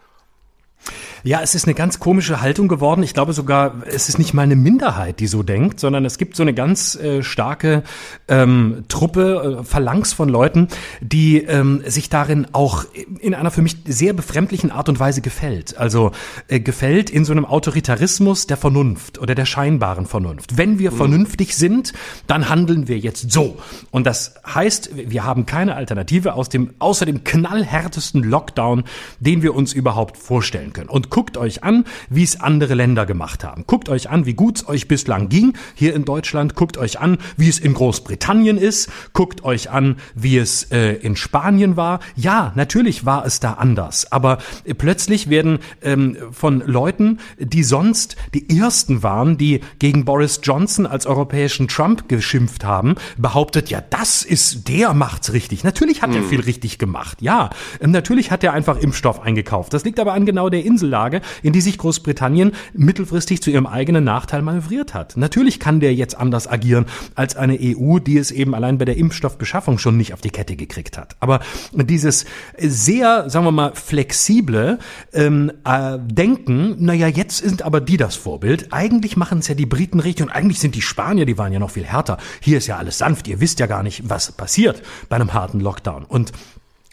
Ja, 1.26 1.40
es 1.42 1.56
ist 1.56 1.66
eine 1.66 1.74
ganz 1.74 2.02
komische 2.02 2.42
Haltung 2.42 2.68
geworden. 2.68 3.02
Ich 3.02 3.14
glaube 3.14 3.32
sogar, 3.32 3.84
es 3.86 4.10
ist 4.10 4.20
nicht 4.20 4.34
mal 4.34 4.42
eine 4.42 4.58
Minderheit, 4.58 5.22
die 5.22 5.28
so 5.28 5.42
denkt, 5.42 5.80
sondern 5.80 6.04
es 6.04 6.18
gibt 6.18 6.36
so 6.36 6.44
eine 6.44 6.54
ganz 6.54 6.96
äh, 6.96 7.24
starke 7.24 7.84
ähm, 8.28 8.84
Truppe, 8.90 9.60
äh, 9.62 9.64
Phalanx 9.64 10.12
von 10.12 10.28
Leuten, 10.28 10.68
die 11.00 11.38
ähm, 11.38 11.82
sich 11.86 12.10
darin 12.10 12.48
auch 12.52 12.84
in 13.20 13.36
einer 13.36 13.52
für 13.52 13.62
mich 13.62 13.78
sehr 13.86 14.12
befremdlichen 14.12 14.70
Art 14.70 14.90
und 14.90 15.00
Weise 15.00 15.22
gefällt. 15.22 15.78
Also 15.78 16.12
äh, 16.50 16.60
gefällt 16.60 17.10
in 17.10 17.24
so 17.24 17.32
einem 17.32 17.46
Autoritarismus 17.46 18.46
der 18.46 18.58
Vernunft 18.58 19.18
oder 19.18 19.34
der 19.34 19.46
scheinbaren 19.46 20.06
Vernunft. 20.06 20.58
Wenn 20.58 20.78
wir 20.78 20.92
mhm. 20.92 20.98
vernünftig 20.98 21.56
sind, 21.56 21.94
dann 22.28 22.50
handeln 22.50 22.90
wir 22.90 22.98
jetzt 23.00 23.32
so. 23.32 23.60
Und 23.92 24.06
das 24.06 24.36
heißt, 24.46 24.90
wir 24.94 25.24
haben 25.24 25.46
keine 25.46 25.76
Alternative 25.76 26.34
aus 26.34 26.50
dem, 26.50 26.74
außer 26.80 27.06
dem 27.06 27.24
knallhärtesten 27.24 28.24
Lockdown, 28.24 28.84
den 29.22 29.42
wir 29.42 29.56
uns 29.56 29.72
überhaupt 29.72 30.18
vorstellen 30.18 30.74
können. 30.74 30.90
Und 30.90 31.13
guckt 31.14 31.38
euch 31.38 31.64
an, 31.64 31.86
wie 32.10 32.24
es 32.24 32.42
andere 32.42 32.74
Länder 32.74 33.06
gemacht 33.06 33.44
haben. 33.44 33.66
Guckt 33.68 33.88
euch 33.88 34.10
an, 34.10 34.26
wie 34.26 34.34
gut 34.34 34.58
es 34.58 34.68
euch 34.68 34.88
bislang 34.88 35.30
ging 35.30 35.54
hier 35.76 35.94
in 35.94 36.06
Deutschland. 36.06 36.56
Guckt 36.56 36.76
euch 36.80 37.00
an, 37.00 37.20
wie 37.38 37.48
es 37.48 37.60
in 37.60 37.76
Großbritannien 37.76 38.58
ist. 38.58 38.90
Guckt 39.14 39.44
euch 39.44 39.70
an, 39.70 39.98
wie 40.16 40.40
es 40.40 40.72
äh, 40.72 40.94
in 40.94 41.16
Spanien 41.16 41.78
war. 41.78 42.00
Ja, 42.16 42.52
natürlich 42.56 43.06
war 43.06 43.28
es 43.28 43.40
da 43.40 43.54
anders. 43.54 44.12
Aber 44.12 44.40
äh, 44.66 44.74
plötzlich 44.74 45.30
werden 45.30 45.60
ähm, 45.84 46.18
von 46.32 46.64
Leuten, 46.66 47.20
die 47.38 47.64
sonst 47.64 48.16
die 48.34 48.50
ersten 48.58 49.04
waren, 49.04 49.38
die 49.38 49.60
gegen 49.78 50.06
Boris 50.06 50.40
Johnson 50.42 50.88
als 50.88 51.06
europäischen 51.06 51.68
Trump 51.68 52.10
geschimpft 52.10 52.66
haben, 52.66 52.96
behauptet, 53.18 53.70
ja, 53.70 53.84
das 53.88 54.24
ist, 54.24 54.68
der 54.68 54.96
macht's 54.96 55.32
richtig. 55.32 55.64
Natürlich 55.64 56.02
hat 56.02 56.10
hm. 56.10 56.24
er 56.24 56.24
viel 56.24 56.42
richtig 56.42 56.80
gemacht. 56.80 57.22
Ja, 57.22 57.52
ähm, 57.80 57.92
natürlich 57.92 58.32
hat 58.32 58.44
er 58.44 58.54
einfach 58.54 58.78
Impfstoff 58.78 59.22
eingekauft. 59.22 59.76
Das 59.76 59.86
liegt 59.86 60.00
aber 60.00 60.14
an 60.14 60.26
genau 60.26 60.50
der 60.50 60.66
Insellage 60.66 61.03
Lage, 61.04 61.22
in 61.42 61.52
die 61.54 61.62
sich 61.62 61.78
Großbritannien 61.78 62.54
mittelfristig 62.74 63.42
zu 63.42 63.52
ihrem 63.52 63.68
eigenen 63.68 64.04
Nachteil 64.06 64.42
manövriert 64.42 64.94
hat. 64.94 65.18
Natürlich 65.18 65.60
kann 65.60 65.80
der 65.82 65.94
jetzt 65.94 66.16
anders 66.18 66.48
agieren 66.48 66.86
als 67.16 67.36
eine 67.36 67.58
EU, 67.60 68.00
die 68.00 68.18
es 68.18 68.32
eben 68.32 68.56
allein 68.56 68.78
bei 68.78 68.86
der 68.86 68.96
Impfstoffbeschaffung 68.98 69.78
schon 69.78 69.98
nicht 69.98 70.14
auf 70.14 70.22
die 70.22 70.30
Kette 70.30 70.56
gekriegt 70.56 70.98
hat. 70.98 71.18
Aber 71.20 71.42
dieses 71.74 72.26
sehr, 72.58 73.30
sagen 73.30 73.46
wir 73.46 73.52
mal, 73.52 73.74
flexible 73.76 74.80
ähm, 75.12 75.52
äh, 75.66 76.00
Denken, 76.00 76.76
naja, 76.80 77.08
jetzt 77.08 77.38
sind 77.38 77.64
aber 77.64 77.82
die 77.82 77.98
das 77.98 78.16
Vorbild. 78.16 78.68
Eigentlich 78.72 79.18
machen 79.18 79.40
es 79.40 79.48
ja 79.50 79.56
die 79.56 79.66
Briten 79.66 80.00
richtig 80.00 80.26
und 80.26 80.32
eigentlich 80.32 80.60
sind 80.60 80.76
die 80.76 80.82
Spanier, 80.82 81.26
die 81.26 81.38
waren 81.38 81.52
ja 81.52 81.60
noch 81.60 81.72
viel 81.72 81.86
härter. 81.86 82.18
Hier 82.40 82.58
ist 82.58 82.68
ja 82.68 82.78
alles 82.78 82.98
sanft, 82.98 83.28
ihr 83.28 83.42
wisst 83.42 83.60
ja 83.60 83.68
gar 83.68 83.84
nicht, 83.84 84.10
was 84.10 84.32
passiert 84.32 84.82
bei 85.10 85.18
einem 85.18 85.34
harten 85.34 85.60
Lockdown. 85.60 86.06
Und 86.06 86.32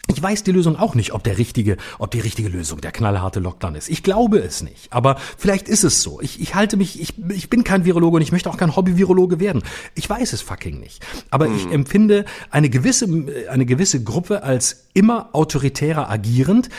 ich 0.07 0.21
weiß 0.21 0.43
die 0.43 0.51
Lösung 0.51 0.75
auch 0.77 0.95
nicht, 0.95 1.13
ob 1.13 1.23
der 1.23 1.37
richtige, 1.37 1.77
ob 1.99 2.11
die 2.11 2.19
richtige 2.19 2.49
Lösung 2.49 2.81
der 2.81 2.91
knallharte 2.91 3.39
Lockdown 3.39 3.75
ist. 3.75 3.89
Ich 3.89 4.03
glaube 4.03 4.39
es 4.39 4.61
nicht. 4.61 4.91
Aber 4.91 5.17
vielleicht 5.37 5.69
ist 5.69 5.83
es 5.83 6.01
so. 6.01 6.19
Ich, 6.21 6.41
ich 6.41 6.55
halte 6.55 6.75
mich, 6.75 6.99
ich, 6.99 7.13
ich 7.29 7.49
bin 7.49 7.63
kein 7.63 7.85
Virologe 7.85 8.17
und 8.17 8.21
ich 8.21 8.31
möchte 8.31 8.49
auch 8.49 8.57
kein 8.57 8.75
Hobby-Virologe 8.75 9.39
werden. 9.39 9.61
Ich 9.95 10.09
weiß 10.09 10.33
es 10.33 10.41
fucking 10.41 10.79
nicht. 10.79 11.05
Aber 11.29 11.45
hm. 11.45 11.55
ich 11.55 11.71
empfinde 11.71 12.25
eine 12.49 12.69
gewisse, 12.69 13.07
eine 13.49 13.65
gewisse 13.65 14.03
Gruppe 14.03 14.43
als 14.43 14.87
immer 14.93 15.29
autoritärer 15.33 16.09
agierend 16.09 16.69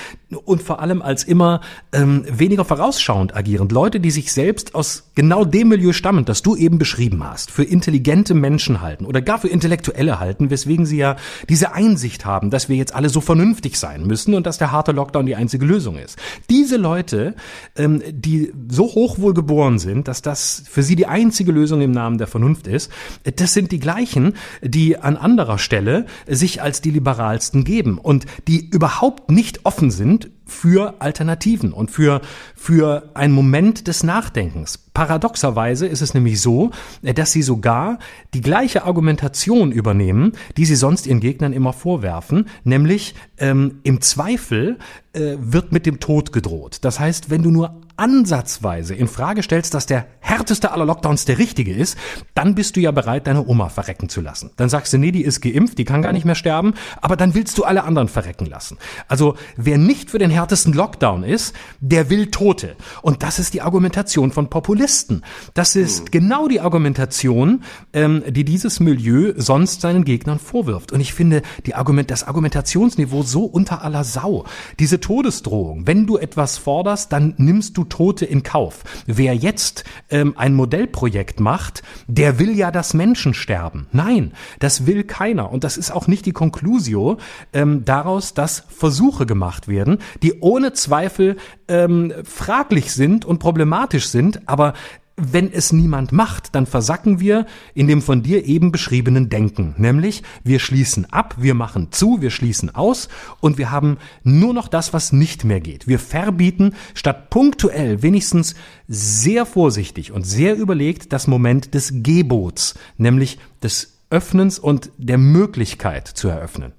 und 0.44 0.62
vor 0.62 0.80
allem 0.80 1.00
als 1.00 1.24
immer 1.24 1.60
ähm, 1.92 2.24
weniger 2.28 2.64
vorausschauend 2.64 3.34
agierend. 3.34 3.72
Leute, 3.72 4.00
die 4.00 4.10
sich 4.10 4.32
selbst 4.32 4.74
aus 4.74 5.04
genau 5.14 5.44
dem 5.44 5.68
Milieu 5.68 5.92
stammen, 5.92 6.24
das 6.24 6.42
du 6.42 6.56
eben 6.56 6.78
beschrieben 6.78 7.24
hast, 7.24 7.50
für 7.50 7.64
intelligente 7.64 8.34
Menschen 8.34 8.80
halten 8.80 9.06
oder 9.06 9.22
gar 9.22 9.38
für 9.38 9.48
Intellektuelle 9.48 10.20
halten, 10.20 10.50
weswegen 10.50 10.86
sie 10.86 10.98
ja 10.98 11.16
diese 11.48 11.72
Einsicht 11.72 12.24
haben, 12.24 12.50
dass 12.50 12.68
wir 12.68 12.76
jetzt 12.76 12.94
alle 12.94 13.08
so 13.12 13.20
vernünftig 13.20 13.78
sein 13.78 14.06
müssen 14.06 14.34
und 14.34 14.46
dass 14.46 14.58
der 14.58 14.72
harte 14.72 14.92
Lockdown 14.92 15.26
die 15.26 15.36
einzige 15.36 15.64
Lösung 15.64 15.98
ist. 15.98 16.18
Diese 16.50 16.76
Leute, 16.76 17.34
ähm, 17.76 18.02
die 18.10 18.52
so 18.68 18.84
hochwohl 18.84 19.34
geboren 19.34 19.78
sind, 19.78 20.08
dass 20.08 20.22
das 20.22 20.64
für 20.68 20.82
sie 20.82 20.96
die 20.96 21.06
einzige 21.06 21.52
Lösung 21.52 21.80
im 21.80 21.92
Namen 21.92 22.18
der 22.18 22.26
Vernunft 22.26 22.66
ist, 22.66 22.90
das 23.36 23.54
sind 23.54 23.72
die 23.72 23.80
gleichen, 23.80 24.34
die 24.62 24.98
an 24.98 25.16
anderer 25.16 25.58
Stelle 25.58 26.06
sich 26.26 26.62
als 26.62 26.80
die 26.80 26.90
liberalsten 26.90 27.64
geben 27.64 27.98
und 27.98 28.26
die 28.48 28.68
überhaupt 28.68 29.30
nicht 29.30 29.64
offen 29.64 29.90
sind 29.90 30.30
für 30.52 30.94
Alternativen 31.00 31.72
und 31.72 31.90
für, 31.90 32.20
für 32.54 33.10
einen 33.14 33.34
Moment 33.34 33.88
des 33.88 34.02
Nachdenkens. 34.04 34.78
Paradoxerweise 34.94 35.86
ist 35.86 36.02
es 36.02 36.14
nämlich 36.14 36.40
so, 36.40 36.70
dass 37.02 37.32
sie 37.32 37.42
sogar 37.42 37.98
die 38.34 38.42
gleiche 38.42 38.84
Argumentation 38.84 39.72
übernehmen, 39.72 40.32
die 40.56 40.66
sie 40.66 40.76
sonst 40.76 41.06
ihren 41.06 41.20
Gegnern 41.20 41.52
immer 41.52 41.72
vorwerfen, 41.72 42.46
nämlich 42.64 43.14
ähm, 43.38 43.80
im 43.82 44.00
Zweifel 44.02 44.78
äh, 45.14 45.36
wird 45.40 45.72
mit 45.72 45.86
dem 45.86 45.98
Tod 45.98 46.32
gedroht. 46.32 46.78
Das 46.82 47.00
heißt, 47.00 47.30
wenn 47.30 47.42
du 47.42 47.50
nur 47.50 47.81
ansatzweise 47.96 48.94
in 48.94 49.08
Frage 49.08 49.42
stellst, 49.42 49.74
dass 49.74 49.86
der 49.86 50.06
härteste 50.20 50.72
aller 50.72 50.86
Lockdowns 50.86 51.24
der 51.24 51.38
richtige 51.38 51.74
ist, 51.74 51.96
dann 52.34 52.54
bist 52.54 52.76
du 52.76 52.80
ja 52.80 52.90
bereit, 52.90 53.26
deine 53.26 53.46
Oma 53.46 53.68
verrecken 53.68 54.08
zu 54.08 54.20
lassen. 54.20 54.50
Dann 54.56 54.68
sagst 54.68 54.92
du, 54.92 54.98
nee, 54.98 55.12
die 55.12 55.22
ist 55.22 55.40
geimpft, 55.40 55.78
die 55.78 55.84
kann 55.84 56.02
gar 56.02 56.12
nicht 56.12 56.24
mehr 56.24 56.34
sterben, 56.34 56.74
aber 57.00 57.16
dann 57.16 57.34
willst 57.34 57.58
du 57.58 57.64
alle 57.64 57.84
anderen 57.84 58.08
verrecken 58.08 58.46
lassen. 58.46 58.78
Also 59.08 59.36
wer 59.56 59.78
nicht 59.78 60.10
für 60.10 60.18
den 60.18 60.30
härtesten 60.30 60.72
Lockdown 60.72 61.24
ist, 61.24 61.54
der 61.80 62.08
will 62.08 62.30
Tote. 62.30 62.76
Und 63.02 63.22
das 63.22 63.38
ist 63.38 63.54
die 63.54 63.62
Argumentation 63.62 64.32
von 64.32 64.48
Populisten. 64.48 65.22
Das 65.54 65.76
ist 65.76 66.00
hm. 66.00 66.06
genau 66.10 66.48
die 66.48 66.60
Argumentation, 66.60 67.62
ähm, 67.92 68.22
die 68.28 68.44
dieses 68.44 68.80
Milieu 68.80 69.34
sonst 69.36 69.80
seinen 69.80 70.04
Gegnern 70.04 70.38
vorwirft. 70.38 70.92
Und 70.92 71.00
ich 71.00 71.12
finde 71.12 71.42
die 71.66 71.74
Argument, 71.74 72.10
das 72.10 72.24
Argumentationsniveau 72.24 73.22
so 73.22 73.44
unter 73.44 73.82
aller 73.82 74.04
Sau. 74.04 74.44
Diese 74.78 75.00
Todesdrohung, 75.00 75.86
wenn 75.86 76.06
du 76.06 76.16
etwas 76.16 76.58
forderst, 76.58 77.12
dann 77.12 77.34
nimmst 77.36 77.76
du 77.76 77.81
Tote 77.88 78.24
in 78.24 78.42
Kauf. 78.42 78.84
Wer 79.06 79.34
jetzt 79.34 79.84
ähm, 80.10 80.34
ein 80.36 80.54
Modellprojekt 80.54 81.40
macht, 81.40 81.82
der 82.06 82.38
will 82.38 82.56
ja, 82.56 82.70
dass 82.70 82.94
Menschen 82.94 83.34
sterben. 83.34 83.86
Nein, 83.92 84.32
das 84.58 84.86
will 84.86 85.04
keiner. 85.04 85.50
Und 85.50 85.64
das 85.64 85.76
ist 85.76 85.90
auch 85.90 86.06
nicht 86.06 86.26
die 86.26 86.32
Conclusio 86.32 87.18
ähm, 87.52 87.84
daraus, 87.84 88.34
dass 88.34 88.64
Versuche 88.68 89.26
gemacht 89.26 89.68
werden, 89.68 89.98
die 90.22 90.40
ohne 90.40 90.72
Zweifel 90.72 91.36
ähm, 91.68 92.12
fraglich 92.24 92.92
sind 92.92 93.24
und 93.24 93.38
problematisch 93.38 94.08
sind, 94.08 94.48
aber 94.48 94.74
wenn 95.16 95.52
es 95.52 95.72
niemand 95.72 96.12
macht, 96.12 96.54
dann 96.54 96.66
versacken 96.66 97.20
wir 97.20 97.46
in 97.74 97.86
dem 97.86 98.02
von 98.02 98.22
dir 98.22 98.44
eben 98.44 98.72
beschriebenen 98.72 99.28
Denken. 99.28 99.74
Nämlich, 99.78 100.22
wir 100.42 100.58
schließen 100.58 101.10
ab, 101.12 101.36
wir 101.38 101.54
machen 101.54 101.92
zu, 101.92 102.20
wir 102.20 102.30
schließen 102.30 102.74
aus 102.74 103.08
und 103.40 103.58
wir 103.58 103.70
haben 103.70 103.98
nur 104.22 104.54
noch 104.54 104.68
das, 104.68 104.92
was 104.92 105.12
nicht 105.12 105.44
mehr 105.44 105.60
geht. 105.60 105.86
Wir 105.86 105.98
verbieten 105.98 106.74
statt 106.94 107.30
punktuell 107.30 108.02
wenigstens 108.02 108.54
sehr 108.88 109.46
vorsichtig 109.46 110.12
und 110.12 110.24
sehr 110.24 110.56
überlegt 110.56 111.12
das 111.12 111.26
Moment 111.26 111.74
des 111.74 111.92
Gebots, 111.96 112.74
nämlich 112.96 113.38
des 113.62 113.98
Öffnens 114.10 114.58
und 114.58 114.90
der 114.98 115.18
Möglichkeit 115.18 116.08
zu 116.08 116.28
eröffnen. 116.28 116.72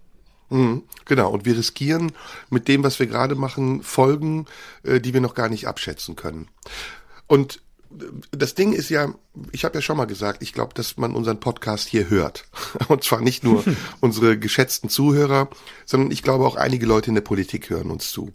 Mhm, 0.49 0.83
genau, 1.05 1.31
und 1.31 1.45
wir 1.45 1.57
riskieren 1.57 2.11
mit 2.51 2.67
dem, 2.67 2.83
was 2.83 2.99
wir 2.99 3.07
gerade 3.07 3.33
machen, 3.33 3.81
Folgen, 3.81 4.45
äh, 4.83 4.99
die 4.99 5.13
wir 5.13 5.21
noch 5.21 5.33
gar 5.33 5.49
nicht 5.49 5.67
abschätzen 5.67 6.15
können. 6.15 6.47
Und 7.25 7.62
das 8.31 8.55
Ding 8.55 8.73
ist 8.73 8.89
ja, 8.89 9.13
ich 9.51 9.65
habe 9.65 9.75
ja 9.75 9.81
schon 9.81 9.97
mal 9.97 10.05
gesagt, 10.05 10.41
ich 10.41 10.53
glaube, 10.53 10.73
dass 10.73 10.97
man 10.97 11.15
unseren 11.15 11.39
Podcast 11.39 11.87
hier 11.87 12.09
hört. 12.09 12.45
Und 12.87 13.03
zwar 13.03 13.21
nicht 13.21 13.43
nur 13.43 13.63
unsere 13.99 14.37
geschätzten 14.37 14.89
Zuhörer, 14.89 15.49
sondern 15.85 16.11
ich 16.11 16.23
glaube 16.23 16.45
auch 16.45 16.55
einige 16.55 16.85
Leute 16.85 17.09
in 17.09 17.15
der 17.15 17.21
Politik 17.21 17.69
hören 17.69 17.91
uns 17.91 18.11
zu. 18.11 18.33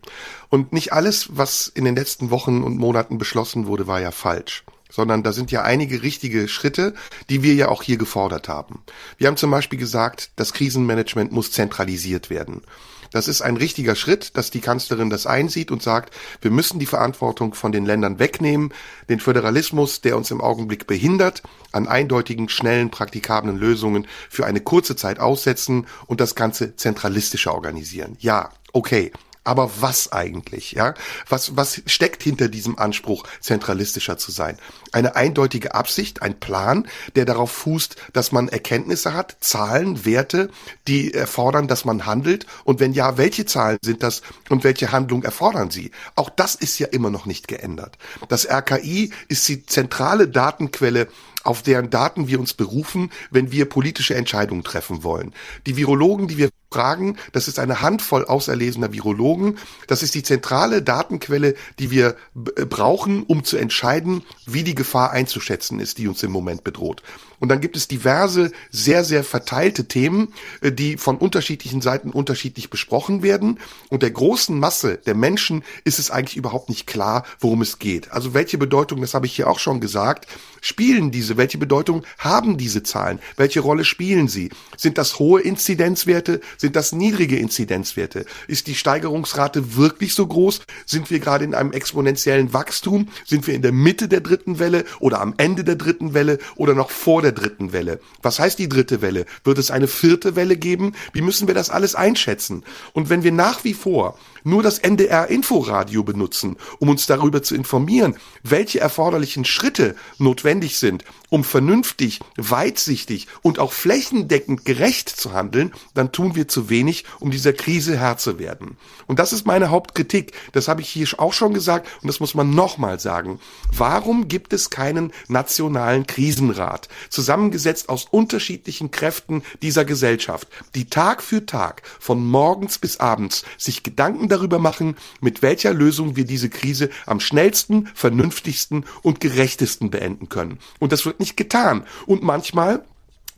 Und 0.49 0.73
nicht 0.73 0.93
alles, 0.93 1.29
was 1.37 1.69
in 1.69 1.85
den 1.85 1.97
letzten 1.97 2.31
Wochen 2.31 2.63
und 2.63 2.79
Monaten 2.79 3.19
beschlossen 3.19 3.67
wurde, 3.67 3.87
war 3.87 4.01
ja 4.01 4.11
falsch 4.11 4.65
sondern 4.91 5.23
da 5.23 5.33
sind 5.33 5.51
ja 5.51 5.63
einige 5.63 6.03
richtige 6.03 6.49
Schritte, 6.49 6.95
die 7.29 7.43
wir 7.43 7.55
ja 7.55 7.69
auch 7.69 7.83
hier 7.83 7.99
gefordert 7.99 8.49
haben. 8.49 8.83
Wir 9.19 9.27
haben 9.27 9.37
zum 9.37 9.51
Beispiel 9.51 9.79
gesagt, 9.79 10.31
das 10.37 10.55
Krisenmanagement 10.55 11.31
muss 11.31 11.53
zentralisiert 11.53 12.31
werden. 12.31 12.63
Das 13.11 13.29
ist 13.29 13.43
ein 13.43 13.57
richtiger 13.57 13.95
Schritt, 13.95 14.37
dass 14.37 14.51
die 14.51 14.61
Kanzlerin 14.61 15.11
das 15.11 15.27
einsieht 15.27 15.71
und 15.71 15.83
sagt, 15.83 16.15
wir 16.41 16.51
müssen 16.51 16.79
die 16.79 16.87
Verantwortung 16.87 17.55
von 17.55 17.73
den 17.73 17.87
Ländern 17.87 18.19
wegnehmen, 18.19 18.73
den 19.09 19.21
Föderalismus, 19.21 20.01
der 20.01 20.17
uns 20.17 20.31
im 20.31 20.41
Augenblick 20.41 20.87
behindert, 20.87 21.43
an 21.73 21.89
eindeutigen, 21.89 22.49
schnellen, 22.49 22.91
praktikablen 22.91 23.57
Lösungen 23.57 24.07
für 24.29 24.47
eine 24.47 24.61
kurze 24.61 24.97
Zeit 24.97 25.21
aussetzen 25.21 25.87
und 26.07 26.21
das 26.21 26.35
Ganze 26.35 26.77
zentralistischer 26.77 27.55
organisieren. 27.55 28.17
Ja, 28.21 28.51
okay. 28.73 29.13
Aber 29.45 29.71
was 29.81 30.13
eigentlich, 30.13 30.73
ja? 30.73 30.95
Was, 31.29 31.57
was 31.57 31.83
steckt 31.87 32.23
hinter 32.23 32.49
diesem 32.49 32.79
Anspruch, 32.79 33.25
zentralistischer 33.41 34.19
zu 34.19 34.31
sein? 34.31 34.59
Eine 34.93 35.17
eindeutige 35.17 35.75
Absicht, 35.75 36.23
ein 36.23 36.39
Plan, 36.39 36.87
der 37.17 37.25
darauf 37.25 37.51
fußt, 37.51 37.97
dass 38.13 38.33
man 38.33 38.49
Erkenntnisse 38.49 39.15
hat, 39.15 39.37
Zahlen, 39.41 40.05
Werte, 40.05 40.51
die 40.87 41.15
erfordern, 41.15 41.69
dass 41.69 41.85
man 41.85 42.07
handelt. 42.07 42.47
Und 42.65 42.81
wenn 42.81 42.93
ja, 42.93 43.17
welche 43.17 43.47
Zahlen 43.47 43.79
sind 43.83 44.03
das 44.03 44.23
und 44.49 44.65
welche 44.65 44.93
Handlung 44.93 45.23
erfordern 45.23 45.71
sie? 45.71 45.91
Auch 46.15 46.31
das 46.31 46.55
ist 46.55 46.79
ja 46.79 46.89
immer 46.89 47.11
noch 47.11 47.27
nicht 47.27 47.49
geändert. 47.49 47.99
Das 48.29 48.49
RKI 48.49 49.13
ist 49.29 49.49
die 49.49 49.65
zentrale 49.65 50.29
Datenquelle 50.29 51.09
auf 51.45 51.63
deren 51.63 51.89
Daten 51.89 52.29
wir 52.29 52.41
uns 52.41 52.53
berufen, 52.53 53.11
wenn 53.31 53.51
wir 53.53 53.67
politische 53.69 54.15
Entscheidungen 54.15 54.65
treffen 54.65 55.03
wollen. 55.03 55.33
Die 55.67 55.77
Virologen, 55.77 56.29
die 56.29 56.37
wir 56.37 56.51
fragen, 56.71 57.17
das 57.33 57.49
ist 57.49 57.59
eine 57.59 57.81
Handvoll 57.83 58.25
auserlesener 58.25 58.93
Virologen. 58.93 59.59
Das 59.87 60.03
ist 60.03 60.15
die 60.15 60.23
zentrale 60.23 60.83
Datenquelle, 60.83 61.55
die 61.79 61.91
wir 61.91 62.17
äh, 62.57 62.65
brauchen, 62.65 63.23
um 63.23 63.45
zu 63.45 63.57
entscheiden, 63.57 64.23
wie 64.47 64.65
die 64.65 64.75
Gefahr 64.75 65.11
einzuschätzen 65.11 65.81
ist, 65.81 65.99
die 65.99 66.09
uns 66.09 66.23
im 66.23 66.31
Moment 66.31 66.65
bedroht. 66.65 67.03
Und 67.41 67.49
dann 67.49 67.61
gibt 67.61 67.77
es 67.77 67.89
diverse, 67.89 68.51
sehr, 68.71 69.05
sehr 69.05 69.25
verteilte 69.25 69.87
Themen, 69.87 70.33
äh, 70.61 70.73
die 70.73 70.97
von 70.97 71.17
unterschiedlichen 71.17 71.81
Seiten 71.81 72.11
unterschiedlich 72.11 72.71
besprochen 72.71 73.23
werden. 73.23 73.59
Und 73.89 74.03
der 74.03 74.11
großen 74.11 74.59
Masse 74.59 74.99
der 75.07 75.15
Menschen 75.15 75.63
ist 75.85 75.99
es 75.99 76.11
eigentlich 76.11 76.37
überhaupt 76.37 76.69
nicht 76.69 76.87
klar, 76.87 77.25
worum 77.41 77.63
es 77.63 77.79
geht. 77.79 78.11
Also 78.13 78.35
welche 78.35 78.59
Bedeutung, 78.59 79.01
das 79.01 79.15
habe 79.15 79.27
ich 79.27 79.35
hier 79.35 79.49
auch 79.49 79.59
schon 79.59 79.81
gesagt, 79.81 80.27
spielen 80.61 81.11
diese, 81.11 81.37
welche 81.37 81.59
Bedeutung 81.59 82.05
haben 82.19 82.59
diese 82.59 82.83
Zahlen? 82.83 83.21
Welche 83.37 83.61
Rolle 83.61 83.85
spielen 83.85 84.29
sie? 84.29 84.51
Sind 84.77 84.99
das 84.99 85.19
hohe 85.19 85.41
Inzidenzwerte? 85.41 86.41
Sind 86.57 86.77
das 86.77 86.93
niedrige 86.93 87.37
Inzidenzwerte? 87.37 88.25
Ist 88.47 88.67
die 88.67 88.75
Steigerungsrate 88.75 89.77
wirklich 89.77 90.15
so 90.15 90.27
groß? 90.27 90.63
Sind 90.87 91.11
wir 91.11 91.21
gerade 91.21 91.45
in 91.45 91.55
einem 91.55 91.73
exponentiellen 91.73 92.53
Wachstum? 92.53 93.09
Sind 93.25 93.47
wir 93.47 93.55
in 93.55 93.63
der 93.63 93.73
Mitte 93.73 94.09
der 94.09 94.21
dritten 94.21 94.59
Welle 94.59 94.85
oder 95.01 95.21
am 95.21 95.35
Ende 95.37 95.65
der 95.65 95.77
dritten 95.77 96.15
Welle 96.15 96.39
oder 96.57 96.75
noch 96.75 96.91
vor 96.91 97.23
der 97.23 97.28
dritten 97.33 97.73
Welle? 97.73 98.01
Was 98.23 98.39
heißt 98.39 98.59
die 98.59 98.69
dritte 98.69 99.03
Welle? 99.03 99.27
Wird 99.45 99.59
es 99.59 99.71
eine 99.71 99.89
vierte 99.89 100.37
Welle 100.37 100.57
geben? 100.57 100.95
Wie 101.13 101.23
müssen 101.23 101.49
wir 101.49 101.55
das 101.55 101.71
alles 101.71 101.95
einschätzen? 101.95 102.65
Und 102.93 103.11
wenn 103.11 103.23
wir 103.23 103.33
nach 103.33 103.65
wie 103.65 103.75
vor 103.75 104.19
nur 104.49 104.63
das 104.63 104.79
NDR 104.79 105.29
Inforadio 105.29 106.03
benutzen, 106.03 106.57
um 106.79 106.89
uns 106.89 107.07
darüber 107.07 107.43
zu 107.43 107.55
informieren, 107.55 108.17
welche 108.43 108.81
erforderlichen 108.81 109.45
Schritte 109.45 109.95
notwendig 110.19 110.79
sind, 110.79 111.05
um 111.29 111.45
vernünftig, 111.45 112.21
weitsichtig 112.37 113.29
und 113.43 113.59
auch 113.59 113.73
flächendeckend 113.73 114.65
gerecht 114.65 115.09
zu 115.11 115.33
handeln, 115.33 115.73
dann 115.95 116.11
tun 116.11 116.35
wir 116.35 116.49
zu 116.49 116.71
wenig, 116.71 117.05
um 117.21 117.31
dieser 117.31 117.53
Krise 117.53 117.99
Herr 117.99 118.17
zu 118.17 118.39
werden. 118.39 118.79
Und 119.07 119.19
das 119.19 119.33
ist 119.33 119.47
meine 119.47 119.71
Hauptkritik. 119.71 120.33
Das 120.53 120.69
habe 120.69 120.81
ich 120.81 120.89
hier 120.89 121.07
auch 121.19 121.33
schon 121.33 121.55
gesagt 121.55 121.87
und 122.03 122.09
das 122.09 122.21
muss 122.21 122.35
man 122.35 122.51
nochmal 122.51 122.99
sagen. 122.99 123.41
Warum 123.77 124.29
gibt 124.29 124.53
es 124.53 124.71
keinen 124.71 125.13
nationalen 125.29 126.07
Krisenrat, 126.07 126.89
zusammengesetzt 127.11 127.89
aus 127.89 128.07
unterschiedlichen 128.11 128.91
Kräften 128.91 129.43
dieser 129.63 129.85
Gesellschaft, 129.85 130.49
die 130.75 130.89
Tag 130.89 131.23
für 131.23 131.45
Tag 131.45 131.83
von 132.01 132.25
morgens 132.27 132.79
bis 132.79 133.01
abends 133.01 133.45
sich 133.59 133.83
Gedanken 133.83 134.29
darüber 134.29 134.38
machen, 134.59 134.97
mit 135.21 135.43
welcher 135.43 135.75
Lösung 135.75 136.15
wir 136.15 136.25
diese 136.25 136.49
Krise 136.49 136.91
am 137.07 137.19
schnellsten, 137.19 137.89
vernünftigsten 137.95 138.85
und 139.03 139.21
gerechtesten 139.21 139.91
beenden 139.91 140.29
können. 140.29 140.59
Und 140.79 140.93
das 140.93 141.05
wird 141.05 141.19
nicht 141.19 141.37
getan. 141.37 141.85
Und 142.07 142.23
manchmal 142.23 142.85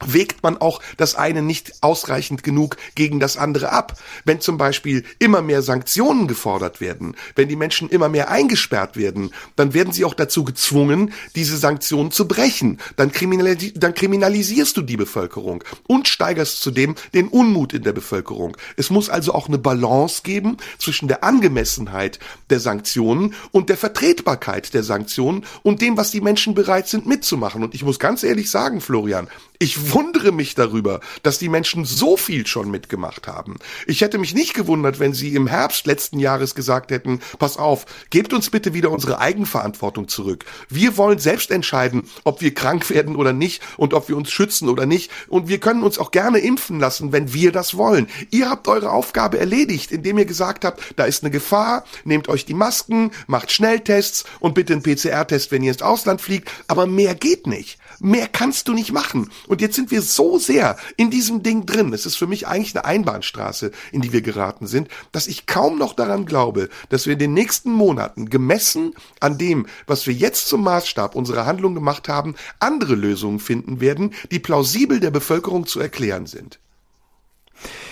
wägt 0.06 0.42
man 0.42 0.56
auch 0.58 0.80
das 0.96 1.14
eine 1.14 1.42
nicht 1.42 1.82
ausreichend 1.82 2.42
genug 2.42 2.76
gegen 2.94 3.20
das 3.20 3.36
andere 3.36 3.72
ab. 3.72 3.98
Wenn 4.24 4.40
zum 4.40 4.58
Beispiel 4.58 5.04
immer 5.18 5.42
mehr 5.42 5.62
Sanktionen 5.62 6.26
gefordert 6.26 6.80
werden, 6.80 7.16
wenn 7.34 7.48
die 7.48 7.56
Menschen 7.56 7.88
immer 7.88 8.08
mehr 8.08 8.30
eingesperrt 8.30 8.96
werden, 8.96 9.32
dann 9.56 9.74
werden 9.74 9.92
sie 9.92 10.04
auch 10.04 10.14
dazu 10.14 10.44
gezwungen, 10.44 11.12
diese 11.34 11.56
Sanktionen 11.56 12.10
zu 12.10 12.26
brechen. 12.26 12.78
Dann, 12.96 13.12
kriminalis 13.12 13.72
dann 13.74 13.94
kriminalisierst 13.94 14.76
du 14.76 14.82
die 14.82 14.96
Bevölkerung 14.96 15.64
und 15.86 16.08
steigerst 16.08 16.62
zudem 16.62 16.94
den 17.14 17.28
Unmut 17.28 17.72
in 17.72 17.82
der 17.82 17.92
Bevölkerung. 17.92 18.56
Es 18.76 18.90
muss 18.90 19.08
also 19.08 19.34
auch 19.34 19.48
eine 19.48 19.58
Balance 19.58 20.22
geben 20.22 20.56
zwischen 20.78 21.08
der 21.08 21.24
Angemessenheit 21.24 22.18
der 22.50 22.60
Sanktionen 22.60 23.34
und 23.50 23.68
der 23.68 23.76
Vertretbarkeit 23.76 24.74
der 24.74 24.82
Sanktionen 24.82 25.44
und 25.62 25.80
dem, 25.80 25.96
was 25.96 26.10
die 26.10 26.20
Menschen 26.20 26.54
bereit 26.54 26.88
sind 26.88 27.06
mitzumachen. 27.06 27.62
Und 27.62 27.74
ich 27.74 27.84
muss 27.84 27.98
ganz 27.98 28.22
ehrlich 28.22 28.50
sagen, 28.50 28.80
Florian, 28.80 29.28
ich 29.62 29.92
wundere 29.92 30.32
mich 30.32 30.54
darüber, 30.54 31.00
dass 31.22 31.38
die 31.38 31.50
Menschen 31.50 31.84
so 31.84 32.16
viel 32.16 32.46
schon 32.46 32.70
mitgemacht 32.70 33.28
haben. 33.28 33.58
Ich 33.86 34.00
hätte 34.00 34.16
mich 34.16 34.34
nicht 34.34 34.54
gewundert, 34.54 34.98
wenn 35.00 35.12
sie 35.12 35.34
im 35.34 35.46
Herbst 35.46 35.86
letzten 35.86 36.18
Jahres 36.18 36.54
gesagt 36.54 36.90
hätten, 36.90 37.20
pass 37.38 37.58
auf, 37.58 37.84
gebt 38.08 38.32
uns 38.32 38.48
bitte 38.48 38.72
wieder 38.72 38.90
unsere 38.90 39.18
Eigenverantwortung 39.18 40.08
zurück. 40.08 40.46
Wir 40.70 40.96
wollen 40.96 41.18
selbst 41.18 41.50
entscheiden, 41.50 42.04
ob 42.24 42.40
wir 42.40 42.54
krank 42.54 42.88
werden 42.88 43.16
oder 43.16 43.34
nicht 43.34 43.62
und 43.76 43.92
ob 43.92 44.08
wir 44.08 44.16
uns 44.16 44.30
schützen 44.30 44.66
oder 44.66 44.86
nicht. 44.86 45.10
Und 45.28 45.48
wir 45.48 45.60
können 45.60 45.82
uns 45.82 45.98
auch 45.98 46.10
gerne 46.10 46.38
impfen 46.38 46.80
lassen, 46.80 47.12
wenn 47.12 47.34
wir 47.34 47.52
das 47.52 47.76
wollen. 47.76 48.08
Ihr 48.30 48.48
habt 48.48 48.66
eure 48.66 48.90
Aufgabe 48.90 49.38
erledigt, 49.38 49.92
indem 49.92 50.16
ihr 50.16 50.24
gesagt 50.24 50.64
habt, 50.64 50.82
da 50.96 51.04
ist 51.04 51.22
eine 51.22 51.30
Gefahr, 51.30 51.84
nehmt 52.04 52.30
euch 52.30 52.46
die 52.46 52.54
Masken, 52.54 53.10
macht 53.26 53.52
Schnelltests 53.52 54.24
und 54.38 54.54
bitte 54.54 54.72
einen 54.72 54.82
PCR-Test, 54.82 55.52
wenn 55.52 55.62
ihr 55.62 55.72
ins 55.72 55.82
Ausland 55.82 56.22
fliegt. 56.22 56.50
Aber 56.66 56.86
mehr 56.86 57.14
geht 57.14 57.46
nicht. 57.46 57.78
Mehr 58.00 58.28
kannst 58.28 58.66
du 58.66 58.72
nicht 58.72 58.92
machen. 58.92 59.30
Und 59.46 59.60
jetzt 59.60 59.76
sind 59.76 59.90
wir 59.90 60.00
so 60.00 60.38
sehr 60.38 60.76
in 60.96 61.10
diesem 61.10 61.42
Ding 61.42 61.66
drin. 61.66 61.92
Es 61.92 62.06
ist 62.06 62.16
für 62.16 62.26
mich 62.26 62.46
eigentlich 62.46 62.74
eine 62.74 62.86
Einbahnstraße, 62.86 63.72
in 63.92 64.00
die 64.00 64.12
wir 64.12 64.22
geraten 64.22 64.66
sind, 64.66 64.88
dass 65.12 65.26
ich 65.26 65.46
kaum 65.46 65.78
noch 65.78 65.92
daran 65.92 66.24
glaube, 66.24 66.70
dass 66.88 67.06
wir 67.06 67.12
in 67.12 67.18
den 67.18 67.34
nächsten 67.34 67.70
Monaten 67.72 68.30
gemessen 68.30 68.94
an 69.20 69.36
dem, 69.36 69.66
was 69.86 70.06
wir 70.06 70.14
jetzt 70.14 70.48
zum 70.48 70.64
Maßstab 70.64 71.14
unserer 71.14 71.44
Handlung 71.44 71.74
gemacht 71.74 72.08
haben, 72.08 72.34
andere 72.58 72.94
Lösungen 72.94 73.38
finden 73.38 73.80
werden, 73.80 74.14
die 74.30 74.38
plausibel 74.38 74.98
der 74.98 75.10
Bevölkerung 75.10 75.66
zu 75.66 75.78
erklären 75.78 76.26
sind. 76.26 76.58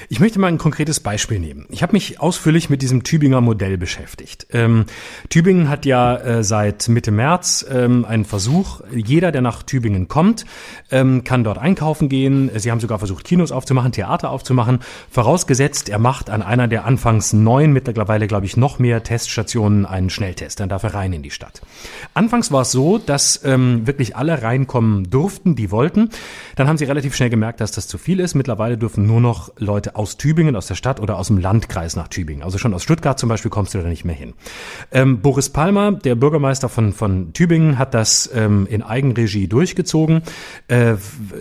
Ich 0.09 0.21
möchte 0.21 0.39
mal 0.39 0.47
ein 0.47 0.59
konkretes 0.59 1.01
Beispiel 1.01 1.39
nehmen. 1.39 1.66
Ich 1.69 1.83
habe 1.83 1.93
mich 1.93 2.21
ausführlich 2.21 2.71
mit 2.71 2.81
diesem 2.81 3.03
Tübinger 3.03 3.41
Modell 3.41 3.77
beschäftigt. 3.77 4.47
Ähm, 4.53 4.87
Tübingen 5.29 5.69
hat 5.69 5.85
ja 5.85 6.16
äh, 6.16 6.45
seit 6.45 6.89
Mitte 6.89 7.11
März 7.11 7.66
ähm, 7.71 8.07
einen 8.07 8.25
Versuch. 8.25 8.81
Jeder, 8.95 9.33
der 9.33 9.43
nach 9.43 9.62
Tübingen 9.62 10.09
kommt, 10.09 10.47
ähm, 10.91 11.25
kann 11.25 11.45
dort 11.45 11.59
einkaufen 11.59 12.09
gehen. 12.09 12.51
Sie 12.55 12.71
haben 12.71 12.81
sogar 12.81 12.99
versucht, 12.99 13.25
Kinos 13.25 13.53
aufzumachen, 13.53 13.93
Theater 13.93 14.31
aufzumachen. 14.31 14.79
Vorausgesetzt, 15.11 15.91
er 15.91 15.99
macht 15.99 16.31
an 16.31 16.43
einer 16.43 16.69
der 16.69 16.87
anfangs 16.87 17.35
neun, 17.35 17.73
mittlerweile 17.73 18.27
glaube 18.27 18.47
ich 18.47 18.57
noch 18.57 18.79
mehr 18.79 19.03
Teststationen 19.03 19.85
einen 19.85 20.09
Schnelltest. 20.09 20.61
Dann 20.61 20.71
darf 20.71 20.85
er 20.85 20.95
rein 20.95 21.12
in 21.12 21.23
die 21.23 21.31
Stadt. 21.31 21.61
Anfangs 22.14 22.51
war 22.51 22.62
es 22.62 22.73
so, 22.73 22.97
dass 22.97 23.45
ähm, 23.45 23.87
wirklich 23.87 24.16
alle 24.16 24.43
reinkommen 24.43 25.11
durften, 25.11 25.55
die 25.55 25.71
wollten. 25.71 26.09
Dann 26.57 26.66
haben 26.66 26.79
sie 26.79 26.85
relativ 26.85 27.14
schnell 27.14 27.31
gemerkt, 27.31 27.61
dass 27.61 27.73
das 27.73 27.89
zu 27.89 27.99
viel 27.99 28.21
ist. 28.21 28.35
Mittlerweile 28.35 28.79
dürfen 28.79 29.07
nur 29.07 29.21
noch 29.21 29.51
Leute 29.59 29.97
aus 29.97 30.17
Tübingen, 30.17 30.57
aus 30.57 30.67
der 30.67 30.75
Stadt 30.75 31.01
oder 31.01 31.19
aus 31.19 31.29
dem 31.29 31.39
Landkreis 31.39 31.97
nach 31.97 32.09
Tübingen. 32.09 32.43
Also 32.43 32.59
schon 32.59 32.75
aus 32.75 32.83
Stuttgart 32.83 33.19
zum 33.19 33.29
Beispiel 33.29 33.51
kommst 33.51 33.75
du 33.75 33.79
da 33.79 33.89
nicht 33.89 34.05
mehr 34.05 34.15
hin. 34.15 34.35
Ähm, 34.91 35.21
Boris 35.21 35.51
Palmer, 35.51 35.93
der 35.93 36.15
Bürgermeister 36.15 36.69
von, 36.69 36.93
von 36.93 37.33
Tübingen, 37.33 37.79
hat 37.79 37.95
das 37.95 38.31
ähm, 38.35 38.67
in 38.71 38.83
Eigenregie 38.83 39.49
durchgezogen. 39.49 40.23
Äh, 40.69 40.95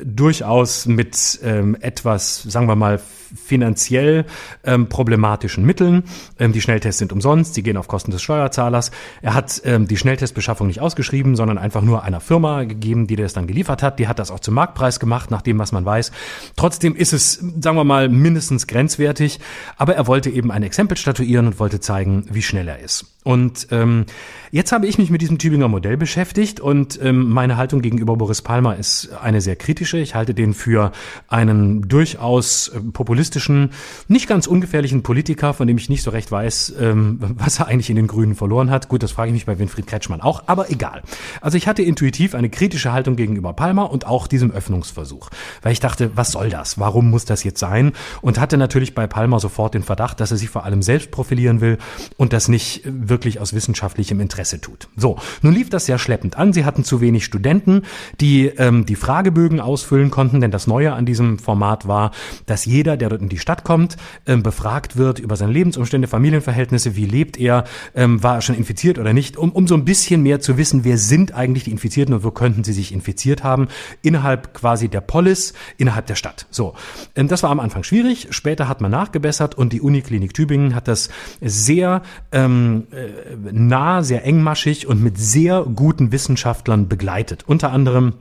durchaus 0.03 0.85
mit 0.85 1.39
ähm, 1.43 1.77
etwas, 1.79 2.43
sagen 2.43 2.67
wir 2.67 2.75
mal, 2.75 2.99
finanziell 3.35 4.25
ähm, 4.63 4.87
problematischen 4.87 5.65
Mitteln. 5.65 6.03
Ähm, 6.39 6.53
die 6.53 6.61
Schnelltests 6.61 6.99
sind 6.99 7.11
umsonst, 7.11 7.53
sie 7.53 7.63
gehen 7.63 7.77
auf 7.77 7.87
Kosten 7.87 8.11
des 8.11 8.21
Steuerzahlers. 8.21 8.91
Er 9.21 9.33
hat 9.33 9.61
ähm, 9.65 9.87
die 9.87 9.97
Schnelltestbeschaffung 9.97 10.67
nicht 10.67 10.81
ausgeschrieben, 10.81 11.35
sondern 11.35 11.57
einfach 11.57 11.81
nur 11.81 12.03
einer 12.03 12.19
Firma 12.19 12.63
gegeben, 12.63 13.07
die 13.07 13.15
das 13.15 13.33
dann 13.33 13.47
geliefert 13.47 13.83
hat. 13.83 13.99
Die 13.99 14.07
hat 14.07 14.19
das 14.19 14.31
auch 14.31 14.39
zum 14.39 14.53
Marktpreis 14.53 14.99
gemacht, 14.99 15.31
nach 15.31 15.41
dem, 15.41 15.59
was 15.59 15.71
man 15.71 15.85
weiß. 15.85 16.11
Trotzdem 16.55 16.95
ist 16.95 17.13
es, 17.13 17.33
sagen 17.33 17.77
wir 17.77 17.83
mal, 17.83 18.06
mindestens 18.09 18.67
grenzwertig. 18.67 19.39
Aber 19.77 19.95
er 19.95 20.07
wollte 20.07 20.29
eben 20.29 20.51
ein 20.51 20.63
Exempel 20.63 20.97
statuieren 20.97 21.47
und 21.47 21.59
wollte 21.59 21.79
zeigen, 21.79 22.25
wie 22.29 22.41
schnell 22.41 22.67
er 22.67 22.79
ist. 22.79 23.16
Und 23.27 23.67
ähm, 23.71 24.05
jetzt 24.51 24.71
habe 24.71 24.87
ich 24.87 24.97
mich 24.97 25.09
mit 25.09 25.21
diesem 25.21 25.37
Tübinger 25.37 25.67
Modell 25.67 25.97
beschäftigt 25.97 26.61
und 26.61 26.97
ähm, 27.03 27.29
meine 27.29 27.57
Haltung 27.57 27.81
gegenüber 27.81 28.15
Boris 28.15 28.41
Palmer 28.41 28.77
ist 28.77 29.09
eine 29.21 29.41
sehr 29.41 29.57
kritische. 29.57 29.97
Ich 29.97 30.15
halte 30.15 30.33
den 30.33 30.53
für 30.53 30.93
einen 31.27 31.89
durchaus 31.89 32.69
äh, 32.69 32.79
populistischen, 32.79 33.71
nicht 34.07 34.29
ganz 34.29 34.47
ungefährlichen 34.47 35.03
Politiker, 35.03 35.53
von 35.53 35.67
dem 35.67 35.77
ich 35.77 35.89
nicht 35.89 36.03
so 36.03 36.11
recht 36.11 36.31
weiß, 36.31 36.75
ähm, 36.79 37.19
was 37.19 37.59
er 37.59 37.67
eigentlich 37.67 37.89
in 37.89 37.97
den 37.97 38.07
Grünen 38.07 38.33
verloren 38.33 38.71
hat. 38.71 38.87
Gut, 38.87 39.03
das 39.03 39.11
frage 39.11 39.27
ich 39.27 39.33
mich 39.33 39.45
bei 39.45 39.59
Winfried 39.59 39.87
Kretschmann 39.87 40.21
auch, 40.21 40.43
aber 40.47 40.71
egal. 40.71 41.01
Also 41.41 41.57
ich 41.57 41.67
hatte 41.67 41.81
intuitiv 41.81 42.33
eine 42.33 42.49
kritische 42.49 42.93
Haltung 42.93 43.17
gegenüber 43.17 43.51
Palmer 43.51 43.91
und 43.91 44.07
auch 44.07 44.27
diesem 44.27 44.51
Öffnungsversuch, 44.51 45.31
weil 45.63 45.73
ich 45.73 45.81
dachte, 45.81 46.11
was 46.15 46.31
soll 46.31 46.49
das? 46.49 46.79
Warum 46.79 47.09
muss 47.09 47.25
das 47.25 47.43
jetzt 47.43 47.59
sein? 47.59 47.91
Und 48.21 48.39
hatte 48.39 48.57
natürlich 48.57 48.95
bei 48.95 49.05
Palmer 49.05 49.41
sofort 49.41 49.73
den 49.73 49.83
Verdacht, 49.83 50.21
dass 50.21 50.31
er 50.31 50.37
sich 50.37 50.49
vor 50.49 50.63
allem 50.63 50.81
selbst 50.81 51.11
profilieren 51.11 51.59
will 51.59 51.77
und 52.15 52.31
das 52.31 52.47
nicht 52.47 52.83
wirklich 52.85 53.16
wirklich 53.17 53.39
aus 53.39 53.53
wissenschaftlichem 53.53 54.19
Interesse 54.19 54.61
tut. 54.61 54.89
So, 54.95 55.17
nun 55.41 55.55
lief 55.55 55.71
das 55.71 55.87
sehr 55.87 55.97
schleppend 55.97 56.37
an. 56.37 56.53
Sie 56.53 56.65
hatten 56.65 56.83
zu 56.83 57.01
wenig 57.01 57.25
Studenten, 57.25 57.81
die 58.21 58.45
ähm, 58.45 58.85
die 58.85 58.95
Fragebögen 58.95 59.59
ausfüllen 59.59 60.11
konnten, 60.11 60.39
denn 60.39 60.51
das 60.51 60.67
Neue 60.67 60.93
an 60.93 61.07
diesem 61.07 61.39
Format 61.39 61.87
war, 61.87 62.11
dass 62.45 62.65
jeder, 62.65 62.95
der 62.95 63.09
dort 63.09 63.23
in 63.23 63.29
die 63.29 63.39
Stadt 63.39 63.63
kommt, 63.63 63.97
ähm, 64.27 64.43
befragt 64.43 64.97
wird 64.97 65.17
über 65.17 65.35
seine 65.35 65.51
Lebensumstände, 65.51 66.07
Familienverhältnisse, 66.07 66.95
wie 66.95 67.05
lebt 67.05 67.39
er, 67.39 67.63
ähm, 67.95 68.21
war 68.21 68.35
er 68.35 68.41
schon 68.41 68.55
infiziert 68.55 68.99
oder 68.99 69.13
nicht, 69.13 69.35
um, 69.35 69.51
um 69.51 69.67
so 69.67 69.73
ein 69.73 69.83
bisschen 69.83 70.21
mehr 70.21 70.39
zu 70.39 70.57
wissen, 70.57 70.83
wer 70.83 70.99
sind 70.99 71.33
eigentlich 71.33 71.63
die 71.63 71.71
Infizierten 71.71 72.13
und 72.13 72.23
wo 72.23 72.29
könnten 72.29 72.63
sie 72.63 72.73
sich 72.73 72.91
infiziert 72.91 73.43
haben, 73.43 73.67
innerhalb 74.03 74.53
quasi 74.53 74.89
der 74.89 75.01
Polis, 75.01 75.53
innerhalb 75.77 76.05
der 76.05 76.15
Stadt. 76.15 76.45
So, 76.51 76.75
ähm, 77.15 77.27
das 77.27 77.41
war 77.41 77.49
am 77.49 77.59
Anfang 77.59 77.81
schwierig, 77.81 78.27
später 78.29 78.67
hat 78.67 78.79
man 78.79 78.91
nachgebessert 78.91 79.55
und 79.55 79.73
die 79.73 79.81
Uniklinik 79.81 80.35
Tübingen 80.35 80.75
hat 80.75 80.87
das 80.87 81.09
sehr 81.41 82.03
ähm, 82.31 82.87
äh, 82.91 83.06
nah, 83.51 84.03
sehr 84.03 84.25
engmaschig 84.25 84.87
und 84.87 85.03
mit 85.03 85.17
sehr 85.17 85.63
guten 85.63 86.11
Wissenschaftlern 86.11 86.87
begleitet. 86.87 87.43
Unter 87.47 87.71
anderem 87.71 88.13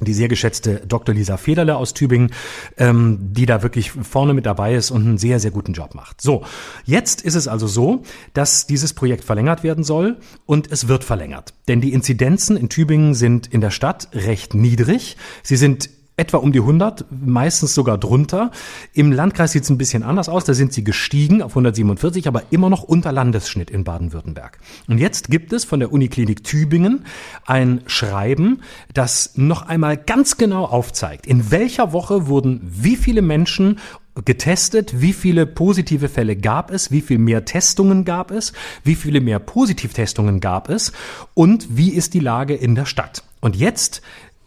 die 0.00 0.12
sehr 0.12 0.28
geschätzte 0.28 0.82
Dr. 0.86 1.14
Lisa 1.14 1.36
Federle 1.36 1.76
aus 1.76 1.94
Tübingen, 1.94 2.32
ähm, 2.78 3.18
die 3.32 3.46
da 3.46 3.62
wirklich 3.62 3.92
vorne 3.92 4.34
mit 4.34 4.44
dabei 4.44 4.74
ist 4.74 4.90
und 4.90 5.06
einen 5.06 5.18
sehr, 5.18 5.38
sehr 5.38 5.52
guten 5.52 5.72
Job 5.72 5.94
macht. 5.94 6.20
So, 6.20 6.42
jetzt 6.84 7.22
ist 7.22 7.36
es 7.36 7.46
also 7.46 7.68
so, 7.68 8.02
dass 8.32 8.66
dieses 8.66 8.92
Projekt 8.92 9.22
verlängert 9.22 9.62
werden 9.62 9.84
soll 9.84 10.16
und 10.46 10.70
es 10.72 10.88
wird 10.88 11.04
verlängert. 11.04 11.54
Denn 11.68 11.80
die 11.80 11.92
Inzidenzen 11.92 12.56
in 12.56 12.68
Tübingen 12.68 13.14
sind 13.14 13.46
in 13.46 13.60
der 13.60 13.70
Stadt 13.70 14.08
recht 14.12 14.54
niedrig. 14.54 15.16
Sie 15.42 15.56
sind 15.56 15.90
etwa 16.16 16.38
um 16.38 16.52
die 16.52 16.60
100, 16.60 17.06
meistens 17.10 17.74
sogar 17.74 17.98
drunter. 17.98 18.50
Im 18.92 19.10
Landkreis 19.10 19.52
sieht 19.52 19.64
es 19.64 19.70
ein 19.70 19.78
bisschen 19.78 20.02
anders 20.02 20.28
aus. 20.28 20.44
Da 20.44 20.54
sind 20.54 20.72
sie 20.72 20.84
gestiegen 20.84 21.42
auf 21.42 21.52
147, 21.52 22.28
aber 22.28 22.42
immer 22.50 22.70
noch 22.70 22.84
unter 22.84 23.10
Landesschnitt 23.10 23.70
in 23.70 23.84
Baden-Württemberg. 23.84 24.58
Und 24.86 24.98
jetzt 24.98 25.30
gibt 25.30 25.52
es 25.52 25.64
von 25.64 25.80
der 25.80 25.92
Uniklinik 25.92 26.44
Tübingen 26.44 27.04
ein 27.46 27.82
Schreiben, 27.86 28.60
das 28.92 29.32
noch 29.36 29.62
einmal 29.62 29.96
ganz 29.96 30.36
genau 30.36 30.64
aufzeigt, 30.64 31.26
in 31.26 31.50
welcher 31.50 31.92
Woche 31.92 32.28
wurden 32.28 32.60
wie 32.64 32.96
viele 32.96 33.22
Menschen 33.22 33.78
getestet, 34.24 35.00
wie 35.00 35.12
viele 35.12 35.44
positive 35.44 36.08
Fälle 36.08 36.36
gab 36.36 36.70
es, 36.70 36.92
wie 36.92 37.00
viel 37.00 37.18
mehr 37.18 37.44
Testungen 37.44 38.04
gab 38.04 38.30
es, 38.30 38.52
wie 38.84 38.94
viele 38.94 39.20
mehr 39.20 39.40
Positivtestungen 39.40 40.38
gab 40.38 40.68
es 40.68 40.92
und 41.34 41.76
wie 41.76 41.90
ist 41.90 42.14
die 42.14 42.20
Lage 42.20 42.54
in 42.54 42.76
der 42.76 42.86
Stadt. 42.86 43.24
Und 43.40 43.56
jetzt 43.56 44.00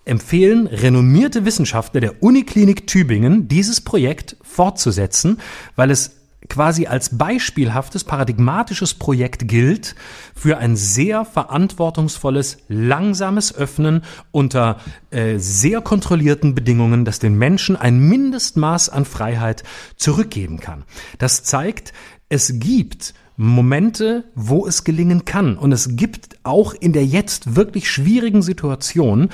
empfehlen 0.07 0.67
renommierte 0.67 1.45
Wissenschaftler 1.45 2.01
der 2.01 2.23
Uniklinik 2.23 2.87
Tübingen, 2.87 3.47
dieses 3.47 3.81
Projekt 3.81 4.37
fortzusetzen, 4.41 5.39
weil 5.75 5.91
es 5.91 6.17
quasi 6.49 6.87
als 6.87 7.17
beispielhaftes, 7.17 8.03
paradigmatisches 8.03 8.93
Projekt 8.93 9.47
gilt 9.47 9.95
für 10.35 10.57
ein 10.57 10.75
sehr 10.75 11.25
verantwortungsvolles, 11.25 12.59
langsames 12.67 13.55
Öffnen 13.55 14.03
unter 14.31 14.77
äh, 15.11 15.37
sehr 15.37 15.81
kontrollierten 15.81 16.55
Bedingungen, 16.55 17.05
das 17.05 17.19
den 17.19 17.37
Menschen 17.37 17.75
ein 17.75 17.99
Mindestmaß 17.99 18.89
an 18.89 19.05
Freiheit 19.05 19.63
zurückgeben 19.97 20.59
kann. 20.59 20.83
Das 21.17 21.43
zeigt, 21.43 21.93
es 22.29 22.59
gibt 22.59 23.13
Momente, 23.37 24.23
wo 24.33 24.65
es 24.65 24.83
gelingen 24.83 25.23
kann. 25.23 25.57
Und 25.57 25.71
es 25.71 25.95
gibt 25.95 26.37
auch 26.43 26.73
in 26.73 26.91
der 26.91 27.05
jetzt 27.05 27.55
wirklich 27.55 27.89
schwierigen 27.89 28.41
Situation 28.41 29.29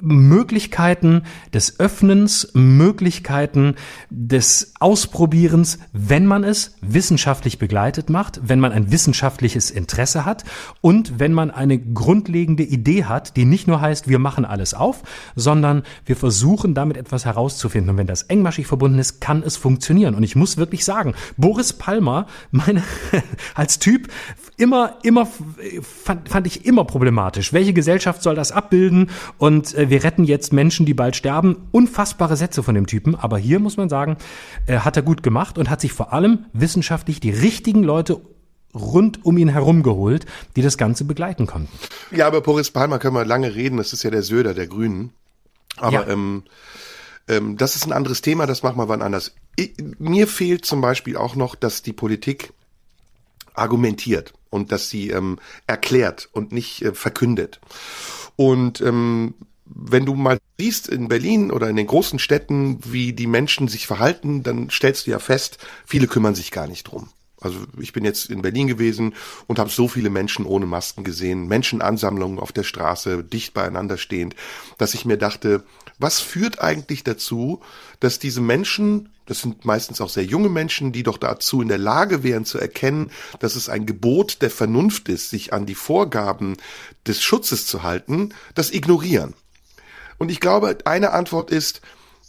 Möglichkeiten 0.00 1.22
des 1.52 1.80
Öffnens, 1.80 2.50
Möglichkeiten 2.54 3.74
des 4.10 4.72
Ausprobierens, 4.78 5.78
wenn 5.92 6.26
man 6.26 6.44
es 6.44 6.76
wissenschaftlich 6.80 7.58
begleitet 7.58 8.08
macht, 8.08 8.40
wenn 8.44 8.60
man 8.60 8.72
ein 8.72 8.92
wissenschaftliches 8.92 9.70
Interesse 9.70 10.24
hat 10.24 10.44
und 10.80 11.18
wenn 11.18 11.32
man 11.32 11.50
eine 11.50 11.78
grundlegende 11.78 12.62
Idee 12.62 13.04
hat, 13.04 13.36
die 13.36 13.44
nicht 13.44 13.66
nur 13.66 13.80
heißt, 13.80 14.08
wir 14.08 14.18
machen 14.18 14.44
alles 14.44 14.74
auf, 14.74 15.02
sondern 15.34 15.82
wir 16.06 16.16
versuchen 16.16 16.74
damit 16.74 16.96
etwas 16.96 17.24
herauszufinden. 17.24 17.90
Und 17.90 17.96
wenn 17.96 18.06
das 18.06 18.22
engmaschig 18.22 18.66
verbunden 18.66 18.98
ist, 18.98 19.20
kann 19.20 19.42
es 19.42 19.56
funktionieren. 19.56 20.14
Und 20.14 20.22
ich 20.22 20.36
muss 20.36 20.56
wirklich 20.56 20.84
sagen, 20.84 21.14
Boris 21.36 21.72
Palmer, 21.72 22.26
meine, 22.50 22.82
als 23.54 23.78
Typ, 23.78 24.08
immer, 24.56 24.98
immer, 25.02 25.26
fand, 25.82 26.28
fand 26.28 26.46
ich 26.46 26.64
immer 26.66 26.84
problematisch. 26.84 27.52
Welche 27.52 27.72
Gesellschaft 27.72 28.22
soll 28.22 28.34
das 28.34 28.52
abbilden? 28.52 29.10
Und 29.38 29.74
äh, 29.74 29.87
wir 29.90 30.04
retten 30.04 30.24
jetzt 30.24 30.52
Menschen, 30.52 30.86
die 30.86 30.94
bald 30.94 31.16
sterben. 31.16 31.68
Unfassbare 31.70 32.36
Sätze 32.36 32.62
von 32.62 32.74
dem 32.74 32.86
Typen. 32.86 33.14
Aber 33.14 33.38
hier 33.38 33.60
muss 33.60 33.76
man 33.76 33.88
sagen, 33.88 34.16
äh, 34.66 34.78
hat 34.78 34.96
er 34.96 35.02
gut 35.02 35.22
gemacht 35.22 35.58
und 35.58 35.70
hat 35.70 35.80
sich 35.80 35.92
vor 35.92 36.12
allem 36.12 36.46
wissenschaftlich 36.52 37.20
die 37.20 37.30
richtigen 37.30 37.82
Leute 37.82 38.20
rund 38.74 39.24
um 39.24 39.38
ihn 39.38 39.48
herum 39.48 39.82
geholt, 39.82 40.26
die 40.56 40.62
das 40.62 40.76
Ganze 40.76 41.04
begleiten 41.04 41.46
konnten. 41.46 41.72
Ja, 42.10 42.26
aber 42.26 42.40
Boris 42.40 42.70
Palmer 42.70 42.98
können 42.98 43.14
wir 43.14 43.24
lange 43.24 43.54
reden. 43.54 43.78
Das 43.78 43.92
ist 43.92 44.02
ja 44.02 44.10
der 44.10 44.22
Söder 44.22 44.54
der 44.54 44.66
Grünen. 44.66 45.12
Aber 45.76 45.92
ja. 45.92 46.06
ähm, 46.08 46.42
ähm, 47.28 47.56
das 47.56 47.76
ist 47.76 47.86
ein 47.86 47.92
anderes 47.92 48.22
Thema. 48.22 48.46
Das 48.46 48.62
machen 48.62 48.78
wir 48.78 48.88
wann 48.88 49.02
anders. 49.02 49.34
Ich, 49.56 49.74
mir 49.98 50.26
fehlt 50.26 50.64
zum 50.64 50.80
Beispiel 50.80 51.16
auch 51.16 51.34
noch, 51.34 51.54
dass 51.54 51.82
die 51.82 51.92
Politik 51.92 52.52
argumentiert 53.54 54.34
und 54.50 54.72
dass 54.72 54.88
sie 54.88 55.10
ähm, 55.10 55.38
erklärt 55.66 56.28
und 56.32 56.52
nicht 56.52 56.82
äh, 56.82 56.94
verkündet. 56.94 57.60
Und 58.36 58.80
ähm, 58.80 59.34
wenn 59.74 60.06
du 60.06 60.14
mal 60.14 60.38
siehst 60.58 60.88
in 60.88 61.08
Berlin 61.08 61.50
oder 61.50 61.68
in 61.68 61.76
den 61.76 61.86
großen 61.86 62.18
Städten, 62.18 62.78
wie 62.84 63.12
die 63.12 63.26
Menschen 63.26 63.68
sich 63.68 63.86
verhalten, 63.86 64.42
dann 64.42 64.70
stellst 64.70 65.06
du 65.06 65.10
ja 65.10 65.18
fest, 65.18 65.58
viele 65.86 66.06
kümmern 66.06 66.34
sich 66.34 66.50
gar 66.50 66.66
nicht 66.66 66.84
drum. 66.84 67.08
Also 67.40 67.58
ich 67.78 67.92
bin 67.92 68.04
jetzt 68.04 68.30
in 68.30 68.42
Berlin 68.42 68.66
gewesen 68.66 69.14
und 69.46 69.58
habe 69.58 69.70
so 69.70 69.86
viele 69.86 70.10
Menschen 70.10 70.44
ohne 70.44 70.66
Masken 70.66 71.04
gesehen, 71.04 71.46
Menschenansammlungen 71.46 72.40
auf 72.40 72.50
der 72.50 72.64
Straße, 72.64 73.22
dicht 73.22 73.54
beieinander 73.54 73.96
stehend, 73.96 74.34
dass 74.76 74.94
ich 74.94 75.04
mir 75.04 75.18
dachte, 75.18 75.64
was 76.00 76.20
führt 76.20 76.60
eigentlich 76.60 77.04
dazu, 77.04 77.60
dass 78.00 78.18
diese 78.18 78.40
Menschen, 78.40 79.10
das 79.26 79.40
sind 79.40 79.64
meistens 79.64 80.00
auch 80.00 80.08
sehr 80.08 80.24
junge 80.24 80.48
Menschen, 80.48 80.90
die 80.90 81.04
doch 81.04 81.18
dazu 81.18 81.62
in 81.62 81.68
der 81.68 81.78
Lage 81.78 82.22
wären 82.24 82.44
zu 82.44 82.58
erkennen, 82.58 83.10
dass 83.38 83.56
es 83.56 83.68
ein 83.68 83.86
Gebot 83.86 84.42
der 84.42 84.50
Vernunft 84.50 85.08
ist, 85.08 85.30
sich 85.30 85.52
an 85.52 85.66
die 85.66 85.74
Vorgaben 85.74 86.56
des 87.06 87.22
Schutzes 87.22 87.66
zu 87.66 87.82
halten, 87.84 88.34
das 88.54 88.72
ignorieren. 88.72 89.34
Und 90.18 90.30
ich 90.30 90.40
glaube, 90.40 90.76
eine 90.84 91.12
Antwort 91.12 91.50
ist, 91.50 91.80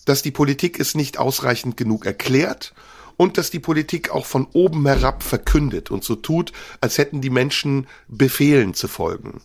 dass 0.05 0.21
die 0.21 0.31
Politik 0.31 0.79
es 0.79 0.95
nicht 0.95 1.19
ausreichend 1.19 1.77
genug 1.77 2.05
erklärt 2.05 2.73
und 3.17 3.37
dass 3.37 3.51
die 3.51 3.59
Politik 3.59 4.11
auch 4.11 4.25
von 4.25 4.47
oben 4.53 4.87
herab 4.87 5.23
verkündet 5.23 5.91
und 5.91 6.03
so 6.03 6.15
tut, 6.15 6.53
als 6.79 6.97
hätten 6.97 7.21
die 7.21 7.29
Menschen 7.29 7.87
Befehlen 8.07 8.73
zu 8.73 8.87
folgen. 8.87 9.41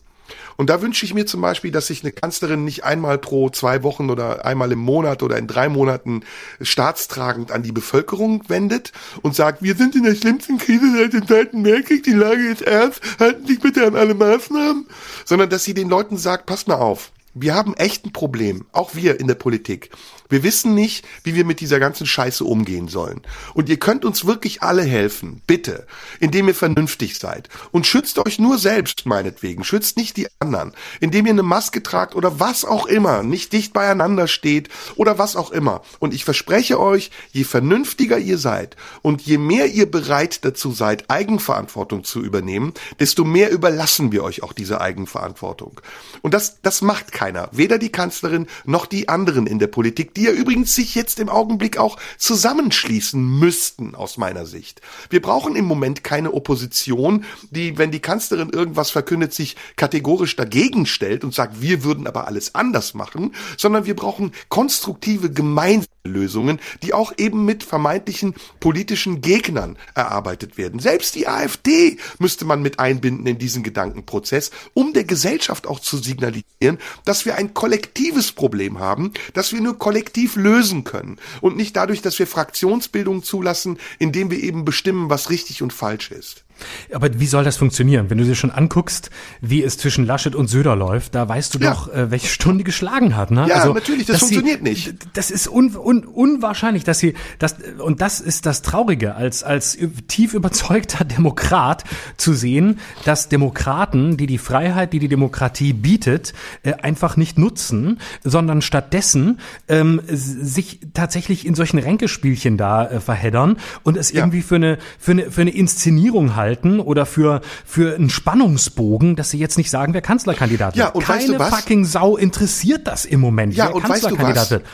Und 0.57 0.69
da 0.69 0.81
wünsche 0.81 1.05
ich 1.05 1.13
mir 1.13 1.25
zum 1.25 1.41
Beispiel, 1.41 1.71
dass 1.71 1.87
sich 1.87 2.03
eine 2.03 2.11
Kanzlerin 2.11 2.63
nicht 2.63 2.83
einmal 2.83 3.17
pro 3.17 3.49
zwei 3.49 3.83
Wochen 3.83 4.09
oder 4.09 4.45
einmal 4.45 4.71
im 4.71 4.79
Monat 4.79 5.21
oder 5.21 5.37
in 5.37 5.47
drei 5.47 5.69
Monaten 5.69 6.23
staatstragend 6.61 7.51
an 7.51 7.63
die 7.63 7.71
Bevölkerung 7.71 8.43
wendet 8.47 8.91
und 9.21 9.35
sagt, 9.35 9.61
wir 9.61 9.75
sind 9.75 9.95
in 9.95 10.03
der 10.03 10.15
schlimmsten 10.15 10.57
Krise 10.57 10.97
seit 10.97 11.13
dem 11.13 11.27
Zweiten 11.27 11.65
Weltkrieg, 11.65 12.03
die 12.03 12.13
Lage 12.13 12.47
ist 12.47 12.61
ernst, 12.61 13.01
halten 13.19 13.45
sich 13.45 13.59
bitte 13.59 13.85
an 13.85 13.95
alle 13.95 14.13
Maßnahmen, 14.13 14.87
sondern 15.25 15.49
dass 15.49 15.63
sie 15.63 15.73
den 15.73 15.89
Leuten 15.89 16.17
sagt, 16.17 16.45
passt 16.45 16.67
mal 16.67 16.75
auf, 16.75 17.11
wir 17.37 17.53
haben 17.53 17.73
echt 17.75 18.05
ein 18.05 18.13
Problem, 18.13 18.65
auch 18.71 18.95
wir 18.95 19.19
in 19.19 19.27
der 19.27 19.35
Politik. 19.35 19.89
Wir 20.29 20.41
wissen 20.41 20.73
nicht, 20.73 21.05
wie 21.23 21.35
wir 21.35 21.45
mit 21.45 21.59
dieser 21.59 21.79
ganzen 21.79 22.07
Scheiße 22.07 22.43
umgehen 22.43 22.87
sollen. 22.87 23.21
Und 23.53 23.69
ihr 23.69 23.77
könnt 23.77 24.05
uns 24.05 24.25
wirklich 24.25 24.63
alle 24.63 24.81
helfen, 24.81 25.41
bitte, 25.45 25.85
indem 26.19 26.47
ihr 26.47 26.55
vernünftig 26.55 27.19
seid. 27.19 27.49
Und 27.71 27.85
schützt 27.85 28.17
euch 28.17 28.39
nur 28.39 28.57
selbst, 28.57 29.05
meinetwegen. 29.05 29.63
Schützt 29.63 29.97
nicht 29.97 30.17
die 30.17 30.27
anderen. 30.39 30.71
Indem 30.99 31.25
ihr 31.27 31.33
eine 31.33 31.43
Maske 31.43 31.83
tragt 31.83 32.15
oder 32.15 32.39
was 32.39 32.65
auch 32.65 32.87
immer, 32.87 33.21
nicht 33.21 33.53
dicht 33.53 33.73
beieinander 33.73 34.27
steht 34.27 34.69
oder 34.95 35.19
was 35.19 35.35
auch 35.35 35.51
immer. 35.51 35.81
Und 35.99 36.13
ich 36.13 36.25
verspreche 36.25 36.79
euch, 36.79 37.11
je 37.33 37.43
vernünftiger 37.43 38.17
ihr 38.17 38.37
seid 38.37 38.77
und 39.01 39.21
je 39.21 39.37
mehr 39.37 39.67
ihr 39.67 39.91
bereit 39.91 40.43
dazu 40.43 40.71
seid, 40.71 41.09
Eigenverantwortung 41.09 42.03
zu 42.03 42.23
übernehmen, 42.23 42.73
desto 42.99 43.25
mehr 43.25 43.51
überlassen 43.51 44.11
wir 44.11 44.23
euch 44.23 44.41
auch 44.41 44.53
diese 44.53 44.81
Eigenverantwortung. 44.81 45.81
Und 46.21 46.33
das, 46.33 46.61
das 46.61 46.81
macht 46.81 47.11
keiner. 47.11 47.24
Weder 47.51 47.77
die 47.77 47.91
Kanzlerin 47.91 48.47
noch 48.65 48.85
die 48.85 49.09
anderen 49.09 49.47
in 49.47 49.59
der 49.59 49.67
Politik 49.67 50.13
die 50.15 50.23
ja 50.23 50.31
übrigens 50.31 50.75
sich 50.75 50.95
jetzt 50.95 51.19
im 51.19 51.29
Augenblick 51.29 51.77
auch 51.77 51.97
zusammenschließen 52.17 53.21
müssten, 53.21 53.95
aus 53.95 54.17
meiner 54.17 54.45
Sicht. 54.45 54.81
Wir 55.09 55.21
brauchen 55.21 55.55
im 55.55 55.65
Moment 55.65 56.03
keine 56.03 56.33
Opposition, 56.33 57.25
die, 57.49 57.77
wenn 57.77 57.91
die 57.91 57.99
Kanzlerin 57.99 58.49
irgendwas 58.49 58.91
verkündet, 58.91 59.33
sich 59.33 59.55
kategorisch 59.75 60.35
dagegen 60.35 60.85
stellt 60.85 61.23
und 61.23 61.33
sagt, 61.33 61.61
wir 61.61 61.83
würden 61.83 62.07
aber 62.07 62.27
alles 62.27 62.55
anders 62.55 62.93
machen, 62.93 63.35
sondern 63.57 63.85
wir 63.85 63.95
brauchen 63.95 64.31
konstruktive 64.49 65.31
gemeinsame 65.31 65.87
Lösungen, 66.05 66.59
die 66.83 66.93
auch 66.93 67.13
eben 67.17 67.45
mit 67.45 67.63
vermeintlichen 67.63 68.35
politischen 68.59 69.21
Gegnern 69.21 69.77
erarbeitet 69.95 70.57
werden. 70.57 70.79
Selbst 70.79 71.15
die 71.15 71.27
AfD 71.27 71.97
müsste 72.19 72.45
man 72.45 72.61
mit 72.61 72.79
einbinden 72.79 73.25
in 73.25 73.37
diesen 73.37 73.63
Gedankenprozess, 73.63 74.51
um 74.73 74.93
der 74.93 75.03
Gesellschaft 75.03 75.67
auch 75.67 75.79
zu 75.79 75.97
signalisieren, 75.97 76.77
dass 77.05 77.14
wir 77.23 77.35
ein 77.35 77.53
kollektives 77.53 78.31
Problem 78.31 78.79
haben, 78.79 79.13
dass 79.33 79.53
wir 79.53 79.61
nur 79.61 79.77
kollektiv 79.77 80.35
lösen 80.35 80.83
können 80.83 81.17
und 81.39 81.55
nicht 81.55 81.75
dadurch, 81.75 82.01
dass 82.01 82.19
wir 82.19 82.27
Fraktionsbildung 82.27 83.23
zulassen, 83.23 83.77
indem 83.99 84.31
wir 84.31 84.41
eben 84.43 84.65
bestimmen, 84.65 85.09
was 85.09 85.29
richtig 85.29 85.61
und 85.61 85.71
falsch 85.71 86.11
ist. 86.11 86.44
Aber 86.93 87.19
wie 87.19 87.25
soll 87.25 87.43
das 87.43 87.57
funktionieren? 87.57 88.09
Wenn 88.09 88.17
du 88.17 88.23
dir 88.23 88.35
schon 88.35 88.51
anguckst, 88.51 89.09
wie 89.41 89.63
es 89.63 89.77
zwischen 89.77 90.05
Laschet 90.05 90.35
und 90.35 90.47
Söder 90.47 90.75
läuft, 90.75 91.15
da 91.15 91.27
weißt 91.27 91.55
du 91.55 91.59
ja. 91.59 91.71
doch, 91.71 91.91
äh, 91.91 92.11
welche 92.11 92.27
Stunde 92.27 92.63
geschlagen 92.63 93.15
hat. 93.15 93.31
Ne? 93.31 93.45
Ja, 93.47 93.55
also, 93.55 93.73
natürlich, 93.73 94.05
das 94.05 94.19
funktioniert 94.19 94.59
sie, 94.59 94.69
nicht. 94.69 94.93
Das 95.13 95.31
ist 95.31 95.47
un, 95.47 95.75
un, 95.75 96.05
unwahrscheinlich, 96.05 96.83
dass 96.83 96.99
sie, 96.99 97.15
das, 97.39 97.55
und 97.79 98.01
das 98.01 98.19
ist 98.19 98.45
das 98.45 98.61
Traurige, 98.61 99.15
als, 99.15 99.43
als 99.43 99.77
tief 100.07 100.33
überzeugter 100.33 101.03
Demokrat 101.05 101.83
zu 102.17 102.33
sehen, 102.33 102.79
dass 103.03 103.29
Demokraten, 103.29 104.17
die 104.17 104.27
die 104.27 104.37
Freiheit, 104.37 104.93
die 104.93 104.99
die 104.99 105.09
Demokratie 105.09 105.73
bietet, 105.73 106.33
äh, 106.63 106.73
einfach 106.73 107.17
nicht 107.17 107.37
nutzen, 107.37 107.99
sondern 108.23 108.61
stattdessen 108.61 109.39
ähm, 109.67 110.01
sich 110.07 110.79
tatsächlich 110.93 111.45
in 111.45 111.55
solchen 111.55 111.79
Ränkespielchen 111.79 112.57
da 112.57 112.85
äh, 112.85 112.99
verheddern 112.99 113.57
und 113.83 113.97
es 113.97 114.11
ja. 114.11 114.21
irgendwie 114.21 114.41
für 114.41 114.55
eine, 114.55 114.77
für 114.99 115.11
eine, 115.11 115.31
für 115.31 115.41
eine 115.41 115.51
Inszenierung 115.51 116.35
halten 116.35 116.44
halten 116.45 116.79
oder 116.79 117.05
für, 117.05 117.41
für 117.65 117.95
einen 117.95 118.09
Spannungsbogen, 118.09 119.15
dass 119.15 119.31
sie 119.31 119.39
jetzt 119.39 119.57
nicht 119.57 119.71
sagen, 119.71 119.93
wer 119.93 120.01
Kanzlerkandidat 120.01 120.75
wird. 120.75 120.85
Ja, 120.85 120.91
und 120.91 121.03
Keine 121.03 121.19
weißt 121.19 121.29
du 121.29 121.39
was? 121.39 121.49
fucking 121.49 121.85
Sau 121.85 122.17
interessiert 122.17 122.87
das 122.87 123.05
im 123.05 123.19
Moment, 123.19 123.55
ja, 123.55 123.67
wer 123.67 123.75
und 123.75 123.81
Kanzlerkandidat 123.83 124.35
weißt 124.35 124.51
du 124.51 124.55
was? 124.55 124.61
wird. 124.61 124.65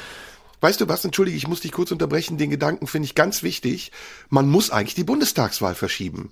Weißt 0.59 0.81
du 0.81 0.87
was? 0.87 1.05
Entschuldige, 1.05 1.37
ich 1.37 1.47
muss 1.47 1.61
dich 1.61 1.71
kurz 1.71 1.91
unterbrechen. 1.91 2.37
Den 2.37 2.51
Gedanken 2.51 2.85
finde 2.85 3.05
ich 3.05 3.15
ganz 3.15 3.41
wichtig. 3.41 3.91
Man 4.29 4.47
muss 4.47 4.69
eigentlich 4.69 4.93
die 4.93 5.03
Bundestagswahl 5.03 5.73
verschieben. 5.73 6.31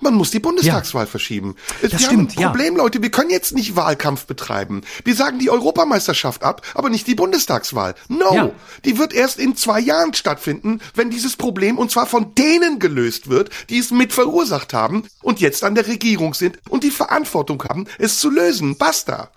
Man 0.00 0.14
muss 0.14 0.30
die 0.30 0.40
Bundestagswahl 0.40 1.04
ja. 1.04 1.10
verschieben. 1.10 1.56
Das 1.82 1.92
wir 1.92 1.98
stimmt, 1.98 2.36
haben 2.36 2.44
ein 2.44 2.50
Problem, 2.50 2.76
ja. 2.76 2.82
Leute. 2.82 3.02
Wir 3.02 3.10
können 3.10 3.30
jetzt 3.30 3.54
nicht 3.54 3.76
Wahlkampf 3.76 4.26
betreiben. 4.26 4.82
Wir 5.04 5.14
sagen 5.14 5.38
die 5.38 5.50
Europameisterschaft 5.50 6.42
ab, 6.42 6.62
aber 6.74 6.90
nicht 6.90 7.06
die 7.06 7.14
Bundestagswahl. 7.14 7.94
No. 8.08 8.34
Ja. 8.34 8.50
Die 8.84 8.98
wird 8.98 9.12
erst 9.12 9.38
in 9.38 9.56
zwei 9.56 9.80
Jahren 9.80 10.14
stattfinden, 10.14 10.80
wenn 10.94 11.10
dieses 11.10 11.36
Problem 11.36 11.78
und 11.78 11.90
zwar 11.90 12.06
von 12.06 12.34
denen 12.34 12.78
gelöst 12.78 13.28
wird, 13.28 13.50
die 13.68 13.78
es 13.78 13.90
mit 13.90 14.12
verursacht 14.12 14.72
haben 14.72 15.06
und 15.22 15.40
jetzt 15.40 15.64
an 15.64 15.74
der 15.74 15.86
Regierung 15.86 16.34
sind 16.34 16.58
und 16.68 16.84
die 16.84 16.90
Verantwortung 16.90 17.62
haben, 17.64 17.86
es 17.98 18.18
zu 18.18 18.30
lösen. 18.30 18.76
Basta. 18.76 19.30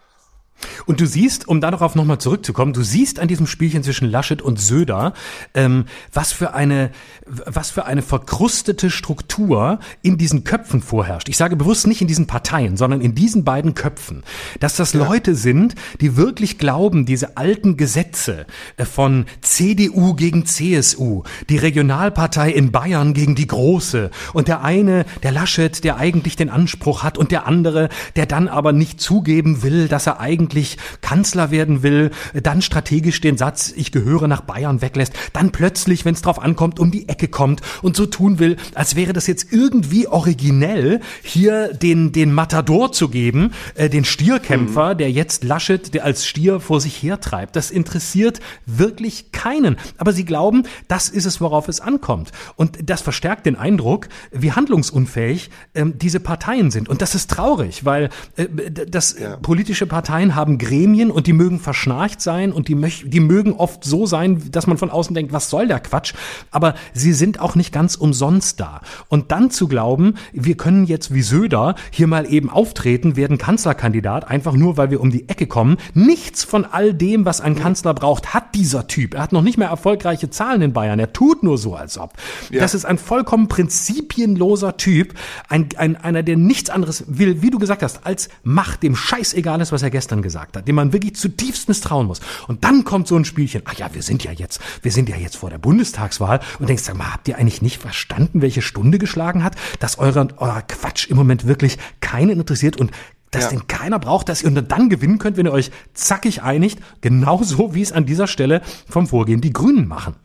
Und 0.85 1.01
du 1.01 1.05
siehst, 1.05 1.47
um 1.47 1.61
darauf 1.61 1.95
nochmal 1.95 2.19
zurückzukommen, 2.19 2.73
du 2.73 2.83
siehst 2.83 3.19
an 3.19 3.27
diesem 3.27 3.47
Spielchen 3.47 3.83
zwischen 3.83 4.09
Laschet 4.09 4.41
und 4.41 4.59
Söder, 4.59 5.13
ähm, 5.53 5.85
was 6.11 6.31
für 6.31 6.53
eine, 6.53 6.91
was 7.25 7.71
für 7.71 7.85
eine 7.85 8.01
verkrustete 8.01 8.89
Struktur 8.89 9.79
in 10.01 10.17
diesen 10.17 10.43
Köpfen 10.43 10.81
vorherrscht. 10.81 11.29
Ich 11.29 11.37
sage 11.37 11.55
bewusst 11.55 11.87
nicht 11.87 12.01
in 12.01 12.07
diesen 12.07 12.27
Parteien, 12.27 12.77
sondern 12.77 13.01
in 13.01 13.15
diesen 13.15 13.43
beiden 13.43 13.75
Köpfen. 13.75 14.23
Dass 14.59 14.75
das 14.75 14.93
ja. 14.93 15.05
Leute 15.05 15.35
sind, 15.35 15.75
die 16.01 16.17
wirklich 16.17 16.57
glauben, 16.57 17.05
diese 17.05 17.37
alten 17.37 17.77
Gesetze 17.77 18.45
äh, 18.77 18.85
von 18.85 19.25
CDU 19.41 20.13
gegen 20.15 20.45
CSU, 20.45 21.23
die 21.49 21.57
Regionalpartei 21.57 22.51
in 22.51 22.71
Bayern 22.71 23.13
gegen 23.13 23.35
die 23.35 23.47
große 23.47 24.11
und 24.33 24.47
der 24.47 24.63
eine, 24.63 25.05
der 25.23 25.31
Laschet, 25.31 25.83
der 25.83 25.97
eigentlich 25.97 26.35
den 26.35 26.49
Anspruch 26.49 27.03
hat 27.03 27.17
und 27.17 27.31
der 27.31 27.47
andere, 27.47 27.89
der 28.15 28.25
dann 28.25 28.47
aber 28.47 28.73
nicht 28.73 29.01
zugeben 29.01 29.63
will, 29.63 29.87
dass 29.87 30.07
er 30.07 30.19
eigentlich 30.19 30.42
eigentlich 30.43 30.77
Kanzler 31.01 31.51
werden 31.51 31.83
will, 31.83 32.11
dann 32.33 32.61
strategisch 32.61 33.21
den 33.21 33.37
Satz, 33.37 33.73
ich 33.75 33.93
gehöre 33.93 34.27
nach 34.27 34.41
Bayern 34.41 34.81
weglässt, 34.81 35.13
dann 35.31 35.51
plötzlich, 35.51 36.03
wenn 36.03 36.15
es 36.15 36.21
drauf 36.21 36.41
ankommt, 36.41 36.79
um 36.81 36.91
die 36.91 37.07
Ecke 37.07 37.29
kommt 37.29 37.61
und 37.81 37.95
so 37.95 38.05
tun 38.05 38.39
will, 38.39 38.57
als 38.75 38.97
wäre 38.97 39.13
das 39.13 39.25
jetzt 39.27 39.53
irgendwie 39.53 40.07
originell, 40.07 40.99
hier 41.21 41.73
den, 41.73 42.11
den 42.11 42.33
Matador 42.33 42.91
zu 42.91 43.07
geben, 43.07 43.53
äh, 43.75 43.89
den 43.89 44.03
Stierkämpfer, 44.03 44.93
mhm. 44.93 44.97
der 44.97 45.11
jetzt 45.11 45.45
Laschet, 45.45 45.93
der 45.93 46.03
als 46.03 46.25
Stier 46.25 46.59
vor 46.59 46.81
sich 46.81 47.01
hertreibt. 47.01 47.55
Das 47.55 47.71
interessiert 47.71 48.41
wirklich 48.65 49.31
keinen. 49.31 49.77
Aber 49.97 50.11
sie 50.11 50.25
glauben, 50.25 50.63
das 50.89 51.07
ist 51.07 51.25
es, 51.25 51.39
worauf 51.39 51.69
es 51.69 51.79
ankommt. 51.79 52.31
Und 52.57 52.89
das 52.89 53.01
verstärkt 53.01 53.45
den 53.45 53.55
Eindruck, 53.55 54.09
wie 54.31 54.51
handlungsunfähig 54.51 55.49
ähm, 55.73 55.97
diese 55.97 56.19
Parteien 56.19 56.69
sind. 56.69 56.89
Und 56.89 57.01
das 57.01 57.15
ist 57.15 57.29
traurig, 57.29 57.85
weil 57.85 58.09
äh, 58.35 58.47
das 58.71 59.15
ja. 59.17 59.37
politische 59.37 59.87
Parteien 59.93 60.32
haben 60.35 60.43
haben 60.43 60.57
Gremien 60.57 61.09
und 61.09 61.27
die 61.27 61.33
mögen 61.33 61.59
verschnarcht 61.59 62.21
sein 62.21 62.51
und 62.51 62.67
die, 62.67 62.75
die 62.75 63.19
mögen 63.19 63.53
oft 63.53 63.83
so 63.83 64.05
sein, 64.05 64.51
dass 64.51 64.67
man 64.67 64.77
von 64.77 64.89
außen 64.89 65.15
denkt, 65.15 65.33
was 65.33 65.49
soll 65.49 65.67
der 65.67 65.79
Quatsch? 65.79 66.13
Aber 66.51 66.75
sie 66.93 67.13
sind 67.13 67.39
auch 67.39 67.55
nicht 67.55 67.71
ganz 67.71 67.95
umsonst 67.95 68.59
da. 68.59 68.81
Und 69.07 69.31
dann 69.31 69.51
zu 69.51 69.67
glauben, 69.67 70.15
wir 70.33 70.55
können 70.55 70.85
jetzt 70.85 71.13
wie 71.13 71.21
Söder 71.21 71.75
hier 71.91 72.07
mal 72.07 72.31
eben 72.31 72.49
auftreten, 72.49 73.15
werden 73.15 73.37
Kanzlerkandidat, 73.37 74.29
einfach 74.29 74.53
nur, 74.53 74.77
weil 74.77 74.91
wir 74.91 75.01
um 75.01 75.11
die 75.11 75.29
Ecke 75.29 75.47
kommen. 75.47 75.77
Nichts 75.93 76.43
von 76.43 76.65
all 76.65 76.93
dem, 76.93 77.25
was 77.25 77.41
ein 77.41 77.55
Kanzler 77.55 77.93
braucht, 77.93 78.33
hat 78.33 78.55
dieser 78.55 78.87
Typ. 78.87 79.13
Er 79.13 79.23
hat 79.23 79.31
noch 79.31 79.41
nicht 79.41 79.57
mehr 79.57 79.69
erfolgreiche 79.69 80.29
Zahlen 80.29 80.61
in 80.61 80.73
Bayern. 80.73 80.99
Er 80.99 81.13
tut 81.13 81.43
nur 81.43 81.57
so, 81.57 81.75
als 81.75 81.97
ob. 81.97 82.13
Ja. 82.49 82.59
Das 82.59 82.73
ist 82.73 82.85
ein 82.85 82.97
vollkommen 82.97 83.47
prinzipienloser 83.47 84.77
Typ. 84.77 85.13
Ein, 85.47 85.69
ein, 85.77 85.95
einer, 85.95 86.23
der 86.23 86.37
nichts 86.37 86.69
anderes 86.69 87.05
will, 87.07 87.41
wie 87.41 87.49
du 87.49 87.59
gesagt 87.59 87.81
hast, 87.81 88.05
als 88.05 88.29
Macht, 88.43 88.83
dem 88.83 88.95
scheißegal 88.95 89.61
ist, 89.61 89.71
was 89.71 89.83
er 89.83 89.89
gestern 89.89 90.21
gesagt 90.23 90.57
hat, 90.57 90.67
dem 90.67 90.75
man 90.75 90.93
wirklich 90.93 91.15
zutiefst 91.15 91.67
misstrauen 91.67 92.07
muss. 92.07 92.21
Und 92.47 92.63
dann 92.63 92.83
kommt 92.83 93.07
so 93.07 93.15
ein 93.15 93.25
Spielchen. 93.25 93.61
Ach 93.65 93.75
ja, 93.75 93.93
wir 93.93 94.01
sind 94.01 94.23
ja 94.23 94.31
jetzt, 94.31 94.59
wir 94.81 94.91
sind 94.91 95.09
ja 95.09 95.15
jetzt 95.15 95.37
vor 95.37 95.49
der 95.49 95.57
Bundestagswahl 95.57 96.39
und 96.59 96.69
denkst, 96.69 96.83
sag 96.83 96.97
mal, 96.97 97.13
habt 97.13 97.27
ihr 97.27 97.37
eigentlich 97.37 97.61
nicht 97.61 97.79
verstanden, 97.79 98.41
welche 98.41 98.61
Stunde 98.61 98.97
geschlagen 98.97 99.43
hat, 99.43 99.55
dass 99.79 99.99
euer, 99.99 100.27
euer 100.37 100.61
Quatsch 100.61 101.07
im 101.09 101.17
Moment 101.17 101.45
wirklich 101.45 101.77
keinen 102.01 102.39
interessiert 102.39 102.77
und 102.77 102.91
dass 103.31 103.45
ja. 103.45 103.49
den 103.49 103.67
keiner 103.67 103.99
braucht, 103.99 104.29
dass 104.29 104.43
ihr 104.43 104.51
dann 104.51 104.89
gewinnen 104.89 105.17
könnt, 105.17 105.37
wenn 105.37 105.47
ihr 105.47 105.51
euch 105.51 105.71
zackig 105.93 106.43
einigt, 106.43 106.79
genauso 107.01 107.73
wie 107.73 107.81
es 107.81 107.91
an 107.91 108.05
dieser 108.05 108.27
Stelle 108.27 108.61
vom 108.87 109.07
Vorgehen 109.07 109.41
die 109.41 109.53
Grünen 109.53 109.87
machen. 109.87 110.15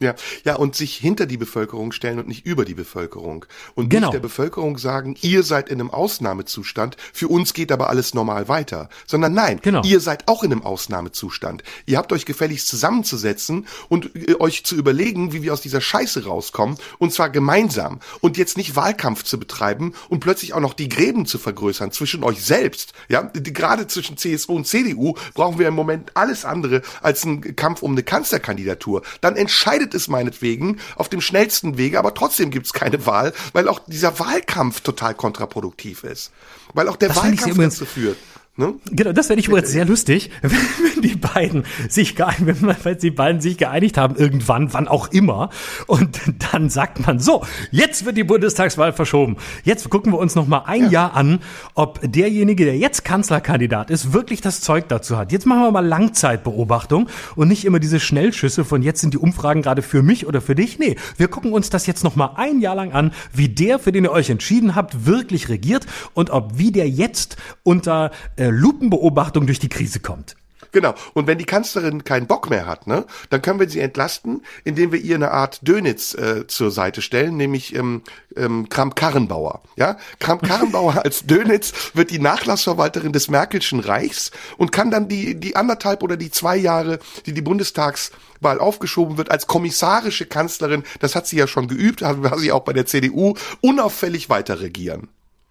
Ja, 0.00 0.14
ja, 0.44 0.54
und 0.54 0.76
sich 0.76 0.94
hinter 0.96 1.26
die 1.26 1.36
Bevölkerung 1.36 1.90
stellen 1.90 2.20
und 2.20 2.28
nicht 2.28 2.46
über 2.46 2.64
die 2.64 2.74
Bevölkerung. 2.74 3.44
Und 3.74 3.88
Genau. 3.88 4.06
nicht 4.06 4.14
der 4.14 4.20
Bevölkerung 4.20 4.78
sagen, 4.78 5.16
ihr 5.22 5.42
seid 5.42 5.68
in 5.68 5.80
einem 5.80 5.90
Ausnahmezustand, 5.90 6.96
für 7.12 7.26
uns 7.26 7.52
geht 7.52 7.72
aber 7.72 7.90
alles 7.90 8.14
normal 8.14 8.46
weiter. 8.48 8.88
Sondern 9.06 9.34
nein, 9.34 9.58
Genau. 9.60 9.82
ihr 9.82 9.98
seid 10.00 10.28
auch 10.28 10.44
in 10.44 10.52
einem 10.52 10.62
Ausnahmezustand. 10.62 11.64
Ihr 11.86 11.98
habt 11.98 12.12
euch 12.12 12.26
gefälligst 12.26 12.68
zusammenzusetzen 12.68 13.66
und 13.88 14.14
äh, 14.14 14.36
euch 14.38 14.64
zu 14.64 14.76
überlegen, 14.76 15.32
wie 15.32 15.42
wir 15.42 15.52
aus 15.52 15.62
dieser 15.62 15.80
Scheiße 15.80 16.24
rauskommen. 16.26 16.76
Und 16.98 17.12
zwar 17.12 17.30
gemeinsam. 17.30 17.98
Und 18.20 18.36
jetzt 18.36 18.56
nicht 18.56 18.76
Wahlkampf 18.76 19.24
zu 19.24 19.38
betreiben 19.38 19.94
und 20.08 20.20
plötzlich 20.20 20.52
auch 20.54 20.60
noch 20.60 20.74
die 20.74 20.88
Gräben 20.88 21.26
zu 21.26 21.38
vergrößern 21.38 21.90
zwischen 21.90 22.22
euch 22.22 22.44
selbst. 22.44 22.92
Ja, 23.08 23.22
gerade 23.22 23.88
zwischen 23.88 24.16
CSU 24.16 24.54
und 24.54 24.66
CDU 24.66 25.14
brauchen 25.34 25.58
wir 25.58 25.66
im 25.66 25.74
Moment 25.74 26.12
alles 26.14 26.44
andere 26.44 26.82
als 27.02 27.24
einen 27.24 27.56
Kampf 27.56 27.82
um 27.82 27.92
eine 27.92 28.04
Kanzlerkandidatur. 28.04 29.02
Dann 29.20 29.34
entscheidet 29.36 29.87
es 29.94 30.08
meinetwegen 30.08 30.78
auf 30.96 31.08
dem 31.08 31.20
schnellsten 31.20 31.78
Wege, 31.78 31.98
aber 31.98 32.14
trotzdem 32.14 32.50
gibt 32.50 32.66
es 32.66 32.72
keine 32.72 33.06
Wahl, 33.06 33.32
weil 33.52 33.68
auch 33.68 33.80
dieser 33.86 34.18
Wahlkampf 34.18 34.80
total 34.80 35.14
kontraproduktiv 35.14 36.04
ist. 36.04 36.32
Weil 36.74 36.88
auch 36.88 36.96
der 36.96 37.08
Das 37.08 37.18
Wahlkampf 37.18 37.56
dazu 37.56 37.86
führt. 37.86 38.16
Ne? 38.58 38.74
Genau, 38.90 39.12
das 39.12 39.28
fände 39.28 39.38
ich 39.38 39.46
übrigens 39.46 39.70
sehr 39.70 39.84
lustig, 39.84 40.32
wenn, 40.42 41.00
die 41.00 41.14
beiden 41.14 41.62
sich 41.88 42.16
geeinigt, 42.16 42.60
wenn, 42.60 42.98
die 42.98 43.12
beiden 43.12 43.40
sich 43.40 43.56
geeinigt 43.56 43.96
haben, 43.96 44.16
irgendwann, 44.16 44.74
wann 44.74 44.88
auch 44.88 45.12
immer, 45.12 45.50
und 45.86 46.18
dann 46.52 46.68
sagt 46.68 47.06
man 47.06 47.20
so, 47.20 47.44
jetzt 47.70 48.04
wird 48.04 48.16
die 48.16 48.24
Bundestagswahl 48.24 48.92
verschoben. 48.92 49.36
Jetzt 49.62 49.88
gucken 49.90 50.12
wir 50.12 50.18
uns 50.18 50.34
noch 50.34 50.48
mal 50.48 50.64
ein 50.66 50.90
Jahr 50.90 51.14
an, 51.14 51.38
ob 51.74 52.00
derjenige, 52.02 52.64
der 52.64 52.76
jetzt 52.76 53.04
Kanzlerkandidat 53.04 53.90
ist, 53.90 54.12
wirklich 54.12 54.40
das 54.40 54.60
Zeug 54.60 54.88
dazu 54.88 55.16
hat. 55.16 55.30
Jetzt 55.30 55.46
machen 55.46 55.60
wir 55.60 55.70
mal 55.70 55.86
Langzeitbeobachtung 55.86 57.08
und 57.36 57.46
nicht 57.46 57.64
immer 57.64 57.78
diese 57.78 58.00
Schnellschüsse 58.00 58.64
von 58.64 58.82
jetzt 58.82 59.02
sind 59.02 59.14
die 59.14 59.18
Umfragen 59.18 59.62
gerade 59.62 59.82
für 59.82 60.02
mich 60.02 60.26
oder 60.26 60.40
für 60.40 60.56
dich. 60.56 60.80
Nee, 60.80 60.96
wir 61.16 61.28
gucken 61.28 61.52
uns 61.52 61.70
das 61.70 61.86
jetzt 61.86 62.02
noch 62.02 62.16
mal 62.16 62.32
ein 62.34 62.60
Jahr 62.60 62.74
lang 62.74 62.90
an, 62.90 63.12
wie 63.32 63.48
der, 63.48 63.78
für 63.78 63.92
den 63.92 64.02
ihr 64.02 64.10
euch 64.10 64.30
entschieden 64.30 64.74
habt, 64.74 65.06
wirklich 65.06 65.48
regiert 65.48 65.86
und 66.12 66.30
ob 66.30 66.58
wie 66.58 66.72
der 66.72 66.88
jetzt 66.88 67.36
unter 67.62 68.10
äh, 68.34 68.47
Lupenbeobachtung 68.52 69.46
durch 69.46 69.58
die 69.58 69.68
Krise 69.68 70.00
kommt. 70.00 70.36
Genau. 70.72 70.94
Und 71.14 71.26
wenn 71.26 71.38
die 71.38 71.44
Kanzlerin 71.44 72.04
keinen 72.04 72.26
Bock 72.26 72.50
mehr 72.50 72.66
hat, 72.66 72.86
ne, 72.86 73.06
dann 73.30 73.42
können 73.42 73.60
wir 73.60 73.68
sie 73.68 73.80
entlasten, 73.80 74.42
indem 74.64 74.92
wir 74.92 75.00
ihr 75.00 75.14
eine 75.14 75.30
Art 75.30 75.60
Dönitz 75.66 76.14
äh, 76.14 76.46
zur 76.46 76.70
Seite 76.70 77.00
stellen, 77.00 77.36
nämlich 77.36 77.74
ähm, 77.74 78.02
ähm, 78.36 78.68
Kramp-Karrenbauer. 78.68 79.62
Ja, 79.76 79.96
Kramp-Karrenbauer 80.18 80.96
als 81.04 81.26
Dönitz 81.26 81.92
wird 81.94 82.10
die 82.10 82.18
Nachlassverwalterin 82.18 83.12
des 83.12 83.28
Merkelschen 83.28 83.80
Reichs 83.80 84.30
und 84.56 84.72
kann 84.72 84.90
dann 84.90 85.08
die 85.08 85.34
die 85.34 85.56
anderthalb 85.56 86.02
oder 86.02 86.16
die 86.16 86.30
zwei 86.30 86.56
Jahre, 86.56 86.98
die 87.26 87.32
die 87.32 87.42
Bundestagswahl 87.42 88.58
aufgeschoben 88.58 89.16
wird, 89.16 89.30
als 89.30 89.46
kommissarische 89.46 90.26
Kanzlerin, 90.26 90.84
das 91.00 91.14
hat 91.14 91.26
sie 91.26 91.36
ja 91.36 91.46
schon 91.46 91.68
geübt, 91.68 92.02
hat 92.02 92.22
war 92.22 92.38
sie 92.38 92.52
auch 92.52 92.64
bei 92.64 92.72
der 92.72 92.86
CDU, 92.86 93.34
unauffällig 93.60 94.28
weiter 94.28 94.60
regieren. 94.60 95.08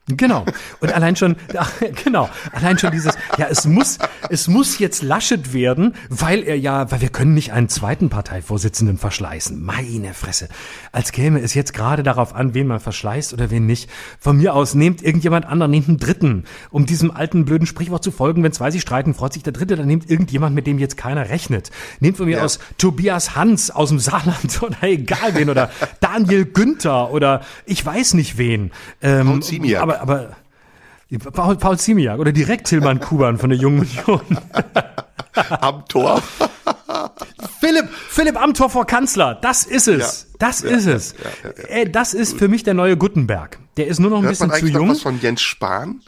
Genau. 0.10 0.46
Und 0.80 0.94
allein 0.94 1.16
schon, 1.18 1.36
ach, 1.58 1.72
genau, 2.04 2.30
allein 2.54 2.78
schon 2.80 2.92
dieses, 2.92 3.16
ja, 3.38 3.48
es 3.50 3.66
muss, 3.66 3.98
es 4.30 4.48
muss 4.48 4.80
jetzt 4.80 5.04
Laschet 5.04 5.54
werden, 5.54 5.96
weil 6.10 6.44
er 6.44 6.58
ja, 6.58 6.90
weil 6.92 7.02
wir 7.02 7.10
können 7.10 7.34
nicht 7.34 7.52
einen 7.52 7.68
zweiten 7.68 8.10
Parteivorsitzenden 8.10 8.98
verschleißen. 8.98 9.62
Meine 9.62 10.14
Fresse. 10.14 10.48
Als 10.94 11.12
käme 11.12 11.42
es 11.42 11.54
jetzt 11.54 11.74
gerade 11.74 12.04
darauf 12.04 12.34
an, 12.36 12.54
wen 12.54 12.68
man 12.68 12.80
verschleißt 12.80 13.34
oder 13.34 13.52
wen 13.52 13.66
nicht. 13.66 13.90
Von 14.20 14.38
mir 14.38 14.54
aus 14.54 14.76
nehmt 14.76 15.04
irgendjemand 15.04 15.46
anderen, 15.46 15.72
nehmt 15.72 15.90
einen 15.90 15.98
Dritten. 15.98 16.46
Um 16.72 16.86
diesem 16.86 17.12
alten 17.12 17.44
blöden 17.44 17.68
Sprichwort 17.68 18.04
zu 18.04 18.12
folgen, 18.12 18.44
wenn 18.44 18.54
zwei 18.54 18.72
sich 18.72 18.82
streiten, 18.84 19.14
freut 19.14 19.34
sich 19.34 19.44
der 19.44 19.54
Dritte, 19.54 19.76
dann 19.76 19.88
nehmt 19.88 20.10
irgendjemand, 20.10 20.56
mit 20.56 20.68
dem 20.68 20.80
jetzt 20.80 20.96
keiner 20.96 21.28
rechnet. 21.30 21.70
Nehmt 22.00 22.16
von 22.16 22.28
mir 22.28 22.38
Ja. 22.38 22.44
aus 22.46 22.60
Tobias 22.78 23.36
Hans 23.36 23.72
aus 23.72 23.90
dem 23.90 24.00
Saarland 24.00 24.62
oder 24.64 24.78
egal 24.84 25.34
wen 25.36 25.50
oder 25.50 25.70
Daniel 26.00 26.46
Günther 26.46 27.12
oder 27.12 27.42
ich 27.66 27.86
weiß 27.86 28.14
nicht 28.14 28.38
wen. 28.38 28.72
Ähm, 29.02 29.28
Paul 29.28 29.44
Ziemiak. 29.44 29.82
aber, 29.82 29.97
aber 30.02 30.36
Paul, 31.34 31.56
Paul 31.58 31.78
Ziemiak 31.80 32.20
oder 32.20 32.32
direkt 32.32 32.68
Tilman 32.68 33.00
Kuban 33.00 33.38
von 33.38 33.50
der 33.50 33.58
Jungen 33.60 33.80
Union. 34.06 34.22
Am 35.62 35.86
Tor. 35.88 36.22
Philipp, 37.60 37.90
Philipp 38.10 38.42
Amthor 38.42 38.70
vor 38.70 38.86
Kanzler, 38.86 39.36
das 39.36 39.64
ist 39.64 39.88
es. 39.88 40.28
Ja. 40.32 40.38
Das 40.40 40.62
Ja, 40.62 40.70
ist 40.70 40.86
es. 40.88 41.16
ja. 41.44 41.50
Ey, 41.70 41.92
das 41.92 42.14
ist 42.14 42.38
für 42.38 42.48
mich 42.48 42.64
der 42.64 42.74
neue 42.74 42.98
Gutenberg. 42.98 43.60
Der 43.78 43.88
ist 43.88 44.00
nur 44.00 44.10
noch 44.10 44.18
ein 44.18 44.24
Hört 44.26 44.40
man 44.40 44.50
bisschen 44.50 44.50
zu 44.50 44.56
eigentlich 44.66 44.74
noch 44.74 44.82
jung. 44.82 44.90
was 44.90 45.02
von 45.02 45.20
Jens 45.20 45.42
Spahn? 45.42 46.02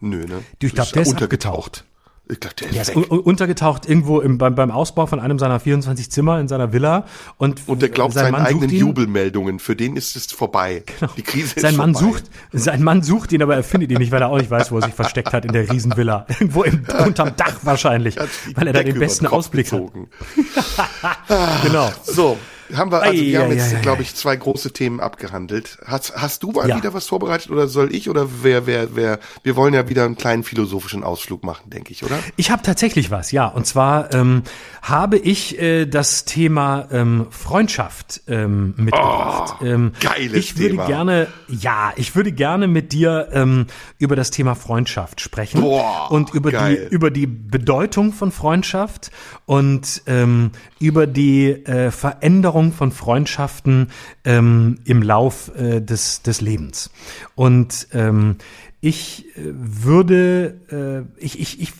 Nö, 0.00 0.26
ne? 0.26 0.42
Ich 0.62 0.74
glaub, 0.74 0.92
der 0.92 1.02
ist 1.02 1.20
abgetaucht. 1.20 1.84
Ich 2.30 2.40
glaube, 2.40 2.56
der 2.56 2.68
Der 2.68 2.82
ist 2.82 2.90
ist 2.90 2.96
untergetaucht 2.96 3.88
irgendwo 3.88 4.20
im, 4.20 4.36
beim, 4.36 4.54
beim 4.54 4.70
Ausbau 4.70 5.06
von 5.06 5.18
einem 5.18 5.38
seiner 5.38 5.60
24 5.60 6.10
Zimmer 6.10 6.38
in 6.40 6.48
seiner 6.48 6.72
Villa 6.74 7.04
und, 7.38 7.62
Und 7.66 7.80
der 7.80 7.88
glaubt 7.88 8.12
sein 8.12 8.24
seinen 8.24 8.32
Mann 8.32 8.46
eigenen. 8.46 8.70
Jubelmeldungen. 8.70 9.58
Für 9.58 9.74
den 9.74 9.96
ist 9.96 10.14
es 10.14 10.26
vorbei. 10.32 10.82
Die 11.16 11.22
Krise 11.22 11.54
ist 11.56 11.60
Sein 11.60 11.76
Mann 11.76 11.94
vorbei. 11.94 12.12
sucht, 12.18 12.24
sein 12.52 12.82
Mann 12.82 13.02
sucht 13.02 13.32
ihn, 13.32 13.42
aber 13.42 13.56
er 13.56 13.62
findet 13.62 13.90
ihn 13.90 13.98
nicht, 13.98 14.12
weil 14.12 14.20
er 14.20 14.28
auch 14.28 14.36
nicht 14.38 14.50
weiß, 14.50 14.70
wo 14.72 14.76
er 14.76 14.82
sich 14.82 14.94
versteckt 14.94 15.32
hat 15.32 15.44
in 15.46 15.52
der 15.52 15.70
Riesenvilla. 15.70 16.26
Irgendwo 16.40 16.64
im, 16.64 16.84
unterm 17.06 17.34
Dach 17.36 17.60
wahrscheinlich, 17.62 18.18
Hat 18.18 18.28
weil 18.54 18.66
er 18.66 18.72
da 18.74 18.82
den 18.82 18.98
besten 18.98 19.26
Ausblick 19.26 19.72
hat. 19.72 19.80
gezogen. 19.80 20.08
Genau. 21.62 21.90
So, 22.02 22.36
haben 22.74 22.90
wir, 22.92 23.02
also 23.02 23.22
wir 23.22 23.40
haben 23.40 23.52
jetzt, 23.52 23.82
glaube 23.82 24.02
ich, 24.02 24.14
zwei 24.14 24.36
große 24.36 24.72
Themen 24.72 25.00
abgehandelt. 25.00 25.78
Hast, 25.84 26.14
hast 26.16 26.42
du 26.42 26.52
mal 26.52 26.68
Ja. 26.68 26.76
wieder 26.76 26.94
was 26.94 27.06
vorbereitet 27.06 27.50
oder 27.50 27.68
soll 27.68 27.94
ich 27.94 28.08
oder 28.10 28.28
wer, 28.42 28.66
wer, 28.66 28.94
wer? 28.96 29.18
Wir 29.42 29.56
wollen 29.56 29.74
ja 29.74 29.88
wieder 29.88 30.04
einen 30.04 30.16
kleinen 30.16 30.44
philosophischen 30.44 31.04
Ausflug 31.04 31.44
machen, 31.44 31.70
denke 31.70 31.92
ich, 31.92 32.04
oder? 32.04 32.18
Ich 32.36 32.50
habe 32.50 32.62
tatsächlich 32.62 33.10
was, 33.10 33.32
ja. 33.32 33.46
Und 33.46 33.66
zwar 33.66 34.12
ähm, 34.14 34.42
habe 34.82 35.18
ich 35.18 35.58
äh, 35.60 35.86
das 35.86 36.24
Thema 36.24 36.88
ähm, 36.90 37.26
Freundschaft 37.30 38.22
ähm, 38.28 38.74
mitgebracht. 38.76 39.56
Oh, 39.60 39.64
ähm, 39.64 39.92
geiles 40.00 40.32
ich 40.36 40.58
würde 40.58 40.70
Thema. 40.70 40.86
gerne, 40.86 41.26
ja, 41.48 41.92
ich 41.96 42.14
würde 42.14 42.32
gerne 42.32 42.66
mit 42.68 42.92
dir 42.92 43.28
ähm, 43.32 43.66
über 43.98 44.16
das 44.16 44.30
Thema 44.30 44.54
Freundschaft 44.54 45.20
sprechen 45.20 45.60
Boah, 45.60 46.10
und 46.10 46.34
über 46.34 46.50
geil. 46.50 46.88
die 46.90 46.94
über 46.94 47.10
die 47.10 47.26
Bedeutung 47.26 48.12
von 48.12 48.32
Freundschaft 48.32 49.10
und 49.46 50.02
ähm, 50.06 50.50
über 50.80 51.06
die 51.06 51.50
äh, 51.50 51.90
Veränderung 51.90 52.72
von 52.72 52.92
Freundschaften 52.92 53.88
ähm, 54.24 54.78
im 54.84 55.02
Lauf 55.02 55.50
äh, 55.56 55.80
des 55.80 56.22
des 56.22 56.40
Lebens. 56.40 56.90
Und 57.34 57.88
ähm, 57.92 58.36
ich 58.80 59.26
äh, 59.36 59.42
würde, 59.44 61.08
äh, 61.18 61.22
ich, 61.24 61.40
ich, 61.40 61.60
ich 61.60 61.72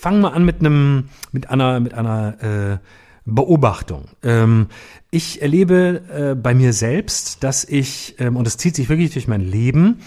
fange 0.00 0.20
mal 0.20 0.30
an 0.30 0.44
mit 0.44 0.60
einem, 0.60 1.08
mit 1.32 1.50
einer, 1.50 1.80
mit 1.80 1.94
einer 1.94 2.42
äh, 2.42 2.78
Beobachtung. 3.26 4.06
Ähm, 4.22 4.66
ich 5.10 5.42
erlebe 5.42 6.02
äh, 6.12 6.34
bei 6.34 6.54
mir 6.54 6.72
selbst, 6.72 7.42
dass 7.44 7.64
ich, 7.64 8.14
ähm, 8.18 8.36
und 8.36 8.46
das 8.46 8.56
zieht 8.56 8.76
sich 8.76 8.88
wirklich 8.88 9.12
durch 9.12 9.28
mein 9.28 9.42
Leben, 9.42 10.00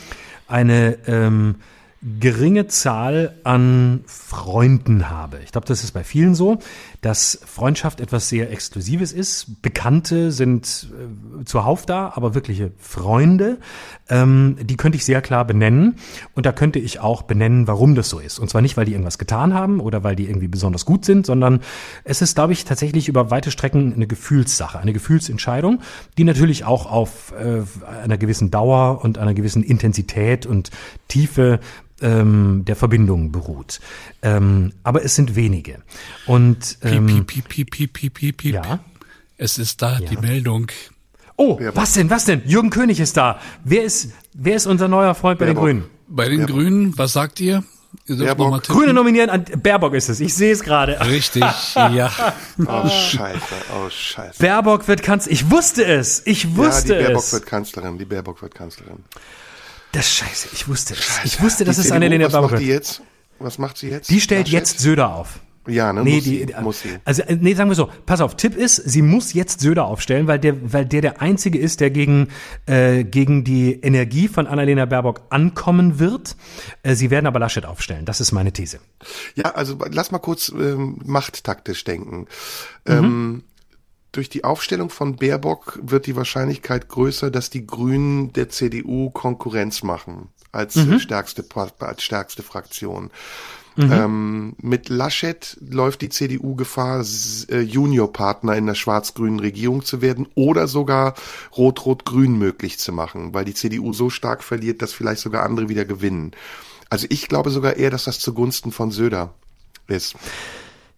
eine 0.47 0.97
ähm, 1.07 1.55
geringe 2.19 2.67
Zahl 2.67 3.36
an 3.43 4.03
Freunden 4.07 5.09
habe. 5.09 5.39
Ich 5.43 5.51
glaube, 5.51 5.67
das 5.67 5.84
ist 5.84 5.91
bei 5.91 6.03
vielen 6.03 6.36
so, 6.36 6.59
dass 7.03 7.37
Freundschaft 7.45 7.99
etwas 7.99 8.29
sehr 8.29 8.49
Exklusives 8.49 9.11
ist. 9.11 9.61
Bekannte 9.61 10.31
sind 10.31 10.87
äh, 10.93 11.43
zuhauf 11.43 11.85
da, 11.85 12.13
aber 12.15 12.33
wirkliche 12.33 12.71
Freunde, 12.79 13.57
ähm, 14.07 14.55
die 14.61 14.77
könnte 14.77 14.95
ich 14.95 15.03
sehr 15.03 15.21
klar 15.21 15.45
benennen. 15.45 15.97
Und 16.33 16.45
da 16.45 16.53
könnte 16.53 16.79
ich 16.79 17.01
auch 17.01 17.23
benennen, 17.23 17.67
warum 17.67 17.95
das 17.95 18.07
so 18.07 18.19
ist. 18.19 18.39
Und 18.39 18.49
zwar 18.49 18.61
nicht, 18.61 18.77
weil 18.77 18.85
die 18.85 18.93
irgendwas 18.93 19.17
getan 19.17 19.53
haben 19.53 19.81
oder 19.81 20.05
weil 20.05 20.15
die 20.15 20.27
irgendwie 20.27 20.47
besonders 20.47 20.85
gut 20.85 21.03
sind, 21.03 21.25
sondern 21.25 21.59
es 22.05 22.21
ist, 22.21 22.35
glaube 22.35 22.53
ich, 22.53 22.63
tatsächlich 22.63 23.09
über 23.09 23.29
weite 23.29 23.51
Strecken 23.51 23.93
eine 23.93 24.07
Gefühlssache, 24.07 24.79
eine 24.79 24.93
Gefühlsentscheidung, 24.93 25.81
die 26.17 26.23
natürlich 26.23 26.63
auch 26.63 26.89
auf 26.89 27.33
äh, 27.37 27.63
einer 28.01 28.17
gewissen 28.17 28.49
Dauer 28.49 29.03
und 29.03 29.17
einer 29.17 29.33
gewissen 29.33 29.61
Intensität 29.61 30.45
und 30.45 30.71
Tiefe 31.09 31.59
ähm, 32.03 32.63
der 32.65 32.75
Verbindung 32.75 33.31
beruht. 33.31 33.79
Ähm, 34.21 34.73
aber 34.83 35.03
es 35.03 35.15
sind 35.15 35.35
wenige. 35.35 35.79
Und 36.27 36.77
ähm, 36.97 37.25
Piep, 37.25 37.27
piep, 37.27 37.49
piep, 37.49 37.71
piep, 37.71 37.93
piep, 37.93 38.13
piep, 38.13 38.37
piep. 38.37 38.53
ja. 38.55 38.79
Es 39.37 39.57
ist 39.57 39.81
da 39.81 39.99
die 39.99 40.17
Meldung. 40.17 40.67
Oh, 41.35 41.57
Wer 41.59 41.75
was 41.75 41.93
denn, 41.93 42.09
was 42.09 42.25
denn? 42.25 42.43
Jürgen 42.45 42.69
König 42.69 42.99
ist 42.99 43.17
da. 43.17 43.39
Wer 43.63 43.83
ist, 43.83 44.11
wer 44.33 44.55
ist 44.55 44.67
unser 44.67 44.87
neuer 44.87 45.15
Freund 45.15 45.39
bei 45.39 45.45
den 45.45 45.55
Baerbock. 45.55 45.63
Grünen? 45.69 45.83
Bei 46.07 46.29
den 46.29 46.45
Grünen, 46.45 46.97
was 46.97 47.13
sagt 47.13 47.39
ihr? 47.39 47.63
Ihr 48.07 48.15
Baerbock. 48.17 48.63
Grüne 48.63 48.93
nominieren 48.93 49.29
an 49.29 49.45
Baerbock 49.61 49.93
ist 49.95 50.09
es. 50.09 50.19
Ich 50.19 50.33
sehe 50.35 50.51
es 50.53 50.61
gerade. 50.63 50.99
Richtig, 51.07 51.43
ja. 51.75 52.11
Oh, 52.65 52.87
scheiße, 52.87 53.39
oh, 53.75 53.89
scheiße. 53.89 54.39
Baerbock 54.41 54.87
wird 54.87 55.01
Kanzler. 55.03 55.31
Ich 55.31 55.49
wusste 55.49 55.83
es. 55.85 56.21
Ich 56.25 56.43
Ja, 56.43 56.49
die 56.51 56.57
wusste 56.57 56.93
Baerbock 56.95 57.23
es. 57.23 57.33
wird 57.33 57.45
Kanzlerin, 57.47 57.97
die 57.97 58.05
Baerbock 58.05 58.41
wird 58.41 58.53
Kanzlerin. 58.55 59.03
Das 59.91 60.05
ist 60.07 60.13
scheiße. 60.15 60.47
Ich 60.53 60.67
wusste 60.67 60.93
es. 60.93 61.19
Ich 61.23 61.41
wusste, 61.41 61.65
dass 61.65 61.75
Die 61.75 61.81
es 61.81 61.87
CDU, 61.87 61.95
Annalena 61.97 62.25
was 62.25 62.31
Baerbock 62.33 62.51
macht 62.51 62.61
die 62.61 62.67
wird. 62.67 62.83
jetzt? 62.83 63.01
Was 63.39 63.57
macht 63.57 63.77
sie 63.77 63.89
jetzt? 63.89 64.09
Die 64.09 64.21
stellt 64.21 64.47
Laschet? 64.47 64.53
jetzt 64.59 64.79
Söder 64.79 65.13
auf. 65.13 65.39
Ja, 65.68 65.93
ne? 65.93 66.03
Nee, 66.03 66.16
muss 66.16 66.24
die, 66.24 66.45
sie, 66.45 66.61
muss 66.61 66.82
sie. 66.82 66.89
also 67.05 67.22
äh, 67.22 67.38
nee, 67.39 67.53
sagen 67.53 67.70
wir 67.70 67.76
so, 67.76 67.89
pass 68.05 68.20
auf, 68.20 68.36
Tipp 68.36 68.55
ist, 68.55 68.76
sie 68.76 69.01
muss 69.01 69.34
jetzt 69.34 69.61
Söder 69.61 69.86
aufstellen, 69.86 70.28
weil 70.28 70.39
der, 70.39 70.74
weil 70.74 70.86
der 70.86 71.01
der 71.01 71.22
einzige 71.22 71.57
ist, 71.57 71.80
der 71.80 71.89
gegen 71.89 72.28
äh, 72.66 73.03
gegen 73.05 73.43
die 73.43 73.74
Energie 73.74 74.28
von 74.28 74.47
Annalena 74.47 74.86
Baerbock 74.86 75.22
ankommen 75.30 75.99
wird. 75.99 76.36
Äh, 76.84 76.95
sie 76.95 77.09
werden 77.11 77.28
aber 77.28 77.39
Laschet 77.39 77.66
aufstellen. 77.66 78.05
Das 78.05 78.20
ist 78.20 78.34
meine 78.34 78.51
These. 78.51 78.80
Ja, 79.36 79.51
also 79.51 79.78
lass 79.89 80.11
mal 80.11 80.20
kurz 80.20 80.49
ähm, 80.49 80.99
machttaktisch 81.05 81.84
denken. 81.86 82.28
Mhm. 82.86 82.93
Ähm, 82.93 83.43
durch 84.11 84.30
die 84.30 84.43
Aufstellung 84.43 84.89
von 84.89 85.16
Baerbock 85.16 85.80
wird 85.82 86.05
die 86.05 86.16
Wahrscheinlichkeit 86.16 86.88
größer, 86.88 87.32
dass 87.32 87.49
die 87.49 87.66
Grünen 87.66 88.32
der 88.34 88.49
CDU 88.49 89.09
Konkurrenz 89.09 89.82
machen 89.82 90.30
als 90.51 90.76
mhm. 90.76 90.99
stärkste 90.99 91.43
als 91.80 92.03
stärkste 92.03 92.43
Fraktion. 92.43 93.09
Mhm. 93.76 93.91
Ähm, 93.91 94.55
mit 94.61 94.89
Laschet 94.89 95.57
läuft 95.59 96.01
die 96.01 96.09
CDU 96.09 96.55
Gefahr, 96.55 97.03
äh, 97.49 97.59
Juniorpartner 97.59 98.55
in 98.55 98.67
der 98.67 98.76
schwarz-grünen 98.76 99.39
Regierung 99.39 99.84
zu 99.84 100.01
werden 100.01 100.28
oder 100.36 100.67
sogar 100.67 101.15
rot-rot-grün 101.57 102.38
möglich 102.38 102.78
zu 102.78 102.91
machen, 102.91 103.34
weil 103.34 103.45
die 103.45 103.53
CDU 103.53 103.93
so 103.93 104.09
stark 104.09 104.43
verliert, 104.43 104.82
dass 104.82 104.93
vielleicht 104.93 105.21
sogar 105.21 105.43
andere 105.43 105.69
wieder 105.69 105.86
gewinnen. 105.86 106.32
Also 106.89 107.07
ich 107.09 107.28
glaube 107.28 107.49
sogar 107.49 107.78
eher, 107.78 107.89
dass 107.89 108.03
das 108.03 108.19
zugunsten 108.19 108.71
von 108.71 108.91
Söder 108.91 109.34
ist. 109.88 110.15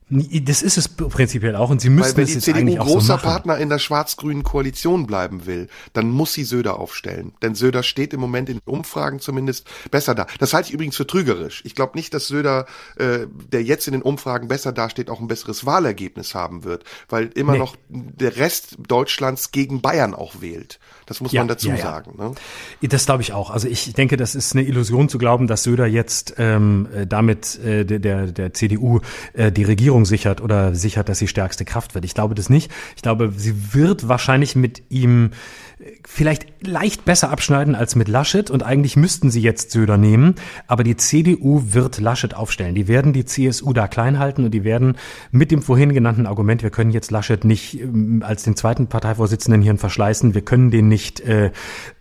Das 0.07 0.61
ist 0.61 0.77
es 0.77 0.87
prinzipiell 0.87 1.55
auch 1.55 1.71
und 1.71 1.81
sie 1.81 1.89
müssen 1.89 2.15
Weil 2.15 2.27
wenn 2.27 2.33
die 2.33 2.39
CDU 2.39 2.75
großer 2.75 3.17
so 3.17 3.23
Partner 3.23 3.57
in 3.57 3.69
der 3.69 3.79
schwarz-grünen 3.79 4.43
Koalition 4.43 5.07
bleiben 5.07 5.47
will, 5.47 5.67
dann 5.93 6.11
muss 6.11 6.33
sie 6.33 6.43
Söder 6.43 6.79
aufstellen. 6.79 7.33
Denn 7.41 7.55
Söder 7.55 7.81
steht 7.81 8.13
im 8.13 8.19
Moment 8.19 8.47
in 8.49 8.59
Umfragen 8.65 9.19
zumindest 9.19 9.67
besser 9.89 10.13
da. 10.13 10.27
Das 10.37 10.53
halte 10.53 10.67
ich 10.67 10.75
übrigens 10.75 10.95
für 10.95 11.07
trügerisch. 11.07 11.63
Ich 11.65 11.73
glaube 11.73 11.97
nicht, 11.97 12.13
dass 12.13 12.27
Söder, 12.27 12.67
äh, 12.97 13.25
der 13.51 13.63
jetzt 13.63 13.87
in 13.87 13.93
den 13.93 14.03
Umfragen 14.03 14.47
besser 14.47 14.71
dasteht, 14.71 15.09
auch 15.09 15.21
ein 15.21 15.27
besseres 15.27 15.65
Wahlergebnis 15.65 16.35
haben 16.35 16.63
wird, 16.63 16.83
weil 17.09 17.31
immer 17.33 17.53
nee. 17.53 17.59
noch 17.59 17.75
der 17.89 18.37
Rest 18.37 18.77
Deutschlands 18.87 19.51
gegen 19.51 19.81
Bayern 19.81 20.13
auch 20.13 20.39
wählt. 20.39 20.79
Das 21.07 21.19
muss 21.19 21.31
ja, 21.31 21.41
man 21.41 21.47
dazu 21.47 21.69
ja, 21.69 21.75
ja. 21.75 21.81
sagen. 21.81 22.13
Ne? 22.17 22.31
Das 22.87 23.05
glaube 23.05 23.23
ich 23.23 23.33
auch. 23.33 23.49
Also 23.49 23.67
ich 23.67 23.93
denke, 23.93 24.17
das 24.17 24.35
ist 24.35 24.53
eine 24.53 24.67
Illusion 24.67 25.09
zu 25.09 25.17
glauben, 25.17 25.47
dass 25.47 25.63
Söder 25.63 25.87
jetzt 25.87 26.35
ähm, 26.37 26.87
äh, 26.93 27.07
damit 27.07 27.59
äh, 27.59 27.85
der, 27.85 28.27
der 28.27 28.53
CDU 28.53 29.01
äh, 29.33 29.51
die 29.51 29.63
Regierung 29.63 29.94
sichert 30.03 30.41
oder 30.41 30.75
sichert, 30.75 31.07
dass 31.07 31.19
sie 31.19 31.27
stärkste 31.27 31.63
Kraft 31.63 31.95
wird. 31.95 32.03
Ich 32.03 32.13
glaube 32.13 32.35
das 32.35 32.49
nicht. 32.49 32.69
Ich 32.97 33.01
glaube, 33.01 33.31
sie 33.35 33.73
wird 33.73 34.09
wahrscheinlich 34.09 34.57
mit 34.57 34.83
ihm 34.89 35.31
vielleicht 36.05 36.65
leicht 36.65 37.05
besser 37.05 37.29
abschneiden 37.29 37.75
als 37.75 37.95
mit 37.95 38.07
Laschet 38.07 38.49
und 38.49 38.63
eigentlich 38.63 38.95
müssten 38.95 39.29
sie 39.29 39.41
jetzt 39.41 39.71
Söder 39.71 39.97
nehmen, 39.97 40.35
aber 40.67 40.83
die 40.83 40.95
CDU 40.95 41.61
wird 41.71 41.99
Laschet 41.99 42.33
aufstellen. 42.33 42.75
Die 42.75 42.87
werden 42.87 43.13
die 43.13 43.25
CSU 43.25 43.73
da 43.73 43.87
klein 43.87 44.17
halten 44.17 44.45
und 44.45 44.51
die 44.51 44.63
werden 44.63 44.97
mit 45.31 45.51
dem 45.51 45.61
vorhin 45.61 45.93
genannten 45.93 46.27
Argument, 46.27 46.63
wir 46.63 46.69
können 46.69 46.91
jetzt 46.91 47.11
Laschet 47.11 47.43
nicht 47.43 47.81
ähm, 47.81 48.23
als 48.25 48.43
den 48.43 48.55
zweiten 48.55 48.87
Parteivorsitzenden 48.87 49.61
hier 49.61 49.75
verschleißen, 49.77 50.33
wir 50.33 50.41
können 50.41 50.71
den 50.71 50.87
nicht 50.87 51.19
äh, 51.21 51.51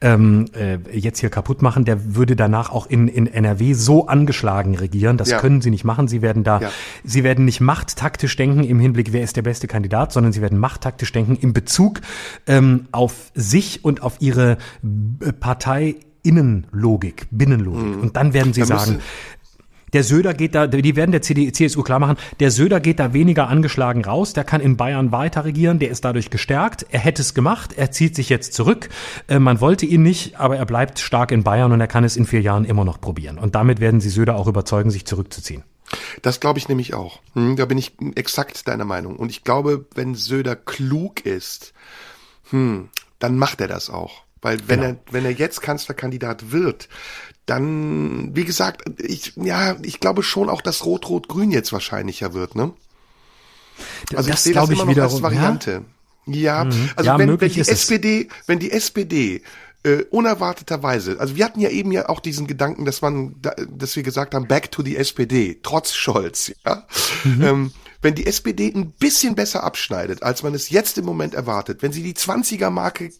ähm, 0.00 0.46
äh, 0.54 0.78
jetzt 0.92 1.18
hier 1.18 1.30
kaputt 1.30 1.60
machen, 1.60 1.84
der 1.84 2.14
würde 2.14 2.36
danach 2.36 2.70
auch 2.70 2.86
in, 2.86 3.08
in 3.08 3.26
NRW 3.26 3.72
so 3.72 4.06
angeschlagen 4.06 4.76
regieren, 4.76 5.16
das 5.16 5.30
ja. 5.30 5.40
können 5.40 5.60
sie 5.60 5.70
nicht 5.70 5.84
machen. 5.84 6.06
Sie 6.06 6.22
werden 6.22 6.44
da, 6.44 6.60
ja. 6.60 6.70
sie 7.02 7.24
werden 7.24 7.44
nicht 7.44 7.60
machttaktisch 7.60 8.36
denken 8.36 8.62
im 8.62 8.78
Hinblick, 8.78 9.12
wer 9.12 9.22
ist 9.22 9.36
der 9.36 9.42
beste 9.42 9.66
Kandidat, 9.66 10.12
sondern 10.12 10.32
sie 10.32 10.42
werden 10.42 10.58
machttaktisch 10.58 11.10
denken 11.10 11.36
in 11.36 11.52
Bezug 11.52 12.00
ähm, 12.46 12.86
auf 12.92 13.32
sich 13.34 13.63
und 13.82 14.02
auf 14.02 14.16
ihre 14.20 14.58
äh, 15.22 15.32
Parteiinnenlogik, 15.32 17.26
Binnenlogik. 17.30 17.96
Mhm. 17.96 18.02
Und 18.02 18.16
dann 18.16 18.32
werden 18.32 18.52
sie 18.52 18.60
da 18.60 18.66
sagen, 18.66 19.00
der 19.94 20.02
Söder 20.02 20.34
geht 20.34 20.56
da, 20.56 20.66
die 20.66 20.96
werden 20.96 21.12
der 21.12 21.22
CSU 21.22 21.82
klar 21.82 22.00
machen, 22.00 22.16
der 22.40 22.50
Söder 22.50 22.80
geht 22.80 22.98
da 22.98 23.14
weniger 23.14 23.48
angeschlagen 23.48 24.04
raus, 24.04 24.32
der 24.32 24.42
kann 24.42 24.60
in 24.60 24.76
Bayern 24.76 25.12
weiter 25.12 25.44
regieren, 25.44 25.78
der 25.78 25.90
ist 25.90 26.04
dadurch 26.04 26.30
gestärkt, 26.30 26.84
er 26.90 26.98
hätte 26.98 27.22
es 27.22 27.32
gemacht, 27.32 27.72
er 27.76 27.92
zieht 27.92 28.16
sich 28.16 28.28
jetzt 28.28 28.54
zurück, 28.54 28.88
äh, 29.28 29.38
man 29.38 29.60
wollte 29.60 29.86
ihn 29.86 30.02
nicht, 30.02 30.38
aber 30.40 30.56
er 30.56 30.66
bleibt 30.66 30.98
stark 30.98 31.30
in 31.30 31.44
Bayern 31.44 31.70
und 31.70 31.80
er 31.80 31.86
kann 31.86 32.02
es 32.02 32.16
in 32.16 32.26
vier 32.26 32.40
Jahren 32.40 32.64
immer 32.64 32.84
noch 32.84 33.00
probieren. 33.00 33.38
Und 33.38 33.54
damit 33.54 33.78
werden 33.78 34.00
sie 34.00 34.10
Söder 34.10 34.34
auch 34.34 34.48
überzeugen, 34.48 34.90
sich 34.90 35.04
zurückzuziehen. 35.04 35.62
Das 36.22 36.40
glaube 36.40 36.58
ich 36.58 36.68
nämlich 36.68 36.94
auch. 36.94 37.20
Hm, 37.34 37.54
da 37.54 37.64
bin 37.64 37.78
ich 37.78 37.92
exakt 38.16 38.66
deiner 38.66 38.84
Meinung. 38.84 39.14
Und 39.14 39.30
ich 39.30 39.44
glaube, 39.44 39.86
wenn 39.94 40.16
Söder 40.16 40.56
klug 40.56 41.24
ist, 41.24 41.72
hm, 42.50 42.88
dann 43.24 43.38
macht 43.38 43.62
er 43.62 43.68
das 43.68 43.88
auch. 43.88 44.22
Weil 44.42 44.68
wenn 44.68 44.80
genau. 44.80 44.92
er, 44.92 45.12
wenn 45.12 45.24
er 45.24 45.32
jetzt 45.32 45.62
Kanzlerkandidat 45.62 46.52
wird, 46.52 46.90
dann, 47.46 48.36
wie 48.36 48.44
gesagt, 48.44 48.82
ich, 49.00 49.32
ja, 49.36 49.76
ich 49.82 49.98
glaube 49.98 50.22
schon 50.22 50.50
auch, 50.50 50.60
dass 50.60 50.84
Rot-Rot-Grün 50.84 51.50
jetzt 51.50 51.72
wahrscheinlicher 51.72 52.34
wird, 52.34 52.54
ne? 52.54 52.72
Also 54.14 54.28
das 54.28 54.40
ich 54.40 54.44
sehe 54.44 54.54
das 54.54 54.68
immer 54.68 54.84
noch 54.84 54.96
als 54.98 55.22
Variante. 55.22 55.84
Ja, 56.26 56.34
ja 56.34 56.64
mhm. 56.64 56.90
also 56.96 57.10
ja, 57.10 57.18
wenn, 57.18 57.40
wenn 57.40 57.50
die 57.50 57.60
SPD, 57.60 58.28
wenn 58.46 58.58
die 58.58 58.70
SPD 58.70 59.42
äh, 59.82 60.02
unerwarteterweise, 60.10 61.18
also 61.18 61.36
wir 61.36 61.44
hatten 61.46 61.60
ja 61.60 61.70
eben 61.70 61.92
ja 61.92 62.10
auch 62.10 62.20
diesen 62.20 62.46
Gedanken, 62.46 62.84
dass 62.84 63.00
man, 63.00 63.36
dass 63.40 63.96
wir 63.96 64.02
gesagt 64.02 64.34
haben, 64.34 64.46
back 64.46 64.70
to 64.70 64.82
the 64.82 64.96
SPD, 64.96 65.60
trotz 65.62 65.94
Scholz, 65.94 66.52
ja. 66.66 66.86
Mhm. 67.24 67.42
Ähm, 67.42 67.72
wenn 68.04 68.14
die 68.14 68.26
SPD 68.26 68.70
ein 68.74 68.92
bisschen 68.92 69.34
besser 69.34 69.64
abschneidet, 69.64 70.22
als 70.22 70.42
man 70.42 70.54
es 70.54 70.68
jetzt 70.68 70.98
im 70.98 71.06
Moment 71.06 71.32
erwartet, 71.32 71.82
wenn 71.82 71.90
sie 71.90 72.02
die 72.02 72.12
20er-Marke 72.12 73.10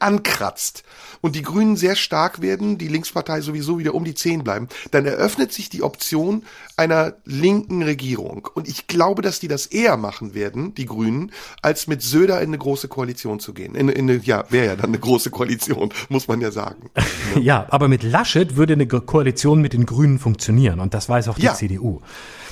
ankratzt 0.00 0.84
und 1.22 1.34
die 1.34 1.40
Grünen 1.40 1.76
sehr 1.76 1.96
stark 1.96 2.42
werden, 2.42 2.76
die 2.76 2.88
Linkspartei 2.88 3.40
sowieso 3.40 3.78
wieder 3.78 3.94
um 3.94 4.04
die 4.04 4.14
10 4.14 4.44
bleiben, 4.44 4.68
dann 4.90 5.06
eröffnet 5.06 5.52
sich 5.54 5.70
die 5.70 5.82
Option 5.82 6.42
einer 6.76 7.14
linken 7.24 7.82
Regierung. 7.82 8.46
Und 8.52 8.68
ich 8.68 8.86
glaube, 8.86 9.22
dass 9.22 9.40
die 9.40 9.48
das 9.48 9.64
eher 9.64 9.96
machen 9.96 10.34
werden, 10.34 10.74
die 10.74 10.84
Grünen, 10.84 11.32
als 11.62 11.86
mit 11.86 12.02
Söder 12.02 12.42
in 12.42 12.48
eine 12.48 12.58
große 12.58 12.88
Koalition 12.88 13.40
zu 13.40 13.54
gehen. 13.54 13.74
In, 13.74 13.88
in 13.88 14.10
eine, 14.10 14.20
ja, 14.20 14.44
wäre 14.50 14.66
ja 14.66 14.76
dann 14.76 14.90
eine 14.90 14.98
große 14.98 15.30
Koalition, 15.30 15.90
muss 16.10 16.28
man 16.28 16.42
ja 16.42 16.50
sagen. 16.50 16.90
ja, 17.40 17.66
aber 17.70 17.88
mit 17.88 18.02
Laschet 18.02 18.56
würde 18.56 18.74
eine 18.74 18.86
Koalition 18.86 19.62
mit 19.62 19.72
den 19.72 19.86
Grünen 19.86 20.18
funktionieren. 20.18 20.80
Und 20.80 20.92
das 20.92 21.08
weiß 21.08 21.28
auch 21.28 21.36
die 21.36 21.44
ja. 21.44 21.54
CDU. 21.54 22.02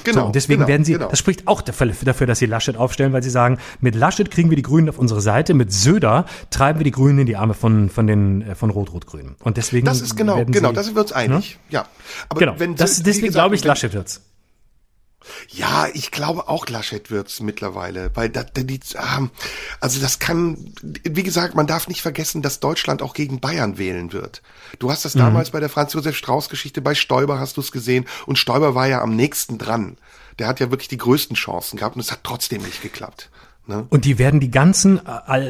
Genau. 0.05 0.21
So, 0.21 0.27
und 0.27 0.35
deswegen 0.35 0.61
genau, 0.61 0.69
werden 0.69 0.85
sie, 0.85 0.93
genau. 0.95 1.09
das 1.09 1.19
spricht 1.19 1.47
auch 1.49 1.63
dafür, 1.63 2.27
dass 2.27 2.39
sie 2.39 2.47
Laschet 2.47 2.77
aufstellen, 2.77 3.13
weil 3.13 3.23
sie 3.23 3.31
sagen, 3.31 3.59
mit 3.81 3.95
Laschet 3.95 4.31
kriegen 4.31 4.51
wir 4.51 4.57
die 4.57 4.63
Grünen 4.63 4.89
auf 4.89 4.99
unsere 4.99 5.21
Seite, 5.21 5.55
mit 5.55 5.73
Söder 5.73 6.27
treiben 6.51 6.79
wir 6.79 6.85
die 6.85 6.91
Grünen 6.91 7.21
in 7.21 7.27
die 7.27 7.37
Arme 7.37 7.55
von, 7.55 7.91
von 7.91 8.07
den, 8.07 8.43
äh, 8.43 8.55
von 8.55 8.71
Rot-Rot-Grün. 8.71 9.37
Und 9.43 9.57
deswegen. 9.57 9.87
Das 9.87 10.01
ist 10.01 10.17
genau, 10.17 10.45
genau, 10.45 10.69
sie, 10.71 10.75
da 10.75 10.83
sind 10.83 10.95
wir 10.95 11.03
uns 11.03 11.13
einig. 11.13 11.59
Ne? 11.69 11.75
Ja. 11.75 11.87
Aber 12.29 12.41
genau. 12.41 12.55
wenn, 12.59 12.77
das, 12.77 13.03
deswegen 13.03 13.33
glaube 13.33 13.55
ich, 13.55 13.65
Laschet 13.65 13.93
wird's. 13.93 14.23
Ja, 15.49 15.87
ich 15.93 16.11
glaube 16.11 16.49
auch 16.49 16.69
Laschet 16.69 17.11
wird's 17.11 17.41
mittlerweile, 17.41 18.11
weil 18.15 18.29
da, 18.29 18.43
die, 18.43 18.81
ähm, 18.95 19.31
also 19.81 20.01
das 20.01 20.19
kann, 20.19 20.73
wie 20.83 21.23
gesagt, 21.23 21.55
man 21.55 21.67
darf 21.67 21.89
nicht 21.89 22.03
vergessen, 22.03 22.43
dass 22.43 22.61
Deutschland 22.61 23.03
auch 23.03 23.15
gegen 23.15 23.41
Bayern 23.41 23.79
wählen 23.79 24.13
wird. 24.13 24.43
Du 24.79 24.91
hast 24.91 25.05
das 25.05 25.15
mhm. 25.15 25.21
damals 25.21 25.51
bei 25.51 25.61
der 25.61 25.69
Franz 25.69 25.93
Josef 25.93 26.17
Strauß 26.17 26.49
Geschichte 26.49 26.81
bei 26.81 26.95
Stoiber 26.95 27.39
hast 27.39 27.57
du 27.57 27.61
es 27.61 27.73
gesehen 27.73 28.07
und 28.27 28.39
Stoiber 28.39 28.75
war 28.75 28.87
ja 28.87 29.03
am 29.03 29.15
nächsten 29.17 29.59
dran. 29.59 29.97
Der 30.39 30.47
hat 30.47 30.61
ja 30.61 30.71
wirklich 30.71 30.89
die 30.89 30.99
größten 30.99 31.37
Chancen 31.37 31.79
gehabt 31.79 31.97
und 31.97 32.01
es 32.01 32.11
hat 32.11 32.21
trotzdem 32.25 32.63
nicht 32.63 32.83
geklappt. 32.83 33.31
Ne? 33.67 33.87
Und 33.91 34.05
die 34.05 34.19
werden 34.19 34.41
die 34.41 34.51
ganzen, 34.51 35.01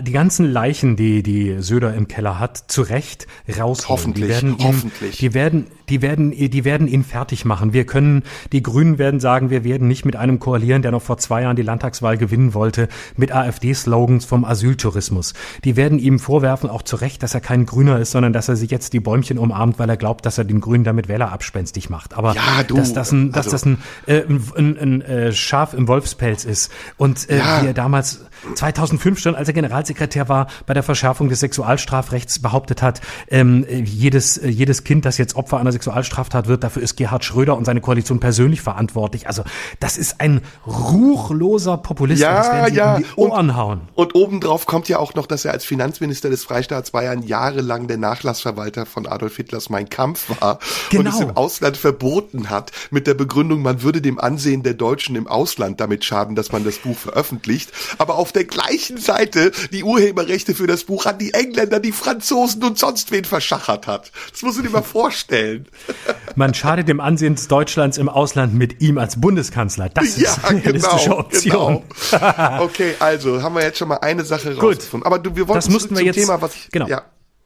die 0.03 0.12
ganzen 0.12 0.53
Leichen, 0.53 0.97
die 0.97 1.23
die 1.23 1.62
Söder 1.62 1.95
im 1.95 2.09
Keller 2.09 2.39
hat, 2.39 2.70
zu 2.70 2.83
Recht 2.83 3.27
rausholen. 3.49 3.89
Hoffentlich, 3.89 4.27
die 4.27 4.29
werden 4.29 4.57
hoffentlich. 4.61 5.16
Die 5.16 5.35
werden, 5.35 5.66
die 5.93 6.01
werden, 6.01 6.30
die 6.30 6.64
werden 6.64 6.88
ihn 6.88 7.05
fertig 7.05 7.45
machen. 7.45 7.74
Wir 7.74 7.84
können, 7.84 8.22
die 8.51 8.62
Grünen 8.62 8.97
werden 8.97 9.20
sagen, 9.20 9.51
wir 9.51 9.62
werden 9.62 9.88
nicht 9.88 10.07
mit 10.07 10.16
einem 10.16 10.38
koalieren, 10.38 10.80
der 10.80 10.90
noch 10.90 11.03
vor 11.03 11.18
zwei 11.18 11.43
Jahren 11.43 11.55
die 11.55 11.62
Landtagswahl 11.62 12.16
gewinnen 12.16 12.55
wollte, 12.55 12.88
mit 13.14 13.30
AfD-Slogans 13.30 14.24
vom 14.24 14.47
Asyltourismus. 14.47 15.34
Die 15.64 15.76
werden 15.76 15.99
ihm 15.99 16.18
vorwerfen, 16.18 16.70
auch 16.70 16.80
zu 16.80 16.97
Recht, 16.97 17.22
dass 17.22 17.34
er 17.34 17.43
kein 17.43 17.66
Grüner 17.66 17.99
ist, 17.99 18.12
sondern 18.12 18.32
dass 18.32 18.49
er 18.49 18.57
sich 18.57 18.70
jetzt 18.70 18.95
die 18.95 19.01
Bäumchen 19.01 19.36
umarmt, 19.36 19.78
weil 19.78 19.90
er 19.90 19.99
glaubt, 19.99 20.24
dass 20.24 20.38
er 20.38 20.45
den 20.45 20.62
Grünen 20.62 20.84
damit 20.84 21.09
Wähler 21.09 21.30
abspenstig 21.30 21.90
macht. 21.90 22.14
Aber 22.14 22.34
ja, 22.34 22.62
du, 22.66 22.76
dass 22.76 22.95
das 22.95 23.12
ein, 23.12 23.30
dass 23.32 23.53
also, 23.53 23.53
das 23.53 23.66
ein, 23.66 23.78
äh, 24.07 24.22
ein, 24.22 24.43
ein, 24.57 24.78
ein 24.78 25.03
äh, 25.03 25.32
Schaf 25.34 25.74
im 25.74 25.88
Wolfspelz 25.88 26.47
ist 26.47 26.72
und 26.97 27.28
äh, 27.28 27.36
ja. 27.36 27.62
wie 27.62 27.66
er 27.66 27.74
damals 27.74 28.24
2005 28.55 29.18
schon, 29.18 29.34
als 29.34 29.49
er 29.49 29.55
Generalsekretär 29.55 30.28
war, 30.28 30.47
bei 30.66 30.74
der 30.74 30.82
Verschärfung 30.82 31.28
des 31.28 31.40
Sexualstrafrechts 31.40 32.40
behauptet 32.40 32.82
hat, 32.82 33.01
ähm, 33.28 33.64
jedes, 33.68 34.38
äh, 34.38 34.49
jedes 34.49 34.84
Kind, 34.84 35.05
das 35.05 35.18
jetzt 35.18 35.36
Opfer 35.36 35.59
einer 35.59 35.72
Sexualstraftat 35.72 36.49
wird, 36.49 36.64
dafür 36.64 36.82
ist 36.82 36.97
Gerhard 36.97 37.24
Schröder 37.24 37.57
und 37.57 37.64
seine 37.64 37.80
Koalition 37.80 38.20
persönlich 38.20 38.61
verantwortlich. 38.61 39.26
Also 39.26 39.45
das 39.80 39.99
ist 39.99 40.20
ein 40.20 40.40
ruchloser 40.66 41.76
Populist. 41.78 42.22
Ja, 42.22 42.66
ja. 42.68 42.99
Ohren 43.16 43.51
und, 43.51 43.57
hauen. 43.57 43.80
Und 43.95 44.14
obendrauf 44.14 44.66
kommt 44.66 44.88
ja 44.88 44.99
auch 44.99 45.14
noch, 45.14 45.26
dass 45.26 45.45
er 45.45 45.53
als 45.53 45.64
Finanzminister 45.64 46.30
des 46.30 46.45
Freistaats 46.45 46.90
Bayern 46.90 47.22
jahrelang 47.22 47.86
der 47.86 47.99
Nachlassverwalter 47.99 48.86
von 48.86 49.07
Adolf 49.07 49.36
Hitlers 49.36 49.70
Mein 49.70 49.88
Kampf 49.88 50.28
war 50.40 50.59
genau. 50.90 51.03
und 51.03 51.14
es 51.14 51.20
im 51.20 51.36
Ausland 51.36 51.76
verboten 51.76 52.51
hat, 52.51 52.72
mit 52.90 53.07
der 53.07 53.14
Begründung, 53.14 53.62
man 53.62 53.82
würde 53.82 54.03
dem 54.03 54.18
Ansehen 54.18 54.62
der 54.62 54.74
Deutschen 54.74 55.16
im 55.16 55.26
Ausland 55.26 55.80
damit 55.80 56.05
schaden, 56.05 56.34
dass 56.34 56.53
man 56.53 56.64
das 56.64 56.78
Buch 56.78 56.97
veröffentlicht 56.97 57.72
aber 57.99 58.16
auf 58.33 58.35
der 58.35 58.45
gleichen 58.45 58.97
Seite 58.97 59.53
die 59.72 59.85
Urheberrechte 59.85 60.55
für 60.55 60.66
das 60.66 60.85
Buch 60.85 61.05
an 61.05 61.18
die 61.18 61.35
Engländer, 61.35 61.80
die 61.80 61.93
Franzosen 61.93 62.64
und 62.64 62.78
sonst 62.78 63.12
wen 63.12 63.26
verschachert 63.26 63.87
hat. 63.87 64.11
Das 64.30 64.41
muss 64.41 64.57
du 64.57 64.62
dir 64.62 64.70
mal 64.70 64.80
vorstellen. 64.83 65.66
Man 66.35 66.55
schadet 66.55 66.89
dem 66.89 67.01
Ansehen 67.01 67.37
Deutschlands 67.49 67.99
im 67.99 68.09
Ausland 68.09 68.55
mit 68.55 68.80
ihm 68.80 68.97
als 68.97 69.20
Bundeskanzler. 69.20 69.91
Das 69.91 70.16
ja, 70.16 70.30
ist 70.30 70.45
eine 70.47 70.62
genau, 70.62 70.89
realistische 70.89 71.11
genau, 71.11 71.18
Option. 71.18 71.83
Genau. 72.11 72.62
Okay, 72.62 72.95
also 72.99 73.43
haben 73.43 73.55
wir 73.55 73.62
jetzt 73.62 73.78
schon 73.78 73.89
mal 73.89 73.97
eine 73.97 74.24
Sache 74.24 74.57
rausgefunden. 74.57 75.05
Aber 75.07 75.18
du, 75.18 75.37
wir 75.37 75.49
wollten 75.49 75.59
das 75.59 75.68
mussten 75.68 75.97
wir 75.97 76.05
jetzt, 76.05 76.16
Thema, 76.16 76.41
was 76.41 76.55
ich, 76.55 76.70
genau. 76.70 76.87
Ja. 76.87 77.03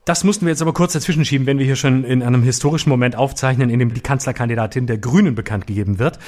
Das 0.06 0.22
mussten 0.22 0.46
wir 0.46 0.50
jetzt 0.50 0.62
aber 0.62 0.72
kurz 0.72 0.92
dazwischen 0.92 1.24
schieben, 1.24 1.48
wenn 1.48 1.58
wir 1.58 1.66
hier 1.66 1.74
schon 1.74 2.04
in 2.04 2.22
einem 2.22 2.44
historischen 2.44 2.90
Moment 2.90 3.16
aufzeichnen, 3.16 3.70
in 3.70 3.80
dem 3.80 3.92
die 3.92 4.00
Kanzlerkandidatin 4.00 4.86
der 4.86 4.98
Grünen 4.98 5.34
bekannt 5.34 5.66
gegeben 5.66 5.98
wird. 5.98 6.20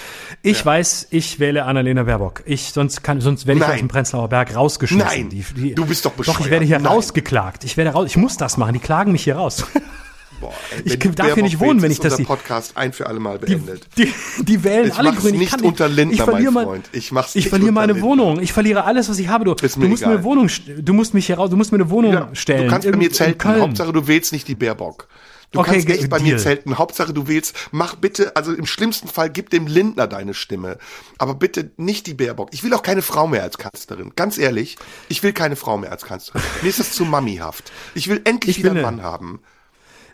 Ich 0.43 0.59
ja. 0.61 0.65
weiß, 0.67 1.07
ich 1.11 1.39
wähle 1.39 1.65
Annalena 1.65 2.03
Baerbock. 2.03 2.43
Ich, 2.45 2.73
sonst 2.73 3.05
kann, 3.05 3.21
sonst 3.21 3.47
werde 3.47 3.61
ich 3.61 3.67
Nein. 3.67 3.75
aus 3.75 3.79
dem 3.79 3.87
Prenzlauer 3.89 4.29
Berg 4.31 4.57
rausgeschmissen. 4.57 5.09
Nein, 5.09 5.29
die, 5.29 5.45
die, 5.55 5.75
du 5.77 5.87
bist 5.87 6.05
doch 6.05 6.11
bescheuert. 6.11 6.39
Doch, 6.39 6.45
ich 6.45 6.51
werde 6.51 6.65
hier 6.65 6.81
Nein. 6.81 6.93
rausgeklagt. 6.93 7.63
Ich 7.63 7.77
werde 7.77 7.91
raus, 7.91 8.07
ich 8.09 8.17
muss 8.17 8.37
das 8.37 8.57
machen. 8.57 8.73
Die 8.73 8.81
klagen 8.81 9.13
mich 9.13 9.23
hier 9.23 9.37
raus. 9.37 9.65
Boah, 10.41 10.55
ey, 10.71 10.83
ich 10.85 10.99
darf 10.99 11.35
hier 11.35 11.43
nicht 11.43 11.59
wohnen, 11.59 11.83
wenn 11.83 11.91
ich 11.91 12.01
das 12.01 12.17
hier. 12.17 12.27
Podcast 12.27 12.77
ein 12.77 12.93
für 12.93 13.07
alle 13.07 13.19
Mal 13.19 13.39
beendet. 13.39 13.87
Die, 13.97 14.05
die, 14.05 14.45
die 14.45 14.65
wählen 14.65 14.89
ich 14.89 14.95
alle 14.95 15.13
Grüne. 15.13 15.43
Ich 15.43 15.53
nicht 15.53 15.63
unter 15.63 15.89
Lindner, 15.89 16.15
ich 16.15 16.23
verliere 16.23 16.53
mein 16.53 16.65
Freund. 16.65 16.89
Ich 16.93 17.13
mach's 17.13 17.35
Ich 17.35 17.49
verliere 17.49 17.73
meine 17.73 17.93
Lindner. 17.93 18.09
Wohnung. 18.09 18.41
Ich 18.41 18.53
verliere 18.53 18.85
alles, 18.85 19.09
was 19.09 19.19
ich 19.19 19.29
habe. 19.29 19.45
Du, 19.45 19.55
du 19.55 19.63
musst 19.63 19.77
egal. 19.77 19.97
mir 19.97 20.19
eine 20.19 20.25
Wohnung, 20.25 20.49
du 20.79 20.93
musst 20.93 21.15
mich 21.15 21.27
hier 21.27 21.37
raus, 21.37 21.51
du 21.51 21.57
musst 21.57 21.73
mir 21.73 21.79
eine 21.79 21.91
Wohnung 21.91 22.13
ja, 22.13 22.29
stellen. 22.35 22.65
Du 22.65 22.71
kannst 22.71 22.91
bei 22.91 22.97
mir 22.97 23.13
zelten. 23.13 23.61
Hauptsache, 23.61 23.93
du 23.93 24.07
wählst 24.07 24.33
nicht 24.33 24.47
die 24.49 24.55
Baerbock. 24.55 25.09
Du 25.51 25.61
okay, 25.61 25.71
kannst 25.73 25.89
echt 25.89 26.11
bei 26.11 26.19
Deal. 26.19 26.33
mir 26.33 26.37
zelten. 26.37 26.77
Hauptsache, 26.77 27.15
du 27.15 27.27
wählst, 27.27 27.57
mach 27.71 27.95
bitte, 27.95 28.37
also 28.37 28.53
im 28.53 28.67
schlimmsten 28.67 29.09
Fall 29.09 29.31
gib 29.31 29.49
dem 29.49 29.67
Lindner 29.67 30.07
deine 30.07 30.35
Stimme. 30.35 30.77
Aber 31.17 31.35
bitte 31.35 31.71
nicht 31.79 32.07
die 32.07 32.13
Baerbock. 32.13 32.51
Ich 32.53 32.63
will 32.65 32.75
auch 32.75 32.83
keine 32.83 33.01
Frau 33.01 33.27
mehr 33.27 33.43
als 33.43 33.57
Kanzlerin. 33.57 34.13
Ganz 34.15 34.37
ehrlich, 34.37 34.77
ich 35.09 35.23
will 35.23 35.33
keine 35.33 35.57
Frau 35.57 35.79
mehr 35.79 35.91
als 35.91 36.05
Kanzlerin. 36.05 36.43
Mir 36.61 36.69
ist 36.69 36.81
das 36.81 36.93
zu 36.93 37.07
mamihaft. 37.07 37.73
Ich 37.95 38.09
will 38.09 38.21
endlich 38.25 38.59
ich 38.59 38.63
wieder 38.63 38.73
einen 38.73 38.83
Mann 38.83 39.03
haben. 39.03 39.41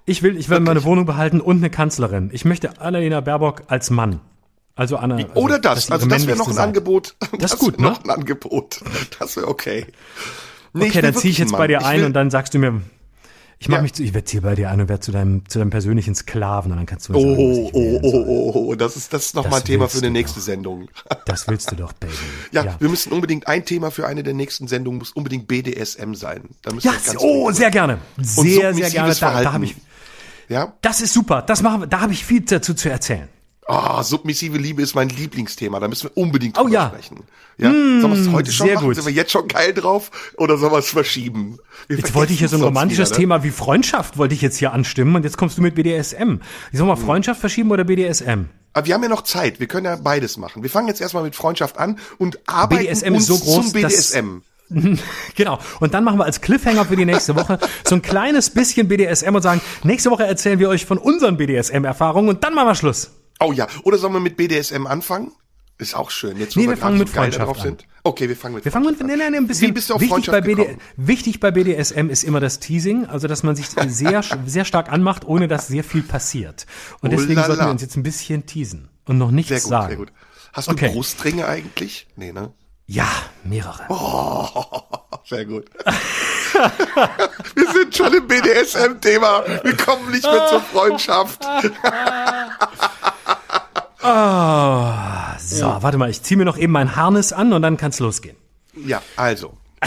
Ich 0.06 0.22
will, 0.22 0.36
ich 0.36 0.48
will 0.48 0.56
Wirklich? 0.56 0.66
meine 0.66 0.84
Wohnung 0.84 1.06
behalten 1.06 1.40
und 1.40 1.58
eine 1.58 1.70
Kanzlerin. 1.70 2.30
Ich 2.32 2.44
möchte 2.44 2.80
Annalena 2.80 3.20
Baerbock 3.20 3.62
als 3.68 3.90
Mann. 3.90 4.20
Also 4.74 4.96
Anna. 4.96 5.16
Also, 5.16 5.28
Oder 5.34 5.58
das. 5.58 5.90
Also 5.90 6.06
das 6.06 6.26
wäre 6.26 6.36
noch 6.36 6.48
ein 6.48 6.54
Seite. 6.54 6.68
Angebot. 6.68 7.14
Das, 7.20 7.30
das 7.38 7.52
ist 7.54 7.58
gut, 7.58 7.80
ne? 7.80 7.88
Noch 7.88 8.04
ein 8.04 8.10
Angebot. 8.10 8.80
Das 9.18 9.36
wäre 9.36 9.48
okay. 9.48 9.86
Nee, 10.72 10.88
okay, 10.88 11.00
dann 11.00 11.14
ziehe 11.14 11.30
ich 11.30 11.38
jetzt 11.38 11.52
bei 11.52 11.68
dir 11.68 11.86
ein 11.86 12.04
und 12.04 12.14
dann 12.14 12.30
sagst 12.30 12.52
du 12.52 12.58
mir, 12.58 12.82
ich 13.60 13.68
mach 13.68 13.76
ja. 13.76 13.82
mich 13.82 13.94
zu, 13.94 14.02
ich 14.02 14.12
werde 14.12 14.30
hier 14.30 14.42
bei 14.42 14.54
dir 14.56 14.70
ein 14.70 14.80
und 14.80 14.88
werde 14.88 15.00
zu 15.00 15.12
deinem, 15.12 15.48
zu 15.48 15.58
deinem 15.58 15.70
persönlichen 15.70 16.14
Sklaven 16.14 16.72
und 16.72 16.76
dann 16.76 16.86
kannst 16.86 17.08
du 17.08 17.12
mir 17.12 17.20
sagen, 17.20 17.36
oh, 17.38 17.70
oh, 17.72 18.00
oh, 18.02 18.24
oh, 18.26 18.52
oh, 18.54 18.74
das 18.74 18.96
ist, 18.96 19.12
das 19.12 19.26
ist 19.26 19.34
noch 19.36 19.48
mal 19.48 19.58
ein 19.58 19.64
Thema 19.64 19.88
für 19.88 19.98
eine 19.98 20.10
nächste 20.10 20.40
doch. 20.40 20.46
Sendung. 20.46 20.88
Das 21.26 21.46
willst 21.46 21.70
du 21.70 21.76
doch, 21.76 21.92
Baby. 21.92 22.12
Ja, 22.52 22.64
ja, 22.64 22.76
wir 22.78 22.88
müssen 22.88 23.12
unbedingt, 23.12 23.46
ein 23.46 23.64
Thema 23.64 23.90
für 23.90 24.06
eine 24.06 24.22
der 24.22 24.34
nächsten 24.34 24.66
Sendungen 24.66 24.98
muss 24.98 25.12
unbedingt 25.12 25.46
BDSM 25.46 26.14
sein. 26.14 26.50
Da 26.62 26.74
müssen 26.74 26.88
ja, 26.88 26.94
wir 27.12 27.20
oh, 27.22 27.52
sehr 27.52 27.70
gerne. 27.70 27.98
Sehr, 28.18 28.74
sehr 28.74 28.90
gerne. 28.90 29.14
Da, 29.14 29.42
da 29.42 29.52
habe 29.52 29.64
ich, 29.64 29.76
ja? 30.48 30.74
Das 30.82 31.00
ist 31.00 31.12
super. 31.12 31.42
Das 31.42 31.62
machen 31.62 31.82
wir, 31.82 31.86
da 31.86 32.00
habe 32.00 32.12
ich 32.12 32.24
viel 32.24 32.40
dazu 32.40 32.74
zu 32.74 32.90
erzählen. 32.90 33.28
Ah, 33.66 33.98
oh, 33.98 34.02
submissive 34.02 34.58
Liebe 34.58 34.82
ist 34.82 34.94
mein 34.94 35.08
Lieblingsthema. 35.08 35.80
Da 35.80 35.88
müssen 35.88 36.10
wir 36.10 36.22
unbedingt 36.22 36.56
drüber 36.56 36.68
oh, 36.68 36.72
ja. 36.72 36.88
sprechen. 36.88 37.20
Ja, 37.56 37.70
mmh, 37.70 38.00
sollen 38.02 38.12
wir 38.12 38.20
es 38.20 38.30
heute 38.30 38.52
schon 38.52 38.74
machen? 38.74 38.86
Gut. 38.86 38.96
Sind 38.96 39.06
wir 39.06 39.12
jetzt 39.12 39.32
schon 39.32 39.48
geil 39.48 39.72
drauf? 39.72 40.10
Oder 40.36 40.58
sollen 40.58 40.72
wir 40.72 40.78
es 40.78 40.88
verschieben? 40.88 41.58
Wir 41.86 41.96
jetzt 41.96 42.14
wollte 42.14 42.34
ich 42.34 42.40
hier 42.40 42.48
so 42.48 42.56
ein 42.56 42.62
romantisches 42.62 43.10
wieder, 43.10 43.16
ne? 43.16 43.22
Thema 43.22 43.44
wie 43.44 43.50
Freundschaft 43.50 44.18
wollte 44.18 44.34
ich 44.34 44.42
jetzt 44.42 44.58
hier 44.58 44.72
anstimmen 44.72 45.16
und 45.16 45.24
jetzt 45.24 45.38
kommst 45.38 45.56
du 45.56 45.62
mit 45.62 45.76
BDSM. 45.76 46.40
Sollen 46.72 46.88
wir 46.88 46.96
Freundschaft 46.96 47.40
verschieben 47.40 47.70
oder 47.70 47.84
BDSM? 47.84 48.46
Aber 48.74 48.86
wir 48.86 48.94
haben 48.94 49.02
ja 49.02 49.08
noch 49.08 49.22
Zeit. 49.22 49.60
Wir 49.60 49.66
können 49.66 49.86
ja 49.86 49.96
beides 49.96 50.36
machen. 50.36 50.62
Wir 50.62 50.68
fangen 50.68 50.88
jetzt 50.88 51.00
erstmal 51.00 51.22
mit 51.22 51.34
Freundschaft 51.34 51.78
an 51.78 51.98
und 52.18 52.40
arbeiten 52.46 52.84
BDSM 52.84 53.14
uns 53.14 53.22
ist 53.22 53.26
so 53.28 53.38
groß, 53.38 53.64
zum 53.64 53.72
BDSM. 53.72 54.42
Genau. 55.34 55.58
Und 55.80 55.94
dann 55.94 56.04
machen 56.04 56.18
wir 56.18 56.24
als 56.24 56.40
Cliffhanger 56.40 56.84
für 56.84 56.96
die 56.96 57.04
nächste 57.04 57.36
Woche 57.36 57.58
so 57.84 57.94
ein 57.94 58.02
kleines 58.02 58.50
bisschen 58.50 58.88
BDSM 58.88 59.34
und 59.34 59.42
sagen, 59.42 59.60
nächste 59.82 60.10
Woche 60.10 60.24
erzählen 60.24 60.58
wir 60.58 60.68
euch 60.68 60.86
von 60.86 60.98
unseren 60.98 61.36
BDSM-Erfahrungen 61.36 62.28
und 62.28 62.44
dann 62.44 62.54
machen 62.54 62.68
wir 62.68 62.74
Schluss. 62.74 63.10
Oh 63.40 63.52
ja. 63.52 63.66
Oder 63.82 63.98
sollen 63.98 64.12
wir 64.12 64.20
mit 64.20 64.36
BDSM 64.36 64.86
anfangen? 64.86 65.32
Ist 65.76 65.96
auch 65.96 66.10
schön. 66.10 66.38
Jetzt, 66.38 66.56
wo 66.56 66.60
nee, 66.60 66.66
wir, 66.66 66.70
wir 66.70 66.76
fangen 66.76 66.98
mit 66.98 67.08
so 67.08 67.14
Freundschaft 67.14 67.56
an. 67.56 67.62
Sind. 67.62 67.86
Okay, 68.04 68.28
wir 68.28 68.36
fangen 68.36 68.54
mit 68.54 68.64
wir 68.64 68.70
fangen 68.70 68.86
mit, 68.86 69.02
nee, 69.02 69.16
nee, 69.16 69.30
nee, 69.30 69.36
ein 69.36 69.48
bisschen. 69.48 69.68
Wie 69.68 69.72
bist 69.72 69.90
du 69.90 69.94
auf 69.94 70.00
wichtig 70.00 70.26
bei, 70.26 70.40
BD, 70.40 70.76
wichtig 70.96 71.40
bei 71.40 71.50
BDSM 71.50 72.10
ist 72.10 72.22
immer 72.22 72.38
das 72.38 72.60
Teasing, 72.60 73.06
also 73.06 73.26
dass 73.26 73.42
man 73.42 73.56
sich 73.56 73.66
sehr, 73.68 74.22
sehr 74.46 74.64
stark 74.64 74.92
anmacht, 74.92 75.26
ohne 75.26 75.48
dass 75.48 75.66
sehr 75.66 75.82
viel 75.82 76.02
passiert. 76.02 76.66
Und 77.00 77.08
oh 77.08 77.16
deswegen 77.16 77.42
sollten 77.42 77.64
wir 77.64 77.70
uns 77.70 77.82
jetzt 77.82 77.96
ein 77.96 78.04
bisschen 78.04 78.46
teasen 78.46 78.88
und 79.04 79.18
noch 79.18 79.32
nichts 79.32 79.48
sehr 79.48 79.60
gut, 79.60 79.68
sagen. 79.68 79.88
Sehr 79.88 79.96
gut. 79.96 80.12
Hast 80.52 80.68
du 80.68 80.72
okay. 80.72 80.90
Brustringe 80.92 81.46
eigentlich? 81.46 82.06
Nee, 82.14 82.32
ne? 82.32 82.52
Ja, 82.86 83.08
mehrere. 83.44 83.84
Oh, 83.88 84.46
sehr 85.24 85.46
gut. 85.46 85.64
Wir 87.54 87.72
sind 87.72 87.96
schon 87.96 88.12
im 88.12 88.28
BDSM-Thema. 88.28 89.42
Wir 89.62 89.76
kommen 89.76 90.10
nicht 90.10 90.24
mehr 90.24 90.46
zur 90.48 90.60
Freundschaft. 90.60 91.42
oh, 94.02 94.02
so, 95.38 95.66
ja. 95.66 95.82
warte 95.82 95.96
mal, 95.96 96.10
ich 96.10 96.22
ziehe 96.22 96.36
mir 96.36 96.44
noch 96.44 96.58
eben 96.58 96.72
mein 96.72 96.94
Harnis 96.94 97.32
an 97.32 97.54
und 97.54 97.62
dann 97.62 97.76
kann's 97.76 98.00
losgehen. 98.00 98.36
Ja, 98.74 99.02
also. 99.16 99.56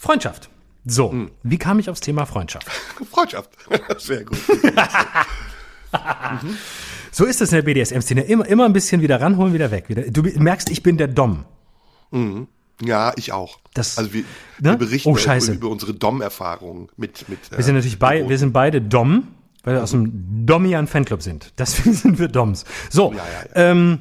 Freundschaft. 0.00 0.48
So, 0.84 1.12
hm. 1.12 1.30
wie 1.42 1.58
kam 1.58 1.78
ich 1.78 1.90
aufs 1.90 2.00
Thema 2.00 2.26
Freundschaft? 2.26 2.66
Freundschaft. 3.10 3.50
Sehr 3.98 4.24
gut. 4.24 4.38
mhm. 6.42 6.58
So 7.18 7.24
ist 7.24 7.40
es 7.40 7.50
in 7.50 7.56
der 7.56 7.62
BDSM-Szene. 7.62 8.20
Immer, 8.20 8.46
immer 8.46 8.64
ein 8.64 8.72
bisschen 8.72 9.02
wieder 9.02 9.20
ranholen, 9.20 9.52
wieder 9.52 9.72
weg. 9.72 9.88
Wieder. 9.88 10.02
Du 10.02 10.22
merkst, 10.22 10.70
ich 10.70 10.84
bin 10.84 10.98
der 10.98 11.08
Dom. 11.08 11.46
Mhm. 12.12 12.46
Ja, 12.80 13.12
ich 13.16 13.32
auch. 13.32 13.58
Das, 13.74 13.98
also 13.98 14.12
wir, 14.12 14.22
ne? 14.60 14.70
wir 14.70 14.76
berichten 14.76 15.08
oh, 15.08 15.18
über, 15.18 15.52
über, 15.52 15.68
unsere 15.68 15.94
Dom-Erfahrungen 15.94 16.90
mit, 16.96 17.28
mit. 17.28 17.40
Wir 17.50 17.64
sind 17.64 17.74
natürlich 17.74 17.96
äh, 17.96 17.98
bei, 17.98 18.28
wir 18.28 18.38
sind 18.38 18.52
beide 18.52 18.80
Dom, 18.80 19.26
weil 19.64 19.74
wir 19.74 19.82
aus 19.82 19.90
dem 19.90 20.46
Domian 20.46 20.86
Fanclub 20.86 21.20
sind. 21.20 21.54
Deswegen 21.58 21.92
sind 21.92 22.20
wir 22.20 22.28
Doms. 22.28 22.64
So, 22.88 23.10
ja, 23.10 23.16
ja, 23.16 23.62
ja. 23.64 23.70
Ähm, 23.72 23.98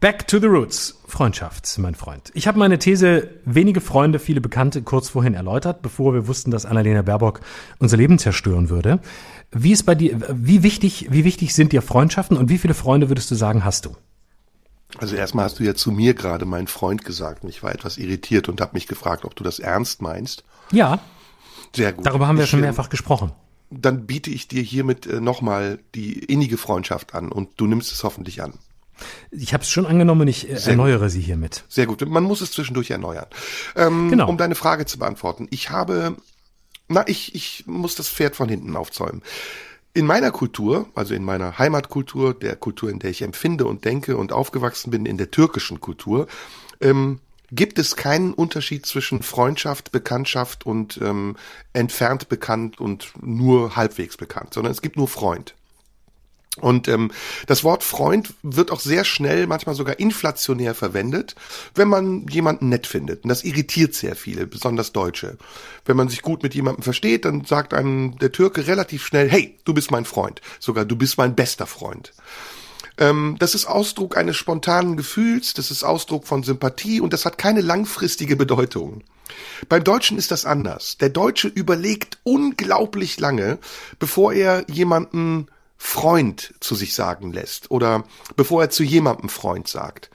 back 0.00 0.26
to 0.26 0.38
the 0.38 0.46
roots. 0.46 0.98
Freundschaft, 1.06 1.78
mein 1.78 1.94
Freund. 1.94 2.30
Ich 2.32 2.48
habe 2.48 2.58
meine 2.58 2.78
These 2.78 3.28
wenige 3.44 3.82
Freunde, 3.82 4.18
viele 4.18 4.40
Bekannte 4.40 4.80
kurz 4.80 5.10
vorhin 5.10 5.34
erläutert, 5.34 5.82
bevor 5.82 6.14
wir 6.14 6.26
wussten, 6.26 6.50
dass 6.50 6.64
Annalena 6.64 7.02
Baerbock 7.02 7.40
unser 7.78 7.98
Leben 7.98 8.18
zerstören 8.18 8.70
würde. 8.70 8.98
Wie 9.52 9.72
ist 9.72 9.84
bei 9.84 9.94
dir, 9.94 10.20
wie 10.28 10.62
wichtig, 10.62 11.08
wie 11.10 11.24
wichtig 11.24 11.54
sind 11.54 11.72
dir 11.72 11.82
Freundschaften 11.82 12.36
und 12.36 12.48
wie 12.48 12.58
viele 12.58 12.74
Freunde 12.74 13.08
würdest 13.08 13.30
du 13.30 13.34
sagen, 13.34 13.64
hast 13.64 13.86
du? 13.86 13.96
Also 14.98 15.16
erstmal 15.16 15.44
hast 15.44 15.58
du 15.58 15.64
ja 15.64 15.74
zu 15.74 15.90
mir 15.90 16.14
gerade 16.14 16.46
mein 16.46 16.66
Freund 16.66 17.04
gesagt 17.04 17.42
und 17.42 17.50
ich 17.50 17.62
war 17.62 17.72
etwas 17.72 17.98
irritiert 17.98 18.48
und 18.48 18.60
habe 18.60 18.72
mich 18.74 18.86
gefragt, 18.86 19.24
ob 19.24 19.34
du 19.36 19.44
das 19.44 19.58
ernst 19.58 20.00
meinst. 20.00 20.44
Ja. 20.72 21.00
Sehr 21.74 21.92
gut. 21.92 22.06
Darüber 22.06 22.26
haben 22.26 22.36
wir 22.36 22.44
ich, 22.44 22.50
schon 22.50 22.60
mehrfach 22.60 22.88
gesprochen. 22.88 23.32
Dann 23.70 24.06
biete 24.06 24.30
ich 24.30 24.48
dir 24.48 24.62
hiermit 24.62 25.06
äh, 25.06 25.20
nochmal 25.20 25.80
die 25.94 26.18
innige 26.18 26.56
Freundschaft 26.56 27.14
an 27.14 27.30
und 27.30 27.50
du 27.56 27.66
nimmst 27.66 27.92
es 27.92 28.04
hoffentlich 28.04 28.42
an. 28.42 28.54
Ich 29.30 29.52
habe 29.52 29.62
es 29.62 29.70
schon 29.70 29.84
angenommen 29.84 30.22
und 30.22 30.28
ich 30.28 30.48
äh, 30.48 30.70
erneuere 30.70 31.00
gut. 31.00 31.10
sie 31.10 31.20
hiermit. 31.20 31.64
Sehr 31.68 31.86
gut. 31.86 32.06
Man 32.08 32.24
muss 32.24 32.40
es 32.40 32.52
zwischendurch 32.52 32.90
erneuern. 32.90 33.26
Ähm, 33.74 34.08
genau. 34.08 34.28
Um 34.28 34.38
deine 34.38 34.54
Frage 34.54 34.86
zu 34.86 34.98
beantworten. 34.98 35.48
Ich 35.50 35.70
habe 35.70 36.16
na, 36.88 37.06
ich, 37.06 37.34
ich 37.34 37.64
muss 37.66 37.94
das 37.94 38.08
Pferd 38.08 38.36
von 38.36 38.48
hinten 38.48 38.76
aufzäumen. 38.76 39.22
In 39.92 40.06
meiner 40.06 40.30
Kultur, 40.30 40.88
also 40.94 41.14
in 41.14 41.24
meiner 41.24 41.58
Heimatkultur, 41.58 42.34
der 42.34 42.54
Kultur, 42.56 42.90
in 42.90 42.98
der 42.98 43.10
ich 43.10 43.22
empfinde 43.22 43.64
und 43.64 43.84
denke 43.84 44.16
und 44.16 44.32
aufgewachsen 44.32 44.90
bin, 44.90 45.06
in 45.06 45.16
der 45.16 45.30
türkischen 45.30 45.80
Kultur, 45.80 46.26
ähm, 46.80 47.20
gibt 47.50 47.78
es 47.78 47.96
keinen 47.96 48.34
Unterschied 48.34 48.86
zwischen 48.86 49.22
Freundschaft, 49.22 49.92
Bekanntschaft 49.92 50.66
und 50.66 50.98
ähm, 51.00 51.36
entfernt 51.72 52.28
bekannt 52.28 52.80
und 52.80 53.12
nur 53.20 53.76
halbwegs 53.76 54.16
bekannt, 54.16 54.54
sondern 54.54 54.72
es 54.72 54.82
gibt 54.82 54.96
nur 54.96 55.08
Freund. 55.08 55.54
Und 56.60 56.88
ähm, 56.88 57.10
das 57.46 57.64
Wort 57.64 57.84
Freund 57.84 58.34
wird 58.42 58.70
auch 58.70 58.80
sehr 58.80 59.04
schnell, 59.04 59.46
manchmal 59.46 59.74
sogar 59.74 59.98
inflationär 59.98 60.74
verwendet, 60.74 61.34
wenn 61.74 61.88
man 61.88 62.26
jemanden 62.28 62.68
nett 62.68 62.86
findet. 62.86 63.24
Und 63.24 63.28
das 63.28 63.44
irritiert 63.44 63.94
sehr 63.94 64.16
viele, 64.16 64.46
besonders 64.46 64.92
Deutsche. 64.92 65.36
Wenn 65.84 65.96
man 65.96 66.08
sich 66.08 66.22
gut 66.22 66.42
mit 66.42 66.54
jemandem 66.54 66.82
versteht, 66.82 67.24
dann 67.24 67.44
sagt 67.44 67.74
einem 67.74 68.18
der 68.18 68.32
Türke 68.32 68.66
relativ 68.66 69.04
schnell, 69.04 69.30
hey, 69.30 69.58
du 69.64 69.74
bist 69.74 69.90
mein 69.90 70.04
Freund. 70.04 70.40
Sogar 70.58 70.84
du 70.84 70.96
bist 70.96 71.18
mein 71.18 71.34
bester 71.34 71.66
Freund. 71.66 72.12
Ähm, 72.98 73.36
das 73.38 73.54
ist 73.54 73.66
Ausdruck 73.66 74.16
eines 74.16 74.36
spontanen 74.36 74.96
Gefühls, 74.96 75.54
das 75.54 75.70
ist 75.70 75.84
Ausdruck 75.84 76.26
von 76.26 76.42
Sympathie 76.42 77.00
und 77.00 77.12
das 77.12 77.26
hat 77.26 77.36
keine 77.38 77.60
langfristige 77.60 78.36
Bedeutung. 78.36 79.02
Beim 79.68 79.84
Deutschen 79.84 80.18
ist 80.18 80.30
das 80.30 80.46
anders. 80.46 80.96
Der 80.98 81.10
Deutsche 81.10 81.48
überlegt 81.48 82.18
unglaublich 82.22 83.18
lange, 83.20 83.58
bevor 83.98 84.32
er 84.32 84.64
jemanden 84.70 85.48
Freund 85.78 86.54
zu 86.60 86.74
sich 86.74 86.94
sagen 86.94 87.32
lässt 87.32 87.70
oder 87.70 88.04
bevor 88.36 88.62
er 88.62 88.70
zu 88.70 88.82
jemandem 88.82 89.28
Freund 89.28 89.68
sagt. 89.68 90.10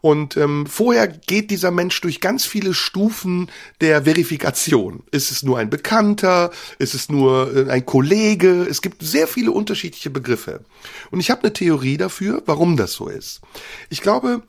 Und 0.00 0.36
ähm, 0.36 0.66
vorher 0.66 1.08
geht 1.08 1.50
dieser 1.50 1.70
Mensch 1.70 2.00
durch 2.00 2.20
ganz 2.20 2.46
viele 2.46 2.72
Stufen 2.72 3.50
der 3.80 4.04
Verifikation. 4.04 5.02
Ist 5.10 5.30
es 5.30 5.42
nur 5.42 5.58
ein 5.58 5.68
Bekannter? 5.68 6.50
Ist 6.78 6.94
es 6.94 7.10
nur 7.10 7.54
äh, 7.54 7.70
ein 7.70 7.84
Kollege? 7.84 8.62
Es 8.62 8.80
gibt 8.80 9.02
sehr 9.02 9.26
viele 9.26 9.52
unterschiedliche 9.52 10.10
Begriffe. 10.10 10.64
Und 11.10 11.20
ich 11.20 11.30
habe 11.30 11.42
eine 11.42 11.52
Theorie 11.52 11.98
dafür, 11.98 12.42
warum 12.46 12.76
das 12.76 12.92
so 12.92 13.08
ist. 13.08 13.42
Ich 13.90 14.00
glaube, 14.00 14.42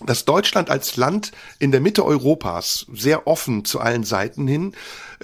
dass 0.00 0.24
Deutschland 0.24 0.70
als 0.70 0.96
Land 0.96 1.32
in 1.58 1.70
der 1.70 1.80
Mitte 1.80 2.04
Europas 2.04 2.86
sehr 2.92 3.26
offen 3.26 3.64
zu 3.64 3.80
allen 3.80 4.04
Seiten 4.04 4.46
hin 4.46 4.74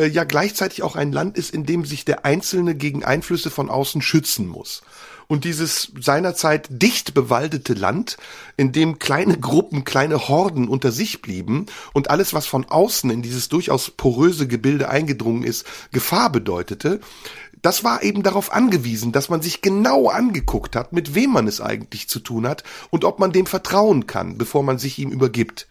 äh, 0.00 0.06
ja 0.06 0.24
gleichzeitig 0.24 0.82
auch 0.82 0.96
ein 0.96 1.12
Land 1.12 1.36
ist, 1.36 1.52
in 1.52 1.66
dem 1.66 1.84
sich 1.84 2.04
der 2.04 2.24
Einzelne 2.24 2.74
gegen 2.74 3.04
Einflüsse 3.04 3.50
von 3.50 3.70
außen 3.70 4.02
schützen 4.02 4.46
muss. 4.46 4.82
Und 5.28 5.44
dieses 5.44 5.92
seinerzeit 6.00 6.66
dicht 6.70 7.14
bewaldete 7.14 7.74
Land, 7.74 8.16
in 8.56 8.72
dem 8.72 8.98
kleine 8.98 9.38
Gruppen, 9.38 9.84
kleine 9.84 10.28
Horden 10.28 10.66
unter 10.66 10.90
sich 10.90 11.22
blieben 11.22 11.66
und 11.92 12.10
alles, 12.10 12.34
was 12.34 12.46
von 12.46 12.64
außen 12.64 13.10
in 13.10 13.22
dieses 13.22 13.48
durchaus 13.48 13.92
poröse 13.92 14.48
Gebilde 14.48 14.88
eingedrungen 14.88 15.44
ist, 15.44 15.66
Gefahr 15.92 16.32
bedeutete, 16.32 16.98
das 17.62 17.84
war 17.84 18.02
eben 18.02 18.24
darauf 18.24 18.52
angewiesen, 18.52 19.12
dass 19.12 19.28
man 19.28 19.42
sich 19.42 19.62
genau 19.62 20.08
angeguckt 20.08 20.74
hat, 20.74 20.92
mit 20.92 21.14
wem 21.14 21.30
man 21.30 21.46
es 21.46 21.60
eigentlich 21.60 22.08
zu 22.08 22.18
tun 22.18 22.48
hat 22.48 22.64
und 22.88 23.04
ob 23.04 23.20
man 23.20 23.30
dem 23.30 23.46
vertrauen 23.46 24.08
kann, 24.08 24.36
bevor 24.36 24.64
man 24.64 24.78
sich 24.78 24.98
ihm 24.98 25.10
übergibt. 25.10 25.68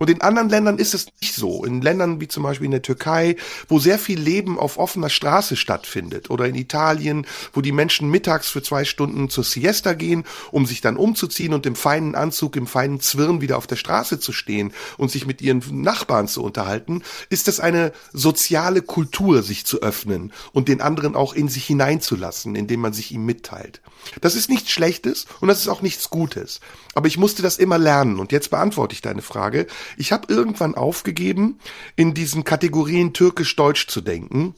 Und 0.00 0.08
in 0.08 0.22
anderen 0.22 0.48
Ländern 0.48 0.78
ist 0.78 0.94
es 0.94 1.08
nicht 1.20 1.34
so. 1.34 1.62
In 1.62 1.82
Ländern 1.82 2.22
wie 2.22 2.26
zum 2.26 2.42
Beispiel 2.42 2.64
in 2.64 2.70
der 2.70 2.80
Türkei, 2.80 3.36
wo 3.68 3.78
sehr 3.78 3.98
viel 3.98 4.18
Leben 4.18 4.58
auf 4.58 4.78
offener 4.78 5.10
Straße 5.10 5.56
stattfindet. 5.56 6.30
Oder 6.30 6.46
in 6.46 6.54
Italien, 6.54 7.26
wo 7.52 7.60
die 7.60 7.70
Menschen 7.70 8.08
mittags 8.10 8.48
für 8.48 8.62
zwei 8.62 8.86
Stunden 8.86 9.28
zur 9.28 9.44
Siesta 9.44 9.92
gehen, 9.92 10.24
um 10.52 10.64
sich 10.64 10.80
dann 10.80 10.96
umzuziehen 10.96 11.52
und 11.52 11.66
im 11.66 11.76
feinen 11.76 12.14
Anzug, 12.14 12.56
im 12.56 12.66
feinen 12.66 13.00
Zwirn 13.00 13.42
wieder 13.42 13.58
auf 13.58 13.66
der 13.66 13.76
Straße 13.76 14.18
zu 14.18 14.32
stehen 14.32 14.72
und 14.96 15.10
sich 15.10 15.26
mit 15.26 15.42
ihren 15.42 15.62
Nachbarn 15.82 16.28
zu 16.28 16.42
unterhalten, 16.42 17.02
ist 17.28 17.46
es 17.46 17.60
eine 17.60 17.92
soziale 18.14 18.80
Kultur, 18.80 19.42
sich 19.42 19.66
zu 19.66 19.82
öffnen 19.82 20.32
und 20.52 20.68
den 20.68 20.80
anderen 20.80 21.14
auch 21.14 21.34
in 21.34 21.48
sich 21.48 21.66
hineinzulassen, 21.66 22.54
indem 22.56 22.80
man 22.80 22.94
sich 22.94 23.12
ihm 23.12 23.26
mitteilt. 23.26 23.82
Das 24.22 24.34
ist 24.34 24.48
nichts 24.48 24.70
Schlechtes 24.70 25.26
und 25.40 25.48
das 25.48 25.60
ist 25.60 25.68
auch 25.68 25.82
nichts 25.82 26.08
Gutes. 26.08 26.60
Aber 26.94 27.06
ich 27.06 27.18
musste 27.18 27.42
das 27.42 27.58
immer 27.58 27.76
lernen 27.76 28.18
und 28.18 28.32
jetzt 28.32 28.50
beantworte 28.50 28.94
ich 28.94 29.02
deine 29.02 29.22
Frage. 29.22 29.66
Ich 29.96 30.12
habe 30.12 30.32
irgendwann 30.32 30.74
aufgegeben, 30.74 31.58
in 31.96 32.14
diesen 32.14 32.44
Kategorien 32.44 33.12
türkisch-deutsch 33.12 33.88
zu 33.88 34.00
denken 34.00 34.54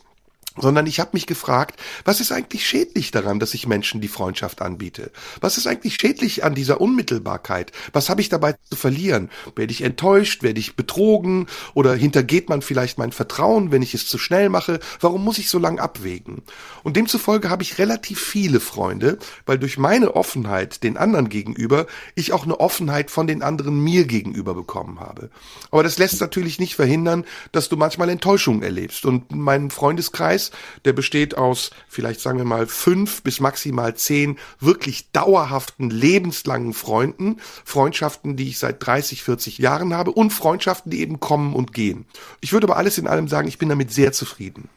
sondern 0.60 0.86
ich 0.86 1.00
habe 1.00 1.10
mich 1.14 1.26
gefragt, 1.26 1.80
was 2.04 2.20
ist 2.20 2.32
eigentlich 2.32 2.66
schädlich 2.66 3.10
daran, 3.10 3.40
dass 3.40 3.54
ich 3.54 3.66
Menschen 3.66 4.00
die 4.00 4.08
Freundschaft 4.08 4.60
anbiete? 4.60 5.10
Was 5.40 5.56
ist 5.56 5.66
eigentlich 5.66 5.94
schädlich 5.94 6.44
an 6.44 6.54
dieser 6.54 6.80
Unmittelbarkeit? 6.80 7.72
Was 7.92 8.10
habe 8.10 8.20
ich 8.20 8.28
dabei 8.28 8.54
zu 8.68 8.76
verlieren? 8.76 9.30
Werde 9.56 9.72
ich 9.72 9.82
enttäuscht? 9.82 10.42
Werde 10.42 10.60
ich 10.60 10.76
betrogen? 10.76 11.46
Oder 11.74 11.94
hintergeht 11.94 12.48
man 12.48 12.62
vielleicht 12.62 12.98
mein 12.98 13.12
Vertrauen, 13.12 13.72
wenn 13.72 13.82
ich 13.82 13.94
es 13.94 14.06
zu 14.06 14.18
schnell 14.18 14.48
mache? 14.48 14.80
Warum 15.00 15.24
muss 15.24 15.38
ich 15.38 15.48
so 15.48 15.58
lange 15.58 15.80
abwägen? 15.80 16.42
Und 16.82 16.96
demzufolge 16.96 17.48
habe 17.48 17.62
ich 17.62 17.78
relativ 17.78 18.20
viele 18.20 18.60
Freunde, 18.60 19.18
weil 19.46 19.58
durch 19.58 19.78
meine 19.78 20.14
Offenheit 20.16 20.82
den 20.82 20.96
anderen 20.96 21.28
gegenüber 21.28 21.86
ich 22.14 22.32
auch 22.32 22.44
eine 22.44 22.60
Offenheit 22.60 23.10
von 23.10 23.26
den 23.26 23.42
anderen 23.42 23.82
mir 23.82 24.04
gegenüber 24.04 24.54
bekommen 24.54 25.00
habe. 25.00 25.30
Aber 25.70 25.82
das 25.82 25.98
lässt 25.98 26.20
natürlich 26.20 26.58
nicht 26.58 26.74
verhindern, 26.74 27.24
dass 27.52 27.68
du 27.68 27.76
manchmal 27.76 28.08
Enttäuschungen 28.08 28.62
erlebst. 28.62 29.06
Und 29.06 29.32
mein 29.32 29.70
Freundeskreis 29.70 30.41
Kreis, 30.42 30.50
der 30.84 30.92
besteht 30.92 31.36
aus 31.36 31.70
vielleicht 31.88 32.20
sagen 32.20 32.38
wir 32.38 32.44
mal 32.44 32.66
fünf 32.66 33.22
bis 33.22 33.40
maximal 33.40 33.94
zehn 33.94 34.38
wirklich 34.60 35.10
dauerhaften, 35.12 35.90
lebenslangen 35.90 36.72
Freunden, 36.72 37.38
Freundschaften, 37.64 38.36
die 38.36 38.48
ich 38.48 38.58
seit 38.58 38.84
30, 38.84 39.22
40 39.22 39.58
Jahren 39.58 39.94
habe 39.94 40.12
und 40.12 40.30
Freundschaften, 40.32 40.90
die 40.90 41.00
eben 41.00 41.20
kommen 41.20 41.54
und 41.54 41.72
gehen. 41.72 42.06
Ich 42.40 42.52
würde 42.52 42.66
aber 42.66 42.76
alles 42.76 42.98
in 42.98 43.06
allem 43.06 43.28
sagen, 43.28 43.48
ich 43.48 43.58
bin 43.58 43.68
damit 43.68 43.92
sehr 43.92 44.12
zufrieden. 44.12 44.68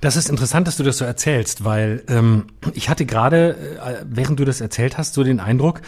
Das 0.00 0.16
ist 0.16 0.28
interessant, 0.28 0.66
dass 0.66 0.76
du 0.76 0.82
das 0.82 0.98
so 0.98 1.04
erzählst, 1.04 1.64
weil 1.64 2.02
ähm, 2.08 2.44
ich 2.74 2.88
hatte 2.88 3.06
gerade, 3.06 3.56
äh, 3.84 4.04
während 4.08 4.38
du 4.38 4.44
das 4.44 4.60
erzählt 4.60 4.98
hast, 4.98 5.14
so 5.14 5.24
den 5.24 5.40
Eindruck, 5.40 5.80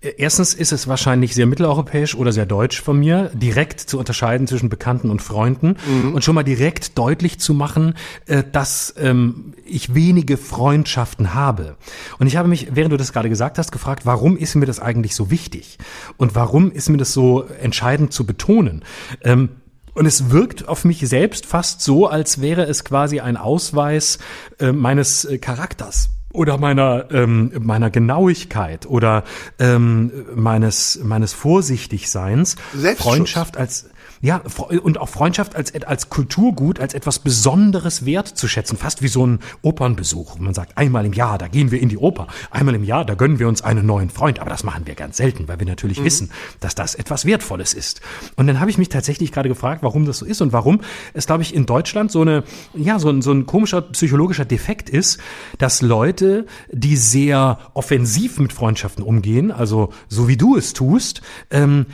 äh, 0.00 0.12
erstens 0.18 0.54
ist 0.54 0.72
es 0.72 0.88
wahrscheinlich 0.88 1.34
sehr 1.34 1.46
mitteleuropäisch 1.46 2.14
oder 2.14 2.32
sehr 2.32 2.46
deutsch 2.46 2.80
von 2.80 2.98
mir, 2.98 3.30
direkt 3.34 3.80
zu 3.80 3.98
unterscheiden 3.98 4.46
zwischen 4.46 4.68
Bekannten 4.68 5.10
und 5.10 5.22
Freunden 5.22 5.76
mhm. 5.86 6.14
und 6.14 6.24
schon 6.24 6.34
mal 6.34 6.42
direkt 6.42 6.96
deutlich 6.98 7.38
zu 7.40 7.54
machen, 7.54 7.94
äh, 8.26 8.42
dass 8.50 8.94
ähm, 8.98 9.54
ich 9.64 9.94
wenige 9.94 10.36
Freundschaften 10.36 11.34
habe. 11.34 11.76
Und 12.18 12.26
ich 12.26 12.36
habe 12.36 12.48
mich, 12.48 12.68
während 12.72 12.92
du 12.92 12.96
das 12.96 13.12
gerade 13.12 13.28
gesagt 13.28 13.58
hast, 13.58 13.72
gefragt, 13.72 14.06
warum 14.06 14.36
ist 14.36 14.54
mir 14.54 14.66
das 14.66 14.80
eigentlich 14.80 15.14
so 15.14 15.30
wichtig? 15.30 15.78
Und 16.16 16.34
warum 16.34 16.70
ist 16.70 16.88
mir 16.88 16.98
das 16.98 17.12
so 17.12 17.44
entscheidend 17.60 18.12
zu 18.12 18.26
betonen? 18.26 18.84
Ähm, 19.22 19.50
und 19.96 20.06
es 20.06 20.30
wirkt 20.30 20.68
auf 20.68 20.84
mich 20.84 21.00
selbst 21.08 21.46
fast 21.46 21.80
so, 21.80 22.06
als 22.06 22.40
wäre 22.40 22.64
es 22.64 22.84
quasi 22.84 23.20
ein 23.20 23.36
Ausweis 23.36 24.18
äh, 24.60 24.72
meines 24.72 25.24
äh, 25.24 25.38
Charakters 25.38 26.10
oder 26.32 26.58
meiner 26.58 27.10
ähm, 27.10 27.50
meiner 27.60 27.88
Genauigkeit 27.88 28.84
oder 28.86 29.24
ähm, 29.58 30.12
meines 30.34 31.00
meines 31.02 31.32
Vorsichtigseins. 31.32 32.56
Freundschaft 32.98 33.56
als 33.56 33.88
ja, 34.20 34.42
und 34.82 34.98
auch 34.98 35.08
Freundschaft 35.08 35.56
als, 35.56 35.74
als 35.84 36.08
Kulturgut, 36.08 36.80
als 36.80 36.94
etwas 36.94 37.18
Besonderes 37.18 38.04
wert 38.04 38.28
zu 38.28 38.48
schätzen, 38.48 38.76
fast 38.76 39.02
wie 39.02 39.08
so 39.08 39.26
ein 39.26 39.40
Opernbesuch. 39.62 40.38
Man 40.38 40.54
sagt, 40.54 40.78
einmal 40.78 41.04
im 41.04 41.12
Jahr, 41.12 41.38
da 41.38 41.48
gehen 41.48 41.70
wir 41.70 41.80
in 41.80 41.88
die 41.88 41.98
Oper. 41.98 42.26
Einmal 42.50 42.74
im 42.74 42.84
Jahr, 42.84 43.04
da 43.04 43.14
gönnen 43.14 43.38
wir 43.38 43.48
uns 43.48 43.62
einen 43.62 43.86
neuen 43.86 44.10
Freund. 44.10 44.40
Aber 44.40 44.50
das 44.50 44.64
machen 44.64 44.86
wir 44.86 44.94
ganz 44.94 45.18
selten, 45.18 45.48
weil 45.48 45.58
wir 45.58 45.66
natürlich 45.66 46.00
mhm. 46.00 46.04
wissen, 46.04 46.30
dass 46.60 46.74
das 46.74 46.94
etwas 46.94 47.24
Wertvolles 47.26 47.74
ist. 47.74 48.00
Und 48.36 48.46
dann 48.46 48.60
habe 48.60 48.70
ich 48.70 48.78
mich 48.78 48.88
tatsächlich 48.88 49.32
gerade 49.32 49.48
gefragt, 49.48 49.82
warum 49.82 50.06
das 50.06 50.18
so 50.18 50.26
ist 50.26 50.40
und 50.40 50.52
warum 50.52 50.80
es, 51.12 51.26
glaube 51.26 51.42
ich, 51.42 51.54
in 51.54 51.66
Deutschland 51.66 52.10
so 52.10 52.22
eine, 52.22 52.44
ja, 52.74 52.98
so 52.98 53.10
ein, 53.10 53.22
so 53.22 53.32
ein 53.32 53.46
komischer 53.46 53.82
psychologischer 53.82 54.44
Defekt 54.44 54.88
ist, 54.88 55.18
dass 55.58 55.82
Leute, 55.82 56.46
die 56.72 56.96
sehr 56.96 57.58
offensiv 57.74 58.38
mit 58.38 58.52
Freundschaften 58.52 59.04
umgehen, 59.04 59.50
also 59.50 59.90
so 60.08 60.28
wie 60.28 60.36
du 60.36 60.56
es 60.56 60.72
tust, 60.72 61.22
ähm, 61.50 61.86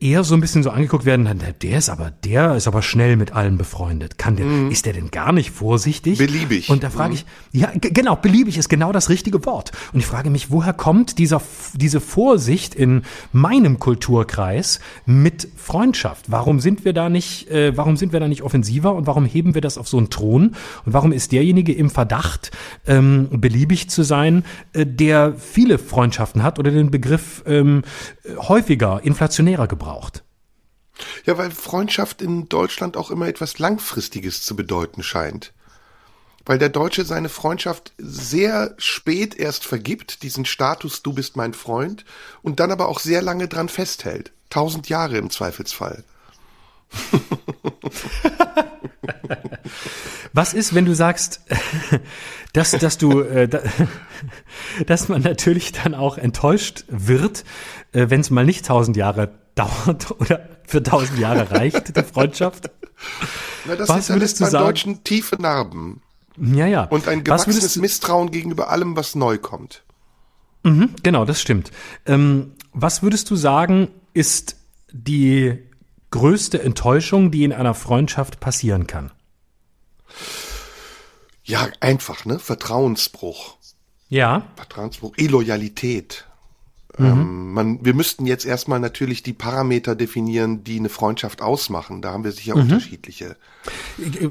eher 0.00 0.24
so 0.24 0.34
ein 0.34 0.40
bisschen 0.40 0.62
so 0.62 0.70
angeguckt 0.70 1.04
werden, 1.04 1.24
der 1.24 1.52
ist 1.78 1.88
aber, 1.88 2.10
der 2.10 2.56
ist 2.56 2.66
aber 2.66 2.82
schnell 2.82 3.16
mit 3.16 3.32
allen 3.32 3.56
befreundet. 3.56 4.18
Kann 4.18 4.36
der, 4.36 4.46
mhm. 4.46 4.70
ist 4.70 4.86
der 4.86 4.92
denn 4.92 5.10
gar 5.10 5.32
nicht 5.32 5.50
vorsichtig? 5.50 6.18
Beliebig. 6.18 6.68
Und 6.68 6.82
da 6.82 6.90
frage 6.90 7.10
mhm. 7.10 7.20
ich, 7.52 7.60
ja, 7.60 7.70
genau, 7.74 8.16
beliebig 8.16 8.58
ist 8.58 8.68
genau 8.68 8.92
das 8.92 9.08
richtige 9.08 9.44
Wort. 9.44 9.72
Und 9.92 10.00
ich 10.00 10.06
frage 10.06 10.30
mich, 10.30 10.50
woher 10.50 10.72
kommt 10.72 11.18
dieser, 11.18 11.40
diese 11.74 12.00
Vorsicht 12.00 12.74
in 12.74 13.02
meinem 13.32 13.78
Kulturkreis 13.78 14.80
mit 15.06 15.48
Freundschaft? 15.56 16.30
Warum 16.30 16.60
sind 16.60 16.84
wir 16.84 16.92
da 16.92 17.08
nicht, 17.08 17.48
äh, 17.50 17.76
warum 17.76 17.96
sind 17.96 18.12
wir 18.12 18.20
da 18.20 18.28
nicht 18.28 18.42
offensiver 18.42 18.94
und 18.94 19.06
warum 19.06 19.24
heben 19.24 19.54
wir 19.54 19.60
das 19.60 19.78
auf 19.78 19.88
so 19.88 19.98
einen 19.98 20.10
Thron? 20.10 20.56
Und 20.84 20.92
warum 20.92 21.12
ist 21.12 21.32
derjenige 21.32 21.72
im 21.72 21.90
Verdacht, 21.90 22.50
ähm, 22.86 23.28
beliebig 23.30 23.88
zu 23.88 24.02
sein, 24.02 24.44
äh, 24.72 24.84
der 24.84 25.34
viele 25.36 25.78
Freundschaften 25.78 26.42
hat 26.42 26.58
oder 26.58 26.70
den 26.70 26.90
Begriff 26.90 27.44
ähm, 27.46 27.82
häufiger, 28.36 29.00
inflationärer 29.04 29.68
gebraucht? 29.68 30.24
Ja, 31.24 31.38
weil 31.38 31.50
Freundschaft 31.50 32.22
in 32.22 32.48
Deutschland 32.48 32.96
auch 32.96 33.10
immer 33.10 33.26
etwas 33.28 33.58
Langfristiges 33.58 34.42
zu 34.42 34.56
bedeuten 34.56 35.02
scheint. 35.02 35.52
Weil 36.44 36.58
der 36.58 36.70
Deutsche 36.70 37.04
seine 37.04 37.28
Freundschaft 37.28 37.92
sehr 37.98 38.74
spät 38.78 39.36
erst 39.36 39.64
vergibt, 39.64 40.22
diesen 40.22 40.44
Status, 40.44 41.02
du 41.02 41.12
bist 41.12 41.36
mein 41.36 41.54
Freund, 41.54 42.04
und 42.42 42.58
dann 42.58 42.72
aber 42.72 42.88
auch 42.88 42.98
sehr 42.98 43.22
lange 43.22 43.46
dran 43.48 43.68
festhält. 43.68 44.32
Tausend 44.50 44.88
Jahre 44.88 45.18
im 45.18 45.30
Zweifelsfall. 45.30 46.04
Was 50.32 50.54
ist, 50.54 50.74
wenn 50.74 50.84
du 50.84 50.94
sagst, 50.94 51.42
dass, 52.52 52.72
dass 52.72 52.98
du, 52.98 53.20
äh, 53.20 53.48
dass 54.86 55.08
man 55.08 55.22
natürlich 55.22 55.72
dann 55.72 55.94
auch 55.94 56.18
enttäuscht 56.18 56.84
wird, 56.88 57.44
äh, 57.92 58.06
wenn 58.08 58.20
es 58.20 58.30
mal 58.30 58.44
nicht 58.44 58.66
tausend 58.66 58.96
Jahre 58.96 59.32
dauert 59.54 60.10
oder 60.20 60.48
für 60.66 60.82
tausend 60.82 61.18
Jahre 61.18 61.50
reicht, 61.50 61.96
die 61.96 62.02
Freundschaft? 62.02 62.70
Na, 63.64 63.76
das 63.76 63.88
was 63.88 64.08
würdest 64.08 64.40
du 64.40 64.44
sagen? 64.46 64.64
Deutschen 64.64 65.04
tiefe 65.04 65.36
Narben. 65.40 66.02
Ja, 66.36 66.66
ja. 66.66 66.84
Und 66.84 67.08
ein 67.08 67.24
gewachsenes 67.24 67.76
Misstrauen 67.76 68.30
gegenüber 68.30 68.70
allem, 68.70 68.96
was 68.96 69.14
neu 69.14 69.38
kommt. 69.38 69.82
Mhm, 70.62 70.94
genau, 71.02 71.24
das 71.24 71.40
stimmt. 71.40 71.70
Ähm, 72.06 72.52
was 72.72 73.02
würdest 73.02 73.30
du 73.30 73.36
sagen, 73.36 73.88
ist 74.14 74.56
die 74.90 75.58
größte 76.10 76.62
Enttäuschung, 76.62 77.30
die 77.30 77.44
in 77.44 77.52
einer 77.52 77.74
Freundschaft 77.74 78.40
passieren 78.40 78.86
kann? 78.86 79.10
Ja, 81.44 81.68
einfach, 81.80 82.24
ne? 82.24 82.38
Vertrauensbruch. 82.38 83.56
Ja. 84.08 84.46
Vertrauensbruch, 84.56 85.14
Illoyalität. 85.16 86.26
Mhm. 87.02 87.20
Ähm, 87.20 87.52
man, 87.52 87.84
wir 87.84 87.94
müssten 87.94 88.26
jetzt 88.26 88.46
erstmal 88.46 88.80
natürlich 88.80 89.22
die 89.22 89.32
Parameter 89.32 89.94
definieren, 89.94 90.64
die 90.64 90.78
eine 90.78 90.88
Freundschaft 90.88 91.42
ausmachen. 91.42 92.02
Da 92.02 92.12
haben 92.12 92.24
wir 92.24 92.32
sicher 92.32 92.54
mhm. 92.54 92.62
unterschiedliche. 92.62 93.36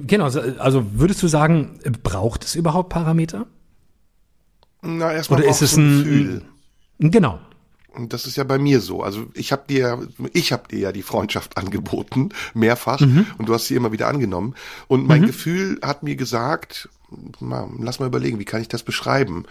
Genau, 0.08 0.26
also 0.26 0.86
würdest 0.94 1.22
du 1.22 1.28
sagen, 1.28 1.80
braucht 2.04 2.44
es 2.44 2.56
überhaupt 2.56 2.90
Parameter? 2.90 3.48
Na, 4.82 5.14
erstmal 5.14 5.42
Oder 5.42 5.50
ist 5.50 5.62
es 5.62 5.78
ein 5.78 6.00
Gefühl. 6.00 6.42
Genau. 7.00 7.40
Und 7.94 8.14
das 8.14 8.26
ist 8.26 8.38
ja 8.38 8.46
bei 8.46 8.58
mir 8.58 8.80
so. 8.80 9.04
Also 9.04 9.28
ich 9.34 9.52
habe 9.52 9.64
dir, 9.68 10.08
ich 10.34 10.54
habe 10.54 10.68
dir 10.70 10.80
ja 10.80 10.92
die 10.92 11.02
Freundschaft 11.02 11.58
angeboten, 11.58 12.30
mehrfach, 12.54 13.02
mhm. 13.02 13.28
und 13.38 13.50
du 13.50 13.54
hast 13.54 13.68
sie 13.68 13.76
immer 13.76 13.92
wieder 13.92 14.08
angenommen. 14.08 14.56
Und 14.88 15.08
mein 15.08 15.22
mhm. 15.22 15.28
Gefühl 15.28 15.80
hat 15.82 16.04
mir 16.04 16.16
gesagt, 16.16 16.90
mal, 17.40 17.70
lass 17.80 18.00
mal 18.00 18.08
überlegen, 18.08 18.40
wie 18.40 18.46
kann 18.46 18.62
ich 18.62 18.70
das 18.70 18.84
beschreiben? 18.84 19.46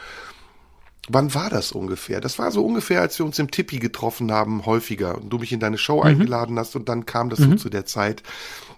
Wann 1.13 1.35
war 1.35 1.51
das 1.51 1.73
ungefähr? 1.73 2.21
Das 2.21 2.39
war 2.39 2.51
so 2.51 2.65
ungefähr, 2.65 3.01
als 3.01 3.19
wir 3.19 3.27
uns 3.27 3.39
im 3.39 3.51
Tippi 3.51 3.79
getroffen 3.79 4.33
haben, 4.33 4.67
häufiger 4.67 5.17
und 5.17 5.31
du 5.31 5.39
mich 5.39 5.53
in 5.53 5.61
deine 5.61 5.79
Show 5.79 6.03
eingeladen 6.03 6.59
hast 6.59 6.77
und 6.77 6.89
dann 6.89 7.07
kam 7.07 7.31
das 7.31 7.39
so 7.39 7.55
zu 7.57 7.69
der 7.69 7.87
Zeit, 7.87 8.23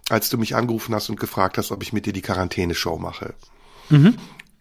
als 0.09 0.29
du 0.29 0.39
mich 0.39 0.55
angerufen 0.57 0.95
hast 0.95 1.09
und 1.11 1.21
gefragt 1.21 1.59
hast, 1.59 1.71
ob 1.71 1.83
ich 1.83 1.93
mit 1.93 2.07
dir 2.07 2.13
die 2.13 2.23
Quarantäne-Show 2.23 2.99
mache. 2.99 3.35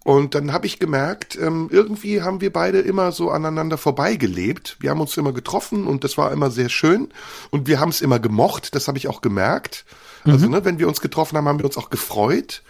Und 0.03 0.33
dann 0.33 0.51
habe 0.51 0.65
ich 0.65 0.79
gemerkt, 0.79 1.37
ähm, 1.39 1.69
irgendwie 1.71 2.23
haben 2.23 2.41
wir 2.41 2.51
beide 2.51 2.79
immer 2.79 3.11
so 3.11 3.29
aneinander 3.29 3.77
vorbeigelebt. 3.77 4.77
Wir 4.79 4.89
haben 4.89 4.99
uns 5.01 5.15
immer 5.15 5.31
getroffen 5.31 5.85
und 5.85 6.03
das 6.03 6.17
war 6.17 6.31
immer 6.31 6.49
sehr 6.49 6.69
schön. 6.69 7.09
Und 7.51 7.67
wir 7.67 7.79
haben 7.79 7.89
es 7.89 8.01
immer 8.01 8.17
gemocht, 8.19 8.73
das 8.73 8.87
habe 8.87 8.97
ich 8.97 9.07
auch 9.07 9.21
gemerkt. 9.21 9.85
Also, 10.23 10.47
ne, 10.47 10.65
wenn 10.65 10.79
wir 10.79 10.87
uns 10.87 11.01
getroffen 11.01 11.37
haben, 11.37 11.47
haben 11.47 11.59
wir 11.59 11.65
uns 11.65 11.77
auch 11.77 11.89
gefreut. 11.89 12.63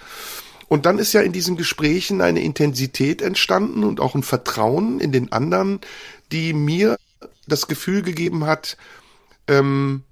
Und 0.72 0.86
dann 0.86 1.00
ist 1.00 1.12
ja 1.12 1.20
in 1.20 1.34
diesen 1.34 1.58
Gesprächen 1.58 2.22
eine 2.22 2.40
Intensität 2.40 3.22
entstanden 3.22 3.84
und 3.84 4.00
auch 4.00 4.16
ein 4.16 4.24
Vertrauen 4.24 5.02
in 5.02 5.12
den 5.12 5.30
anderen, 5.34 5.82
die 6.32 6.54
mir 6.54 6.96
das 7.46 7.68
Gefühl 7.68 8.04
gegeben 8.04 8.46
hat, 8.46 8.78
ähm, 9.50 10.04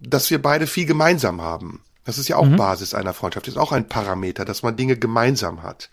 dass 0.00 0.30
wir 0.30 0.40
beide 0.40 0.66
viel 0.66 0.86
gemeinsam 0.86 1.42
haben. 1.42 1.82
Das 2.06 2.16
ist 2.16 2.28
ja 2.28 2.36
auch 2.36 2.48
Basis 2.48 2.94
einer 2.94 3.12
Freundschaft, 3.12 3.46
das 3.46 3.56
ist 3.56 3.60
auch 3.60 3.72
ein 3.72 3.88
Parameter, 3.88 4.46
dass 4.46 4.62
man 4.62 4.74
Dinge 4.74 4.96
gemeinsam 4.96 5.62
hat. 5.62 5.90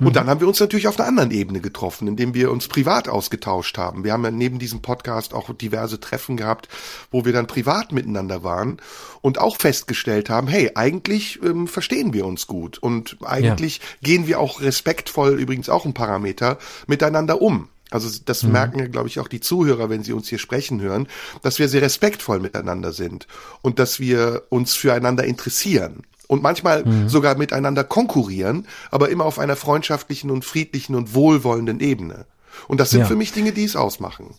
Und 0.00 0.16
dann 0.16 0.28
haben 0.28 0.40
wir 0.40 0.48
uns 0.48 0.60
natürlich 0.60 0.88
auf 0.88 0.98
einer 0.98 1.08
anderen 1.08 1.30
Ebene 1.30 1.60
getroffen, 1.60 2.08
indem 2.08 2.34
wir 2.34 2.50
uns 2.50 2.68
privat 2.68 3.08
ausgetauscht 3.08 3.78
haben. 3.78 4.04
Wir 4.04 4.12
haben 4.12 4.24
ja 4.24 4.30
neben 4.30 4.58
diesem 4.58 4.82
Podcast 4.82 5.34
auch 5.34 5.52
diverse 5.54 6.00
Treffen 6.00 6.36
gehabt, 6.36 6.68
wo 7.10 7.24
wir 7.24 7.32
dann 7.32 7.46
privat 7.46 7.92
miteinander 7.92 8.42
waren 8.42 8.78
und 9.20 9.38
auch 9.38 9.56
festgestellt 9.56 10.30
haben, 10.30 10.48
hey, 10.48 10.72
eigentlich 10.74 11.40
ähm, 11.42 11.68
verstehen 11.68 12.12
wir 12.12 12.26
uns 12.26 12.46
gut. 12.46 12.78
Und 12.78 13.16
eigentlich 13.24 13.80
gehen 14.02 14.26
wir 14.26 14.40
auch 14.40 14.60
respektvoll, 14.60 15.38
übrigens 15.38 15.68
auch 15.68 15.84
ein 15.84 15.94
Parameter, 15.94 16.58
miteinander 16.86 17.40
um. 17.40 17.68
Also 17.90 18.10
das 18.24 18.42
merken 18.42 18.80
ja, 18.80 18.86
glaube 18.88 19.06
ich, 19.06 19.20
auch 19.20 19.28
die 19.28 19.40
Zuhörer, 19.40 19.88
wenn 19.88 20.02
sie 20.02 20.12
uns 20.12 20.28
hier 20.28 20.38
sprechen 20.38 20.80
hören, 20.80 21.06
dass 21.42 21.60
wir 21.60 21.68
sehr 21.68 21.82
respektvoll 21.82 22.40
miteinander 22.40 22.92
sind 22.92 23.28
und 23.62 23.78
dass 23.78 24.00
wir 24.00 24.42
uns 24.48 24.74
füreinander 24.74 25.24
interessieren 25.24 26.02
und 26.28 26.42
manchmal 26.42 26.84
sogar 27.06 27.36
miteinander 27.36 27.84
konkurrieren, 27.84 28.66
aber 28.90 29.08
immer 29.10 29.24
auf 29.24 29.38
einer 29.38 29.56
freundschaftlichen 29.56 30.30
und 30.30 30.44
friedlichen 30.44 30.94
und 30.94 31.14
wohlwollenden 31.14 31.80
Ebene. 31.80 32.26
Und 32.68 32.80
das 32.80 32.90
sind 32.90 33.00
Ja. 33.00 33.06
für 33.06 33.16
mich 33.16 33.32
Dinge, 33.32 33.52
die 33.52 33.64
es 33.64 33.76
ausmachen. 33.76 34.34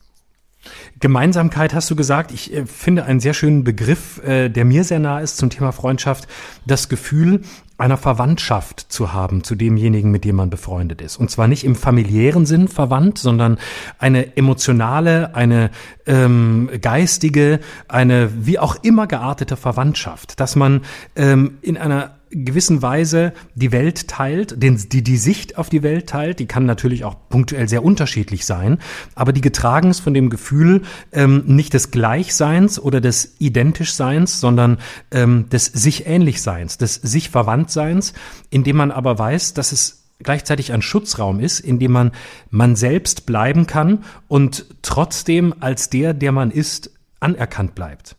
Gemeinsamkeit 0.99 1.73
hast 1.73 1.89
du 1.91 1.95
gesagt. 1.95 2.31
Ich 2.31 2.53
äh, 2.53 2.65
finde 2.65 3.05
einen 3.05 3.19
sehr 3.19 3.33
schönen 3.33 3.63
Begriff, 3.63 4.21
äh, 4.23 4.49
der 4.49 4.65
mir 4.65 4.83
sehr 4.83 4.99
nah 4.99 5.19
ist 5.19 5.37
zum 5.37 5.49
Thema 5.49 5.71
Freundschaft. 5.71 6.27
Das 6.65 6.89
Gefühl 6.89 7.41
einer 7.77 7.97
Verwandtschaft 7.97 8.85
zu 8.89 9.13
haben 9.13 9.43
zu 9.43 9.55
demjenigen, 9.55 10.09
mit 10.09 10.23
dem 10.23 10.37
man 10.37 10.49
befreundet 10.49 11.01
ist. 11.01 11.17
Und 11.17 11.29
zwar 11.29 11.47
nicht 11.47 11.63
im 11.65 11.75
familiären 11.75 12.45
Sinn 12.45 12.67
verwandt, 12.67 13.17
sondern 13.17 13.57
eine 13.99 14.37
emotionale, 14.37 15.35
eine 15.35 15.71
ähm, 16.05 16.69
geistige, 16.81 17.59
eine 17.87 18.29
wie 18.45 18.59
auch 18.59 18.77
immer 18.81 19.07
geartete 19.07 19.57
Verwandtschaft. 19.57 20.39
Dass 20.39 20.55
man 20.55 20.81
ähm, 21.15 21.57
in 21.61 21.77
einer 21.77 22.14
gewissen 22.43 22.81
Weise 22.81 23.33
die 23.53 23.71
Welt 23.71 24.07
teilt, 24.07 24.61
den, 24.61 24.77
die 24.89 25.03
die 25.03 25.17
Sicht 25.17 25.57
auf 25.57 25.69
die 25.69 25.83
Welt 25.83 26.07
teilt, 26.07 26.39
die 26.39 26.47
kann 26.47 26.65
natürlich 26.65 27.05
auch 27.05 27.15
punktuell 27.29 27.69
sehr 27.69 27.83
unterschiedlich 27.83 28.45
sein, 28.45 28.79
aber 29.13 29.31
die 29.31 29.41
getragen 29.41 29.89
ist 29.89 30.01
von 30.01 30.13
dem 30.13 30.29
Gefühl 30.29 30.81
ähm, 31.11 31.43
nicht 31.45 31.73
des 31.73 31.91
Gleichseins 31.91 32.79
oder 32.79 32.99
des 32.99 33.35
Identischseins, 33.39 34.39
sondern 34.39 34.77
ähm, 35.11 35.47
des 35.49 35.65
sich 35.65 36.07
Ähnlichseins, 36.07 36.77
des 36.77 36.95
sich 36.95 37.29
Verwandtseins, 37.29 38.13
indem 38.49 38.77
man 38.77 38.91
aber 38.91 39.17
weiß, 39.17 39.53
dass 39.53 39.71
es 39.71 40.05
gleichzeitig 40.19 40.73
ein 40.73 40.81
Schutzraum 40.81 41.39
ist, 41.39 41.59
in 41.59 41.79
dem 41.79 41.91
man 41.91 42.11
man 42.49 42.75
selbst 42.75 43.25
bleiben 43.25 43.67
kann 43.67 44.03
und 44.27 44.65
trotzdem 44.81 45.53
als 45.59 45.89
der, 45.89 46.13
der 46.13 46.31
man 46.31 46.51
ist, 46.51 46.91
anerkannt 47.19 47.75
bleibt. 47.75 48.15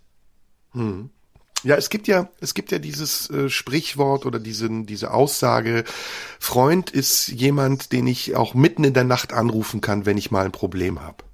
Ja, 1.67 1.75
es 1.75 1.91
gibt 1.91 2.07
ja, 2.07 2.29
es 2.41 2.55
gibt 2.55 2.71
ja 2.71 2.79
dieses 2.79 3.29
äh, 3.29 3.51
Sprichwort 3.51 4.25
oder 4.25 4.39
diesen, 4.39 4.87
diese 4.87 5.13
Aussage, 5.13 5.83
Freund 6.39 6.91
ist 6.91 7.27
jemand, 7.27 7.91
den 7.91 8.07
ich 8.07 8.37
auch 8.37 8.55
mitten 8.55 8.85
in 8.85 8.95
der 8.95 9.03
Nacht 9.03 9.33
anrufen 9.33 9.81
kann, 9.81 10.07
wenn 10.07 10.17
ich 10.17 10.31
mal 10.31 10.45
ein 10.45 10.53
Problem 10.53 11.03
habe. 11.03 11.25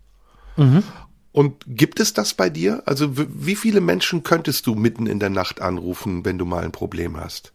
Und 1.33 1.65
gibt 1.67 2.01
es 2.01 2.15
das 2.15 2.33
bei 2.33 2.49
dir? 2.49 2.83
Also 2.87 3.13
wie 3.15 3.57
viele 3.57 3.83
Menschen 3.83 4.23
könntest 4.23 4.67
du 4.67 4.75
mitten 4.75 5.07
in 5.07 5.19
der 5.19 5.29
Nacht 5.29 5.61
anrufen, 5.61 6.25
wenn 6.25 6.39
du 6.39 6.47
mal 6.47 6.65
ein 6.65 6.73
Problem 6.73 7.19
hast? 7.19 7.53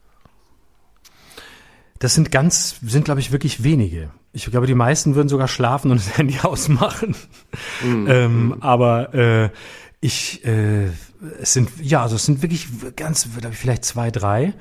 Das 1.98 2.14
sind 2.14 2.32
ganz, 2.32 2.76
sind 2.86 3.06
glaube 3.06 3.22
ich 3.22 3.32
wirklich 3.32 3.64
wenige. 3.64 4.12
Ich 4.34 4.46
glaube, 4.46 4.68
die 4.68 4.76
meisten 4.76 5.16
würden 5.16 5.30
sogar 5.30 5.48
schlafen 5.48 5.90
und 5.90 5.98
das 5.98 6.16
Handy 6.16 6.38
ausmachen. 6.44 7.16
Ähm, 7.84 8.58
aber 8.60 9.16
äh, 9.16 9.50
ich, 10.00 10.46
äh, 10.46 10.90
es 11.42 11.54
sind, 11.54 11.70
ja, 11.82 12.04
also 12.04 12.16
es 12.16 12.26
sind 12.26 12.42
wirklich 12.42 12.68
ganz, 12.96 13.28
ich, 13.38 13.58
vielleicht 13.58 13.86
zwei, 13.86 14.12
drei. 14.12 14.54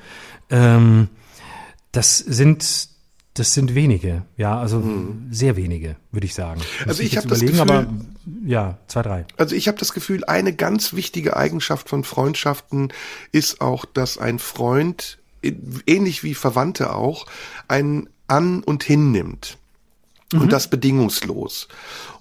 Ähm, 0.49 1.09
das 1.91 2.17
sind, 2.17 2.89
das 3.33 3.53
sind 3.53 3.75
wenige, 3.75 4.23
ja, 4.35 4.59
also 4.59 4.83
sehr 5.29 5.55
wenige, 5.55 5.95
würde 6.11 6.25
ich 6.25 6.33
sagen. 6.33 6.61
Muss 6.79 6.87
Also 6.87 7.03
ich 7.03 7.11
jetzt 7.11 7.25
hab 7.25 7.29
das 7.29 7.41
Gefühl- 7.41 7.61
aber 7.61 7.87
ja, 8.45 8.77
zwei, 8.87 9.01
drei. 9.03 9.25
Also 9.37 9.55
ich 9.55 9.67
habe 9.67 9.77
das 9.77 9.93
Gefühl, 9.93 10.23
eine 10.25 10.53
ganz 10.53 10.93
wichtige 10.93 11.37
Eigenschaft 11.37 11.89
von 11.89 12.03
Freundschaften 12.03 12.91
ist 13.31 13.61
auch, 13.61 13.85
dass 13.85 14.17
ein 14.17 14.39
Freund, 14.39 15.19
ähnlich 15.41 16.23
wie 16.23 16.33
Verwandte 16.33 16.93
auch, 16.93 17.25
einen 17.67 18.09
an 18.27 18.63
und 18.63 18.83
hinnimmt. 18.83 19.57
Und 20.33 20.51
das 20.51 20.69
bedingungslos. 20.69 21.69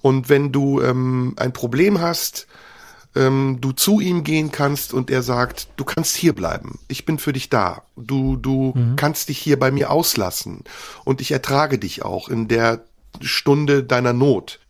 Und 0.01 0.29
wenn 0.29 0.53
du 0.53 0.81
ähm, 0.81 1.35
ein 1.39 1.53
Problem 1.53 2.01
hast, 2.01 2.47
ähm, 3.17 3.59
du 3.61 3.73
zu 3.73 4.01
ihm 4.01 4.23
gehen 4.23 4.53
kannst 4.53 4.95
und 4.95 5.11
er 5.11 5.23
sagt, 5.23 5.69
du 5.77 5.85
kannst 5.85 6.17
hier 6.17 6.35
bleiben, 6.35 6.79
ich 6.89 7.05
bin 7.05 7.19
für 7.19 7.33
dich 7.33 7.49
da, 7.49 7.83
du, 7.97 8.37
du 8.37 8.75
kannst 8.97 9.29
dich 9.29 9.39
hier 9.39 9.59
bei 9.59 9.71
mir 9.71 9.91
auslassen. 9.91 10.63
Und 11.05 11.21
ich 11.21 11.33
ertrage 11.33 11.79
dich 11.79 12.05
auch 12.05 12.29
in 12.29 12.49
der 12.49 12.85
Stunde 13.21 13.83
deiner 13.83 14.13
Not. 14.13 14.61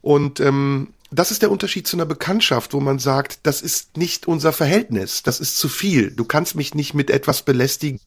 Und 0.00 0.40
ähm, 0.40 0.88
das 1.12 1.32
ist 1.32 1.42
der 1.42 1.50
Unterschied 1.50 1.88
zu 1.88 1.96
einer 1.96 2.06
Bekanntschaft, 2.06 2.72
wo 2.72 2.80
man 2.80 3.00
sagt, 3.00 3.40
das 3.42 3.62
ist 3.62 3.96
nicht 3.96 4.28
unser 4.28 4.52
Verhältnis, 4.52 5.24
das 5.24 5.40
ist 5.40 5.58
zu 5.58 5.68
viel. 5.68 6.12
Du 6.12 6.24
kannst 6.24 6.54
mich 6.54 6.74
nicht 6.74 6.94
mit 6.94 7.10
etwas 7.10 7.42
belästigen, 7.42 8.00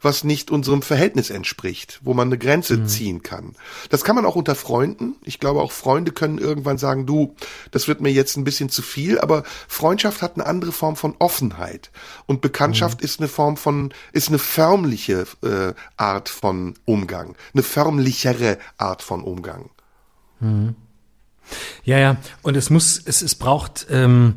was 0.00 0.24
nicht 0.24 0.50
unserem 0.50 0.80
Verhältnis 0.80 1.28
entspricht, 1.28 2.00
wo 2.02 2.14
man 2.14 2.28
eine 2.28 2.38
Grenze 2.38 2.84
ziehen 2.86 3.22
kann. 3.22 3.54
Das 3.90 4.02
kann 4.02 4.16
man 4.16 4.24
auch 4.24 4.36
unter 4.36 4.54
Freunden. 4.54 5.16
Ich 5.24 5.40
glaube, 5.40 5.60
auch 5.60 5.72
Freunde 5.72 6.12
können 6.12 6.38
irgendwann 6.38 6.78
sagen, 6.78 7.04
du, 7.04 7.34
das 7.70 7.86
wird 7.86 8.00
mir 8.00 8.12
jetzt 8.12 8.36
ein 8.36 8.44
bisschen 8.44 8.70
zu 8.70 8.80
viel, 8.80 9.18
aber 9.20 9.44
Freundschaft 9.68 10.22
hat 10.22 10.36
eine 10.36 10.46
andere 10.46 10.72
Form 10.72 10.96
von 10.96 11.16
Offenheit. 11.18 11.90
Und 12.26 12.40
Bekanntschaft 12.40 13.02
ist 13.02 13.20
eine 13.20 13.28
Form 13.28 13.58
von, 13.58 13.92
ist 14.12 14.28
eine 14.28 14.38
förmliche 14.38 15.26
äh, 15.42 15.74
Art 15.96 16.30
von 16.30 16.74
Umgang, 16.86 17.36
eine 17.52 17.62
förmlichere 17.62 18.58
Art 18.78 19.02
von 19.02 19.22
Umgang. 19.22 19.70
Ja, 21.84 21.98
ja. 21.98 22.16
Und 22.42 22.56
es 22.56 22.70
muss, 22.70 23.00
es, 23.04 23.22
es 23.22 23.34
braucht, 23.34 23.86
ähm, 23.90 24.34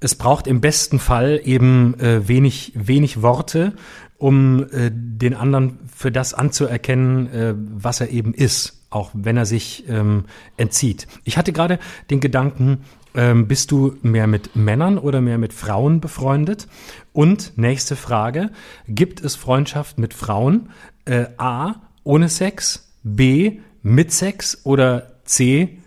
es 0.00 0.14
braucht 0.14 0.46
im 0.46 0.60
besten 0.60 0.98
Fall 0.98 1.40
eben 1.44 1.98
äh, 2.00 2.28
wenig, 2.28 2.72
wenig 2.74 3.22
Worte, 3.22 3.74
um 4.18 4.66
äh, 4.70 4.90
den 4.92 5.34
anderen 5.34 5.78
für 5.94 6.12
das 6.12 6.34
anzuerkennen, 6.34 7.26
äh, 7.32 7.54
was 7.56 8.00
er 8.00 8.10
eben 8.10 8.34
ist, 8.34 8.86
auch 8.90 9.10
wenn 9.12 9.36
er 9.36 9.46
sich 9.46 9.84
ähm, 9.88 10.24
entzieht. 10.56 11.06
Ich 11.24 11.36
hatte 11.36 11.52
gerade 11.52 11.78
den 12.10 12.20
Gedanken, 12.20 12.84
ähm, 13.14 13.46
bist 13.46 13.70
du 13.70 13.96
mehr 14.02 14.26
mit 14.26 14.56
Männern 14.56 14.98
oder 14.98 15.20
mehr 15.20 15.38
mit 15.38 15.52
Frauen 15.52 16.00
befreundet? 16.00 16.66
Und 17.12 17.56
nächste 17.56 17.96
Frage, 17.96 18.50
gibt 18.88 19.22
es 19.22 19.36
Freundschaft 19.36 19.98
mit 19.98 20.14
Frauen? 20.14 20.70
Äh, 21.04 21.26
A, 21.36 21.76
ohne 22.02 22.28
Sex, 22.28 22.92
B, 23.02 23.60
mit 23.82 24.12
Sex 24.12 24.60
oder 24.64 25.12
C, 25.24 25.78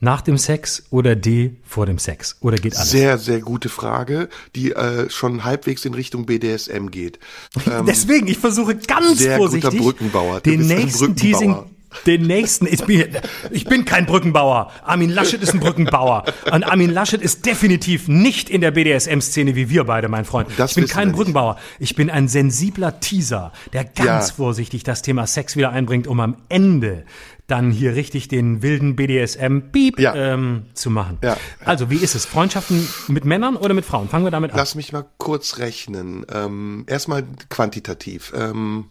nach 0.00 0.20
dem 0.20 0.36
Sex 0.38 0.84
oder 0.90 1.16
D, 1.16 1.56
vor 1.64 1.86
dem 1.86 1.98
Sex? 1.98 2.36
Oder 2.40 2.56
geht 2.58 2.76
alles? 2.76 2.90
Sehr, 2.90 3.18
sehr 3.18 3.40
gute 3.40 3.68
Frage, 3.68 4.28
die 4.54 4.72
äh, 4.72 5.08
schon 5.10 5.44
halbwegs 5.44 5.84
in 5.84 5.94
Richtung 5.94 6.26
BDSM 6.26 6.88
geht. 6.88 7.18
Ähm, 7.70 7.86
Deswegen, 7.86 8.26
ich 8.28 8.38
versuche 8.38 8.76
ganz 8.76 9.18
sehr 9.18 9.38
guter 9.38 9.48
vorsichtig 9.50 9.80
Brückenbauer. 9.80 10.40
Du 10.40 10.50
den 10.50 10.66
nächsten 10.66 11.14
Brückenbauer. 11.14 11.16
Teasing, 11.16 11.56
den 12.04 12.22
nächsten, 12.26 12.66
ich 12.66 12.84
bin, 12.84 13.04
ich 13.50 13.64
bin 13.64 13.84
kein 13.84 14.06
Brückenbauer. 14.06 14.70
Armin 14.84 15.10
Laschet 15.10 15.42
ist 15.42 15.54
ein 15.54 15.60
Brückenbauer. 15.60 16.24
Und 16.52 16.62
Armin 16.64 16.90
Laschet 16.90 17.20
ist 17.22 17.46
definitiv 17.46 18.06
nicht 18.06 18.50
in 18.50 18.60
der 18.60 18.70
BDSM-Szene 18.72 19.54
wie 19.56 19.70
wir 19.70 19.84
beide, 19.84 20.08
mein 20.08 20.24
Freund. 20.26 20.48
Das 20.58 20.72
ich 20.72 20.76
bin 20.76 20.86
kein. 20.86 21.12
Brückenbauer. 21.12 21.56
Ich 21.78 21.96
bin 21.96 22.10
ein 22.10 22.28
sensibler 22.28 23.00
Teaser, 23.00 23.52
der 23.72 23.84
ganz 23.84 24.28
Ja. 24.28 24.34
vorsichtig 24.34 24.84
das 24.84 25.02
Thema 25.02 25.26
Sex 25.26 25.56
wieder 25.56 25.70
einbringt, 25.70 26.06
um 26.06 26.20
am 26.20 26.36
Ende 26.48 27.04
dann 27.46 27.70
hier 27.70 27.94
richtig 27.94 28.28
den 28.28 28.60
wilden 28.62 28.96
BDSM-Beep 28.96 30.00
Ja. 30.00 30.14
ähm, 30.14 30.66
zu 30.74 30.90
machen. 30.90 31.18
Ja. 31.22 31.36
Also, 31.64 31.90
wie 31.90 31.96
ist 31.96 32.14
es? 32.14 32.26
Freundschaften 32.26 32.88
mit 33.08 33.24
Männern 33.24 33.56
oder 33.56 33.72
mit 33.74 33.84
Frauen? 33.84 34.08
Fangen 34.08 34.24
wir 34.24 34.30
damit 34.32 34.50
an. 34.52 34.56
Lass 34.56 34.74
mich 34.74 34.92
mal 34.92 35.06
kurz 35.18 35.58
rechnen. 35.58 36.26
Ähm, 36.32 36.84
erstmal 36.88 37.24
quantitativ. 37.48 38.32
Ähm, 38.36 38.86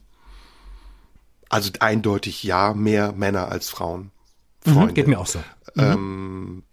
Also 1.49 1.69
eindeutig 1.79 2.43
ja, 2.43 2.73
mehr 2.73 3.11
Männer 3.11 3.49
als 3.51 3.69
Frauen. 3.69 4.11
Mhm, 4.65 4.93
geht 4.93 5.07
mir 5.07 5.19
auch 5.19 5.27
so. 5.27 5.43
Ähm, 5.77 6.63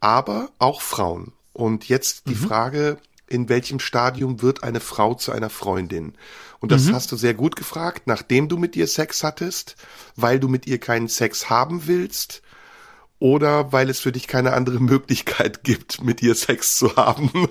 aber 0.00 0.50
auch 0.58 0.80
Frauen. 0.80 1.32
Und 1.52 1.88
jetzt 1.88 2.28
die 2.28 2.34
Frage, 2.34 2.96
in 3.32 3.48
welchem 3.48 3.80
Stadium 3.80 4.42
wird 4.42 4.62
eine 4.62 4.80
Frau 4.80 5.14
zu 5.14 5.32
einer 5.32 5.50
Freundin? 5.50 6.14
Und 6.60 6.70
das 6.70 6.92
hast 6.92 7.10
du 7.10 7.16
sehr 7.16 7.34
gut 7.34 7.56
gefragt, 7.56 8.02
nachdem 8.06 8.48
du 8.48 8.56
mit 8.56 8.76
ihr 8.76 8.86
Sex 8.86 9.24
hattest, 9.24 9.74
weil 10.14 10.38
du 10.38 10.48
mit 10.48 10.66
ihr 10.68 10.78
keinen 10.78 11.08
Sex 11.08 11.50
haben 11.50 11.86
willst 11.86 12.42
oder 13.18 13.72
weil 13.72 13.90
es 13.90 14.00
für 14.00 14.12
dich 14.12 14.28
keine 14.28 14.52
andere 14.52 14.78
Möglichkeit 14.80 15.64
gibt, 15.64 16.04
mit 16.04 16.22
ihr 16.22 16.34
Sex 16.34 16.76
zu 16.76 16.94
haben. 16.94 17.30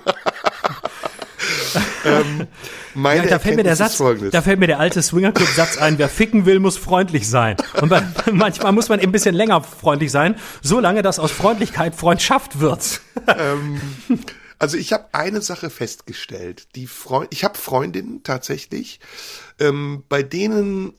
ähm, 2.05 2.47
meine 2.93 3.23
Ja, 3.23 3.29
da 3.29 3.39
fällt 3.39 3.57
mir 3.57 3.63
der 3.63 3.75
Satz, 3.75 4.01
da 4.31 4.41
fällt 4.41 4.59
mir 4.59 4.67
der 4.67 4.79
alte 4.79 5.01
Swingerclub-Satz 5.01 5.77
ein, 5.77 5.97
wer 5.97 6.07
ficken 6.07 6.45
will, 6.45 6.59
muss 6.59 6.77
freundlich 6.77 7.27
sein. 7.27 7.57
Und 7.81 7.89
bei, 7.89 8.03
manchmal 8.31 8.71
muss 8.71 8.87
man 8.87 8.99
eben 8.99 9.09
ein 9.09 9.11
bisschen 9.11 9.35
länger 9.35 9.61
freundlich 9.61 10.11
sein, 10.11 10.35
so 10.61 10.79
lange, 10.79 11.01
dass 11.01 11.19
aus 11.19 11.31
Freundlichkeit 11.31 11.95
Freundschaft 11.95 12.59
wird. 12.59 13.01
Also 14.61 14.77
ich 14.77 14.93
habe 14.93 15.07
eine 15.13 15.41
Sache 15.41 15.71
festgestellt. 15.71 16.67
Die 16.75 16.85
Freund 16.85 17.29
ich 17.31 17.43
habe 17.43 17.57
Freundinnen 17.57 18.21
tatsächlich, 18.21 18.99
ähm, 19.59 20.03
bei 20.07 20.21
denen 20.21 20.93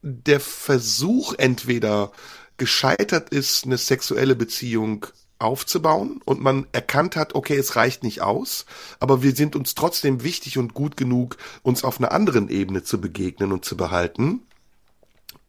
der 0.00 0.40
Versuch 0.40 1.34
entweder 1.36 2.12
gescheitert 2.56 3.28
ist, 3.28 3.66
eine 3.66 3.76
sexuelle 3.76 4.34
Beziehung 4.34 5.04
aufzubauen 5.38 6.22
und 6.24 6.40
man 6.40 6.66
erkannt 6.72 7.14
hat, 7.14 7.34
okay, 7.34 7.58
es 7.58 7.76
reicht 7.76 8.04
nicht 8.04 8.22
aus, 8.22 8.64
aber 9.00 9.22
wir 9.22 9.36
sind 9.36 9.54
uns 9.54 9.74
trotzdem 9.74 10.22
wichtig 10.22 10.56
und 10.56 10.72
gut 10.72 10.96
genug, 10.96 11.36
uns 11.62 11.84
auf 11.84 11.98
einer 11.98 12.12
anderen 12.12 12.48
Ebene 12.48 12.82
zu 12.82 13.02
begegnen 13.02 13.52
und 13.52 13.66
zu 13.66 13.76
behalten. 13.76 14.46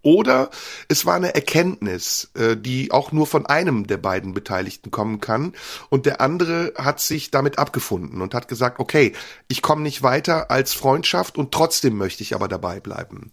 Oder 0.03 0.49
es 0.89 1.05
war 1.05 1.15
eine 1.15 1.34
Erkenntnis, 1.34 2.30
äh, 2.35 2.55
die 2.55 2.91
auch 2.91 3.11
nur 3.11 3.25
von 3.25 3.45
einem 3.45 3.88
der 3.88 3.97
beiden 3.97 4.34
Beteiligten 4.34 4.91
kommen 4.91 5.19
kann. 5.21 5.53
Und 5.89 6.05
der 6.05 6.21
andere 6.21 6.73
hat 6.77 6.99
sich 6.99 7.31
damit 7.31 7.57
abgefunden 7.57 8.21
und 8.21 8.35
hat 8.35 8.47
gesagt, 8.47 8.80
okay, 8.80 9.13
ich 9.47 9.61
komme 9.61 9.81
nicht 9.81 10.03
weiter 10.03 10.51
als 10.51 10.73
Freundschaft 10.73 11.38
und 11.38 11.51
trotzdem 11.51 11.97
möchte 11.97 12.21
ich 12.21 12.35
aber 12.35 12.47
dabei 12.47 12.80
bleiben. 12.81 13.31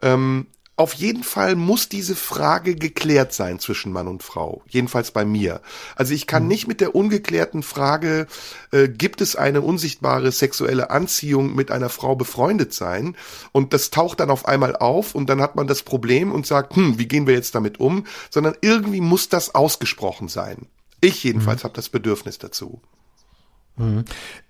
Ähm, 0.00 0.46
auf 0.78 0.94
jeden 0.94 1.24
Fall 1.24 1.56
muss 1.56 1.88
diese 1.88 2.14
Frage 2.14 2.76
geklärt 2.76 3.32
sein 3.32 3.58
zwischen 3.58 3.92
Mann 3.92 4.06
und 4.06 4.22
Frau. 4.22 4.62
Jedenfalls 4.68 5.10
bei 5.10 5.24
mir. 5.24 5.60
Also 5.96 6.14
ich 6.14 6.28
kann 6.28 6.46
nicht 6.46 6.68
mit 6.68 6.80
der 6.80 6.94
ungeklärten 6.94 7.64
Frage, 7.64 8.28
äh, 8.70 8.88
gibt 8.88 9.20
es 9.20 9.34
eine 9.34 9.60
unsichtbare 9.60 10.30
sexuelle 10.30 10.90
Anziehung 10.90 11.54
mit 11.54 11.72
einer 11.72 11.88
Frau 11.88 12.14
befreundet 12.14 12.72
sein? 12.72 13.16
Und 13.50 13.72
das 13.72 13.90
taucht 13.90 14.20
dann 14.20 14.30
auf 14.30 14.46
einmal 14.46 14.76
auf 14.76 15.16
und 15.16 15.28
dann 15.28 15.40
hat 15.40 15.56
man 15.56 15.66
das 15.66 15.82
Problem 15.82 16.30
und 16.30 16.46
sagt, 16.46 16.76
hm, 16.76 16.98
wie 16.98 17.08
gehen 17.08 17.26
wir 17.26 17.34
jetzt 17.34 17.56
damit 17.56 17.80
um? 17.80 18.06
Sondern 18.30 18.54
irgendwie 18.60 19.00
muss 19.00 19.28
das 19.28 19.56
ausgesprochen 19.56 20.28
sein. 20.28 20.66
Ich 21.00 21.24
jedenfalls 21.24 21.64
habe 21.64 21.74
das 21.74 21.88
Bedürfnis 21.88 22.38
dazu. 22.38 22.80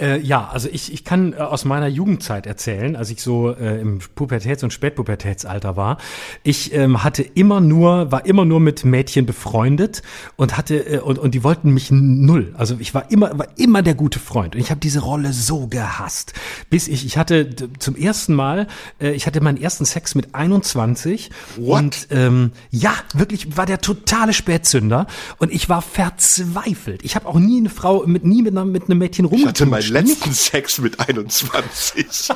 Äh, 0.01 0.21
ja, 0.21 0.49
also 0.49 0.69
ich, 0.71 0.93
ich 0.93 1.05
kann 1.05 1.33
äh, 1.33 1.37
aus 1.37 1.65
meiner 1.65 1.89
Jugendzeit 1.89 2.47
erzählen, 2.47 2.97
als 2.97 3.11
ich 3.11 3.23
so 3.23 3.51
äh, 3.51 3.81
im 3.81 3.99
Pubertäts- 4.15 4.63
und 4.63 4.73
Spätpubertätsalter 4.73 5.77
war. 5.77 5.99
Ich 6.43 6.73
ähm, 6.73 7.05
hatte 7.05 7.23
immer 7.23 7.61
nur, 7.61 8.11
war 8.11 8.27
immer 8.27 8.45
nur 8.45 8.61
mit 8.61 8.85
Mädchen 8.85 9.27
befreundet 9.27 10.03
und 10.37 10.57
hatte 10.57 10.77
äh, 10.77 10.99
und, 11.01 11.19
und 11.19 11.35
die 11.35 11.45
wollten 11.45 11.73
mich 11.73 11.91
null. 11.91 12.55
Also 12.57 12.77
ich 12.79 12.95
war 12.95 13.11
immer, 13.11 13.39
war 13.39 13.49
immer 13.57 13.83
der 13.83 13.95
gute 13.95 14.19
Freund 14.19 14.55
und 14.55 14.61
ich 14.61 14.71
habe 14.71 14.81
diese 14.81 15.01
Rolle 15.01 15.33
so 15.33 15.67
gehasst, 15.67 16.33
bis 16.71 16.89
ich, 16.89 17.05
ich 17.05 17.19
hatte 17.19 17.51
zum 17.79 17.97
ersten 17.97 18.35
Mal, 18.35 18.67
äh, 19.01 19.13
ich 19.13 19.27
hatte 19.27 19.41
meinen 19.41 19.61
ersten 19.61 19.85
Sex 19.85 20.15
mit 20.15 20.35
21 20.35 21.31
What? 21.57 21.79
und 21.79 22.09
ähm, 22.11 22.53
ja, 22.71 22.93
wirklich 23.15 23.57
war 23.57 23.67
der 23.67 23.81
totale 23.81 24.33
Spätzünder 24.33 25.07
und 25.39 25.53
ich 25.53 25.69
war 25.69 25.83
verzweifelt. 25.83 27.05
Ich 27.05 27.15
habe 27.17 27.27
auch 27.27 27.39
nie 27.39 27.59
eine 27.59 27.71
Frau 27.71 28.05
mit 28.07 28.25
nie 28.25 28.43
mit, 28.43 28.55
mit 28.55 28.85
einem 28.85 28.99
Mädchen 28.99 29.18
Ich 29.19 29.47
hatte 29.47 29.67
meinen 29.67 29.89
letzten 29.89 30.33
Sex 30.33 30.79
mit 30.79 31.01
21. 31.01 32.29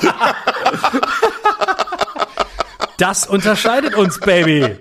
Das 2.98 3.26
unterscheidet 3.26 3.94
uns, 3.94 4.18
Baby. 4.20 4.76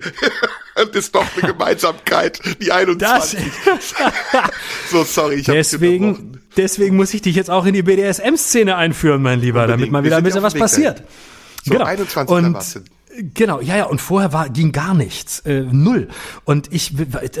Das 0.74 0.88
ist 0.94 1.14
doch 1.14 1.26
eine 1.36 1.52
Gemeinsamkeit, 1.52 2.40
die 2.60 2.72
21. 2.72 3.40
so, 4.90 5.04
sorry, 5.04 5.36
ich 5.36 5.48
habe 5.48 5.58
Deswegen, 5.58 6.40
deswegen 6.56 6.96
muss 6.96 7.12
ich 7.14 7.22
dich 7.22 7.36
jetzt 7.36 7.50
auch 7.50 7.66
in 7.66 7.74
die 7.74 7.82
BDSM-Szene 7.82 8.76
einführen, 8.76 9.22
mein 9.22 9.40
Lieber, 9.40 9.66
damit 9.66 9.72
Unbedingt. 9.72 9.92
mal 9.92 10.02
Wir 10.02 10.06
wieder 10.06 10.16
ein 10.16 10.24
bisschen 10.24 10.42
was 10.42 10.54
passiert. 10.54 11.02
So, 11.64 11.78
21 11.78 12.34
Und. 12.34 12.56
Genau, 13.34 13.60
ja, 13.60 13.76
ja, 13.76 13.84
und 13.84 14.00
vorher 14.00 14.32
war, 14.32 14.48
ging 14.48 14.72
gar 14.72 14.94
nichts, 14.94 15.40
äh, 15.40 15.64
null. 15.70 16.08
Und 16.44 16.72
ich, 16.72 16.96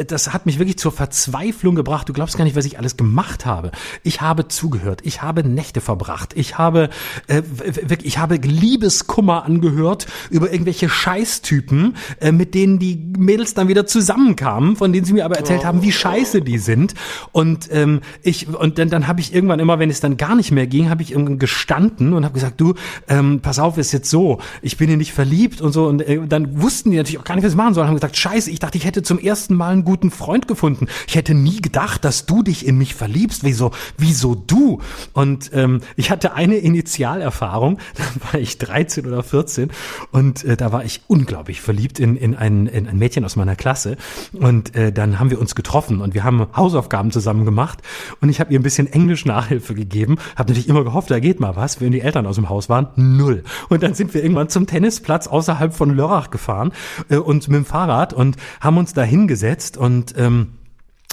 das 0.06 0.30
hat 0.34 0.44
mich 0.44 0.58
wirklich 0.58 0.76
zur 0.76 0.92
Verzweiflung 0.92 1.74
gebracht. 1.74 2.10
Du 2.10 2.12
glaubst 2.12 2.36
gar 2.36 2.44
nicht, 2.44 2.56
was 2.56 2.66
ich 2.66 2.78
alles 2.78 2.98
gemacht 2.98 3.46
habe. 3.46 3.70
Ich 4.02 4.20
habe 4.20 4.48
zugehört, 4.48 5.00
ich 5.04 5.22
habe 5.22 5.42
Nächte 5.48 5.80
verbracht, 5.80 6.34
ich 6.36 6.58
habe, 6.58 6.90
äh, 7.26 7.42
wirklich, 7.88 8.04
ich 8.04 8.18
habe 8.18 8.36
Liebeskummer 8.36 9.44
angehört 9.44 10.08
über 10.28 10.52
irgendwelche 10.52 10.90
Scheißtypen, 10.90 11.96
äh, 12.20 12.32
mit 12.32 12.54
denen 12.54 12.78
die 12.78 12.96
Mädels 13.16 13.54
dann 13.54 13.68
wieder 13.68 13.86
zusammenkamen, 13.86 14.76
von 14.76 14.92
denen 14.92 15.06
sie 15.06 15.14
mir 15.14 15.24
aber 15.24 15.38
erzählt 15.38 15.64
haben, 15.64 15.80
wie 15.82 15.92
scheiße 15.92 16.42
die 16.42 16.58
sind. 16.58 16.92
Und 17.32 17.70
ähm, 17.72 18.02
ich, 18.22 18.46
und 18.46 18.78
dann, 18.78 18.90
dann 18.90 19.06
habe 19.06 19.20
ich 19.20 19.34
irgendwann 19.34 19.58
immer, 19.58 19.78
wenn 19.78 19.88
es 19.88 20.00
dann 20.00 20.18
gar 20.18 20.36
nicht 20.36 20.50
mehr 20.50 20.66
ging, 20.66 20.90
habe 20.90 21.02
ich 21.02 21.12
irgendwann 21.12 21.38
gestanden 21.38 22.12
und 22.12 22.24
habe 22.24 22.34
gesagt, 22.34 22.60
du, 22.60 22.74
ähm, 23.08 23.40
pass 23.40 23.58
auf, 23.58 23.78
ist 23.78 23.92
jetzt 23.92 24.10
so, 24.10 24.38
ich 24.60 24.76
bin 24.76 24.88
hier 24.88 24.98
nicht 24.98 25.14
verliebt 25.14 25.61
und 25.62 25.72
so. 25.72 25.86
Und 25.86 26.02
äh, 26.02 26.20
dann 26.26 26.60
wussten 26.60 26.90
die 26.90 26.96
natürlich 26.96 27.18
auch 27.18 27.24
gar 27.24 27.34
nicht, 27.34 27.44
was 27.44 27.52
sie 27.52 27.56
machen 27.56 27.74
sollen. 27.74 27.88
Haben 27.88 27.94
gesagt, 27.94 28.16
scheiße, 28.16 28.50
ich 28.50 28.58
dachte, 28.58 28.78
ich 28.78 28.84
hätte 28.84 29.02
zum 29.02 29.18
ersten 29.18 29.54
Mal 29.54 29.72
einen 29.72 29.84
guten 29.84 30.10
Freund 30.10 30.48
gefunden. 30.48 30.86
Ich 31.06 31.14
hätte 31.14 31.34
nie 31.34 31.60
gedacht, 31.60 32.04
dass 32.04 32.26
du 32.26 32.42
dich 32.42 32.66
in 32.66 32.78
mich 32.78 32.94
verliebst. 32.94 33.44
Wieso, 33.44 33.70
wieso 33.98 34.34
du? 34.34 34.80
Und 35.12 35.50
ähm, 35.54 35.80
ich 35.96 36.10
hatte 36.10 36.34
eine 36.34 36.56
Initialerfahrung, 36.56 37.78
da 37.96 38.04
war 38.32 38.40
ich 38.40 38.58
13 38.58 39.06
oder 39.06 39.22
14 39.22 39.70
und 40.10 40.44
äh, 40.44 40.56
da 40.56 40.72
war 40.72 40.84
ich 40.84 41.02
unglaublich 41.06 41.60
verliebt 41.60 41.98
in, 41.98 42.16
in, 42.16 42.34
ein, 42.34 42.66
in 42.66 42.86
ein 42.86 42.98
Mädchen 42.98 43.24
aus 43.24 43.36
meiner 43.36 43.56
Klasse. 43.56 43.96
Und 44.32 44.74
äh, 44.74 44.92
dann 44.92 45.18
haben 45.18 45.30
wir 45.30 45.40
uns 45.40 45.54
getroffen 45.54 46.00
und 46.00 46.14
wir 46.14 46.24
haben 46.24 46.46
Hausaufgaben 46.54 47.10
zusammen 47.10 47.44
gemacht 47.44 47.80
und 48.20 48.28
ich 48.28 48.40
habe 48.40 48.52
ihr 48.52 48.58
ein 48.58 48.62
bisschen 48.62 48.92
Englisch 48.92 49.24
Nachhilfe 49.24 49.74
gegeben, 49.74 50.16
habe 50.36 50.50
natürlich 50.50 50.68
immer 50.68 50.84
gehofft, 50.84 51.10
da 51.10 51.20
geht 51.20 51.40
mal 51.40 51.56
was, 51.56 51.80
wenn 51.80 51.92
die 51.92 52.00
Eltern 52.00 52.26
aus 52.26 52.36
dem 52.36 52.48
Haus 52.48 52.68
waren, 52.68 52.88
null. 52.96 53.44
Und 53.68 53.82
dann 53.82 53.94
sind 53.94 54.14
wir 54.14 54.22
irgendwann 54.22 54.48
zum 54.48 54.66
Tennisplatz 54.66 55.26
außerhalb 55.52 55.74
von 55.74 55.94
Lörrach 55.94 56.30
gefahren 56.30 56.72
äh, 57.08 57.16
und 57.16 57.48
mit 57.48 57.56
dem 57.56 57.64
Fahrrad 57.64 58.12
und 58.12 58.36
haben 58.60 58.78
uns 58.78 58.94
da 58.94 59.02
hingesetzt 59.02 59.76
und 59.76 60.14
ähm, 60.16 60.54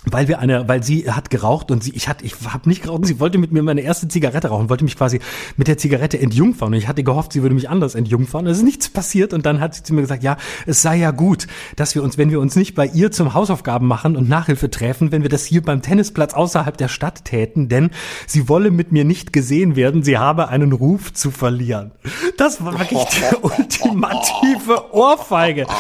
weil 0.06 0.28
wir 0.28 0.40
eine, 0.40 0.68
weil 0.68 0.82
sie 0.82 1.12
hat 1.12 1.30
geraucht 1.30 1.72
und 1.72 1.84
sie, 1.84 1.92
ich 1.92 2.08
hatte, 2.08 2.26
ich 2.26 2.36
habe 2.46 2.70
nicht 2.70 2.84
geraucht, 2.84 3.00
und 3.00 3.06
sie 3.06 3.20
wollte 3.20 3.38
mit 3.38 3.52
mir 3.52 3.62
meine 3.64 3.82
erste 3.82 4.08
Zigarette 4.08 4.48
rauchen, 4.48 4.70
wollte 4.70 4.86
mich 4.86 4.96
quasi 4.96 5.20
mit 5.58 5.68
der 5.68 5.78
Zigarette 5.78 6.20
entjungfern 6.20 6.70
und 6.70 6.76
ich 6.76 6.88
hatte 6.88 7.04
gehofft, 7.04 7.34
sie 7.34 7.42
würde 7.42 7.56
mich 7.56 7.70
anders 7.70 7.96
entjungfern. 7.96 8.48
Es 8.48 8.60
ist 8.60 8.64
nichts 8.64 8.90
passiert 8.90 9.34
und 9.34 9.46
dann 9.46 9.60
hat 9.60 9.76
sie 9.76 9.84
zu 9.84 9.94
mir 9.94 10.02
gesagt, 10.02 10.24
ja, 10.24 10.38
es 10.66 10.82
sei 10.82 10.98
ja 10.98 11.12
gut, 11.12 11.48
dass 11.76 11.96
wir 11.96 12.04
uns, 12.04 12.18
wenn 12.18 12.32
wir 12.32 12.40
uns 12.40 12.56
nicht 12.56 12.76
bei 12.76 12.86
ihr 12.88 13.12
zum 13.12 13.34
Hausaufgaben 13.34 13.88
machen 13.88 14.16
und 14.16 14.30
Nachhilfe 14.30 14.70
treffen, 14.70 15.12
wenn 15.12 15.22
wir 15.22 15.30
das 15.30 15.46
hier 15.46 15.62
beim 15.62 15.82
Tennisplatz 15.82 16.34
außerhalb 16.34 16.78
der 16.78 16.88
Stadt 16.88 17.26
täten, 17.26 17.68
denn 17.68 17.92
sie 18.26 18.48
wolle 18.48 18.72
mit 18.72 18.92
mir 18.92 19.04
nicht 19.04 19.34
gesehen 19.34 19.76
werden, 19.76 20.04
sie 20.04 20.18
habe 20.18 20.48
einen 20.48 20.72
Ruf 20.72 21.14
zu 21.14 21.30
verlieren. 21.32 21.92
Das 22.38 22.64
war 22.64 22.80
wirklich 22.80 23.04
die 23.04 23.36
ultimative 23.42 24.94
Ohrfeige. 24.94 25.68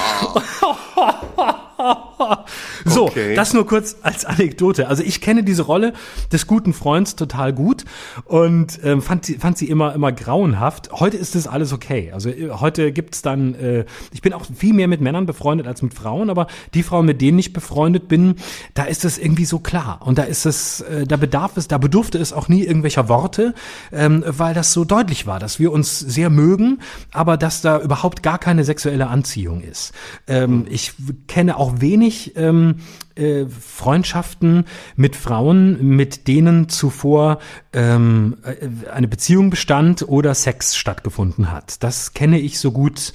So, 2.85 3.05
Okay. 3.05 3.35
das 3.35 3.53
nur 3.53 3.65
kurz 3.65 3.97
als 4.03 4.25
Anekdote. 4.25 4.87
Also 4.87 5.03
ich 5.03 5.21
kenne 5.21 5.43
diese 5.43 5.63
Rolle 5.63 5.93
des 6.31 6.47
guten 6.47 6.73
Freunds 6.73 7.15
total 7.15 7.53
gut 7.53 7.85
und 8.25 8.79
ähm, 8.83 9.01
fand, 9.01 9.25
sie, 9.25 9.35
fand 9.35 9.57
sie 9.57 9.67
immer 9.69 9.93
immer 9.93 10.11
grauenhaft. 10.11 10.91
Heute 10.91 11.17
ist 11.17 11.35
das 11.35 11.47
alles 11.47 11.73
okay. 11.73 12.11
Also 12.13 12.29
äh, 12.29 12.49
heute 12.51 12.91
gibt's 12.91 13.21
dann, 13.21 13.55
äh, 13.55 13.85
ich 14.11 14.21
bin 14.21 14.33
auch 14.33 14.45
viel 14.55 14.73
mehr 14.73 14.87
mit 14.87 15.01
Männern 15.01 15.25
befreundet 15.25 15.67
als 15.67 15.81
mit 15.81 15.93
Frauen, 15.93 16.29
aber 16.29 16.47
die 16.73 16.83
Frauen, 16.83 17.05
mit 17.05 17.21
denen 17.21 17.39
ich 17.39 17.53
befreundet 17.53 18.07
bin, 18.07 18.35
da 18.73 18.83
ist 18.83 19.05
es 19.05 19.17
irgendwie 19.17 19.45
so 19.45 19.59
klar 19.59 20.01
und 20.03 20.17
da 20.17 20.23
ist 20.23 20.45
es, 20.45 20.81
äh, 20.81 21.05
da 21.07 21.17
bedarf 21.17 21.57
es, 21.57 21.67
da 21.67 21.77
bedurfte 21.77 22.17
es 22.17 22.33
auch 22.33 22.47
nie 22.49 22.63
irgendwelcher 22.63 23.07
Worte, 23.09 23.53
ähm, 23.91 24.23
weil 24.27 24.53
das 24.53 24.73
so 24.73 24.85
deutlich 24.85 25.25
war, 25.27 25.39
dass 25.39 25.59
wir 25.59 25.71
uns 25.71 25.99
sehr 25.99 26.29
mögen, 26.29 26.79
aber 27.11 27.37
dass 27.37 27.61
da 27.61 27.79
überhaupt 27.79 28.23
gar 28.23 28.37
keine 28.39 28.63
sexuelle 28.63 29.07
Anziehung 29.07 29.61
ist. 29.61 29.93
Ähm, 30.27 30.65
ich 30.69 30.93
kenne 31.27 31.57
auch 31.57 31.68
wenig 31.81 32.35
ähm, 32.35 32.77
äh, 33.15 33.45
Freundschaften 33.45 34.65
mit 34.95 35.15
Frauen, 35.15 35.95
mit 35.95 36.27
denen 36.27 36.69
zuvor 36.69 37.39
ähm, 37.73 38.37
äh, 38.43 38.89
eine 38.89 39.07
Beziehung 39.07 39.49
bestand 39.49 40.07
oder 40.07 40.33
Sex 40.35 40.75
stattgefunden 40.75 41.51
hat. 41.51 41.83
Das 41.83 42.13
kenne 42.13 42.39
ich 42.39 42.59
so 42.59 42.71
gut 42.71 43.13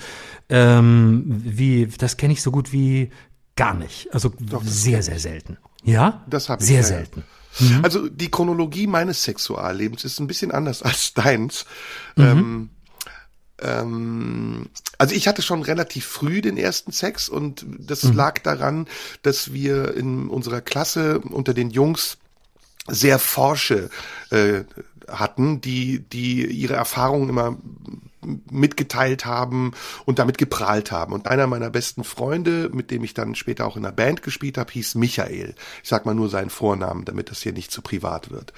ähm, 0.49 1.25
wie, 1.27 1.87
das 1.87 2.17
kenne 2.17 2.33
ich 2.33 2.43
so 2.43 2.51
gut 2.51 2.73
wie 2.73 3.11
gar 3.57 3.75
nicht. 3.75 4.13
Also 4.13 4.33
sehr, 4.63 5.03
sehr 5.03 5.19
selten. 5.19 5.59
Ja? 5.83 6.25
Das 6.29 6.49
hab 6.49 6.61
ich, 6.61 6.67
Sehr 6.67 6.79
ja, 6.79 6.83
selten. 6.83 7.25
Also 7.83 8.09
die 8.09 8.31
Chronologie 8.31 8.89
meines 8.89 9.23
Sexuallebens 9.23 10.05
ist 10.05 10.19
ein 10.19 10.27
bisschen 10.27 10.51
anders 10.51 10.83
als 10.83 11.15
deins. 11.15 11.67
Mhm. 12.17 12.25
Ähm, 12.25 12.71
ähm, 13.61 14.69
also 14.99 15.15
ich 15.15 15.29
hatte 15.29 15.43
schon 15.43 15.63
relativ 15.63 16.07
früh 16.07 16.41
den 16.41 16.57
ersten 16.57 16.93
Sex 16.93 17.29
und 17.29 17.65
das 17.79 18.05
mhm. 18.05 18.17
lag 18.17 18.39
daran, 18.41 18.89
dass 19.23 19.53
wir 19.53 19.95
in 19.95 20.29
unserer 20.29 20.61
Klasse 20.61 21.21
unter 21.21 21.55
den 21.55 21.71
Jungs 21.71 22.19
sehr 22.87 23.19
forsche 23.19 23.91
äh, 24.31 24.65
hatten, 25.09 25.61
die, 25.61 26.01
die 26.01 26.47
ihre 26.47 26.75
Erfahrungen 26.75 27.29
immer 27.29 27.57
mitgeteilt 28.51 29.25
haben 29.25 29.73
und 30.05 30.19
damit 30.19 30.39
geprahlt 30.39 30.93
haben. 30.93 31.13
Und 31.13 31.29
einer 31.29 31.47
meiner 31.47 31.71
besten 31.71 32.05
Freunde, 32.05 32.71
mit 32.73 32.91
dem 32.91 33.05
ich 33.05 33.15
dann 33.15 33.35
später 33.35 33.67
auch 33.67 33.77
in 33.77 33.85
einer 33.85 33.95
Band 33.95 34.23
gespielt 34.23 34.59
habe, 34.59 34.73
hieß 34.73 34.95
Michael. 34.97 35.55
Ich 35.83 35.89
sag 35.89 36.07
mal 36.07 36.15
nur 36.15 36.29
seinen 36.29 36.51
Vornamen, 36.51 37.05
damit 37.05 37.31
das 37.31 37.43
hier 37.43 37.53
nicht 37.53 37.71
zu 37.71 37.83
privat 37.83 38.31
wird. 38.31 38.53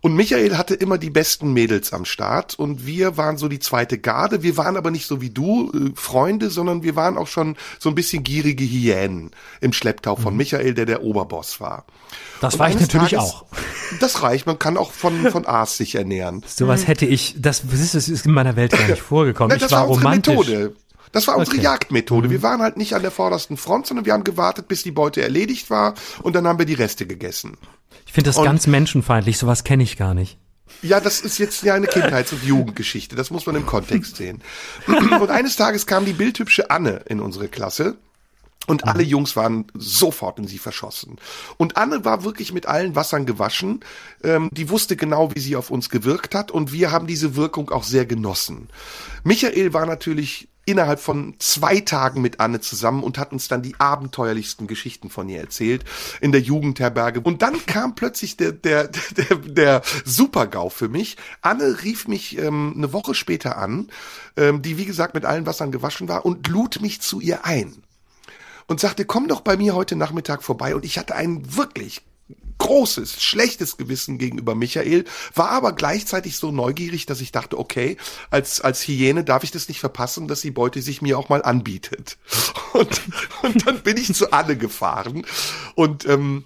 Und 0.00 0.14
Michael 0.14 0.56
hatte 0.56 0.74
immer 0.74 0.98
die 0.98 1.10
besten 1.10 1.52
Mädels 1.52 1.92
am 1.92 2.04
Start 2.04 2.54
und 2.54 2.86
wir 2.86 3.16
waren 3.16 3.36
so 3.36 3.48
die 3.48 3.58
zweite 3.58 3.98
Garde. 3.98 4.42
Wir 4.42 4.56
waren 4.56 4.76
aber 4.76 4.90
nicht 4.90 5.06
so 5.06 5.20
wie 5.20 5.30
du 5.30 5.70
äh, 5.72 5.92
Freunde, 5.94 6.50
sondern 6.50 6.82
wir 6.82 6.96
waren 6.96 7.16
auch 7.16 7.26
schon 7.26 7.56
so 7.78 7.88
ein 7.88 7.94
bisschen 7.94 8.22
gierige 8.22 8.64
Hyänen 8.64 9.30
im 9.60 9.72
Schlepptau 9.72 10.16
von 10.16 10.34
mhm. 10.34 10.38
Michael, 10.38 10.74
der 10.74 10.86
der 10.86 11.02
Oberboss 11.02 11.60
war. 11.60 11.84
Das 12.40 12.54
und 12.54 12.60
reicht 12.60 12.80
natürlich 12.80 13.10
Tages, 13.10 13.18
auch. 13.18 13.44
Das 14.00 14.22
reicht, 14.22 14.46
man 14.46 14.58
kann 14.58 14.76
auch 14.76 14.92
von, 14.92 15.30
von 15.30 15.46
Aas 15.46 15.78
sich 15.78 15.94
ernähren. 15.94 16.44
Sowas 16.46 16.86
hätte 16.86 17.06
ich, 17.06 17.36
das, 17.38 17.62
das 17.70 17.94
ist 17.94 18.26
in 18.26 18.32
meiner 18.32 18.54
Welt 18.54 18.72
gar 18.72 18.86
nicht 18.86 19.00
vorgekommen. 19.00 19.50
Na, 19.50 19.58
das 19.58 19.70
ich 19.70 19.76
war, 19.76 19.88
war 19.88 19.96
romantisch. 19.96 20.36
Methode. 20.36 20.76
Das 21.12 21.26
war 21.26 21.36
unsere 21.36 21.56
okay. 21.56 21.64
Jagdmethode. 21.64 22.30
Wir 22.30 22.38
mhm. 22.38 22.42
waren 22.42 22.60
halt 22.60 22.76
nicht 22.76 22.94
an 22.94 23.02
der 23.02 23.10
vordersten 23.10 23.56
Front, 23.56 23.86
sondern 23.86 24.04
wir 24.04 24.12
haben 24.12 24.24
gewartet, 24.24 24.68
bis 24.68 24.82
die 24.82 24.90
Beute 24.90 25.22
erledigt 25.22 25.70
war 25.70 25.94
und 26.22 26.36
dann 26.36 26.46
haben 26.46 26.58
wir 26.58 26.66
die 26.66 26.74
Reste 26.74 27.06
gegessen. 27.06 27.56
Ich 28.06 28.12
finde 28.12 28.28
das 28.28 28.36
und, 28.36 28.44
ganz 28.44 28.66
menschenfeindlich, 28.66 29.38
sowas 29.38 29.64
kenne 29.64 29.82
ich 29.82 29.96
gar 29.96 30.14
nicht. 30.14 30.38
Ja, 30.82 31.00
das 31.00 31.20
ist 31.20 31.38
jetzt 31.38 31.62
ja 31.62 31.74
eine 31.74 31.86
Kindheits- 31.86 32.32
und 32.32 32.44
Jugendgeschichte, 32.44 33.16
das 33.16 33.30
muss 33.30 33.46
man 33.46 33.56
im 33.56 33.64
Kontext 33.64 34.16
sehen. 34.16 34.42
Und 34.86 35.30
eines 35.30 35.56
Tages 35.56 35.86
kam 35.86 36.04
die 36.04 36.12
bildhübsche 36.12 36.70
Anne 36.70 37.02
in 37.06 37.20
unsere 37.20 37.48
Klasse 37.48 37.96
und 38.68 38.86
alle 38.86 39.02
mhm. 39.02 39.10
Jungs 39.10 39.36
waren 39.36 39.66
sofort 39.74 40.38
in 40.38 40.46
sie 40.46 40.58
verschossen. 40.58 41.16
Und 41.56 41.76
Anne 41.76 42.04
war 42.04 42.24
wirklich 42.24 42.52
mit 42.52 42.66
allen 42.66 42.94
Wassern 42.94 43.26
gewaschen. 43.26 43.80
Ähm, 44.22 44.48
die 44.52 44.70
wusste 44.70 44.96
genau, 44.96 45.34
wie 45.34 45.40
sie 45.40 45.56
auf 45.56 45.70
uns 45.70 45.90
gewirkt 45.90 46.34
hat. 46.34 46.50
Und 46.50 46.72
wir 46.72 46.90
haben 46.90 47.06
diese 47.06 47.36
Wirkung 47.36 47.70
auch 47.70 47.84
sehr 47.84 48.06
genossen. 48.06 48.68
Michael 49.24 49.72
war 49.72 49.86
natürlich 49.86 50.48
innerhalb 50.68 51.00
von 51.00 51.34
zwei 51.38 51.80
Tagen 51.80 52.20
mit 52.20 52.40
Anne 52.40 52.60
zusammen 52.60 53.02
und 53.02 53.16
hat 53.16 53.32
uns 53.32 53.48
dann 53.48 53.62
die 53.62 53.74
abenteuerlichsten 53.78 54.66
Geschichten 54.66 55.08
von 55.08 55.26
ihr 55.28 55.40
erzählt 55.40 55.84
in 56.20 56.30
der 56.30 56.42
Jugendherberge. 56.42 57.20
Und 57.20 57.40
dann 57.40 57.64
kam 57.64 57.94
plötzlich 57.94 58.36
der, 58.36 58.52
der, 58.52 58.88
der, 59.16 59.36
der 59.36 59.82
Super-GAU 60.04 60.68
für 60.68 60.88
mich. 60.88 61.16
Anne 61.40 61.78
rief 61.82 62.06
mich 62.06 62.36
ähm, 62.36 62.74
eine 62.76 62.92
Woche 62.92 63.14
später 63.14 63.56
an, 63.56 63.88
ähm, 64.36 64.60
die 64.60 64.76
wie 64.76 64.84
gesagt 64.84 65.14
mit 65.14 65.24
allen 65.24 65.46
Wassern 65.46 65.72
gewaschen 65.72 66.06
war 66.06 66.26
und 66.26 66.46
lud 66.48 66.82
mich 66.82 67.00
zu 67.00 67.20
ihr 67.20 67.46
ein 67.46 67.82
und 68.68 68.78
sagte, 68.78 69.04
komm 69.04 69.26
doch 69.26 69.40
bei 69.40 69.56
mir 69.56 69.74
heute 69.74 69.96
Nachmittag 69.96 70.44
vorbei. 70.44 70.76
Und 70.76 70.84
ich 70.84 70.98
hatte 70.98 71.16
ein 71.16 71.56
wirklich 71.56 72.02
großes, 72.58 73.22
schlechtes 73.22 73.76
Gewissen 73.76 74.18
gegenüber 74.18 74.54
Michael, 74.54 75.04
war 75.34 75.50
aber 75.50 75.72
gleichzeitig 75.72 76.36
so 76.36 76.50
neugierig, 76.50 77.06
dass 77.06 77.20
ich 77.20 77.32
dachte, 77.32 77.58
okay, 77.58 77.96
als, 78.30 78.60
als 78.60 78.82
Hyäne 78.86 79.24
darf 79.24 79.44
ich 79.44 79.50
das 79.50 79.68
nicht 79.68 79.80
verpassen, 79.80 80.28
dass 80.28 80.42
die 80.42 80.50
Beute 80.50 80.82
sich 80.82 81.00
mir 81.00 81.18
auch 81.18 81.28
mal 81.28 81.42
anbietet. 81.42 82.18
Und, 82.74 83.00
und 83.42 83.66
dann 83.66 83.80
bin 83.80 83.96
ich 83.96 84.12
zu 84.12 84.30
Anne 84.30 84.54
gefahren 84.54 85.24
und 85.74 86.06
ähm, 86.06 86.44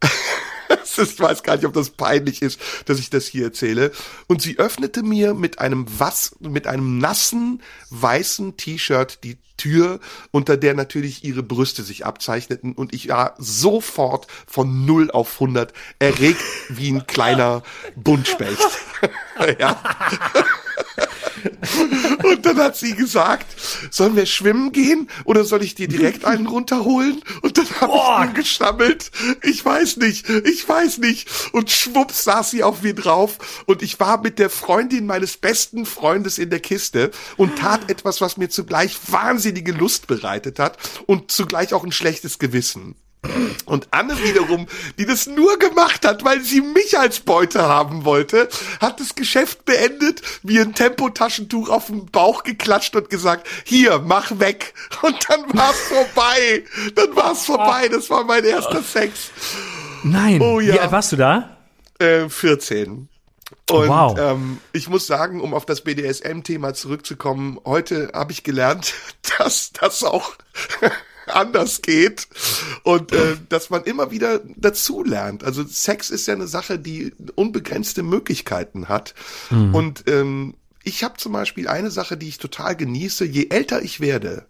ich 0.96 1.20
weiß 1.20 1.42
gar 1.42 1.56
nicht, 1.56 1.66
ob 1.66 1.74
das 1.74 1.90
peinlich 1.90 2.40
ist, 2.40 2.58
dass 2.86 2.98
ich 2.98 3.10
das 3.10 3.26
hier 3.26 3.44
erzähle. 3.44 3.92
Und 4.26 4.40
sie 4.40 4.58
öffnete 4.58 5.02
mir 5.02 5.34
mit 5.34 5.58
einem 5.58 5.84
was, 5.86 6.34
mit 6.40 6.66
einem 6.66 6.96
nassen, 6.96 7.62
weißen 7.90 8.56
T-Shirt 8.56 9.22
die 9.22 9.36
Tür, 9.60 10.00
unter 10.30 10.56
der 10.56 10.72
natürlich 10.72 11.22
ihre 11.22 11.42
Brüste 11.42 11.82
sich 11.82 12.06
abzeichneten 12.06 12.72
und 12.72 12.94
ich 12.94 13.08
war 13.08 13.34
sofort 13.36 14.26
von 14.46 14.86
0 14.86 15.10
auf 15.10 15.34
100 15.34 15.74
erregt 15.98 16.40
wie 16.70 16.90
ein 16.90 17.06
kleiner 17.06 17.62
Buntspecht. 17.94 18.58
ja. 19.58 19.78
Und 22.22 22.46
dann 22.46 22.58
hat 22.58 22.76
sie 22.76 22.94
gesagt, 22.94 23.46
sollen 23.90 24.16
wir 24.16 24.26
schwimmen 24.26 24.72
gehen 24.72 25.08
oder 25.24 25.44
soll 25.44 25.62
ich 25.62 25.74
dir 25.74 25.88
direkt 25.88 26.24
einen 26.24 26.46
runterholen? 26.46 27.22
Und 27.42 27.58
dann 27.58 27.66
habe 27.80 28.26
ich 28.28 28.34
geschammelt. 28.34 29.10
Ich 29.42 29.64
weiß 29.64 29.96
nicht, 29.98 30.28
ich 30.28 30.68
weiß 30.68 30.98
nicht. 30.98 31.28
Und 31.52 31.70
schwupps 31.70 32.24
saß 32.24 32.50
sie 32.50 32.62
auf 32.62 32.82
mir 32.82 32.94
drauf 32.94 33.64
und 33.66 33.82
ich 33.82 34.00
war 34.00 34.20
mit 34.20 34.38
der 34.38 34.50
Freundin 34.50 35.06
meines 35.06 35.36
besten 35.36 35.86
Freundes 35.86 36.38
in 36.38 36.50
der 36.50 36.60
Kiste 36.60 37.10
und 37.36 37.58
tat 37.58 37.90
etwas, 37.90 38.20
was 38.20 38.36
mir 38.36 38.48
zugleich 38.48 38.96
wahnsinnige 39.50 39.72
Lust 39.72 40.06
bereitet 40.06 40.58
hat 40.58 40.78
und 41.06 41.30
zugleich 41.30 41.74
auch 41.74 41.84
ein 41.84 41.92
schlechtes 41.92 42.38
Gewissen. 42.38 42.94
Und 43.66 43.88
Anne 43.90 44.16
wiederum, 44.24 44.66
die 44.98 45.04
das 45.04 45.26
nur 45.26 45.58
gemacht 45.58 46.06
hat, 46.06 46.24
weil 46.24 46.40
sie 46.40 46.62
mich 46.62 46.98
als 46.98 47.20
Beute 47.20 47.60
haben 47.60 48.06
wollte, 48.06 48.48
hat 48.80 48.98
das 48.98 49.14
Geschäft 49.14 49.66
beendet, 49.66 50.22
mir 50.42 50.62
ein 50.62 50.74
Tempotaschentuch 50.74 51.68
auf 51.68 51.86
den 51.86 52.06
Bauch 52.06 52.44
geklatscht 52.44 52.96
und 52.96 53.10
gesagt, 53.10 53.46
hier, 53.64 53.98
mach 53.98 54.38
weg. 54.38 54.72
Und 55.02 55.18
dann 55.28 55.42
war's 55.52 55.78
vorbei. 55.80 56.64
Dann 56.94 57.14
war's 57.14 57.44
vorbei. 57.44 57.88
Das 57.88 58.08
war 58.08 58.24
mein 58.24 58.44
erster 58.44 58.82
Sex. 58.82 59.30
Nein. 60.02 60.40
Oh, 60.40 60.58
ja. 60.58 60.74
Wie 60.74 60.80
alt 60.80 60.92
warst 60.92 61.12
du 61.12 61.16
da? 61.16 61.58
Äh, 61.98 62.30
14. 62.30 63.09
Und 63.70 63.88
wow. 63.88 64.18
ähm, 64.18 64.58
ich 64.72 64.88
muss 64.88 65.06
sagen, 65.06 65.40
um 65.40 65.54
auf 65.54 65.66
das 65.66 65.82
BDSM-Thema 65.82 66.74
zurückzukommen, 66.74 67.58
heute 67.64 68.10
habe 68.12 68.32
ich 68.32 68.42
gelernt, 68.42 68.94
dass 69.38 69.72
das 69.72 70.02
auch 70.02 70.32
anders 71.26 71.82
geht 71.82 72.26
und 72.82 73.12
äh, 73.12 73.36
dass 73.48 73.70
man 73.70 73.84
immer 73.84 74.10
wieder 74.10 74.40
dazu 74.56 75.04
lernt. 75.04 75.44
Also 75.44 75.64
Sex 75.64 76.10
ist 76.10 76.26
ja 76.26 76.34
eine 76.34 76.48
Sache, 76.48 76.78
die 76.78 77.12
unbegrenzte 77.36 78.02
Möglichkeiten 78.02 78.88
hat 78.88 79.14
mhm. 79.50 79.74
und 79.74 80.04
ähm, 80.08 80.54
ich 80.82 81.04
habe 81.04 81.18
zum 81.18 81.32
Beispiel 81.32 81.68
eine 81.68 81.90
Sache, 81.90 82.16
die 82.16 82.28
ich 82.28 82.38
total 82.38 82.74
genieße. 82.74 83.24
Je 83.26 83.48
älter 83.50 83.82
ich 83.82 84.00
werde, 84.00 84.46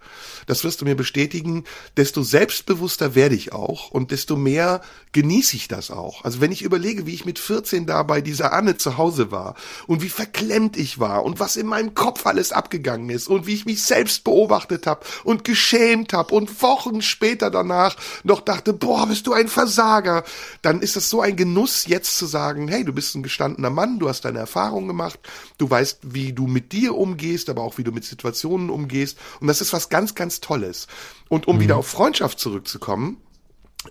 das 0.46 0.64
wirst 0.64 0.80
du 0.80 0.84
mir 0.84 0.94
bestätigen, 0.94 1.64
desto 1.96 2.22
selbstbewusster 2.22 3.14
werde 3.14 3.34
ich 3.34 3.52
auch 3.52 3.90
und 3.90 4.12
desto 4.12 4.36
mehr 4.36 4.80
genieße 5.12 5.56
ich 5.56 5.68
das 5.68 5.90
auch. 5.90 6.24
Also 6.24 6.40
wenn 6.40 6.52
ich 6.52 6.62
überlege, 6.62 7.06
wie 7.06 7.14
ich 7.14 7.24
mit 7.24 7.38
14 7.38 7.86
da 7.86 8.02
bei 8.02 8.20
dieser 8.20 8.52
Anne 8.52 8.76
zu 8.76 8.96
Hause 8.96 9.30
war 9.30 9.56
und 9.86 10.02
wie 10.02 10.08
verklemmt 10.08 10.76
ich 10.76 10.98
war 10.98 11.24
und 11.24 11.40
was 11.40 11.56
in 11.56 11.66
meinem 11.66 11.94
Kopf 11.94 12.26
alles 12.26 12.52
abgegangen 12.52 13.10
ist 13.10 13.28
und 13.28 13.46
wie 13.46 13.54
ich 13.54 13.66
mich 13.66 13.82
selbst 13.82 14.24
beobachtet 14.24 14.86
habe 14.86 15.04
und 15.24 15.44
geschämt 15.44 16.12
habe 16.12 16.34
und 16.34 16.62
Wochen 16.62 17.02
später 17.02 17.50
danach 17.50 17.96
noch 18.22 18.40
dachte, 18.40 18.72
boah, 18.72 19.06
bist 19.06 19.26
du 19.26 19.32
ein 19.32 19.48
Versager, 19.48 20.24
dann 20.62 20.80
ist 20.80 20.96
das 20.96 21.10
so 21.10 21.20
ein 21.20 21.36
Genuss, 21.36 21.86
jetzt 21.86 22.16
zu 22.16 22.26
sagen, 22.26 22.68
hey, 22.68 22.84
du 22.84 22.92
bist 22.92 23.14
ein 23.16 23.22
gestandener 23.22 23.70
Mann, 23.70 23.98
du 23.98 24.08
hast 24.08 24.24
deine 24.24 24.38
Erfahrungen 24.38 24.88
gemacht, 24.88 25.18
du 25.58 25.68
weißt, 25.68 25.98
wie 26.02 26.30
wie 26.30 26.34
du 26.34 26.46
mit 26.46 26.72
dir 26.72 26.96
umgehst, 26.96 27.48
aber 27.48 27.62
auch 27.62 27.78
wie 27.78 27.82
du 27.82 27.92
mit 27.92 28.04
Situationen 28.04 28.70
umgehst. 28.70 29.18
Und 29.40 29.48
das 29.48 29.60
ist 29.60 29.72
was 29.72 29.88
ganz, 29.88 30.14
ganz 30.14 30.29
Tolles. 30.38 30.86
Und 31.28 31.48
um 31.48 31.56
mhm. 31.56 31.60
wieder 31.62 31.76
auf 31.76 31.88
Freundschaft 31.88 32.38
zurückzukommen, 32.38 33.20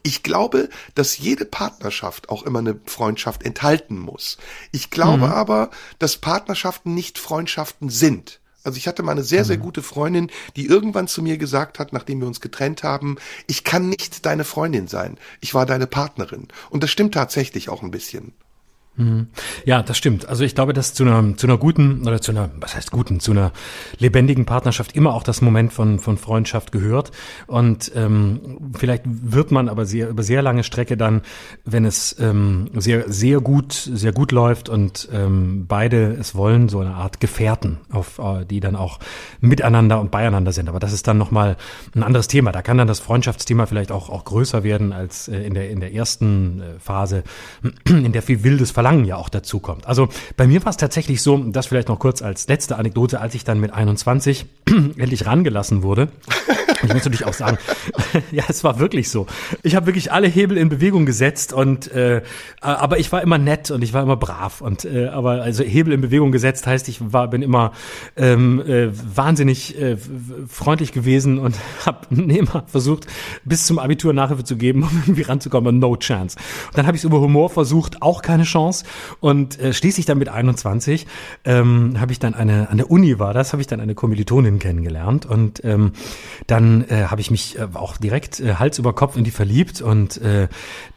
ich 0.03 0.23
glaube, 0.23 0.69
dass 0.95 1.17
jede 1.17 1.43
Partnerschaft 1.45 2.29
auch 2.29 2.43
immer 2.43 2.59
eine 2.59 2.79
Freundschaft 2.85 3.43
enthalten 3.43 3.99
muss. 3.99 4.37
Ich 4.71 4.91
glaube 4.91 5.27
mhm. 5.27 5.33
aber, 5.33 5.71
dass 5.97 6.17
Partnerschaften 6.17 6.93
nicht 6.93 7.17
Freundschaften 7.17 7.89
sind. 7.89 8.39
Also 8.63 8.77
ich 8.77 8.87
hatte 8.87 9.03
mal 9.03 9.13
eine 9.13 9.23
sehr, 9.23 9.45
sehr 9.45 9.57
mhm. 9.57 9.63
gute 9.63 9.81
Freundin, 9.81 10.29
die 10.55 10.67
irgendwann 10.67 11.07
zu 11.07 11.23
mir 11.23 11.37
gesagt 11.37 11.79
hat, 11.79 11.91
nachdem 11.93 12.19
wir 12.19 12.27
uns 12.27 12.41
getrennt 12.41 12.83
haben, 12.83 13.17
ich 13.47 13.63
kann 13.63 13.89
nicht 13.89 14.25
deine 14.25 14.43
Freundin 14.43 14.87
sein. 14.87 15.17
Ich 15.41 15.53
war 15.53 15.65
deine 15.65 15.87
Partnerin. 15.87 16.47
Und 16.69 16.83
das 16.83 16.91
stimmt 16.91 17.13
tatsächlich 17.13 17.69
auch 17.69 17.81
ein 17.81 17.91
bisschen. 17.91 18.33
Mhm. 18.99 19.27
Ja, 19.63 19.81
das 19.81 19.97
stimmt. 19.97 20.27
Also 20.27 20.43
ich 20.43 20.55
glaube, 20.55 20.73
dass 20.73 20.93
zu 20.93 21.03
einer, 21.03 21.37
zu 21.37 21.47
einer 21.47 21.57
guten 21.57 22.05
oder 22.05 22.19
zu 22.19 22.31
einer, 22.31 22.49
was 22.59 22.75
heißt 22.75 22.91
guten, 22.91 23.21
zu 23.21 23.31
einer 23.31 23.53
lebendigen 23.97 24.45
Partnerschaft 24.45 24.93
immer 24.93 25.13
auch 25.13 25.23
das 25.23 25.41
Moment 25.41 25.71
von, 25.71 25.99
von 25.99 26.17
Freundschaft 26.17 26.73
gehört. 26.73 27.11
Und 27.47 27.93
ähm, 27.95 28.71
vielleicht 28.77 29.03
wird 29.05 29.51
man 29.51 29.69
aber 29.69 29.85
sehr 29.85 30.09
über 30.09 30.21
sehr 30.21 30.41
lange 30.41 30.65
Strecke 30.65 30.97
dann, 30.97 31.21
wenn 31.63 31.85
es 31.85 32.13
ähm, 32.19 32.71
sehr, 32.75 33.09
sehr 33.09 33.39
gut, 33.39 33.71
sehr 33.71 34.11
gut 34.11 34.33
läuft 34.33 34.67
und 34.67 35.07
ähm, 35.13 35.65
beide 35.65 36.17
es 36.19 36.35
wollen, 36.35 36.67
so 36.67 36.81
eine 36.81 36.95
Art 36.95 37.21
Gefährten, 37.21 37.77
auf 37.91 38.19
äh, 38.19 38.43
die 38.43 38.59
dann 38.59 38.75
auch 38.75 38.99
miteinander 39.39 40.01
und 40.01 40.11
beieinander 40.11 40.51
sind. 40.51 40.67
Aber 40.67 40.81
das 40.81 40.91
ist 40.91 41.07
dann 41.07 41.17
nochmal 41.17 41.55
ein 41.95 42.03
anderes 42.03 42.27
Thema. 42.27 42.51
Da 42.51 42.61
kann 42.61 42.77
dann 42.77 42.87
das 42.89 42.99
Freundschaftsthema 42.99 43.65
vielleicht 43.65 43.93
auch, 43.93 44.09
auch 44.09 44.25
größer 44.25 44.65
werden 44.65 44.91
als 44.91 45.29
äh, 45.29 45.37
in 45.37 45.53
der, 45.53 45.69
in 45.69 45.79
der 45.79 45.93
ersten 45.93 46.61
äh, 46.61 46.79
Phase, 46.79 47.23
in 47.85 48.11
der 48.11 48.21
viel 48.21 48.43
wildes 48.43 48.71
Verlangen 48.71 48.88
Verlangen 48.89 49.05
ja 49.05 49.17
auch 49.17 49.29
dazu 49.29 49.59
kommt. 49.59 49.87
Also 49.87 50.09
bei 50.35 50.47
mir 50.47 50.63
war 50.65 50.71
es 50.71 50.77
tatsächlich 50.77 51.21
so, 51.21 51.37
das 51.37 51.67
vielleicht 51.67 51.89
noch 51.89 51.99
kurz 51.99 52.23
als 52.23 52.47
letzte 52.47 52.77
Anekdote, 52.77 53.21
als 53.21 53.35
ich 53.35 53.43
dann 53.43 53.59
mit 53.59 53.71
21 53.71 54.45
endlich 54.65 55.27
rangelassen 55.27 55.83
wurde. 55.83 56.09
Ich 56.81 56.93
muss 56.93 57.03
natürlich 57.03 57.25
auch 57.25 57.33
sagen, 57.33 57.57
ja, 58.31 58.45
es 58.47 58.63
war 58.63 58.79
wirklich 58.79 59.09
so. 59.09 59.27
Ich 59.63 59.75
habe 59.75 59.85
wirklich 59.85 60.11
alle 60.11 60.27
Hebel 60.27 60.57
in 60.57 60.69
Bewegung 60.69 61.05
gesetzt 61.05 61.51
und 61.51 61.91
äh, 61.91 62.21
aber 62.61 62.99
ich 62.99 63.11
war 63.11 63.21
immer 63.21 63.37
nett 63.37 63.69
und 63.69 63.83
ich 63.83 63.93
war 63.93 64.01
immer 64.01 64.15
brav 64.15 64.61
und 64.61 64.85
äh, 64.85 65.07
aber 65.07 65.41
also 65.41 65.63
Hebel 65.63 65.93
in 65.93 66.01
Bewegung 66.01 66.31
gesetzt 66.31 66.67
heißt, 66.67 66.87
ich 66.87 66.99
war 67.11 67.27
bin 67.27 67.41
immer 67.41 67.73
ähm, 68.15 68.61
äh, 68.61 68.89
wahnsinnig 68.93 69.79
äh, 69.79 69.97
freundlich 70.47 70.93
gewesen 70.93 71.37
und 71.37 71.55
habe 71.85 72.07
immer 72.15 72.63
versucht 72.67 73.07
bis 73.43 73.65
zum 73.65 73.77
Abitur 73.77 74.13
Nachhilfe 74.13 74.45
zu 74.45 74.55
geben, 74.55 74.83
um 74.83 75.03
irgendwie 75.05 75.23
ranzukommen, 75.23 75.79
no 75.79 75.97
chance. 75.97 76.37
Und 76.67 76.77
dann 76.77 76.87
habe 76.87 76.95
ich 76.95 77.01
es 77.01 77.05
über 77.05 77.19
Humor 77.19 77.49
versucht, 77.49 78.01
auch 78.01 78.21
keine 78.21 78.43
Chance 78.43 78.68
und 79.19 79.59
äh, 79.59 79.73
schließlich 79.73 80.05
dann 80.05 80.17
mit 80.17 80.29
21 80.29 81.07
ähm, 81.45 81.99
habe 81.99 82.11
ich 82.11 82.19
dann 82.19 82.33
eine 82.33 82.69
an 82.69 82.77
der 82.77 82.91
Uni 82.91 83.19
war 83.19 83.33
das, 83.33 83.53
habe 83.53 83.61
ich 83.61 83.67
dann 83.67 83.79
eine 83.79 83.95
Kommilitonin 83.95 84.59
kennengelernt. 84.59 85.25
Und 85.25 85.63
ähm, 85.63 85.93
dann 86.47 86.85
äh, 86.89 87.05
habe 87.05 87.21
ich 87.21 87.31
mich 87.31 87.57
äh, 87.57 87.67
auch 87.73 87.97
direkt 87.97 88.39
äh, 88.39 88.55
Hals 88.55 88.77
über 88.79 88.93
Kopf 88.93 89.15
in 89.15 89.23
die 89.23 89.31
verliebt. 89.31 89.81
Und 89.81 90.21
äh, 90.21 90.47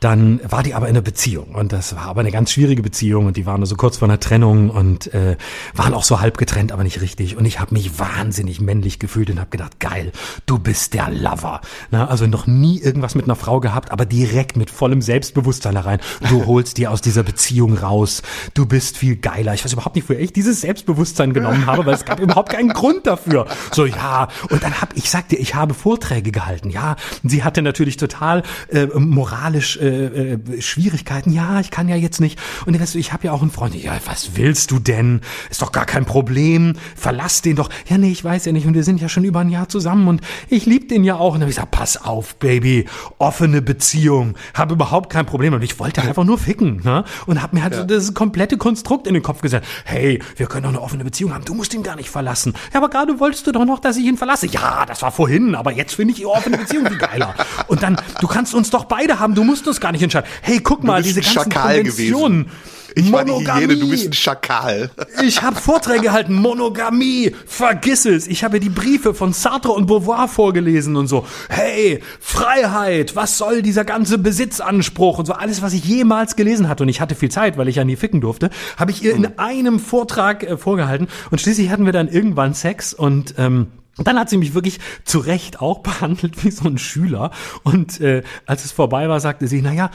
dann 0.01 0.41
war 0.49 0.63
die 0.63 0.75
aber 0.75 0.89
in 0.89 0.95
einer 0.95 1.03
Beziehung. 1.03 1.55
Und 1.55 1.73
das 1.73 1.95
war 1.95 2.07
aber 2.07 2.21
eine 2.21 2.31
ganz 2.31 2.53
schwierige 2.53 2.83
Beziehung. 2.83 3.27
Und 3.27 3.37
die 3.37 3.47
waren 3.47 3.61
nur 3.61 3.67
so 3.67 3.77
kurz 3.77 3.99
vor 3.99 4.09
einer 4.09 4.21
Trennung. 4.21 4.71
Und 4.71 5.13
äh, 5.15 5.37
waren 5.75 5.95
auch 5.95 6.05
so 6.05 6.21
halb 6.21 6.39
getrennt, 6.39 6.73
aber 6.73 6.85
nicht 6.85 7.01
richtig. 7.01 7.37
Und 7.37 7.45
ich 7.45 7.61
habe 7.61 7.75
mich 7.75 7.99
wahnsinnig 7.99 8.61
männlich 8.61 8.99
gefühlt 8.99 9.31
und 9.31 9.41
habe 9.41 9.51
gedacht, 9.51 9.81
geil, 9.81 10.13
du 10.47 10.59
bist 10.59 10.95
der 10.95 11.11
Lover. 11.11 11.61
Na, 11.91 12.09
also 12.09 12.27
noch 12.27 12.47
nie 12.47 12.81
irgendwas 12.81 13.15
mit 13.15 13.25
einer 13.25 13.37
Frau 13.37 13.61
gehabt, 13.61 13.91
aber 13.91 14.07
direkt 14.07 14.57
mit 14.57 14.71
vollem 14.71 15.03
Selbstbewusstsein 15.03 15.75
da 15.75 15.81
rein. 15.81 16.01
Du 16.29 16.47
holst 16.47 16.79
dir 16.79 16.91
aus 16.91 17.01
dieser 17.01 17.23
Beziehung 17.23 17.62
raus. 17.71 18.23
Du 18.55 18.67
bist 18.67 18.97
viel 18.99 19.17
geiler. 19.17 19.55
Ich 19.55 19.65
weiß 19.65 19.73
überhaupt 19.73 19.97
nicht, 19.97 20.09
woher 20.09 20.21
ich 20.21 20.33
dieses 20.33 20.61
Selbstbewusstsein 20.61 21.33
genommen 21.33 21.67
habe, 21.67 21.87
weil 21.87 21.95
es 21.95 22.05
gab 22.05 22.21
überhaupt 22.21 22.51
keinen 22.53 22.71
Grund 22.71 23.07
dafür. 23.07 23.47
So 23.73 23.87
ja, 23.87 24.29
und 24.51 24.63
dann 24.63 24.81
habe 24.81 24.93
ich 24.97 25.11
sagte, 25.11 25.37
ich 25.37 25.55
habe 25.55 25.75
Vorträge 25.75 26.33
gehalten. 26.33 26.71
Ja, 26.71 26.97
sie 27.23 27.45
hatte 27.45 27.63
natürlich 27.63 27.97
total 27.97 28.43
äh, 28.69 28.87
moralisch 28.87 29.77
äh, 29.77 30.35
äh, 30.35 30.63
Schwierigkeiten. 30.63 31.33
Ja, 31.33 31.61
ich 31.61 31.71
kann 31.71 31.89
ja 31.89 31.97
jetzt 31.97 32.21
nicht. 32.21 32.39
Und 32.67 32.79
weißt 32.79 32.95
du, 32.95 32.99
ich 32.99 33.13
habe 33.13 33.27
ja 33.27 33.33
auch 33.33 33.43
einen 33.43 33.51
Freund. 33.51 33.75
Ja, 33.75 33.93
was 34.07 34.37
willst 34.37 34.71
du 34.71 34.79
denn? 34.79 35.21
Ist 35.51 35.63
doch 35.63 35.73
gar 35.73 35.87
kein 35.87 36.05
Problem. 36.05 36.75
Verlass 36.97 37.43
den 37.43 37.57
doch. 37.57 37.71
Ja, 37.89 37.99
nee, 37.99 38.11
ich 38.11 38.25
weiß 38.25 38.45
ja 38.45 38.53
nicht. 38.53 38.67
Und 38.67 38.75
wir 38.75 38.85
sind 38.85 39.01
ja 39.01 39.09
schon 39.09 39.25
über 39.25 39.41
ein 39.41 39.51
Jahr 39.51 39.69
zusammen 39.69 40.09
und 40.09 40.21
ich 40.49 40.67
liebe 40.67 40.87
den 40.87 41.05
ja 41.05 41.17
auch. 41.17 41.35
Und 41.35 41.35
dann 41.35 41.43
habe 41.43 41.51
ich 41.51 41.57
gesagt, 41.57 41.73
pass 41.73 41.97
auf, 41.97 42.37
Baby, 42.37 42.87
offene 43.19 43.63
Beziehung, 43.63 44.37
habe 44.55 44.75
überhaupt 44.75 45.11
kein 45.11 45.27
Problem. 45.27 45.55
Und 45.55 45.63
ich 45.63 45.79
wollte 45.79 46.03
einfach 46.03 46.25
nur 46.25 46.39
ficken. 46.39 46.81
Ne? 46.85 47.05
Und 47.27 47.43
habe 47.43 47.52
mir 47.53 47.63
halt 47.63 47.75
ja. 47.75 47.81
so 47.81 47.87
das 47.87 48.15
komplette 48.15 48.57
Konstrukt 48.57 49.07
in 49.07 49.15
den 49.15 49.23
Kopf 49.23 49.41
gesagt. 49.41 49.67
Hey, 49.85 50.21
wir 50.37 50.47
können 50.47 50.65
doch 50.65 50.71
eine 50.71 50.81
offene 50.81 51.05
Beziehung 51.05 51.35
haben. 51.35 51.45
Du 51.45 51.55
musst 51.55 51.75
ihn 51.75 51.83
gar 51.83 51.97
nicht 51.97 52.11
verlassen. 52.11 52.55
Ja, 52.73 52.81
aber 52.81 52.91
gerade 52.91 53.21
wolltest 53.21 53.47
du 53.47 53.53
doch 53.53 53.65
noch, 53.65 53.79
dass 53.79 53.97
ich 53.97 54.05
ihn 54.05 54.17
verlasse. 54.17 54.47
Ja, 54.47 54.87
das 54.87 55.03
war 55.03 55.13
vorhin, 55.13 55.55
aber 55.55 55.73
jetzt 55.73 55.95
finde 55.95 56.13
ich 56.13 56.19
die 56.19 56.27
offene 56.27 56.59
Beziehung 56.59 56.87
viel 56.87 56.99
geiler. 56.99 57.35
Und 57.67 57.83
dann, 57.83 57.97
du 58.21 58.27
kannst 58.27 58.55
uns 58.55 58.71
doch 58.71 58.85
beide 58.85 59.19
haben, 59.19 59.35
du 59.35 59.45
musst 59.45 59.67
uns 59.67 59.81
gar 59.81 59.93
nicht 59.93 60.03
entscheiden. 60.03 60.29
Hey, 60.43 60.61
guck 60.61 60.85
mal, 60.85 61.03
diese 61.03 61.21
ganzen 61.21 61.51
Schakal 61.51 61.77
Konventionen. 61.79 62.45
Gewesen. 62.45 62.82
Ich 62.95 63.11
Monogamie. 63.11 63.47
war 63.47 63.61
die 63.61 63.67
Hyäne, 63.67 63.77
du 63.77 63.91
bist 63.91 64.09
ein 64.09 64.13
Schakal. 64.13 64.91
Ich 65.23 65.43
habe 65.43 65.57
Vorträge 65.57 66.03
gehalten, 66.03 66.35
Monogamie, 66.35 67.33
vergiss 67.47 68.07
es. 68.07 68.27
Ich 68.27 68.43
habe 68.43 68.59
die 68.59 68.71
Briefe 68.71 69.15
von 69.15 69.33
Sartre 69.33 69.71
und 69.71 69.87
Beauvoir 69.87 70.27
vorgelesen 70.27 70.97
und 70.97 71.07
so. 71.07 71.27
Hey, 71.49 72.01
Freiheit, 72.19 73.15
was 73.15 73.39
soll 73.39 73.63
dieser 73.63 73.85
ganze 73.85 74.19
Besitzanspruch 74.19 75.19
und 75.19 75.27
so 75.27 75.33
alles, 75.33 75.63
was 75.63 75.75
ich 75.75 75.85
jemals 75.85 76.35
gelesen 76.35 76.69
hatte 76.69 76.83
und 76.83 76.89
ich 76.89 77.01
hatte 77.01 77.15
viel 77.15 77.31
Zeit, 77.31 77.57
weil 77.57 77.69
ich 77.69 77.77
ja 77.77 77.85
nie 77.85 77.97
ficken 77.97 78.21
durfte, 78.21 78.51
habe 78.77 78.91
ich 78.91 79.03
ihr 79.05 79.15
in 79.15 79.25
hm. 79.25 79.33
einem 79.37 79.79
Vortrag 79.79 80.43
äh, 80.43 80.57
vorgehalten 80.57 81.09
und 81.31 81.41
schließlich 81.41 81.71
hatten 81.71 81.85
wir 81.85 81.93
dann 81.93 82.09
irgendwann 82.09 82.55
Sex 82.55 82.95
und 82.95 83.35
ähm, 83.39 83.69
und 83.99 84.09
dann 84.09 84.19
hat 84.19 84.31
sie 84.31 84.39
mich 84.39 84.55
wirklich 84.55 84.81
zu 85.05 85.19
Recht 85.19 85.61
auch 85.61 85.79
behandelt 85.83 86.45
wie 86.45 86.51
so 86.51 86.67
ein 86.67 86.79
Schüler. 86.79 87.31
Und 87.63 88.01
äh, 88.01 88.23
als 88.47 88.65
es 88.65 88.73
vorbei 88.73 89.09
war, 89.09 89.21
sagte 89.21 89.49
sie, 89.49 89.61
na 89.63 89.73
ja, 89.73 89.91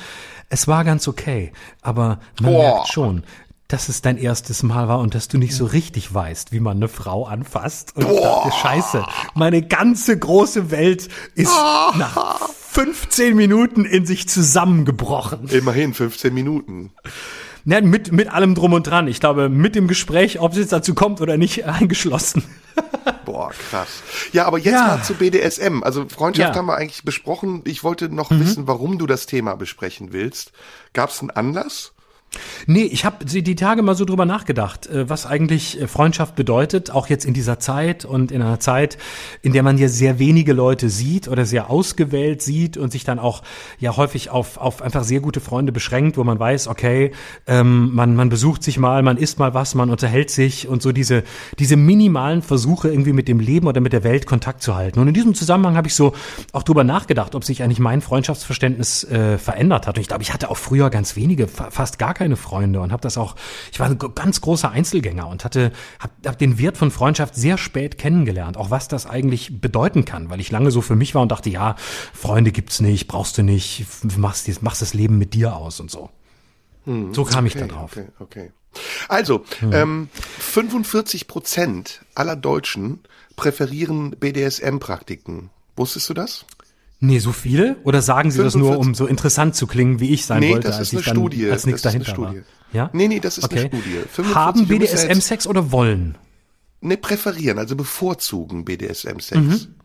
es 0.50 0.68
war 0.68 0.84
ganz 0.84 1.08
okay, 1.08 1.52
aber 1.82 2.20
man 2.42 2.54
Boah. 2.54 2.74
merkt 2.74 2.88
schon, 2.88 3.24
dass 3.68 3.90
es 3.90 4.02
dein 4.02 4.18
erstes 4.18 4.64
Mal 4.64 4.88
war 4.88 5.00
und 5.00 5.14
dass 5.14 5.28
du 5.28 5.38
nicht 5.38 5.54
so 5.54 5.66
richtig 5.66 6.14
weißt, 6.14 6.52
wie 6.54 6.62
man 6.62 6.78
eine 6.78 6.88
Frau 6.88 7.26
anfasst. 7.26 7.96
Und 7.96 8.08
Boah. 8.08 8.14
ich 8.14 8.22
dachte, 8.22 8.52
scheiße, 8.62 9.06
meine 9.34 9.62
ganze 9.62 10.18
große 10.18 10.72
Welt 10.72 11.10
ist 11.36 11.52
nach 11.98 12.40
15 12.50 13.36
Minuten 13.36 13.84
in 13.84 14.06
sich 14.06 14.30
zusammengebrochen. 14.30 15.48
Immerhin 15.50 15.94
15 15.94 16.34
Minuten. 16.34 16.92
Ja, 17.70 17.82
mit, 17.82 18.14
mit 18.14 18.32
allem 18.32 18.56
drum 18.56 18.72
und 18.72 18.88
dran. 18.88 19.10
Ich 19.10 19.20
glaube, 19.20 19.50
mit 19.50 19.76
dem 19.76 19.90
Gespräch, 19.90 20.40
ob 20.40 20.54
es 20.54 20.58
jetzt 20.58 20.72
dazu 20.72 20.96
kommt 20.96 21.20
oder 21.20 21.36
nicht, 21.36 21.66
eingeschlossen. 21.66 22.44
Boah, 23.26 23.52
krass. 23.70 24.02
Ja, 24.32 24.46
aber 24.46 24.58
jetzt 24.58 24.72
ja. 24.72 24.88
mal 24.88 25.04
zu 25.04 25.16
BDSM. 25.16 25.84
Also 25.84 26.08
Freundschaft 26.08 26.54
ja. 26.54 26.56
haben 26.56 26.68
wir 26.68 26.78
eigentlich 26.78 27.04
besprochen. 27.04 27.62
Ich 27.66 27.84
wollte 27.84 28.08
noch 28.08 28.30
mhm. 28.30 28.40
wissen, 28.40 28.68
warum 28.68 28.98
du 28.98 29.06
das 29.06 29.26
Thema 29.26 29.56
besprechen 29.56 30.14
willst. 30.14 30.54
Gab 30.94 31.10
es 31.10 31.20
einen 31.20 31.30
Anlass? 31.32 31.94
Nee, 32.66 32.84
ich 32.84 33.06
habe 33.06 33.26
die 33.26 33.56
Tage 33.56 33.82
mal 33.82 33.96
so 33.96 34.06
drüber 34.06 34.26
nachgedacht, 34.26 34.88
äh, 34.88 35.10
was 35.10 35.26
eigentlich 35.26 35.82
äh, 35.82 35.88
Freundschaft 35.88 36.36
bedeutet, 36.36 36.92
auch 36.92 37.08
jetzt 37.08 37.26
in 37.26 37.34
dieser 37.34 37.60
Zeit 37.60 38.06
und 38.06 38.32
in 38.32 38.42
einer 38.42 38.60
Zeit, 38.60 38.98
in 39.42 39.54
der 39.54 39.64
man 39.64 39.78
ja 39.78 39.88
sehr 39.88 40.20
wenige 40.20 40.54
Leute 40.54 40.90
sieht 40.90 41.28
oder 41.28 41.46
sehr 41.46 41.70
ausgewählt 41.70 42.42
sieht 42.42 42.78
und 42.78 42.92
sich 42.92 43.04
dann 43.04 43.20
auch 43.20 43.44
ja 43.80 43.96
häufig 43.98 44.30
auf, 44.30 44.58
auf 44.58 44.82
einfach 44.82 45.04
sehr 45.04 45.20
gute 45.20 45.40
Freunde 45.40 45.72
beschränkt, 45.72 46.18
wo 46.18 46.24
man 46.24 46.40
weiß, 46.40 46.68
okay, 46.68 47.12
ähm, 47.48 47.94
man, 47.94 48.16
man 48.16 48.30
besucht 48.30 48.64
sich 48.64 48.78
mal, 48.78 49.04
man 49.04 49.18
isst 49.18 49.40
mal 49.40 49.54
was, 49.54 49.76
man 49.76 49.90
unterhält 49.90 50.30
sich 50.30 50.68
und 50.68 50.82
so 50.82 50.92
diese, 50.92 51.24
diese 51.60 51.76
minimalen 51.76 52.42
Versuche 52.42 52.90
irgendwie 52.90 53.14
mit 53.14 53.28
dem 53.28 53.40
Leben 53.40 53.68
oder 53.68 53.82
mit 53.82 53.94
der 53.94 54.04
Welt 54.04 54.26
Kontakt 54.26 54.62
zu 54.62 54.76
halten. 54.76 55.00
Und 55.00 55.08
in 55.08 55.14
diesem 55.14 55.34
Zusammenhang 55.34 55.76
habe 55.78 55.88
ich 55.88 55.96
so 55.96 56.14
auch 56.52 56.64
drüber 56.64 56.84
nachgedacht, 56.84 57.36
ob 57.36 57.44
sich 57.44 57.64
eigentlich 57.64 57.80
mein 57.80 58.02
Freundschaftsverständnis 58.02 59.04
äh, 59.06 59.38
verändert 59.38 59.88
hat. 59.88 59.98
Und 59.98 60.02
ich 60.02 60.08
glaube, 60.08 60.24
ich 60.24 60.34
hatte 60.34 60.50
auch 60.50 60.58
früher 60.58 60.90
ganz 60.90 61.16
wenige, 61.16 61.48
fast 61.48 62.00
gar 62.00 62.14
keine 62.14 62.27
Freunde 62.36 62.82
und 62.82 62.92
habe 62.92 63.02
das 63.02 63.18
auch, 63.18 63.36
ich 63.72 63.80
war 63.80 63.88
ein 63.88 63.98
ganz 63.98 64.42
großer 64.42 64.70
Einzelgänger 64.70 65.28
und 65.28 65.46
hatte 65.46 65.72
hab, 66.00 66.12
hab 66.26 66.38
den 66.38 66.58
Wert 66.58 66.78
von 66.78 66.92
Freundschaft 66.92 67.36
sehr 67.36 67.58
spät 67.58 67.98
kennengelernt, 67.98 68.58
auch 68.58 68.70
was 68.70 68.88
das 68.88 69.06
eigentlich 69.06 69.62
bedeuten 69.62 70.06
kann, 70.06 70.30
weil 70.30 70.40
ich 70.40 70.52
lange 70.52 70.72
so 70.72 70.82
für 70.82 70.96
mich 70.96 71.16
war 71.16 71.22
und 71.22 71.32
dachte, 71.32 71.50
ja, 71.50 71.76
Freunde 72.14 72.52
gibt's 72.52 72.82
nicht, 72.82 73.08
brauchst 73.08 73.38
du 73.38 73.44
nicht, 73.44 73.86
machst, 74.18 74.62
machst 74.62 74.82
das 74.82 74.94
Leben 74.94 75.18
mit 75.18 75.34
dir 75.34 75.56
aus 75.56 75.80
und 75.80 75.90
so. 75.90 76.10
Hm, 76.86 77.14
so 77.14 77.24
kam 77.24 77.46
okay, 77.46 77.48
ich 77.48 77.62
da 77.62 77.68
drauf. 77.68 77.92
Okay, 77.92 78.08
okay. 78.20 78.52
Also, 79.08 79.44
hm. 79.60 79.74
ähm, 79.74 80.10
45 80.40 81.28
Prozent 81.28 82.02
aller 82.16 82.36
Deutschen 82.36 83.02
präferieren 83.36 84.12
BDSM-Praktiken. 84.12 85.50
Wusstest 85.76 86.10
du 86.10 86.14
das? 86.14 86.46
Nee, 87.00 87.20
so 87.20 87.32
viele? 87.32 87.78
Oder 87.84 88.02
sagen 88.02 88.32
Sie 88.32 88.38
45. 88.38 88.62
das 88.62 88.70
nur, 88.70 88.80
um 88.80 88.96
so 88.96 89.06
interessant 89.06 89.56
zu 89.56 89.68
klingen, 89.68 90.00
wie 90.00 90.14
ich 90.14 90.26
sein 90.26 90.40
nee, 90.40 90.54
wollte, 90.54 90.68
das 90.68 90.80
ist 90.80 90.96
als 90.96 91.08
eine 91.08 91.16
Studie. 91.16 91.44
Dann, 91.44 91.52
als 91.52 91.66
nichts 91.66 91.82
das 91.84 91.94
dahinter 91.94 92.12
Studie. 92.12 92.38
war? 92.38 92.44
Ja? 92.74 92.90
Nee, 92.94 93.08
nee, 93.08 93.20
das 93.20 93.38
ist 93.38 93.44
okay. 93.44 93.70
eine 93.72 93.82
Studie. 93.82 94.34
Haben 94.34 94.68
BDSM 94.68 95.20
Sex 95.20 95.46
oder 95.46 95.72
wollen? 95.72 96.18
Nee, 96.82 96.98
präferieren, 96.98 97.58
also 97.58 97.76
bevorzugen 97.76 98.66
BDSM-Sex. 98.66 99.36
Mhm. 99.36 99.76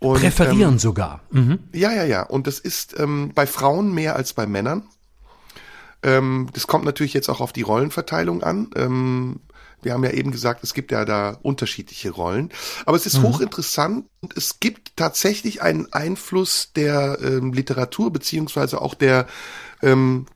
Und, 0.00 0.20
präferieren 0.20 0.74
ähm, 0.74 0.78
sogar. 0.78 1.20
Mhm. 1.30 1.58
Ja, 1.72 1.92
ja, 1.92 2.04
ja. 2.04 2.22
Und 2.22 2.46
das 2.46 2.58
ist 2.58 2.98
ähm, 2.98 3.32
bei 3.34 3.46
Frauen 3.46 3.92
mehr 3.92 4.16
als 4.16 4.32
bei 4.32 4.46
Männern. 4.46 4.84
Ähm, 6.02 6.48
das 6.54 6.66
kommt 6.66 6.84
natürlich 6.84 7.12
jetzt 7.12 7.28
auch 7.28 7.40
auf 7.40 7.52
die 7.52 7.62
Rollenverteilung 7.62 8.42
an. 8.42 8.70
Ähm, 8.76 9.40
wir 9.82 9.92
haben 9.92 10.04
ja 10.04 10.10
eben 10.10 10.30
gesagt, 10.30 10.62
es 10.64 10.74
gibt 10.74 10.92
ja 10.92 11.04
da 11.04 11.38
unterschiedliche 11.42 12.10
Rollen. 12.10 12.50
Aber 12.86 12.96
es 12.96 13.06
ist 13.06 13.18
mhm. 13.18 13.24
hochinteressant 13.24 14.06
und 14.20 14.36
es 14.36 14.60
gibt 14.60 14.96
tatsächlich 14.96 15.62
einen 15.62 15.92
Einfluss 15.92 16.72
der 16.74 17.18
ähm, 17.22 17.52
Literatur 17.52 18.12
beziehungsweise 18.12 18.80
auch 18.80 18.94
der, 18.94 19.26
ähm, 19.82 20.26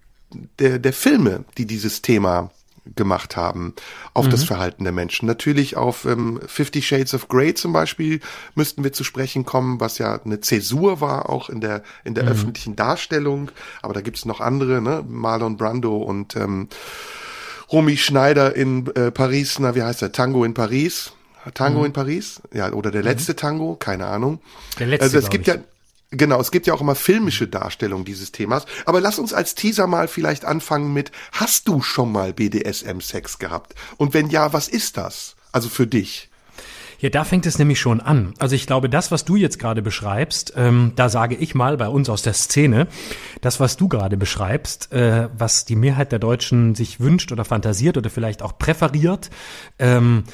der, 0.59 0.79
der 0.79 0.93
Filme, 0.93 1.45
die 1.59 1.67
dieses 1.67 2.03
Thema 2.03 2.51
gemacht 2.97 3.37
haben 3.37 3.75
auf 4.13 4.27
mhm. 4.27 4.31
das 4.31 4.45
Verhalten 4.45 4.85
der 4.85 4.93
Menschen. 4.93 5.27
Natürlich 5.27 5.77
auf 5.77 6.05
ähm, 6.05 6.41
Fifty 6.47 6.83
Shades 6.83 7.15
of 7.15 7.29
Grey 7.29 7.55
zum 7.55 7.73
Beispiel 7.73 8.21
müssten 8.55 8.85
wir 8.85 8.93
zu 8.93 9.05
sprechen 9.05 9.45
kommen, 9.45 9.81
was 9.81 9.99
ja 9.99 10.21
eine 10.23 10.41
Zäsur 10.41 11.01
war, 11.01 11.31
auch 11.31 11.49
in 11.49 11.61
der 11.61 11.83
in 12.05 12.15
der 12.15 12.25
mhm. 12.25 12.31
öffentlichen 12.31 12.77
Darstellung. 12.77 13.51
Aber 13.81 13.95
da 13.95 14.01
gibt's 14.01 14.25
noch 14.25 14.41
andere, 14.41 14.83
ne? 14.83 15.05
Marlon 15.09 15.57
Brando 15.57 15.97
und 15.97 16.37
ähm, 16.37 16.69
Romy 17.75 17.97
Schneider 17.97 18.55
in 18.55 18.87
äh, 18.95 19.11
Paris, 19.11 19.59
na, 19.59 19.75
wie 19.75 19.83
heißt 19.83 20.01
der? 20.01 20.13
Tango 20.13 20.45
in 20.45 20.55
Paris. 20.55 21.13
Tango 21.55 21.81
mhm. 21.81 21.87
in 21.87 21.93
Paris? 21.93 22.41
Ja, 22.53 22.73
oder 22.73 22.93
der 22.93 23.03
mhm. 23.03 23.09
letzte 23.09 23.33
mhm. 23.33 23.37
Tango, 23.37 23.75
keine 23.75 24.07
Ahnung. 24.07 24.41
Der 24.79 24.87
letzte, 24.87 25.03
also 25.03 25.19
es 25.19 25.29
gibt 25.29 25.49
ich. 25.49 25.55
ja, 25.55 25.61
genau, 26.13 26.41
es 26.41 26.53
gibt 26.53 26.69
ja 26.69 26.75
auch 26.75 26.81
immer 26.81 26.95
filmische 26.95 27.49
Darstellungen 27.49 28.05
dieses 28.05 28.31
Themas. 28.31 28.65
Aber 28.87 29.01
lass 29.01 29.19
uns 29.19 29.33
als 29.33 29.57
Teaser 29.57 29.89
mal 29.89 30.07
vielleicht 30.07 30.45
anfangen 30.45 30.93
mit, 30.93 31.11
hast 31.33 31.67
du 31.67 31.83
schon 31.83 32.13
mal 32.13 32.33
BDSM-Sex 32.33 33.41
gehabt? 33.41 33.75
Und 33.97 34.15
wenn 34.15 34.31
ja, 34.31 34.53
was 34.53 34.69
ist 34.69 34.97
das? 34.97 35.35
Also 35.51 35.69
für 35.69 35.89
dich. 35.89 36.31
Ja, 37.05 37.11
da 37.11 37.25
fängt 37.25 37.45
es 37.45 37.59
nämlich 37.59 37.79
schon 37.81 38.01
an. 38.01 38.33
Also 38.39 38.57
ich 38.57 38.67
glaube, 38.67 38.89
das, 38.89 39.11
was 39.11 39.27
du 39.27 39.37
jetzt 39.37 39.59
gerade 39.59 39.83
beschreibst, 39.83 40.55
ähm, 40.57 40.93
da 40.97 41.11
sage 41.11 41.35
ich 41.35 41.55
mal 41.55 41.77
bei 41.77 41.87
uns 41.87 42.09
aus 42.09 42.23
der 42.23 42.33
Szene, 42.33 42.87
das, 43.43 43.61
was 43.61 43.77
du 43.77 43.89
gerade 43.89 44.17
beschreibst, 44.17 44.91
äh, 44.91 45.29
was 45.37 45.67
die 45.67 45.77
Mehrheit 45.77 46.13
der 46.13 46.19
Deutschen 46.19 46.75
sich 46.75 47.01
wünscht 47.01 47.31
oder 47.31 47.45
fantasiert 47.45 47.99
oder 47.99 48.09
vielleicht 48.09 48.41
auch 48.41 48.57
präferiert, 48.57 49.29
ähm, 49.79 50.25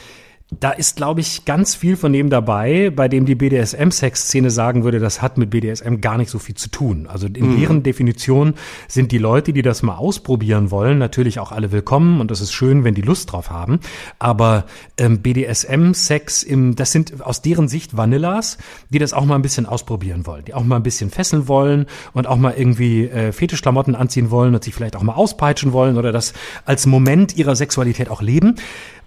da 0.59 0.73
ist, 0.73 0.97
glaube 0.97 1.21
ich, 1.21 1.45
ganz 1.45 1.77
viel 1.77 1.97
von 1.97 2.13
dem 2.13 2.29
dabei, 2.29 2.91
bei 2.91 3.07
dem 3.07 3.25
die 3.25 3.37
BDSM-Sex-Szene 3.37 4.51
sagen 4.51 4.83
würde, 4.83 4.99
das 4.99 5.23
hat 5.23 5.39
mit 5.39 5.51
BDSM 5.51 6.01
gar 6.01 6.19
nicht 6.19 6.29
so 6.29 6.41
viel 6.41 6.57
zu 6.57 6.69
tun. 6.71 7.07
Also 7.07 7.29
in 7.29 7.53
mhm. 7.53 7.61
deren 7.61 7.83
Definition 7.85 8.55
sind 8.89 9.13
die 9.13 9.19
Leute, 9.19 9.53
die 9.53 9.63
das 9.63 9.83
mal 9.83 9.95
ausprobieren 9.95 10.73
wollen, 10.73 10.99
natürlich 10.99 11.39
auch 11.39 11.53
alle 11.53 11.71
willkommen 11.71 12.21
und 12.21 12.33
das 12.33 12.41
ist 12.41 12.53
schön, 12.53 12.83
wenn 12.83 12.95
die 12.95 13.03
Lust 13.03 13.31
drauf 13.31 13.51
haben. 13.51 13.79
Aber 14.19 14.65
ähm, 14.99 15.21
BDSM-Sex, 15.21 16.43
im, 16.43 16.75
das 16.75 16.91
sind 16.91 17.23
aus 17.25 17.43
deren 17.43 17.69
Sicht 17.69 17.97
Vanillas, 17.97 18.59
die 18.89 18.99
das 18.99 19.13
auch 19.13 19.25
mal 19.25 19.37
ein 19.37 19.43
bisschen 19.43 19.67
ausprobieren 19.67 20.27
wollen, 20.27 20.45
die 20.47 20.55
auch 20.55 20.65
mal 20.65 20.77
ein 20.77 20.83
bisschen 20.83 21.11
fesseln 21.11 21.47
wollen 21.47 21.87
und 22.13 22.27
auch 22.27 22.37
mal 22.37 22.55
irgendwie 22.57 23.05
äh, 23.07 23.31
Fetischklamotten 23.31 23.95
anziehen 23.95 24.33
wollen 24.33 24.57
und 24.57 24.65
sich 24.65 24.75
vielleicht 24.75 24.97
auch 24.97 25.03
mal 25.03 25.15
auspeitschen 25.15 25.73
wollen 25.73 25.97
oder 25.97 26.11
das 26.11 26.33
als 26.65 26.87
Moment 26.87 27.37
ihrer 27.37 27.55
Sexualität 27.55 28.09
auch 28.09 28.21
leben 28.21 28.57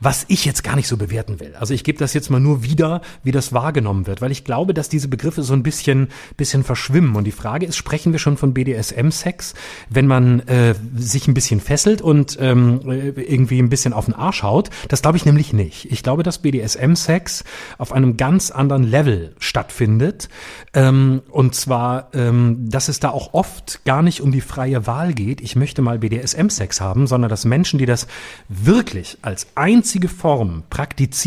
was 0.03 0.25
ich 0.27 0.45
jetzt 0.45 0.63
gar 0.63 0.75
nicht 0.75 0.87
so 0.87 0.97
bewerten 0.97 1.32
will. 1.39 1.55
Also 1.59 1.73
ich 1.73 1.83
gebe 1.83 1.97
das 1.97 2.13
jetzt 2.13 2.29
mal 2.29 2.39
nur 2.39 2.63
wieder, 2.63 3.01
wie 3.23 3.31
das 3.31 3.53
wahrgenommen 3.53 4.07
wird, 4.07 4.21
weil 4.21 4.31
ich 4.31 4.43
glaube, 4.43 4.73
dass 4.73 4.89
diese 4.89 5.07
Begriffe 5.07 5.43
so 5.43 5.53
ein 5.53 5.63
bisschen, 5.63 6.09
bisschen 6.37 6.63
verschwimmen. 6.63 7.15
Und 7.15 7.25
die 7.25 7.31
Frage 7.31 7.65
ist, 7.65 7.75
sprechen 7.75 8.11
wir 8.11 8.19
schon 8.19 8.37
von 8.37 8.53
BDSM-Sex, 8.53 9.53
wenn 9.89 10.07
man 10.07 10.41
äh, 10.41 10.75
sich 10.95 11.27
ein 11.27 11.33
bisschen 11.33 11.59
fesselt 11.59 12.01
und 12.01 12.37
ähm, 12.39 12.81
irgendwie 12.85 13.59
ein 13.59 13.69
bisschen 13.69 13.93
auf 13.93 14.05
den 14.05 14.13
Arsch 14.13 14.43
haut? 14.43 14.69
Das 14.87 15.01
glaube 15.01 15.17
ich 15.17 15.25
nämlich 15.25 15.53
nicht. 15.53 15.91
Ich 15.91 16.03
glaube, 16.03 16.23
dass 16.23 16.39
BDSM-Sex 16.39 17.43
auf 17.77 17.91
einem 17.91 18.17
ganz 18.17 18.51
anderen 18.51 18.83
Level 18.83 19.35
stattfindet. 19.39 20.29
Ähm, 20.73 21.21
und 21.29 21.55
zwar, 21.55 22.09
ähm, 22.13 22.69
dass 22.69 22.87
es 22.87 22.99
da 22.99 23.09
auch 23.09 23.33
oft 23.33 23.85
gar 23.85 24.01
nicht 24.01 24.21
um 24.21 24.31
die 24.31 24.41
freie 24.41 24.87
Wahl 24.87 25.13
geht. 25.13 25.41
Ich 25.41 25.55
möchte 25.55 25.81
mal 25.81 25.99
BDSM-Sex 25.99 26.81
haben, 26.81 27.07
sondern 27.07 27.29
dass 27.29 27.45
Menschen, 27.45 27.79
die 27.79 27.85
das 27.85 28.07
wirklich 28.49 29.17
als 29.21 29.47
einzige 29.55 30.07
Form 30.07 30.63
praktizieren, 30.69 31.22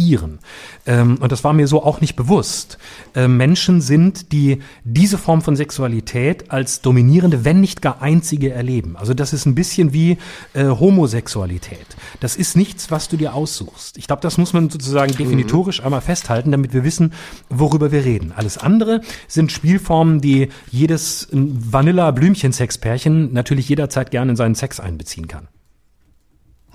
ähm, 0.87 1.19
und 1.21 1.33
das 1.33 1.45
war 1.45 1.53
mir 1.53 1.67
so 1.67 1.83
auch 1.83 2.01
nicht 2.01 2.17
bewusst, 2.17 2.79
äh, 3.15 3.29
Menschen 3.29 3.81
sind, 3.81 4.33
die 4.33 4.61
diese 4.85 5.19
Form 5.19 5.43
von 5.43 5.57
Sexualität 5.57 6.51
als 6.51 6.81
dominierende, 6.81 7.45
wenn 7.45 7.61
nicht 7.61 7.83
gar 7.83 8.03
einzige 8.03 8.53
erleben. 8.53 8.97
Also 8.97 9.15
das 9.15 9.33
ist 9.33 9.47
ein 9.47 9.55
bisschen 9.55 9.93
wie 9.93 10.19
äh, 10.55 10.67
Homosexualität. 10.67 11.87
Das 12.21 12.37
ist 12.37 12.57
nichts, 12.57 12.91
was 12.91 13.09
du 13.09 13.17
dir 13.17 13.35
aussuchst. 13.35 13.99
Ich 13.99 14.07
glaube, 14.07 14.23
das 14.23 14.39
muss 14.39 14.53
man 14.53 14.71
sozusagen 14.71 15.13
mhm. 15.13 15.17
definitorisch 15.17 15.83
einmal 15.83 16.01
festhalten, 16.01 16.53
damit 16.53 16.73
wir 16.73 16.85
wissen, 16.85 17.13
worüber 17.49 17.93
wir 17.93 18.05
reden. 18.05 18.33
Alles 18.37 18.59
andere 18.59 19.01
sind 19.29 19.53
Spielformen, 19.53 20.21
die 20.21 20.49
jedes 20.71 21.29
Vanilla-Blümchen-Sexpärchen 21.33 23.33
natürlich 23.33 23.69
jederzeit 23.69 24.11
gerne 24.11 24.33
in 24.33 24.37
seinen 24.37 24.55
Sex 24.55 24.81
einbeziehen 24.81 25.29
kann. 25.29 25.49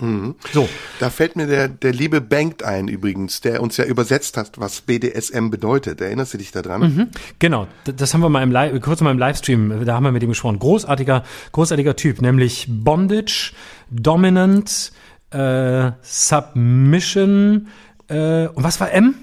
Mhm. 0.02 0.36
So. 0.52 0.68
Da 1.00 1.10
fällt 1.10 1.36
mir 1.36 1.48
der, 1.48 1.68
der 1.68 1.94
liebe 1.94 2.20
Bankt 2.22 2.64
ein 2.64 2.88
übrigens, 2.88 3.42
der 3.42 3.62
uns 3.62 3.78
ja 3.78 3.86
übersetzt 3.86 4.36
hat, 4.38 4.60
was 4.60 4.82
BDSM 4.82 5.50
bedeutet. 5.50 6.02
Erinnerst 6.02 6.34
du 6.34 6.38
dich 6.38 6.52
daran? 6.52 6.82
Mhm. 6.82 7.08
Genau, 7.40 7.68
das 7.86 8.14
haben 8.14 8.22
wir 8.22 8.30
mal 8.30 8.44
im 8.44 8.52
Live, 8.52 8.82
kurz 8.82 9.02
mal 9.02 9.12
im 9.12 9.20
Livestream, 9.20 9.86
da 9.86 9.96
haben 9.96 10.04
wir 10.04 10.12
mit 10.12 10.24
ihm 10.24 10.30
gesprochen. 10.30 10.60
Großartiger, 10.60 11.24
großartiger 11.52 11.96
Typ, 11.96 12.22
nämlich 12.22 12.68
Bondage, 12.68 13.54
Dominant, 13.90 14.92
äh, 15.30 15.92
Submission, 16.02 17.68
äh, 18.12 18.48
und 18.48 18.64
was 18.64 18.80
war 18.80 18.92
M? 18.92 19.16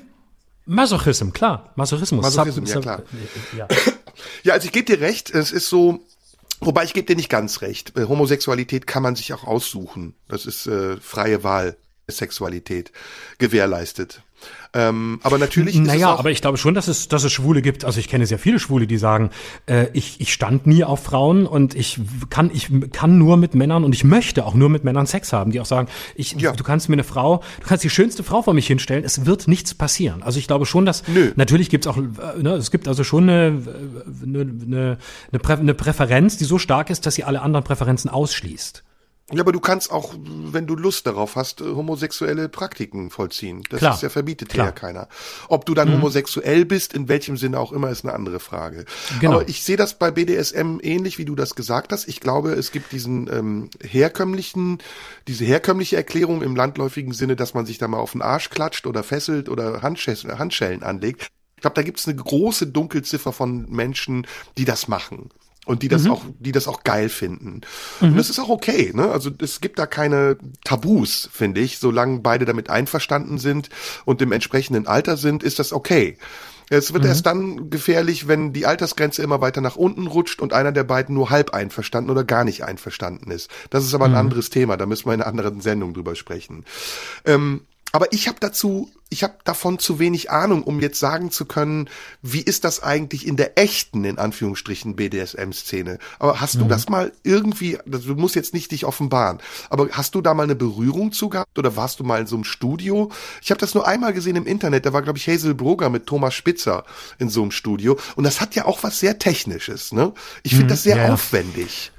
Masochism, 0.65 1.31
klar. 1.31 1.73
Masochismus. 1.77 2.23
Masochism, 2.23 2.65
Sub, 2.67 2.75
ja 2.75 2.81
klar. 2.81 3.03
Ja. 3.57 3.69
ja, 4.43 4.53
also 4.55 4.67
ich 4.67 4.73
gebe 4.73 4.85
dir 4.85 5.01
recht, 5.01 5.31
es 5.31 5.53
ist 5.53 5.69
so, 5.69 6.01
Wobei 6.61 6.85
ich 6.85 6.93
gebe 6.93 7.07
dir 7.07 7.17
nicht 7.17 7.29
ganz 7.29 7.63
recht. 7.63 7.97
Äh, 7.97 8.05
Homosexualität 8.05 8.87
kann 8.87 9.03
man 9.03 9.17
sich 9.17 9.33
auch 9.33 9.45
aussuchen. 9.45 10.15
Das 10.29 10.47
ist 10.47 10.67
äh, 10.67 10.97
freie 10.97 11.45
Wahl, 11.45 11.77
Sexualität 12.09 12.93
gewährleistet. 13.39 14.23
Ähm, 14.75 15.19
aber 15.23 15.39
natürlich 15.39 15.75
ist 15.75 15.87
naja, 15.87 16.15
aber 16.15 16.31
ich 16.31 16.43
glaube 16.43 16.59
schon, 16.59 16.75
dass 16.75 16.89
es, 16.89 17.09
dass 17.09 17.25
es 17.25 17.33
Schwule 17.33 17.63
gibt. 17.63 17.85
Also 17.85 18.01
ich 18.01 18.09
kenne 18.09 18.27
sehr 18.27 18.39
viele 18.39 18.59
Schwule, 18.59 18.87
die 18.87 18.99
sagen, 18.99 19.31
äh, 19.67 19.87
ich, 19.95 20.21
ich 20.21 20.33
stand 20.33 20.67
nie 20.67 20.85
auf 20.85 21.03
Frauen 21.03 21.47
und 21.47 21.75
ich 21.75 21.99
kann, 22.29 22.51
ich 22.53 22.69
kann 22.93 23.17
nur 23.19 23.37
mit 23.37 23.55
Männern 23.55 23.85
und 23.85 23.95
ich 23.95 24.05
möchte 24.05 24.45
auch 24.45 24.55
nur 24.55 24.69
mit 24.69 24.85
Männern 24.85 25.07
Sex 25.07 25.33
haben, 25.33 25.53
die 25.53 25.61
auch 25.61 25.67
sagen, 25.67 25.89
ich, 26.15 26.33
ja. 26.33 26.53
du 26.53 26.65
kannst 26.65 26.89
mir 26.89 26.95
eine 26.95 27.05
Frau, 27.05 27.43
du 27.61 27.67
kannst 27.67 27.83
die 27.85 27.91
schönste 27.91 28.23
Frau 28.23 28.43
vor 28.43 28.53
mich 28.53 28.67
hinstellen, 28.67 29.05
es 29.05 29.25
wird 29.25 29.49
nichts 29.49 29.75
passieren. 29.75 30.23
Also 30.23 30.39
ich 30.39 30.47
glaube 30.47 30.67
schon, 30.67 30.85
dass 30.85 31.07
Nö. 31.09 31.33
natürlich 31.37 31.71
gibt 31.71 31.87
es 31.87 31.91
auch, 31.91 31.97
äh, 31.97 32.43
ne, 32.43 32.55
es 32.55 32.71
gibt 32.71 32.89
also 32.89 33.05
schon 33.05 33.29
eine, 33.29 33.63
eine, 34.23 34.41
eine, 34.41 34.99
eine, 35.33 35.39
Prä 35.41 35.55
eine 35.55 35.75
Präferenz, 35.75 36.37
die 36.37 36.45
so 36.45 36.59
stark 36.59 36.91
ist, 36.91 37.07
dass 37.07 37.15
sie 37.15 37.25
alle 37.25 37.41
anderen 37.41 37.65
Präferenzen 37.65 38.11
ausschließt. 38.11 38.85
Ja, 39.31 39.43
aber 39.43 39.53
du 39.53 39.61
kannst 39.61 39.91
auch, 39.91 40.15
wenn 40.17 40.67
du 40.67 40.75
Lust 40.75 41.07
darauf 41.07 41.37
hast, 41.37 41.61
äh, 41.61 41.65
homosexuelle 41.65 42.49
Praktiken 42.49 43.11
vollziehen. 43.11 43.63
Das 43.69 43.81
Klar. 43.81 43.95
ist 43.95 44.03
ja 44.03 44.09
verbietet 44.09 44.49
Klar. 44.49 44.69
ja 44.69 44.73
keiner. 44.73 45.09
Ob 45.49 45.67
du 45.67 45.75
dann 45.75 45.89
mhm. 45.89 45.95
homosexuell 45.95 46.65
bist, 46.65 46.95
in 46.95 47.09
welchem 47.09 47.37
Sinne 47.37 47.61
auch 47.61 47.73
immer, 47.73 47.91
ist 47.91 48.07
eine 48.07 48.15
andere 48.15 48.41
Frage. 48.41 48.87
Genau. 49.21 49.35
Aber 49.35 49.49
ich 49.49 49.63
sehe 49.65 49.77
das 49.77 49.99
bei 49.99 50.11
BDSM 50.11 50.79
ähnlich, 50.81 51.19
wie 51.19 51.27
du 51.27 51.35
das 51.35 51.55
gesagt 51.55 51.93
hast. 51.93 52.09
Ich 52.09 52.21
glaube, 52.21 52.53
es 52.53 52.73
gibt 52.73 52.91
diesen 52.91 53.31
ähm, 53.31 53.71
herkömmlichen, 53.83 54.79
diese 55.27 55.45
herkömmliche 55.45 55.97
Erklärung 55.97 56.41
im 56.41 56.57
landläufigen 56.57 57.13
Sinne, 57.13 57.37
dass 57.37 57.53
man 57.53 57.67
sich 57.67 57.77
da 57.77 57.87
mal 57.87 57.99
auf 57.99 58.13
den 58.13 58.23
Arsch 58.23 58.49
klatscht 58.49 58.87
oder 58.87 59.03
fesselt 59.03 59.51
oder 59.51 59.83
Handschellen 59.83 60.83
anlegt. 60.83 61.29
Ich 61.57 61.61
glaube, 61.61 61.75
da 61.75 61.83
gibt 61.83 61.99
es 61.99 62.09
eine 62.09 62.17
große 62.17 62.69
Dunkelziffer 62.69 63.35
von 63.35 63.69
Menschen, 63.69 64.27
die 64.57 64.65
das 64.65 64.89
machen 64.89 65.29
und 65.69 65.83
die 65.83 65.89
das 65.89 66.05
mhm. 66.05 66.13
auch, 66.13 66.23
die 66.39 66.53
das 66.53 66.67
auch 66.67 66.83
geil 66.83 67.11
finden. 67.11 67.61
Mhm. 68.01 68.09
Und 68.09 68.17
das 68.17 68.31
ist 68.31 68.39
auch 68.39 68.49
okay, 68.49 68.91
ne? 68.95 69.11
Also 69.11 69.31
es 69.41 69.61
gibt 69.61 69.79
da 69.79 69.87
keine 69.87 70.39
Tabus, 70.65 71.29
finde 71.31 71.61
ich. 71.61 71.79
Solange 71.79 72.21
beide 72.21 72.47
damit 72.47 72.71
einverstanden 72.71 73.37
sind 73.37 73.69
und 74.07 74.23
im 74.23 74.33
entsprechenden 74.33 74.87
Alter 74.87 75.19
sind, 75.19 75.43
ist 75.43 75.59
das 75.59 75.75
okay. 75.75 76.17
Es 76.71 76.93
wird 76.95 77.05
mhm. 77.05 77.11
erst 77.11 77.27
dann 77.27 77.71
gefährlich, 77.71 78.29
wenn 78.29 78.55
die 78.55 78.65
Altersgrenze 78.65 79.23
immer 79.23 79.43
weiter 79.43 79.61
nach 79.61 79.77
unten 79.77 80.07
rutscht 80.07 80.41
und 80.41 80.55
einer 80.55 80.73
der 80.73 80.85
beiden 80.85 81.15
nur 81.15 81.29
halb 81.29 81.51
einverstanden 81.53 82.11
oder 82.11 82.25
gar 82.25 82.45
nicht 82.45 82.65
einverstanden 82.65 83.31
ist. 83.31 83.51
Das 83.69 83.85
ist 83.85 83.95
aber 83.95 84.07
ein 84.07 84.13
mhm. 84.13 84.19
anderes 84.19 84.49
Thema, 84.49 84.79
da 84.79 84.87
müssen 84.87 85.07
wir 85.07 85.15
in 85.15 85.21
einer 85.21 85.29
anderen 85.29 85.61
Sendung 85.61 85.93
drüber 85.93 86.15
sprechen. 86.15 86.65
Ähm, 87.27 87.63
aber 87.93 88.13
ich 88.13 88.29
habe 88.29 88.39
dazu, 88.41 88.91
ich 89.11 89.23
habe 89.23 89.35
davon 89.45 89.79
zu 89.79 89.99
wenig 89.99 90.31
Ahnung, 90.31 90.63
um 90.63 90.81
jetzt 90.81 91.01
sagen 91.01 91.31
zu 91.31 91.47
können, 91.47 91.89
wie 92.21 92.41
ist 92.41 92.65
das 92.65 92.83
eigentlich 92.83 93.27
in 93.27 93.37
der 93.37 93.59
echten, 93.59 94.05
in 94.05 94.19
Anführungsstrichen, 94.19 94.97
BDSM-Szene. 94.97 95.99
Aber 96.19 96.41
hast 96.41 96.57
mhm. 96.57 96.61
du 96.61 96.65
das 96.67 96.89
mal 96.89 97.13
irgendwie, 97.23 97.79
du 97.87 98.15
musst 98.15 98.35
jetzt 98.35 98.53
nicht 98.53 98.71
dich 98.73 98.85
offenbaren, 98.85 99.39
aber 99.71 99.89
hast 99.93 100.15
du 100.15 100.21
da 100.21 100.35
mal 100.35 100.43
eine 100.43 100.55
Berührung 100.55 101.13
zu 101.13 101.31
gehabt 101.31 101.59
oder 101.59 101.77
warst 101.77 102.01
du 102.01 102.05
mal 102.05 102.21
in 102.21 102.27
so 102.27 102.37
einem 102.37 102.45
Studio? 102.45 103.11
Ich 103.43 103.51
habe 103.51 103.61
das 103.61 103.75
nur 103.75 103.87
einmal 103.87 104.13
gesehen 104.13 104.37
im 104.37 104.47
Internet, 104.47 104.85
da 104.85 104.93
war, 104.93 105.03
glaube 105.03 105.19
ich, 105.19 105.27
Hazel 105.27 105.55
Broger 105.55 105.89
mit 105.89 106.07
Thomas 106.07 106.35
Spitzer 106.35 106.85
in 107.19 107.31
so 107.31 107.41
einem 107.41 107.51
Studio. 107.51 107.99
Und 108.17 108.25
das 108.25 108.41
hat 108.41 108.55
ja 108.55 108.67
auch 108.67 108.83
was 108.83 109.01
sehr 109.01 109.19
Technisches, 109.19 109.93
ne? 109.93 110.13
Ich 110.43 110.53
finde 110.53 110.67
mhm, 110.67 110.69
das 110.69 110.83
sehr 110.83 110.97
ja, 110.97 111.13
aufwendig. 111.13 111.93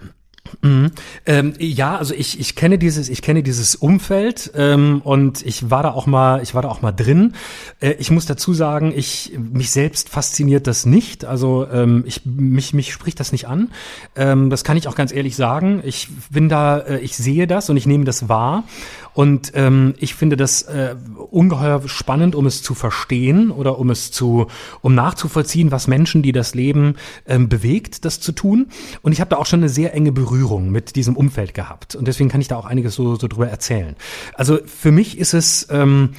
Mhm. 0.62 0.92
Ähm, 1.26 1.54
ja, 1.60 1.98
also 1.98 2.14
ich, 2.14 2.40
ich 2.40 2.56
kenne 2.56 2.78
dieses, 2.78 3.10
ich 3.10 3.22
kenne 3.22 3.44
dieses 3.44 3.76
Umfeld 3.76 4.52
ähm, 4.56 5.02
und 5.04 5.46
ich 5.46 5.70
war 5.70 5.84
da 5.84 5.92
auch 5.92 6.06
mal, 6.06 6.42
ich 6.42 6.56
war 6.56 6.62
da 6.62 6.70
auch 6.70 6.82
mal 6.82 6.92
drin. 6.92 7.34
Äh, 7.80 7.94
ich 8.00 8.12
muss 8.12 8.26
dazu 8.26 8.54
sagen, 8.54 8.94
ich 8.96 9.38
mich 9.38 9.72
selbst 9.72 10.10
fasziniert 10.10 10.68
das 10.68 10.86
nicht. 10.86 11.26
Also 11.26 11.68
ähm, 11.72 12.04
ich 12.06 12.26
mich 12.26 12.74
mich 12.74 12.94
spricht 12.94 13.20
das 13.20 13.32
nicht 13.32 13.48
an. 13.48 13.72
Ähm, 14.16 14.50
das 14.50 14.64
kann 14.64 14.78
ich 14.78 14.88
auch 14.88 14.96
ganz 14.96 15.12
ehrlich 15.12 15.36
sagen. 15.36 15.82
Ich 15.84 16.10
bin 16.30 16.50
da, 16.50 16.80
äh, 16.80 17.00
ich 17.00 17.16
sehe 17.16 17.48
das 17.48 17.70
und 17.70 17.78
ich 17.78 17.86
nehme 17.86 18.06
das 18.06 18.30
wahr 18.30 18.64
und 19.14 19.52
ähm, 19.56 19.94
ich 19.98 20.16
finde 20.16 20.38
das 20.38 20.64
äh, 20.64 20.96
ungeheuer 21.32 21.82
spannend, 21.88 22.36
um 22.36 22.46
es 22.46 22.62
zu 22.62 22.74
verstehen 22.74 23.52
oder 23.52 23.80
um 23.80 23.90
es 23.90 24.12
zu, 24.12 24.48
um 24.82 24.96
nachzuvollziehen, 24.96 25.72
was 25.72 25.88
Menschen, 25.88 26.22
die 26.22 26.32
das 26.32 26.56
Leben 26.56 26.96
ähm, 27.28 27.50
bewegt, 27.50 28.06
das 28.06 28.20
zu 28.20 28.32
tun. 28.32 28.68
Und 29.02 29.12
ich 29.12 29.22
habe 29.22 29.30
da 29.30 29.38
auch 29.38 29.46
schon 29.46 29.60
eine 29.60 29.70
sehr 29.70 29.94
enge 29.94 30.12
Berührung 30.12 30.70
mit 30.72 30.96
diesem 30.96 31.16
Umfeld 31.16 31.54
gehabt. 31.54 31.96
Und 31.96 32.08
deswegen 32.08 32.30
kann 32.30 32.42
ich 32.42 32.48
da 32.48 32.58
auch 32.58 32.66
einiges 32.66 32.96
so, 32.96 33.16
so 33.16 33.28
drüber 33.28 33.48
erzählen. 33.48 33.96
Also 34.34 34.60
für 34.66 34.92
mich 34.92 35.18
ist 35.18 35.34
es 35.34 35.68
ähm, 35.70 36.10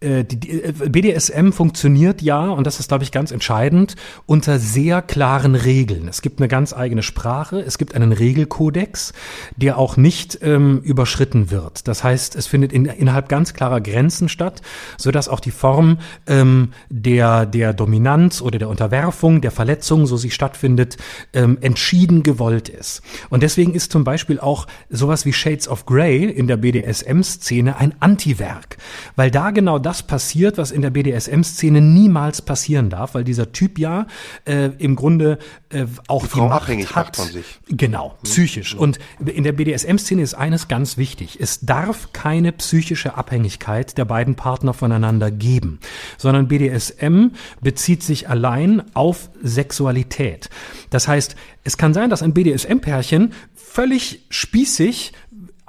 äh, 0.00 0.24
die, 0.24 0.40
die, 0.40 0.62
äh, 0.62 0.72
BDSM 0.72 1.50
funktioniert 1.52 2.22
ja, 2.22 2.48
und 2.48 2.66
das 2.66 2.80
ist, 2.80 2.88
glaube 2.88 3.04
ich, 3.04 3.12
ganz 3.12 3.30
entscheidend, 3.30 3.96
unter 4.24 4.58
sehr 4.58 5.02
klaren 5.02 5.54
Regeln. 5.54 6.08
Es 6.08 6.22
gibt 6.22 6.40
eine 6.40 6.48
ganz 6.48 6.72
eigene 6.72 7.02
Sprache, 7.02 7.60
es 7.60 7.76
gibt 7.76 7.94
einen 7.94 8.12
Regelkodex, 8.12 9.12
der 9.56 9.76
auch 9.76 9.96
nicht 9.98 10.38
ähm, 10.42 10.80
überschritten 10.82 11.50
wird. 11.50 11.86
Das 11.86 12.02
heißt, 12.02 12.34
es 12.34 12.46
findet 12.46 12.72
in, 12.72 12.86
innerhalb 12.86 13.28
ganz 13.28 13.52
klarer 13.52 13.80
Grenzen 13.80 14.28
statt, 14.30 14.62
so 14.96 15.10
dass 15.10 15.28
auch 15.28 15.40
die 15.40 15.50
Form 15.50 15.98
ähm, 16.26 16.72
der, 16.88 17.44
der 17.44 17.74
Dominanz 17.74 18.40
oder 18.40 18.58
der 18.58 18.70
Unterwerfung, 18.70 19.42
der 19.42 19.50
Verletzung, 19.50 20.06
so 20.06 20.16
sie 20.16 20.30
stattfindet, 20.30 20.96
ähm, 21.34 21.58
entschieden 21.60 22.22
gewollt 22.22 22.70
ist. 22.70 23.02
Und 23.28 23.42
deswegen 23.42 23.74
ist 23.74 23.92
zum 23.92 24.04
Beispiel 24.04 24.40
auch 24.40 24.66
sowas 24.88 25.26
wie 25.26 25.32
Shades 25.32 25.68
of 25.68 25.84
Grey 25.84 26.24
in 26.24 26.46
der 26.46 26.56
BDSM-Szene 26.56 27.76
ein 27.76 27.94
Antiwerk, 28.00 28.78
weil 29.16 29.30
da 29.30 29.50
genau 29.50 29.78
das 29.78 29.89
das 29.90 30.04
passiert, 30.04 30.56
was 30.56 30.70
in 30.70 30.82
der 30.82 30.90
BDSM-Szene 30.90 31.80
niemals 31.80 32.42
passieren 32.42 32.90
darf, 32.90 33.14
weil 33.14 33.24
dieser 33.24 33.50
Typ 33.50 33.76
ja 33.76 34.06
äh, 34.44 34.70
im 34.78 34.94
Grunde 34.94 35.40
äh, 35.70 35.86
auch 36.06 36.22
die 36.22 36.28
Frau 36.28 36.48
Macht 36.48 36.62
abhängig 36.62 36.94
hat. 36.94 37.06
macht 37.06 37.16
von 37.16 37.26
sich. 37.26 37.58
Genau, 37.66 38.16
psychisch. 38.22 38.76
Und 38.76 39.00
in 39.18 39.42
der 39.42 39.50
BDSM-Szene 39.50 40.22
ist 40.22 40.34
eines 40.34 40.68
ganz 40.68 40.96
wichtig. 40.96 41.38
Es 41.40 41.60
darf 41.60 42.12
keine 42.12 42.52
psychische 42.52 43.16
Abhängigkeit 43.16 43.98
der 43.98 44.04
beiden 44.04 44.36
Partner 44.36 44.74
voneinander 44.74 45.32
geben, 45.32 45.80
sondern 46.18 46.46
BDSM 46.46 47.30
bezieht 47.60 48.04
sich 48.04 48.28
allein 48.28 48.84
auf 48.94 49.30
Sexualität. 49.42 50.50
Das 50.90 51.08
heißt, 51.08 51.34
es 51.64 51.76
kann 51.76 51.94
sein, 51.94 52.10
dass 52.10 52.22
ein 52.22 52.32
BDSM-Pärchen 52.32 53.32
völlig 53.56 54.24
spießig 54.28 55.12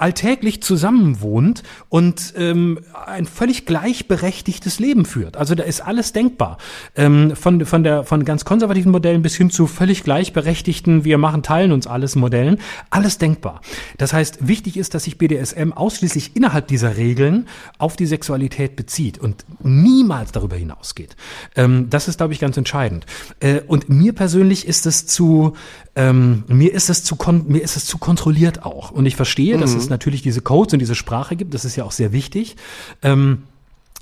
alltäglich 0.01 0.63
zusammenwohnt 0.63 1.61
und 1.89 2.33
ähm, 2.35 2.79
ein 3.05 3.27
völlig 3.27 3.65
gleichberechtigtes 3.67 4.79
Leben 4.79 5.05
führt. 5.05 5.37
Also 5.37 5.53
da 5.53 5.63
ist 5.63 5.81
alles 5.81 6.11
denkbar. 6.11 6.57
Ähm, 6.95 7.35
von, 7.35 7.65
von, 7.65 7.83
der, 7.83 8.03
von 8.03 8.25
ganz 8.25 8.43
konservativen 8.43 8.91
Modellen 8.91 9.21
bis 9.21 9.35
hin 9.35 9.51
zu 9.51 9.67
völlig 9.67 10.03
gleichberechtigten, 10.03 11.05
wir 11.05 11.19
machen, 11.19 11.43
teilen 11.43 11.71
uns 11.71 11.85
alles 11.85 12.15
Modellen. 12.15 12.57
Alles 12.89 13.19
denkbar. 13.19 13.61
Das 13.97 14.11
heißt, 14.11 14.47
wichtig 14.47 14.77
ist, 14.77 14.95
dass 14.95 15.03
sich 15.03 15.19
BDSM 15.19 15.71
ausschließlich 15.71 16.35
innerhalb 16.35 16.67
dieser 16.67 16.97
Regeln 16.97 17.47
auf 17.77 17.95
die 17.95 18.07
Sexualität 18.07 18.75
bezieht 18.75 19.19
und 19.19 19.45
niemals 19.61 20.31
darüber 20.31 20.55
hinausgeht. 20.55 21.15
Ähm, 21.55 21.91
das 21.91 22.07
ist, 22.07 22.17
glaube 22.17 22.33
ich, 22.33 22.39
ganz 22.39 22.57
entscheidend. 22.57 23.05
Äh, 23.39 23.61
und 23.67 23.89
mir 23.89 24.13
persönlich 24.13 24.67
ist 24.67 24.87
es 24.87 25.05
zu, 25.05 25.53
ähm, 25.95 26.43
mir 26.47 26.73
ist 26.73 26.89
es 26.89 27.03
zu, 27.03 27.15
mir 27.45 27.61
ist 27.61 27.77
es 27.77 27.85
zu 27.85 27.99
kontrolliert 27.99 28.65
auch. 28.65 28.89
Und 28.89 29.05
ich 29.05 29.15
verstehe, 29.15 29.59
dass 29.59 29.75
es 29.75 29.90
natürlich 29.91 30.23
diese 30.23 30.41
Codes 30.41 30.73
und 30.73 30.79
diese 30.79 30.95
Sprache 30.95 31.35
gibt. 31.35 31.53
Das 31.53 31.65
ist 31.65 31.75
ja 31.75 31.83
auch 31.83 31.91
sehr 31.91 32.11
wichtig. 32.11 32.55
Ähm, 33.03 33.43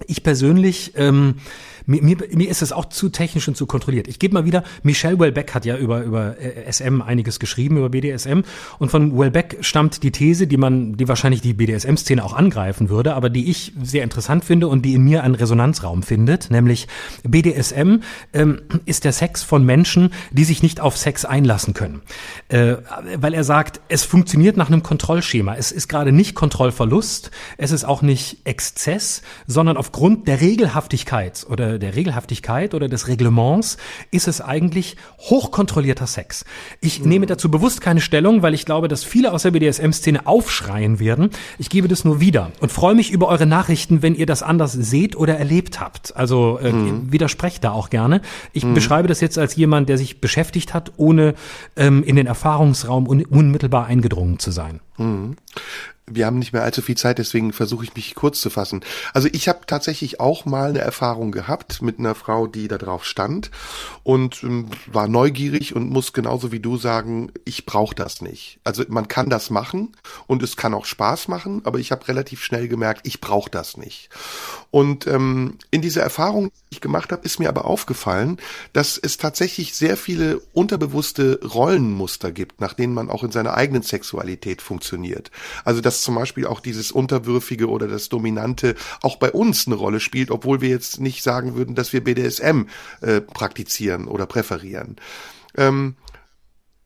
ich 0.07 0.23
persönlich, 0.23 0.93
ähm, 0.95 1.35
mir, 1.89 2.03
mir, 2.03 2.17
mir 2.31 2.49
ist 2.49 2.61
es 2.61 2.71
auch 2.71 2.85
zu 2.85 3.09
technisch 3.09 3.47
und 3.47 3.57
zu 3.57 3.65
kontrolliert. 3.65 4.07
Ich 4.07 4.19
gebe 4.19 4.35
mal 4.35 4.45
wieder, 4.45 4.63
Michelle 4.83 5.19
Welbeck 5.19 5.53
hat 5.55 5.65
ja 5.65 5.75
über, 5.75 6.03
über 6.03 6.39
äh, 6.39 6.71
SM 6.71 7.01
einiges 7.01 7.39
geschrieben, 7.39 7.77
über 7.77 7.89
BDSM. 7.89 8.41
Und 8.77 8.91
von 8.91 9.17
Welbeck 9.17 9.57
stammt 9.61 10.03
die 10.03 10.11
These, 10.11 10.45
die 10.45 10.57
man, 10.57 10.97
die 10.97 11.07
wahrscheinlich 11.07 11.41
die 11.41 11.53
BDSM-Szene 11.53 12.23
auch 12.23 12.33
angreifen 12.33 12.89
würde, 12.89 13.15
aber 13.15 13.29
die 13.29 13.49
ich 13.49 13.73
sehr 13.81 14.03
interessant 14.03 14.45
finde 14.45 14.67
und 14.67 14.83
die 14.83 14.93
in 14.93 15.03
mir 15.03 15.23
einen 15.23 15.35
Resonanzraum 15.35 16.03
findet, 16.03 16.51
nämlich 16.51 16.87
BDSM 17.23 17.97
ähm, 18.33 18.61
ist 18.85 19.03
der 19.03 19.11
Sex 19.11 19.41
von 19.41 19.65
Menschen, 19.65 20.11
die 20.31 20.43
sich 20.43 20.61
nicht 20.61 20.79
auf 20.79 20.95
Sex 20.95 21.25
einlassen 21.25 21.73
können. 21.73 22.01
Äh, 22.49 22.75
weil 23.15 23.33
er 23.33 23.43
sagt, 23.43 23.81
es 23.89 24.03
funktioniert 24.03 24.57
nach 24.57 24.67
einem 24.67 24.83
Kontrollschema. 24.83 25.55
Es 25.55 25.71
ist 25.71 25.87
gerade 25.87 26.11
nicht 26.11 26.35
Kontrollverlust, 26.35 27.31
es 27.57 27.71
ist 27.71 27.83
auch 27.83 28.03
nicht 28.03 28.37
Exzess, 28.43 29.23
sondern 29.47 29.75
aufgrund 29.75 30.27
der 30.27 30.39
Regelhaftigkeit 30.39 31.47
oder 31.49 31.78
der 31.79 31.95
Regelhaftigkeit 31.95 32.73
oder 32.73 32.87
des 32.87 33.07
Reglements 33.07 33.77
ist 34.11 34.27
es 34.27 34.41
eigentlich 34.41 34.97
hochkontrollierter 35.19 36.07
Sex. 36.07 36.45
Ich 36.81 37.03
nehme 37.03 37.25
dazu 37.25 37.49
bewusst 37.49 37.81
keine 37.81 38.01
Stellung, 38.01 38.41
weil 38.41 38.53
ich 38.53 38.65
glaube, 38.65 38.87
dass 38.87 39.03
viele 39.03 39.31
aus 39.33 39.43
der 39.43 39.51
BDSM-Szene 39.51 40.27
aufschreien 40.27 40.99
werden. 40.99 41.29
Ich 41.57 41.69
gebe 41.69 41.87
das 41.87 42.05
nur 42.05 42.19
wieder 42.19 42.51
und 42.59 42.71
freue 42.71 42.95
mich 42.95 43.11
über 43.11 43.27
eure 43.27 43.45
Nachrichten, 43.45 44.01
wenn 44.01 44.15
ihr 44.15 44.25
das 44.25 44.43
anders 44.43 44.73
seht 44.73 45.15
oder 45.15 45.37
erlebt 45.37 45.79
habt. 45.79 46.15
Also 46.15 46.59
äh, 46.61 46.71
widersprecht 47.11 47.63
da 47.63 47.71
auch 47.71 47.89
gerne. 47.89 48.21
Ich 48.53 48.65
beschreibe 48.65 49.07
das 49.07 49.21
jetzt 49.21 49.37
als 49.37 49.55
jemand, 49.55 49.89
der 49.89 49.97
sich 49.97 50.21
beschäftigt 50.21 50.73
hat, 50.73 50.93
ohne 50.97 51.33
ähm, 51.75 52.03
in 52.03 52.15
den 52.15 52.27
Erfahrungsraum 52.27 53.07
un 53.07 53.25
unmittelbar 53.25 53.85
eingedrungen 53.85 54.39
zu 54.39 54.51
sein. 54.51 54.79
Wir 56.09 56.25
haben 56.25 56.39
nicht 56.39 56.53
mehr 56.53 56.63
allzu 56.63 56.81
viel 56.81 56.97
Zeit, 56.97 57.17
deswegen 57.17 57.53
versuche 57.53 57.83
ich 57.83 57.95
mich 57.95 58.15
kurz 58.15 58.41
zu 58.41 58.49
fassen. 58.49 58.81
Also 59.13 59.27
ich 59.31 59.47
habe 59.47 59.61
tatsächlich 59.67 60.19
auch 60.19 60.45
mal 60.45 60.69
eine 60.69 60.79
Erfahrung 60.79 61.31
gehabt 61.31 61.81
mit 61.81 61.99
einer 61.99 62.15
Frau, 62.15 62.47
die 62.47 62.67
da 62.67 62.77
drauf 62.77 63.05
stand 63.05 63.51
und 64.03 64.43
ähm, 64.43 64.69
war 64.87 65.07
neugierig 65.07 65.75
und 65.75 65.89
muss 65.89 66.13
genauso 66.13 66.51
wie 66.51 66.59
du 66.59 66.77
sagen, 66.77 67.31
ich 67.45 67.65
brauche 67.65 67.95
das 67.95 68.21
nicht. 68.21 68.59
Also 68.63 68.83
man 68.87 69.07
kann 69.07 69.29
das 69.29 69.49
machen 69.49 69.95
und 70.27 70.43
es 70.43 70.57
kann 70.57 70.73
auch 70.73 70.85
Spaß 70.85 71.27
machen, 71.27 71.61
aber 71.65 71.79
ich 71.79 71.91
habe 71.91 72.07
relativ 72.07 72.43
schnell 72.43 72.67
gemerkt, 72.67 73.05
ich 73.05 73.21
brauche 73.21 73.49
das 73.49 73.77
nicht. 73.77 74.09
Und 74.71 75.07
ähm, 75.07 75.57
in 75.71 75.81
dieser 75.81 76.03
Erfahrung, 76.03 76.49
die 76.49 76.75
ich 76.75 76.81
gemacht 76.81 77.11
habe, 77.11 77.25
ist 77.25 77.39
mir 77.39 77.49
aber 77.49 77.65
aufgefallen, 77.65 78.37
dass 78.71 78.97
es 78.97 79.17
tatsächlich 79.17 79.73
sehr 79.73 79.97
viele 79.97 80.39
unterbewusste 80.53 81.39
Rollenmuster 81.43 82.31
gibt, 82.31 82.61
nach 82.61 82.73
denen 82.73 82.93
man 82.93 83.09
auch 83.09 83.23
in 83.23 83.31
seiner 83.31 83.55
eigenen 83.55 83.81
Sexualität 83.81 84.61
funktioniert. 84.61 85.31
Also 85.65 85.81
dass 85.81 86.01
zum 86.01 86.15
Beispiel 86.15 86.45
auch 86.45 86.59
dieses 86.59 86.91
Unterwürfige 86.91 87.67
oder 87.67 87.87
das 87.87 88.09
Dominante 88.09 88.75
auch 89.01 89.15
bei 89.15 89.31
uns 89.31 89.65
eine 89.65 89.75
Rolle 89.75 89.99
spielt, 89.99 90.29
obwohl 90.29 90.61
wir 90.61 90.69
jetzt 90.69 90.99
nicht 90.99 91.23
sagen 91.23 91.55
würden, 91.55 91.73
dass 91.73 91.91
wir 91.91 92.03
BDSM 92.03 92.63
äh, 93.01 93.21
praktizieren 93.21 94.07
oder 94.07 94.27
präferieren. 94.27 94.97
Ähm, 95.57 95.95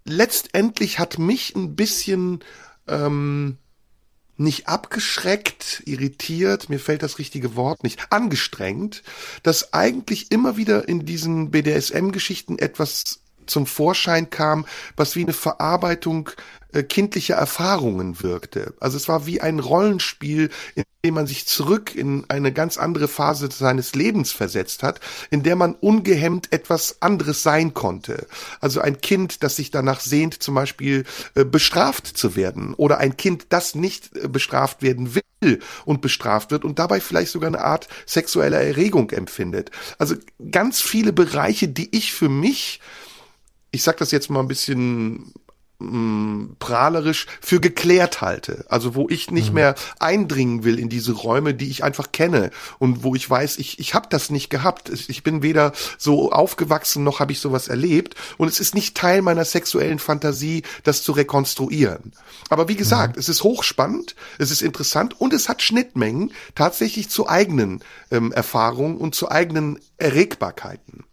letztendlich 0.05 0.99
hat 0.99 1.19
mich 1.19 1.53
ein 1.55 1.75
bisschen 1.75 2.39
ähm, 2.87 3.57
nicht 4.43 4.67
abgeschreckt, 4.67 5.81
irritiert, 5.85 6.69
mir 6.69 6.79
fällt 6.79 7.01
das 7.01 7.17
richtige 7.17 7.55
Wort 7.55 7.83
nicht, 7.83 8.11
angestrengt, 8.11 9.03
dass 9.41 9.73
eigentlich 9.73 10.31
immer 10.31 10.57
wieder 10.57 10.87
in 10.87 11.05
diesen 11.05 11.51
BDSM-Geschichten 11.51 12.59
etwas 12.59 13.22
zum 13.45 13.65
Vorschein 13.65 14.29
kam, 14.29 14.65
was 14.95 15.15
wie 15.15 15.23
eine 15.23 15.33
Verarbeitung 15.33 16.29
äh, 16.73 16.83
kindlicher 16.83 17.35
Erfahrungen 17.35 18.23
wirkte. 18.23 18.73
Also 18.79 18.97
es 18.97 19.07
war 19.07 19.27
wie 19.27 19.41
ein 19.41 19.59
Rollenspiel, 19.59 20.49
in 20.73 20.83
dem 21.05 21.13
man 21.13 21.27
sich 21.27 21.45
zurück 21.45 21.93
in 21.95 22.25
eine 22.29 22.51
ganz 22.51 22.77
andere 22.77 23.07
Phase 23.07 23.49
seines 23.51 23.93
Lebens 23.93 24.31
versetzt 24.31 24.81
hat, 24.81 24.99
in 25.29 25.43
der 25.43 25.55
man 25.55 25.75
ungehemmt 25.75 26.51
etwas 26.51 27.01
anderes 27.01 27.43
sein 27.43 27.75
konnte. 27.75 28.25
Also 28.59 28.81
ein 28.81 29.01
Kind, 29.01 29.43
das 29.43 29.55
sich 29.55 29.69
danach 29.69 29.99
sehnt, 29.99 30.41
zum 30.41 30.55
Beispiel 30.55 31.03
äh, 31.35 31.45
bestraft 31.45 32.07
zu 32.07 32.35
werden 32.35 32.73
oder 32.73 32.97
ein 32.97 33.17
Kind, 33.17 33.47
das 33.49 33.75
nicht 33.75 34.15
äh, 34.17 34.27
bestraft 34.27 34.81
werden 34.81 35.13
will 35.13 35.59
und 35.85 36.01
bestraft 36.01 36.49
wird 36.49 36.65
und 36.65 36.79
dabei 36.79 37.01
vielleicht 37.01 37.31
sogar 37.31 37.49
eine 37.49 37.63
Art 37.63 37.87
sexueller 38.07 38.61
Erregung 38.61 39.11
empfindet. 39.11 39.69
Also 39.99 40.15
ganz 40.51 40.81
viele 40.81 41.13
Bereiche, 41.13 41.67
die 41.67 41.95
ich 41.95 42.13
für 42.13 42.29
mich 42.29 42.79
ich 43.73 43.83
sag 43.83 43.97
das 43.97 44.11
jetzt 44.11 44.29
mal 44.29 44.39
ein 44.39 44.47
bisschen 44.47 45.33
mh, 45.79 46.55
prahlerisch 46.59 47.25
für 47.41 47.59
geklärt 47.59 48.21
halte. 48.21 48.65
Also 48.69 48.93
wo 48.93 49.09
ich 49.09 49.31
nicht 49.31 49.51
mehr 49.51 49.73
eindringen 49.99 50.63
will 50.63 50.77
in 50.77 50.89
diese 50.89 51.11
Räume, 51.13 51.55
die 51.55 51.69
ich 51.69 51.83
einfach 51.83 52.11
kenne 52.11 52.51
und 52.77 53.03
wo 53.03 53.15
ich 53.15 53.27
weiß, 53.27 53.57
ich, 53.57 53.79
ich 53.79 53.95
habe 53.95 54.07
das 54.09 54.29
nicht 54.29 54.49
gehabt. 54.49 54.91
Ich 55.07 55.23
bin 55.23 55.41
weder 55.41 55.73
so 55.97 56.31
aufgewachsen 56.31 57.03
noch 57.03 57.19
habe 57.19 57.31
ich 57.31 57.39
sowas 57.39 57.67
erlebt 57.67 58.15
und 58.37 58.47
es 58.47 58.59
ist 58.59 58.75
nicht 58.75 58.95
Teil 58.95 59.23
meiner 59.23 59.43
sexuellen 59.43 59.99
Fantasie, 59.99 60.61
das 60.83 61.01
zu 61.01 61.11
rekonstruieren. 61.11 62.13
Aber 62.49 62.67
wie 62.67 62.75
gesagt, 62.75 63.17
es 63.17 63.27
ist 63.27 63.43
hochspannend, 63.43 64.15
es 64.37 64.51
ist 64.51 64.61
interessant 64.61 65.19
und 65.19 65.33
es 65.33 65.49
hat 65.49 65.63
Schnittmengen 65.63 66.31
tatsächlich 66.53 67.09
zu 67.09 67.27
eigenen 67.27 67.83
ähm, 68.11 68.31
Erfahrungen 68.31 68.97
und 68.97 69.15
zu 69.15 69.31
eigenen 69.31 69.79
Erregbarkeiten. 69.97 71.05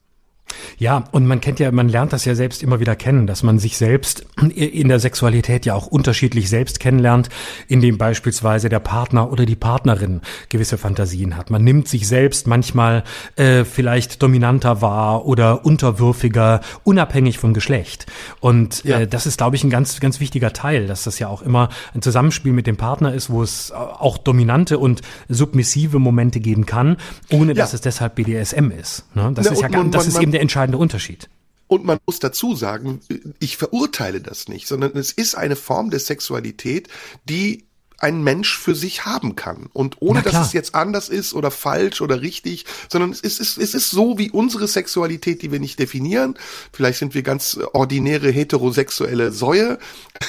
Ja, 0.79 1.05
und 1.13 1.27
man 1.27 1.41
kennt 1.41 1.59
ja, 1.61 1.71
man 1.73 1.89
lernt 1.89 2.13
das 2.13 2.25
ja 2.25 2.35
selbst 2.35 2.63
immer 2.63 2.81
wieder 2.81 2.97
kennen, 2.97 3.27
dass 3.27 3.43
man 3.43 3.59
sich 3.59 3.77
selbst 3.77 4.25
in 4.55 4.89
der 4.89 4.99
Sexualität 4.99 5.67
ja 5.67 5.75
auch 5.75 5.87
unterschiedlich 5.87 6.49
selbst 6.49 6.81
kennenlernt, 6.81 7.29
indem 7.69 7.99
beispielsweise 7.99 8.69
der 8.69 8.81
Partner 8.81 9.31
oder 9.31 9.45
die 9.47 9.57
Partnerin 9.57 10.21
gewisse 10.49 10.79
Fantasien 10.79 11.37
hat. 11.37 11.51
Man 11.51 11.63
nimmt 11.65 11.89
sich 11.89 12.09
selbst 12.09 12.47
manchmal 12.47 13.05
äh, 13.37 13.65
vielleicht 13.65 14.23
dominanter 14.23 14.81
wahr 14.83 15.27
oder 15.27 15.65
unterwürfiger, 15.67 16.61
unabhängig 16.85 17.39
vom 17.39 17.53
Geschlecht. 17.55 18.07
Und 18.41 18.83
Ja. 18.85 19.01
äh, 19.01 19.07
das 19.07 19.27
ist, 19.27 19.39
glaube 19.39 19.57
ich, 19.57 19.65
ein 19.65 19.71
ganz, 19.71 20.01
ganz 20.01 20.21
wichtiger 20.21 20.53
Teil, 20.53 20.87
dass 20.87 21.05
das 21.05 21.19
ja 21.19 21.29
auch 21.29 21.43
immer 21.43 21.69
ein 21.95 22.03
Zusammenspiel 22.03 22.53
mit 22.53 22.67
dem 22.67 22.77
Partner 22.77 23.13
ist, 23.13 23.31
wo 23.31 23.43
es 23.43 23.71
auch 23.73 24.19
dominante 24.19 24.79
und 24.79 25.03
submissive 25.29 25.99
Momente 25.99 26.41
geben 26.41 26.67
kann, 26.67 26.97
ohne 27.31 27.55
dass 27.55 27.73
Ja. 27.73 27.77
es 27.77 27.81
deshalb 27.83 28.15
BDSM 28.15 28.71
ist. 28.71 29.05
Ne? 29.15 29.31
Das 29.35 29.47
Na, 29.47 29.53
ist 29.53 29.61
ja 29.63 29.69
ganz, 29.69 29.83
man- 29.85 29.91
das 29.93 30.07
ist 30.07 30.15
man- 30.15 30.23
eben 30.23 30.33
der 30.33 30.40
entscheidende 30.41 30.79
Unterschied. 30.79 31.29
Und 31.67 31.85
man 31.85 31.99
muss 32.05 32.19
dazu 32.19 32.57
sagen, 32.57 33.01
ich 33.39 33.57
verurteile 33.57 34.21
das 34.21 34.49
nicht, 34.49 34.67
sondern 34.67 34.97
es 34.97 35.13
ist 35.13 35.37
eine 35.37 35.55
Form 35.55 35.91
der 35.91 36.01
Sexualität, 36.01 36.89
die 37.29 37.65
ein 38.01 38.25
Mensch 38.25 38.59
für 38.59 38.75
sich 38.75 39.05
haben 39.05 39.37
kann. 39.37 39.69
Und 39.73 39.99
ohne 40.01 40.23
dass 40.23 40.47
es 40.47 40.53
jetzt 40.53 40.75
anders 40.75 41.09
ist 41.09 41.35
oder 41.35 41.51
falsch 41.51 42.01
oder 42.01 42.23
richtig, 42.23 42.65
sondern 42.91 43.11
es 43.13 43.21
ist, 43.21 43.41
es 43.41 43.75
ist, 43.75 43.91
so 43.91 44.19
wie 44.19 44.31
unsere 44.31 44.67
Sexualität, 44.67 45.43
die 45.43 45.53
wir 45.53 45.61
nicht 45.61 45.79
definieren. 45.79 46.37
Vielleicht 46.73 46.99
sind 46.99 47.15
wir 47.15 47.23
ganz 47.23 47.59
ordinäre 47.73 48.31
heterosexuelle 48.31 49.33
Säue. 49.33 49.79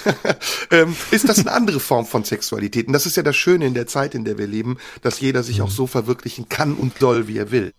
ähm, 0.72 0.96
ist 1.12 1.30
das 1.30 1.40
eine 1.40 1.54
andere 1.54 1.80
Form 1.80 2.06
von 2.06 2.24
Sexualität? 2.24 2.88
Und 2.88 2.94
das 2.94 3.06
ist 3.06 3.18
ja 3.18 3.24
das 3.24 3.36
Schöne 3.36 3.66
in 3.66 3.74
der 3.74 3.88
Zeit, 3.88 4.16
in 4.16 4.26
der 4.26 4.38
wir 4.38 4.48
leben, 4.48 4.78
dass 5.02 5.22
jeder 5.22 5.42
sich 5.44 5.62
auch 5.62 5.72
so 5.72 5.88
verwirklichen 5.88 6.50
kann 6.50 6.76
und 6.76 7.00
soll, 7.00 7.28
wie 7.28 7.38
er 7.38 7.52
will. 7.52 7.72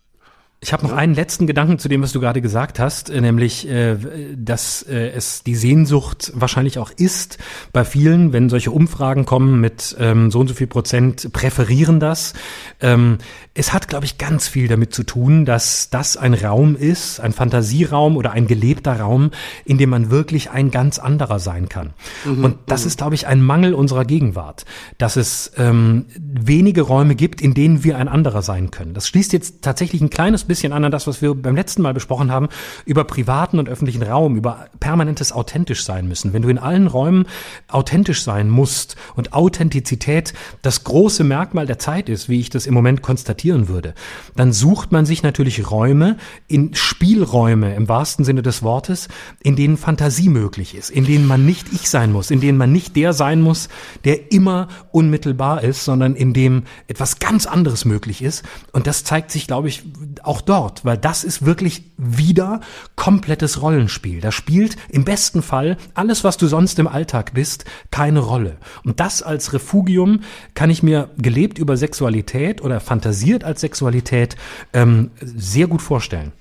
Ich 0.64 0.72
habe 0.72 0.86
noch 0.86 0.92
einen 0.92 1.16
letzten 1.16 1.48
Gedanken 1.48 1.80
zu 1.80 1.88
dem, 1.88 2.02
was 2.02 2.12
du 2.12 2.20
gerade 2.20 2.40
gesagt 2.40 2.78
hast, 2.78 3.10
äh, 3.10 3.20
nämlich, 3.20 3.68
äh, 3.68 3.96
dass 4.36 4.82
äh, 4.84 5.08
es 5.08 5.42
die 5.42 5.56
Sehnsucht 5.56 6.30
wahrscheinlich 6.36 6.78
auch 6.78 6.92
ist 6.96 7.38
bei 7.72 7.84
vielen, 7.84 8.32
wenn 8.32 8.48
solche 8.48 8.70
Umfragen 8.70 9.24
kommen 9.24 9.60
mit 9.60 9.96
ähm, 9.98 10.30
so 10.30 10.38
und 10.38 10.46
so 10.46 10.54
viel 10.54 10.68
Prozent 10.68 11.32
präferieren 11.32 11.98
das. 11.98 12.34
Ähm, 12.80 13.18
es 13.54 13.72
hat, 13.72 13.88
glaube 13.88 14.04
ich, 14.04 14.18
ganz 14.18 14.46
viel 14.46 14.68
damit 14.68 14.94
zu 14.94 15.02
tun, 15.02 15.44
dass 15.44 15.90
das 15.90 16.16
ein 16.16 16.32
Raum 16.32 16.76
ist, 16.76 17.18
ein 17.18 17.32
Fantasieraum 17.32 18.16
oder 18.16 18.30
ein 18.30 18.46
gelebter 18.46 19.00
Raum, 19.00 19.32
in 19.64 19.78
dem 19.78 19.90
man 19.90 20.12
wirklich 20.12 20.52
ein 20.52 20.70
ganz 20.70 21.00
anderer 21.00 21.40
sein 21.40 21.68
kann. 21.68 21.90
Mhm, 22.24 22.44
und 22.44 22.58
das 22.66 22.82
mhm. 22.82 22.86
ist, 22.86 22.98
glaube 22.98 23.16
ich, 23.16 23.26
ein 23.26 23.42
Mangel 23.42 23.74
unserer 23.74 24.04
Gegenwart, 24.04 24.64
dass 24.96 25.16
es 25.16 25.50
ähm, 25.56 26.06
wenige 26.16 26.82
Räume 26.82 27.16
gibt, 27.16 27.42
in 27.42 27.52
denen 27.52 27.82
wir 27.82 27.98
ein 27.98 28.06
anderer 28.06 28.42
sein 28.42 28.70
können. 28.70 28.94
Das 28.94 29.08
schließt 29.08 29.32
jetzt 29.32 29.62
tatsächlich 29.62 30.00
ein 30.00 30.08
kleines 30.08 30.44
bisschen 30.52 30.74
an 30.74 30.84
an 30.84 30.92
das, 30.92 31.06
was 31.06 31.22
wir 31.22 31.34
beim 31.34 31.56
letzten 31.56 31.80
Mal 31.80 31.94
besprochen 31.94 32.30
haben, 32.30 32.48
über 32.84 33.04
privaten 33.04 33.58
und 33.58 33.70
öffentlichen 33.70 34.02
Raum, 34.02 34.36
über 34.36 34.66
permanentes 34.80 35.32
authentisch 35.32 35.82
sein 35.82 36.06
müssen. 36.06 36.34
Wenn 36.34 36.42
du 36.42 36.50
in 36.50 36.58
allen 36.58 36.88
Räumen 36.88 37.24
authentisch 37.68 38.22
sein 38.22 38.50
musst 38.50 38.96
und 39.16 39.32
Authentizität 39.32 40.34
das 40.60 40.84
große 40.84 41.24
Merkmal 41.24 41.66
der 41.66 41.78
Zeit 41.78 42.10
ist, 42.10 42.28
wie 42.28 42.38
ich 42.38 42.50
das 42.50 42.66
im 42.66 42.74
Moment 42.74 43.00
konstatieren 43.00 43.68
würde, 43.68 43.94
dann 44.36 44.52
sucht 44.52 44.92
man 44.92 45.06
sich 45.06 45.22
natürlich 45.22 45.70
Räume, 45.70 46.18
in 46.48 46.74
Spielräume 46.74 47.74
im 47.74 47.88
wahrsten 47.88 48.26
Sinne 48.26 48.42
des 48.42 48.62
Wortes, 48.62 49.08
in 49.42 49.56
denen 49.56 49.78
Fantasie 49.78 50.28
möglich 50.28 50.74
ist, 50.74 50.90
in 50.90 51.06
denen 51.06 51.26
man 51.26 51.46
nicht 51.46 51.72
ich 51.72 51.88
sein 51.88 52.12
muss, 52.12 52.30
in 52.30 52.42
denen 52.42 52.58
man 52.58 52.72
nicht 52.72 52.94
der 52.96 53.14
sein 53.14 53.40
muss, 53.40 53.70
der 54.04 54.30
immer 54.32 54.68
unmittelbar 54.90 55.64
ist, 55.64 55.86
sondern 55.86 56.14
in 56.14 56.34
dem 56.34 56.64
etwas 56.88 57.20
ganz 57.20 57.46
anderes 57.46 57.86
möglich 57.86 58.20
ist. 58.20 58.44
Und 58.72 58.86
das 58.86 59.04
zeigt 59.04 59.30
sich, 59.30 59.46
glaube 59.46 59.68
ich, 59.68 59.84
auch 60.22 60.41
dort 60.48 60.82
weil 60.84 60.98
das 60.98 61.24
ist 61.24 61.44
wirklich 61.44 61.84
wieder 61.96 62.60
komplettes 62.96 63.62
Rollenspiel. 63.62 64.20
Da 64.20 64.32
spielt 64.32 64.76
im 64.88 65.04
besten 65.04 65.42
Fall 65.42 65.76
alles, 65.94 66.24
was 66.24 66.36
du 66.36 66.46
sonst 66.46 66.78
im 66.78 66.88
Alltag 66.88 67.34
bist, 67.34 67.64
keine 67.90 68.20
Rolle. 68.20 68.56
Und 68.84 69.00
das 69.00 69.22
als 69.22 69.52
Refugium 69.52 70.20
kann 70.54 70.70
ich 70.70 70.82
mir 70.82 71.10
gelebt 71.18 71.58
über 71.58 71.76
Sexualität 71.76 72.62
oder 72.62 72.80
fantasiert 72.80 73.44
als 73.44 73.60
Sexualität 73.60 74.36
ähm, 74.72 75.10
sehr 75.20 75.66
gut 75.66 75.82
vorstellen. 75.82 76.32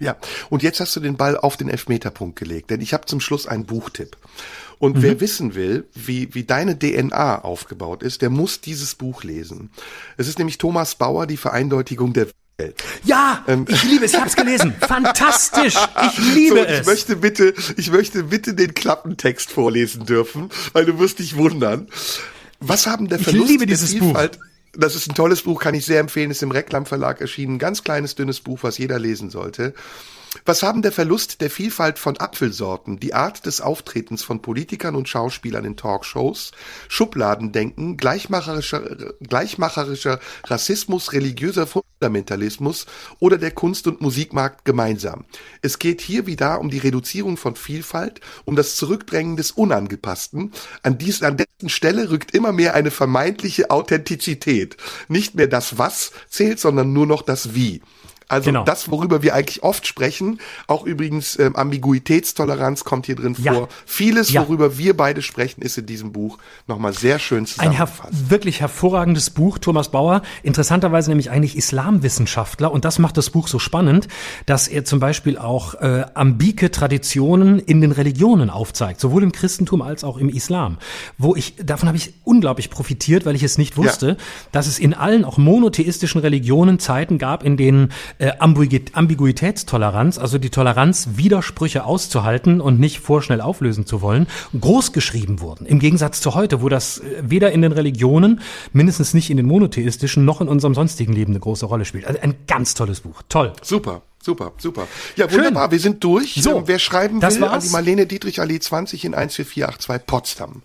Ja, 0.00 0.16
und 0.48 0.62
jetzt 0.62 0.78
hast 0.78 0.94
du 0.94 1.00
den 1.00 1.16
Ball 1.16 1.36
auf 1.36 1.56
den 1.56 1.68
Elfmeterpunkt 1.68 2.38
gelegt, 2.38 2.70
denn 2.70 2.80
ich 2.80 2.94
habe 2.94 3.06
zum 3.06 3.20
Schluss 3.20 3.48
einen 3.48 3.66
Buchtipp. 3.66 4.16
Und 4.78 4.96
mhm. 4.96 5.02
wer 5.02 5.20
wissen 5.20 5.56
will, 5.56 5.88
wie, 5.94 6.34
wie 6.34 6.44
deine 6.44 6.78
DNA 6.78 7.42
aufgebaut 7.42 8.04
ist, 8.04 8.22
der 8.22 8.30
muss 8.30 8.60
dieses 8.60 8.94
Buch 8.94 9.24
lesen. 9.24 9.70
Es 10.16 10.28
ist 10.28 10.38
nämlich 10.38 10.58
Thomas 10.58 10.94
Bauer, 10.94 11.26
die 11.26 11.36
Vereindeutigung 11.36 12.12
der 12.12 12.28
ja, 13.04 13.44
ähm. 13.46 13.66
ich 13.68 13.84
liebe 13.84 14.04
es, 14.04 14.12
ich 14.12 14.18
habe 14.18 14.28
es 14.28 14.34
gelesen. 14.34 14.74
Fantastisch, 14.80 15.76
ich 16.02 16.18
liebe 16.34 16.56
so, 16.56 16.62
ich 16.62 16.70
es. 16.70 16.80
Ich 16.80 16.86
möchte 16.86 17.16
bitte, 17.16 17.54
ich 17.76 17.90
möchte 17.92 18.24
bitte 18.24 18.54
den 18.54 18.74
Klappentext 18.74 19.50
vorlesen 19.50 20.06
dürfen, 20.06 20.50
weil 20.72 20.84
du 20.84 20.98
wirst 20.98 21.20
dich 21.20 21.36
wundern. 21.36 21.88
Was 22.60 22.88
haben 22.88 23.08
der 23.08 23.20
Verlust 23.20 23.44
ich 23.44 23.50
liebe 23.50 23.66
dieses 23.66 23.92
der 23.92 24.00
Vielfalt, 24.00 24.38
Buch. 24.38 24.44
Das 24.72 24.96
ist 24.96 25.08
ein 25.08 25.14
tolles 25.14 25.42
Buch, 25.42 25.60
kann 25.60 25.74
ich 25.74 25.86
sehr 25.86 26.00
empfehlen, 26.00 26.30
ist 26.30 26.42
im 26.42 26.50
Reklam 26.50 26.84
Verlag 26.84 27.20
erschienen. 27.20 27.58
Ganz 27.58 27.84
kleines, 27.84 28.16
dünnes 28.16 28.40
Buch, 28.40 28.58
was 28.62 28.78
jeder 28.78 28.98
lesen 28.98 29.30
sollte. 29.30 29.74
Was 30.44 30.62
haben 30.62 30.82
der 30.82 30.92
Verlust 30.92 31.40
der 31.40 31.50
Vielfalt 31.50 31.98
von 31.98 32.16
Apfelsorten, 32.16 33.00
die 33.00 33.14
Art 33.14 33.46
des 33.46 33.60
Auftretens 33.60 34.22
von 34.22 34.42
Politikern 34.42 34.94
und 34.94 35.08
Schauspielern 35.08 35.64
in 35.64 35.76
Talkshows, 35.76 36.52
Schubladendenken, 36.88 37.96
gleichmacherischer, 37.96 39.14
gleichmacherischer 39.20 40.20
Rassismus, 40.44 41.12
religiöser 41.12 41.66
Fundamentalismus 41.66 42.86
oder 43.18 43.38
der 43.38 43.50
Kunst- 43.50 43.86
und 43.86 44.00
Musikmarkt 44.00 44.64
gemeinsam? 44.64 45.24
Es 45.62 45.78
geht 45.78 46.00
hier 46.00 46.26
wieder 46.26 46.60
um 46.60 46.70
die 46.70 46.78
Reduzierung 46.78 47.36
von 47.36 47.56
Vielfalt, 47.56 48.20
um 48.44 48.56
das 48.56 48.76
Zurückdrängen 48.76 49.36
des 49.36 49.50
Unangepassten. 49.50 50.52
An, 50.82 50.98
dies, 50.98 51.22
an 51.22 51.36
dessen 51.36 51.68
Stelle 51.68 52.10
rückt 52.10 52.32
immer 52.32 52.52
mehr 52.52 52.74
eine 52.74 52.90
vermeintliche 52.90 53.70
Authentizität. 53.70 54.76
Nicht 55.08 55.34
mehr 55.34 55.48
das 55.48 55.78
Was 55.78 56.12
zählt, 56.28 56.60
sondern 56.60 56.92
nur 56.92 57.06
noch 57.06 57.22
das 57.22 57.54
Wie. 57.54 57.82
Also 58.28 58.50
genau. 58.50 58.64
das, 58.64 58.90
worüber 58.90 59.22
wir 59.22 59.34
eigentlich 59.34 59.62
oft 59.62 59.86
sprechen, 59.86 60.38
auch 60.66 60.84
übrigens 60.84 61.38
ähm, 61.38 61.56
Ambiguitätstoleranz 61.56 62.84
kommt 62.84 63.06
hier 63.06 63.16
drin 63.16 63.34
ja. 63.38 63.54
vor. 63.54 63.68
Vieles, 63.86 64.30
ja. 64.30 64.42
worüber 64.42 64.76
wir 64.76 64.94
beide 64.94 65.22
sprechen, 65.22 65.62
ist 65.62 65.78
in 65.78 65.86
diesem 65.86 66.12
Buch 66.12 66.36
nochmal 66.66 66.92
sehr 66.92 67.18
schön 67.18 67.46
zusammengefasst. 67.46 68.00
Ein 68.04 68.10
her 68.10 68.28
wirklich 68.28 68.60
hervorragendes 68.60 69.30
Buch, 69.30 69.58
Thomas 69.58 69.90
Bauer, 69.90 70.22
interessanterweise 70.42 71.10
nämlich 71.10 71.30
eigentlich 71.30 71.56
Islamwissenschaftler 71.56 72.70
und 72.70 72.84
das 72.84 72.98
macht 72.98 73.16
das 73.16 73.30
Buch 73.30 73.48
so 73.48 73.58
spannend, 73.58 74.08
dass 74.44 74.68
er 74.68 74.84
zum 74.84 75.00
Beispiel 75.00 75.38
auch 75.38 75.74
äh, 75.76 76.04
ambike 76.12 76.70
Traditionen 76.70 77.58
in 77.58 77.80
den 77.80 77.92
Religionen 77.92 78.50
aufzeigt, 78.50 79.00
sowohl 79.00 79.22
im 79.22 79.32
Christentum 79.32 79.80
als 79.80 80.04
auch 80.04 80.18
im 80.18 80.28
Islam, 80.28 80.76
wo 81.16 81.34
ich, 81.34 81.54
davon 81.56 81.88
habe 81.88 81.96
ich 81.96 82.12
unglaublich 82.24 82.68
profitiert, 82.68 83.24
weil 83.24 83.36
ich 83.36 83.42
es 83.42 83.56
nicht 83.56 83.78
wusste, 83.78 84.06
ja. 84.06 84.16
dass 84.52 84.66
es 84.66 84.78
in 84.78 84.92
allen 84.92 85.24
auch 85.24 85.38
monotheistischen 85.38 86.20
Religionen 86.20 86.78
Zeiten 86.78 87.16
gab, 87.16 87.42
in 87.42 87.56
denen 87.56 87.90
äh, 88.18 88.32
Ambiguitätstoleranz, 88.38 90.18
also 90.18 90.38
die 90.38 90.50
Toleranz, 90.50 91.10
Widersprüche 91.14 91.84
auszuhalten 91.84 92.60
und 92.60 92.80
nicht 92.80 93.00
vorschnell 93.00 93.40
auflösen 93.40 93.86
zu 93.86 94.02
wollen, 94.02 94.26
groß 94.58 94.92
geschrieben 94.92 95.40
wurden. 95.40 95.66
Im 95.66 95.78
Gegensatz 95.78 96.20
zu 96.20 96.34
heute, 96.34 96.62
wo 96.62 96.68
das 96.68 96.98
äh, 96.98 97.22
weder 97.22 97.52
in 97.52 97.62
den 97.62 97.72
Religionen, 97.72 98.40
mindestens 98.72 99.14
nicht 99.14 99.30
in 99.30 99.36
den 99.36 99.46
monotheistischen, 99.46 100.24
noch 100.24 100.40
in 100.40 100.48
unserem 100.48 100.74
sonstigen 100.74 101.12
Leben 101.12 101.32
eine 101.32 101.40
große 101.40 101.66
Rolle 101.66 101.84
spielt. 101.84 102.06
Also 102.06 102.20
ein 102.20 102.34
ganz 102.46 102.74
tolles 102.74 103.00
Buch. 103.00 103.22
Toll. 103.28 103.52
Super. 103.62 104.02
Super, 104.20 104.52
super. 104.58 104.88
Ja, 105.14 105.30
wunderbar. 105.32 105.64
Schön. 105.64 105.70
Wir 105.70 105.78
sind 105.78 106.04
durch. 106.04 106.34
So, 106.42 106.58
ähm, 106.58 106.62
wer 106.66 106.80
schreiben 106.80 107.22
will, 107.22 107.44
an 107.44 107.60
die 107.60 107.68
Marlene 107.68 108.04
Dietrich 108.04 108.40
Allee 108.40 108.58
20 108.58 109.04
in 109.04 109.12
14482 109.12 110.06
Potsdam. 110.06 110.62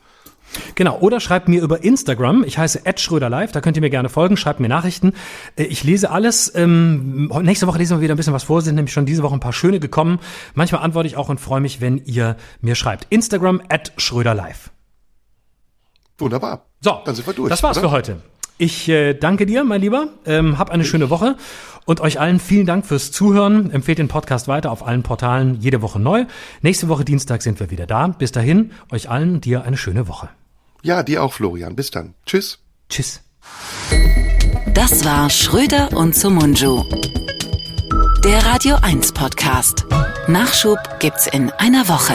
Genau, 0.75 0.97
oder 0.99 1.19
schreibt 1.19 1.47
mir 1.47 1.61
über 1.61 1.83
Instagram, 1.83 2.43
ich 2.43 2.57
heiße 2.57 2.81
Live, 3.29 3.51
da 3.51 3.61
könnt 3.61 3.77
ihr 3.77 3.81
mir 3.81 3.89
gerne 3.89 4.09
folgen, 4.09 4.37
schreibt 4.37 4.59
mir 4.59 4.69
Nachrichten. 4.69 5.13
Äh, 5.55 5.63
ich 5.63 5.83
lese 5.83 6.11
alles. 6.11 6.53
Ähm, 6.55 7.31
nächste 7.41 7.67
Woche 7.67 7.77
lesen 7.77 7.97
wir 7.97 8.01
wieder 8.01 8.13
ein 8.13 8.17
bisschen 8.17 8.33
was 8.33 8.43
vor, 8.43 8.61
sind 8.61 8.75
nämlich 8.75 8.93
schon 8.93 9.05
diese 9.05 9.23
Woche 9.23 9.35
ein 9.35 9.39
paar 9.39 9.53
schöne 9.53 9.79
gekommen. 9.79 10.19
Manchmal 10.53 10.81
antworte 10.81 11.07
ich 11.07 11.17
auch 11.17 11.29
und 11.29 11.39
freue 11.39 11.61
mich, 11.61 11.81
wenn 11.81 11.97
ihr 12.05 12.37
mir 12.61 12.75
schreibt. 12.75 13.07
Instagram 13.09 13.61
at 13.69 13.93
Live. 14.11 14.71
Wunderbar. 16.17 16.65
So, 16.81 17.01
dann 17.05 17.15
sind 17.15 17.25
wir 17.27 17.33
durch. 17.33 17.49
Das 17.49 17.63
war's 17.63 17.77
oder? 17.77 17.89
für 17.89 17.91
heute. 17.91 18.17
Ich 18.57 18.87
äh, 18.87 19.13
danke 19.13 19.45
dir, 19.45 19.63
mein 19.63 19.81
Lieber. 19.81 20.09
Ähm, 20.25 20.57
hab 20.59 20.69
eine 20.69 20.85
schöne 20.85 21.09
Woche 21.09 21.35
und 21.85 22.01
euch 22.01 22.19
allen 22.19 22.39
vielen 22.39 22.65
Dank 22.65 22.85
fürs 22.85 23.11
Zuhören. 23.11 23.71
Empfehlt 23.71 23.97
den 23.97 24.07
Podcast 24.07 24.47
weiter 24.47 24.71
auf 24.71 24.85
allen 24.85 25.03
Portalen 25.03 25.59
jede 25.59 25.81
Woche 25.81 25.99
neu. 25.99 26.25
Nächste 26.61 26.87
Woche 26.87 27.03
Dienstag 27.03 27.41
sind 27.41 27.59
wir 27.59 27.71
wieder 27.71 27.87
da. 27.87 28.07
Bis 28.07 28.31
dahin, 28.31 28.71
euch 28.91 29.09
allen 29.09 29.41
dir 29.41 29.63
eine 29.63 29.77
schöne 29.77 30.07
Woche. 30.07 30.29
Ja, 30.83 31.01
dir 31.01 31.23
auch, 31.23 31.31
Florian. 31.33 31.77
Bis 31.77 31.91
dann. 31.91 32.13
Tschüss. 32.25 32.59
Tschüss. 32.89 33.21
Das 34.73 35.05
war 35.05 35.29
Schröder 35.29 35.93
und 35.93 36.13
Sumunju. 36.13 36.83
Der 38.25 38.45
Radio 38.45 38.75
1 38.81 39.13
Podcast. 39.13 39.85
Nachschub 40.27 40.77
gibt's 40.99 41.27
in 41.27 41.51
einer 41.51 41.87
Woche. 41.87 42.13